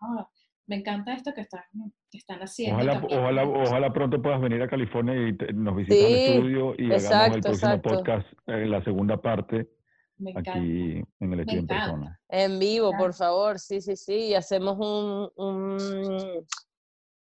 Ah, 0.00 0.28
Me 0.66 0.76
encanta 0.76 1.12
esto 1.14 1.32
que 1.34 1.42
están, 1.42 1.62
que 2.10 2.18
están 2.18 2.40
haciendo. 2.40 2.76
Ojalá, 2.76 3.02
ojalá, 3.04 3.44
ojalá 3.44 3.92
pronto 3.92 4.20
puedas 4.22 4.40
venir 4.40 4.62
a 4.62 4.68
California 4.68 5.28
y 5.28 5.36
te- 5.36 5.52
nos 5.52 5.76
visitas 5.76 6.06
al 6.06 6.12
Sí, 6.14 6.30
estudio 6.30 6.74
y 6.78 6.86
hagamos 6.86 6.94
el 6.94 7.02
exacto, 7.02 7.48
próximo 7.48 7.74
exacto. 7.74 7.90
podcast, 7.90 8.26
eh, 8.46 8.66
la 8.66 8.82
segunda 8.84 9.20
parte, 9.20 9.68
Me 10.18 10.30
encanta. 10.30 10.52
aquí 10.52 11.02
en 11.20 11.32
el 11.32 11.40
estudio 11.40 11.58
en 11.60 11.64
encanta. 11.64 11.84
persona. 11.84 12.20
En 12.28 12.58
vivo, 12.58 12.92
por 12.96 13.12
favor, 13.14 13.58
sí, 13.58 13.80
sí, 13.80 13.96
sí, 13.96 14.14
y 14.28 14.34
hacemos 14.34 14.76
un, 14.78 15.30
un- 15.36 16.46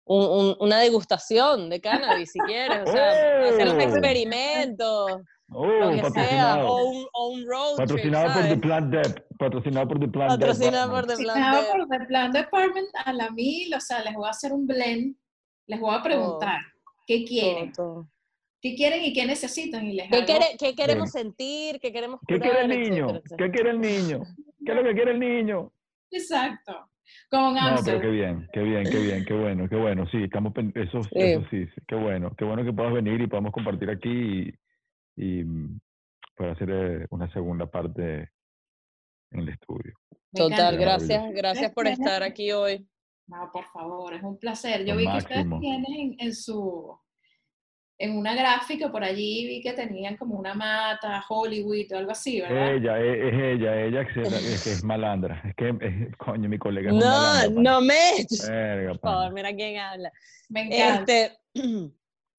un- 0.05 0.27
un- 0.27 0.57
una 0.61 0.79
degustación 0.81 1.71
de 1.71 1.81
cannabis, 1.81 2.33
si 2.33 2.39
quieres, 2.41 2.81
o 2.89 2.93
sea, 2.93 3.11
hacer 3.49 3.69
un 3.69 3.77
¡Oh! 3.77 3.81
experimento, 3.81 5.07
Oh, 5.53 5.67
lo 5.67 5.91
que 5.91 5.97
sea, 5.97 6.03
patrocinado. 6.11 6.69
o 6.69 6.85
un, 6.91 7.07
o 7.13 7.29
un 7.31 7.45
road 7.47 7.77
trip, 7.77 7.79
Patrocinado 7.89 8.33
por 8.35 8.43
The. 8.49 8.57
Plant 8.59 8.95
Dep. 8.95 9.27
Patrocinado 9.39 9.89
por 9.89 9.99
The 10.01 10.09
Plant 10.09 10.31
Dep. 10.33 10.41
Patrocinado 10.41 10.91
por 10.93 11.07
The 11.07 11.17
Plant 11.17 11.41
nada 11.41 11.61
Dep. 11.63 11.71
por 11.73 11.89
The 11.99 12.05
Plan 12.07 12.33
Department 12.33 12.89
a 13.05 13.13
la 13.13 13.31
mil, 13.31 13.75
o 13.75 13.81
sea, 13.81 14.05
les 14.05 14.15
voy 14.15 14.27
a 14.27 14.31
hacer 14.31 14.53
un 14.53 14.67
blend, 14.67 15.17
les 15.67 15.81
voy 15.81 15.95
a 15.95 16.03
preguntar 16.03 16.61
qué 17.07 17.25
quieren, 17.25 17.73
Todo, 17.73 17.95
todo. 17.95 18.09
Qué 18.61 18.75
quieren 18.75 19.05
y 19.05 19.13
qué 19.13 19.27
necesitan 19.27 19.87
y 19.87 19.95
les 19.95 20.09
¿Qué, 20.11 20.57
qué 20.59 20.75
queremos 20.75 21.11
sentir? 21.11 21.81
¿Qué 21.81 21.93
queremos 21.93 22.21
¿Qué 22.27 22.39
curar? 22.39 22.51
quiere 22.51 22.75
el 22.75 22.81
niño? 22.83 23.05
etcétera, 23.11 23.23
etcétera. 23.25 23.47
¿Qué 23.47 23.53
quiere 23.53 23.71
el 23.71 23.81
niño? 23.81 24.23
¿Qué 24.65 24.73
es 24.73 24.77
lo 24.77 24.85
que 24.85 24.95
quiere 24.95 25.11
el 25.13 25.21
niño? 25.21 25.73
Exacto. 26.11 26.87
Con 27.29 27.55
No, 27.55 27.77
pero 27.85 28.01
qué 28.01 28.09
bien, 28.09 28.49
qué 28.53 28.61
bien, 28.61 28.85
qué 28.85 28.99
bien, 28.99 29.25
qué 29.25 29.35
bueno, 29.35 29.69
qué 29.69 29.77
bueno. 29.77 30.07
Sí, 30.11 30.25
estamos, 30.25 30.53
eso, 30.75 31.03
Sí. 31.05 31.11
eso 31.15 31.43
sí, 31.51 31.67
sí, 31.67 31.81
qué 31.89 31.95
bueno. 31.97 32.35
Qué 32.37 32.45
bueno 32.45 32.65
que 32.65 32.73
puedas 32.73 32.93
venir 32.93 33.21
y 33.21 33.27
podamos 33.27 33.53
compartir 33.53 33.91
aquí 33.91 34.55
y, 35.17 35.41
y 35.41 35.45
mm, 35.45 35.81
para 36.37 36.53
hacer 36.53 36.71
eh, 36.71 37.07
una 37.11 37.33
segunda 37.33 37.67
parte 37.67 38.31
en 39.33 39.41
el 39.41 39.49
estudio. 39.49 39.95
Total, 40.33 40.77
gracias, 40.77 41.33
gracias 41.33 41.73
por 41.73 41.87
estar 41.89 42.23
aquí 42.23 42.53
hoy. 42.53 42.87
No, 43.27 43.51
por 43.53 43.65
favor, 43.67 44.15
es 44.15 44.23
un 44.23 44.39
placer. 44.39 44.85
Yo 44.85 44.97
vi 44.97 45.07
que 45.11 45.19
ustedes 45.19 45.47
tienen 45.61 45.85
en, 45.93 46.17
en 46.19 46.35
su, 46.35 46.97
en 48.01 48.17
una 48.17 48.35
gráfica 48.35 48.91
por 48.91 49.05
allí, 49.05 49.47
vi 49.47 49.61
que 49.61 49.75
tenían 49.75 50.17
como 50.17 50.35
una 50.39 50.55
mata, 50.55 51.23
Hollywood 51.29 51.93
o 51.93 51.99
algo 51.99 52.13
así, 52.13 52.41
¿verdad? 52.41 52.75
Ella, 52.75 52.99
e- 52.99 53.29
es, 53.29 53.35
ella, 53.35 53.83
ella 53.83 54.07
que, 54.07 54.23
es, 54.23 54.65
que 54.65 54.73
es 54.73 54.83
malandra. 54.83 55.43
Es 55.47 55.55
que, 55.55 55.69
es- 55.69 56.17
coño, 56.17 56.49
mi 56.49 56.57
colega 56.59 56.89
es 56.89 56.97
No, 56.97 57.05
malandra, 57.07 57.63
no 57.63 57.81
me... 57.83 58.27
Verga, 58.49 58.93
Por 58.93 59.01
favor, 59.01 59.33
mira 59.35 59.55
quién 59.55 59.77
habla. 59.77 60.11
Me 60.49 60.63
encanta. 60.63 61.13
Este, 61.13 61.39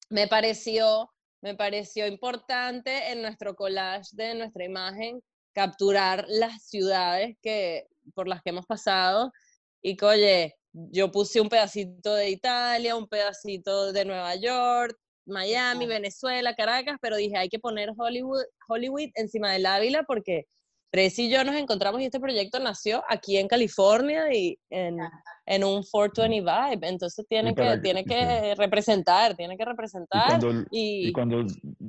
me 0.10 0.28
pareció, 0.28 1.12
me 1.42 1.54
pareció 1.54 2.08
importante 2.08 3.12
en 3.12 3.22
nuestro 3.22 3.56
collage 3.56 4.10
de 4.14 4.34
nuestra 4.34 4.66
imagen 4.66 5.22
capturar 5.54 6.26
las 6.28 6.66
ciudades 6.66 7.38
que, 7.40 7.86
por 8.16 8.28
las 8.28 8.42
que 8.42 8.50
hemos 8.50 8.66
pasado 8.66 9.32
y 9.80 9.96
que, 9.96 10.06
oye, 10.06 10.56
yo 10.74 11.12
puse 11.12 11.40
un 11.40 11.50
pedacito 11.50 12.16
de 12.16 12.32
Italia, 12.32 12.96
un 12.96 13.08
pedacito 13.08 13.92
de 13.94 14.06
Nueva 14.06 14.34
York, 14.38 14.98
Miami. 15.26 15.85
Venezuela, 15.88 16.53
Caracas, 16.56 16.98
pero 17.02 17.15
dije, 17.15 17.38
hay 17.38 17.49
que 17.49 17.60
poner 17.60 17.89
Hollywood, 17.95 18.43
Hollywood 18.68 19.10
encima 19.15 19.52
del 19.52 19.65
Ávila 19.65 20.03
porque 20.03 20.45
Tracy 20.93 21.27
y 21.27 21.30
yo 21.31 21.43
nos 21.45 21.56
encontramos 21.56 22.02
y 22.02 22.06
este 22.06 22.19
proyecto 22.19 22.60
nació 22.60 23.02
aquí 23.07 23.38
en 23.38 23.48
California 23.48 24.26
y 24.34 24.57
en, 24.69 24.98
en 25.45 25.64
un 25.64 25.84
420 25.89 26.41
vibe, 26.41 26.88
entonces 26.89 27.26
tiene 27.30 27.56
que, 27.56 27.61
que- 27.64 27.77
tiene 27.77 28.02
sí. 28.02 28.10
que 28.10 28.56
representar, 28.56 29.35
tiene 29.38 29.56
que 29.56 29.64
Y 29.64 29.65
representar 29.68 30.27
cuando, 30.27 30.52
y, 30.69 31.07
y 31.07 31.11
cuando, 31.14 31.45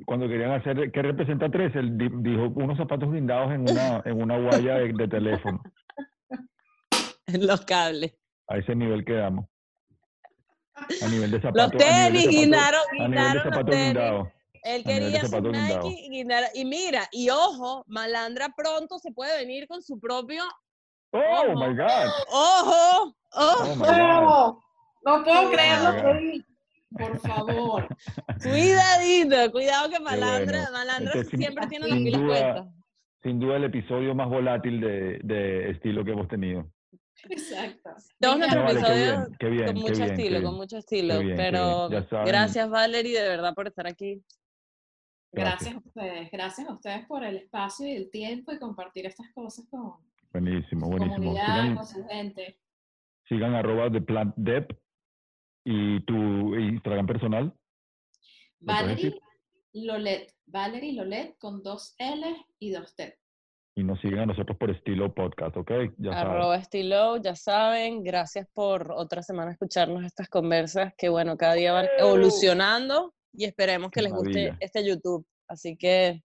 cuando 0.06 0.28
querían 0.28 0.52
hacer, 0.52 0.92
¿qué 0.92 1.02
representa 1.02 1.50
tres? 1.50 1.74
Él 1.74 1.98
di- 1.98 2.10
dijo 2.30 2.44
unos 2.54 2.78
zapatos 2.78 3.10
blindados 3.10 3.50
en 3.52 3.62
una, 3.62 4.02
en 4.04 4.22
una 4.22 4.38
guaya 4.38 4.74
de, 4.76 4.92
de 4.92 5.08
teléfono. 5.08 5.60
los 7.26 7.60
cables. 7.62 8.14
A 8.46 8.58
ese 8.58 8.74
nivel 8.76 9.04
quedamos. 9.04 9.46
A 10.74 11.08
nivel 11.08 11.30
de 11.30 11.40
zapatos. 11.40 11.72
Los 11.74 11.82
tenis, 11.84 12.28
guindaron, 12.28 12.80
los 12.98 13.64
tenis. 13.64 14.32
Él 14.64 14.84
quería 14.84 15.20
zapatos 15.22 15.52
Nike 15.52 15.88
blindados. 15.88 16.50
y, 16.54 16.64
mira, 16.64 17.08
y 17.10 17.30
ojo, 17.30 17.84
Malandra 17.88 18.48
pronto 18.56 18.98
se 19.00 19.10
puede 19.12 19.36
venir 19.38 19.66
con 19.66 19.82
su 19.82 19.98
propio, 19.98 20.44
¡Oh, 21.10 21.18
Ojo. 21.18 21.54
my 21.66 21.76
God! 21.76 22.10
ojo, 22.30 23.14
¡Oh, 23.32 23.42
ojo, 23.60 23.76
my 23.76 23.82
God! 23.86 24.54
No, 25.04 25.24
puedo 25.24 25.48
Oh, 25.48 25.50
creerlo. 25.50 26.14
vi. 26.20 26.44
Por 26.96 27.18
favor. 27.20 27.88
cuidadito, 28.42 29.50
cuidado 29.52 29.90
que 29.90 29.98
Malandra, 30.00 30.58
bueno. 30.58 30.72
Malandra 30.72 31.12
Este, 31.14 31.30
sin- 31.30 31.38
siempre 31.40 31.66
tiene 31.66 31.86
las 31.88 31.96
sin 31.98 32.04
pilas 32.04 32.20
puestas. 32.22 32.66
Sin 33.22 33.40
duda 33.40 33.56
el 33.56 33.64
episodio 33.64 34.14
más 34.14 34.28
volátil 34.28 34.80
de, 34.80 35.18
de 35.22 35.70
estilo 35.70 36.04
que 36.04 36.12
hemos 36.12 36.28
tenido. 36.28 36.66
Exacto. 37.30 37.90
Todos 38.20 38.38
nuestros 38.38 38.72
episodios 38.72 39.18
bien, 39.18 39.36
qué 39.38 39.46
bien, 39.48 39.66
con 39.66 39.74
mucho 39.76 40.04
estilo, 40.04 40.42
con 40.42 40.54
mucho 40.56 40.76
estilo, 40.78 41.20
pero 41.36 41.88
gracias 42.24 42.68
Valerie 42.68 43.20
de 43.20 43.28
verdad 43.28 43.54
por 43.54 43.68
estar 43.68 43.86
aquí. 43.86 44.22
Gracias 45.32 45.74
a 45.74 45.78
ustedes, 45.78 46.30
gracias 46.30 46.68
a 46.68 46.72
ustedes 46.74 47.06
por 47.06 47.24
el 47.24 47.36
espacio 47.36 47.86
y 47.86 47.92
el 47.92 48.10
tiempo 48.10 48.52
y 48.52 48.58
compartir 48.58 49.06
estas 49.06 49.30
cosas 49.32 49.64
con 49.70 49.94
Buenísimo, 50.32 50.88
buenísimo. 50.88 51.16
comunidad, 51.16 51.46
Sigan, 51.46 51.76
con 51.76 51.86
su 51.86 52.04
gente. 52.06 52.58
sigan 53.28 53.54
arroba 53.54 53.88
de 53.88 54.00
Plant 54.00 54.34
Dep 54.36 54.72
y 55.64 56.00
tu 56.04 56.54
Instagram 56.56 57.06
personal. 57.06 57.44
¿Lo 57.44 57.52
puedes 58.66 58.82
Valerie? 58.86 59.20
Lolet, 59.74 60.34
Valerie 60.46 60.92
Lolet 60.92 61.38
con 61.38 61.62
dos 61.62 61.94
L 61.98 62.34
y 62.58 62.70
dos 62.70 62.94
T. 62.94 63.18
Y 63.74 63.84
nos 63.84 63.98
siguen 64.00 64.18
a 64.20 64.26
nosotros 64.26 64.56
por 64.58 64.70
estilo 64.70 65.14
podcast, 65.14 65.56
¿ok? 65.56 65.70
Ya 65.96 66.12
saben. 66.12 66.32
Arroba 66.32 66.56
estilo, 66.56 67.16
ya 67.16 67.34
saben, 67.34 68.02
gracias 68.04 68.46
por 68.52 68.92
otra 68.92 69.22
semana 69.22 69.50
escucharnos 69.52 70.04
estas 70.04 70.28
conversas 70.28 70.92
que 70.98 71.08
bueno, 71.08 71.36
cada 71.38 71.54
día 71.54 71.72
van 71.72 71.86
evolucionando 71.98 73.14
y 73.32 73.44
esperemos 73.46 73.90
que 73.90 74.00
Qué 74.00 74.02
les 74.02 74.12
guste 74.12 74.28
maravilla. 74.28 74.56
este 74.60 74.86
YouTube. 74.86 75.26
Así 75.48 75.76
que 75.76 76.22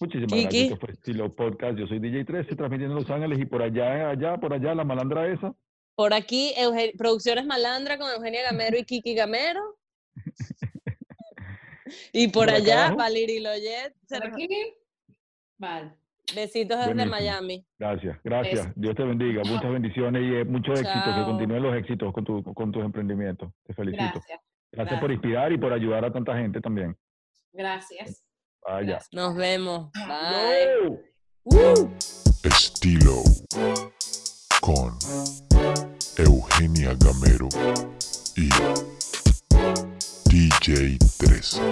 Muchísimas 0.00 0.32
Kiki. 0.32 0.68
gracias. 0.68 0.80
Fue 0.80 0.90
estilo 0.92 1.34
podcast. 1.34 1.78
Yo 1.78 1.86
soy 1.86 2.00
DJ 2.00 2.24
13, 2.24 2.56
transmitiendo 2.56 2.96
en 2.96 3.02
Los 3.02 3.10
Ángeles 3.10 3.38
y 3.38 3.46
por 3.46 3.62
allá, 3.62 4.10
allá, 4.10 4.36
por 4.36 4.52
allá, 4.52 4.74
la 4.74 4.84
malandra 4.84 5.32
esa. 5.32 5.54
por 5.94 6.12
aquí, 6.12 6.52
Producciones 6.98 7.46
Malandra 7.46 7.98
con 7.98 8.10
Eugenia 8.10 8.42
Gamero 8.42 8.76
y 8.78 8.84
Kiki 8.84 9.14
Gamero. 9.14 9.78
Y 12.12 12.28
por 12.28 12.46
Por 12.46 12.54
allá. 12.56 12.90
Valerie 12.96 13.40
Loyet. 13.40 13.94
¿Por 14.08 14.26
aquí? 14.26 14.48
Vale. 15.56 15.94
Besitos 16.34 16.76
desde 16.78 16.92
Buenísimo. 16.94 17.10
Miami. 17.16 17.66
Gracias, 17.78 18.18
gracias. 18.24 18.72
Dios 18.74 18.94
te 18.96 19.04
bendiga. 19.04 19.42
Muchas 19.44 19.70
bendiciones 19.70 20.22
y 20.22 20.34
eh, 20.36 20.44
mucho 20.44 20.72
éxito. 20.72 20.90
Que 20.92 21.10
Chao. 21.10 21.24
continúen 21.26 21.62
los 21.62 21.76
éxitos 21.76 22.12
con, 22.12 22.24
tu, 22.24 22.42
con 22.54 22.72
tus 22.72 22.84
emprendimientos. 22.84 23.52
Te 23.64 23.74
felicito. 23.74 24.02
Gracias, 24.14 24.40
Gracias 24.72 25.00
por 25.00 25.12
inspirar 25.12 25.52
y 25.52 25.58
por 25.58 25.72
ayudar 25.72 26.04
a 26.04 26.12
tanta 26.12 26.36
gente 26.36 26.60
también. 26.60 26.96
gracias. 27.52 28.22
Vaya. 28.66 28.86
Gracias. 28.86 29.08
Nos 29.12 29.36
vemos. 29.36 29.90
Bye. 29.92 31.00
¡No! 31.44 31.82
Uh. 31.82 31.94
Estilo 32.42 33.22
con 34.60 34.98
Eugenia 36.18 36.94
Gamero 36.98 37.48
y 38.36 38.48
DJ 40.28 40.98
13. 41.18 41.62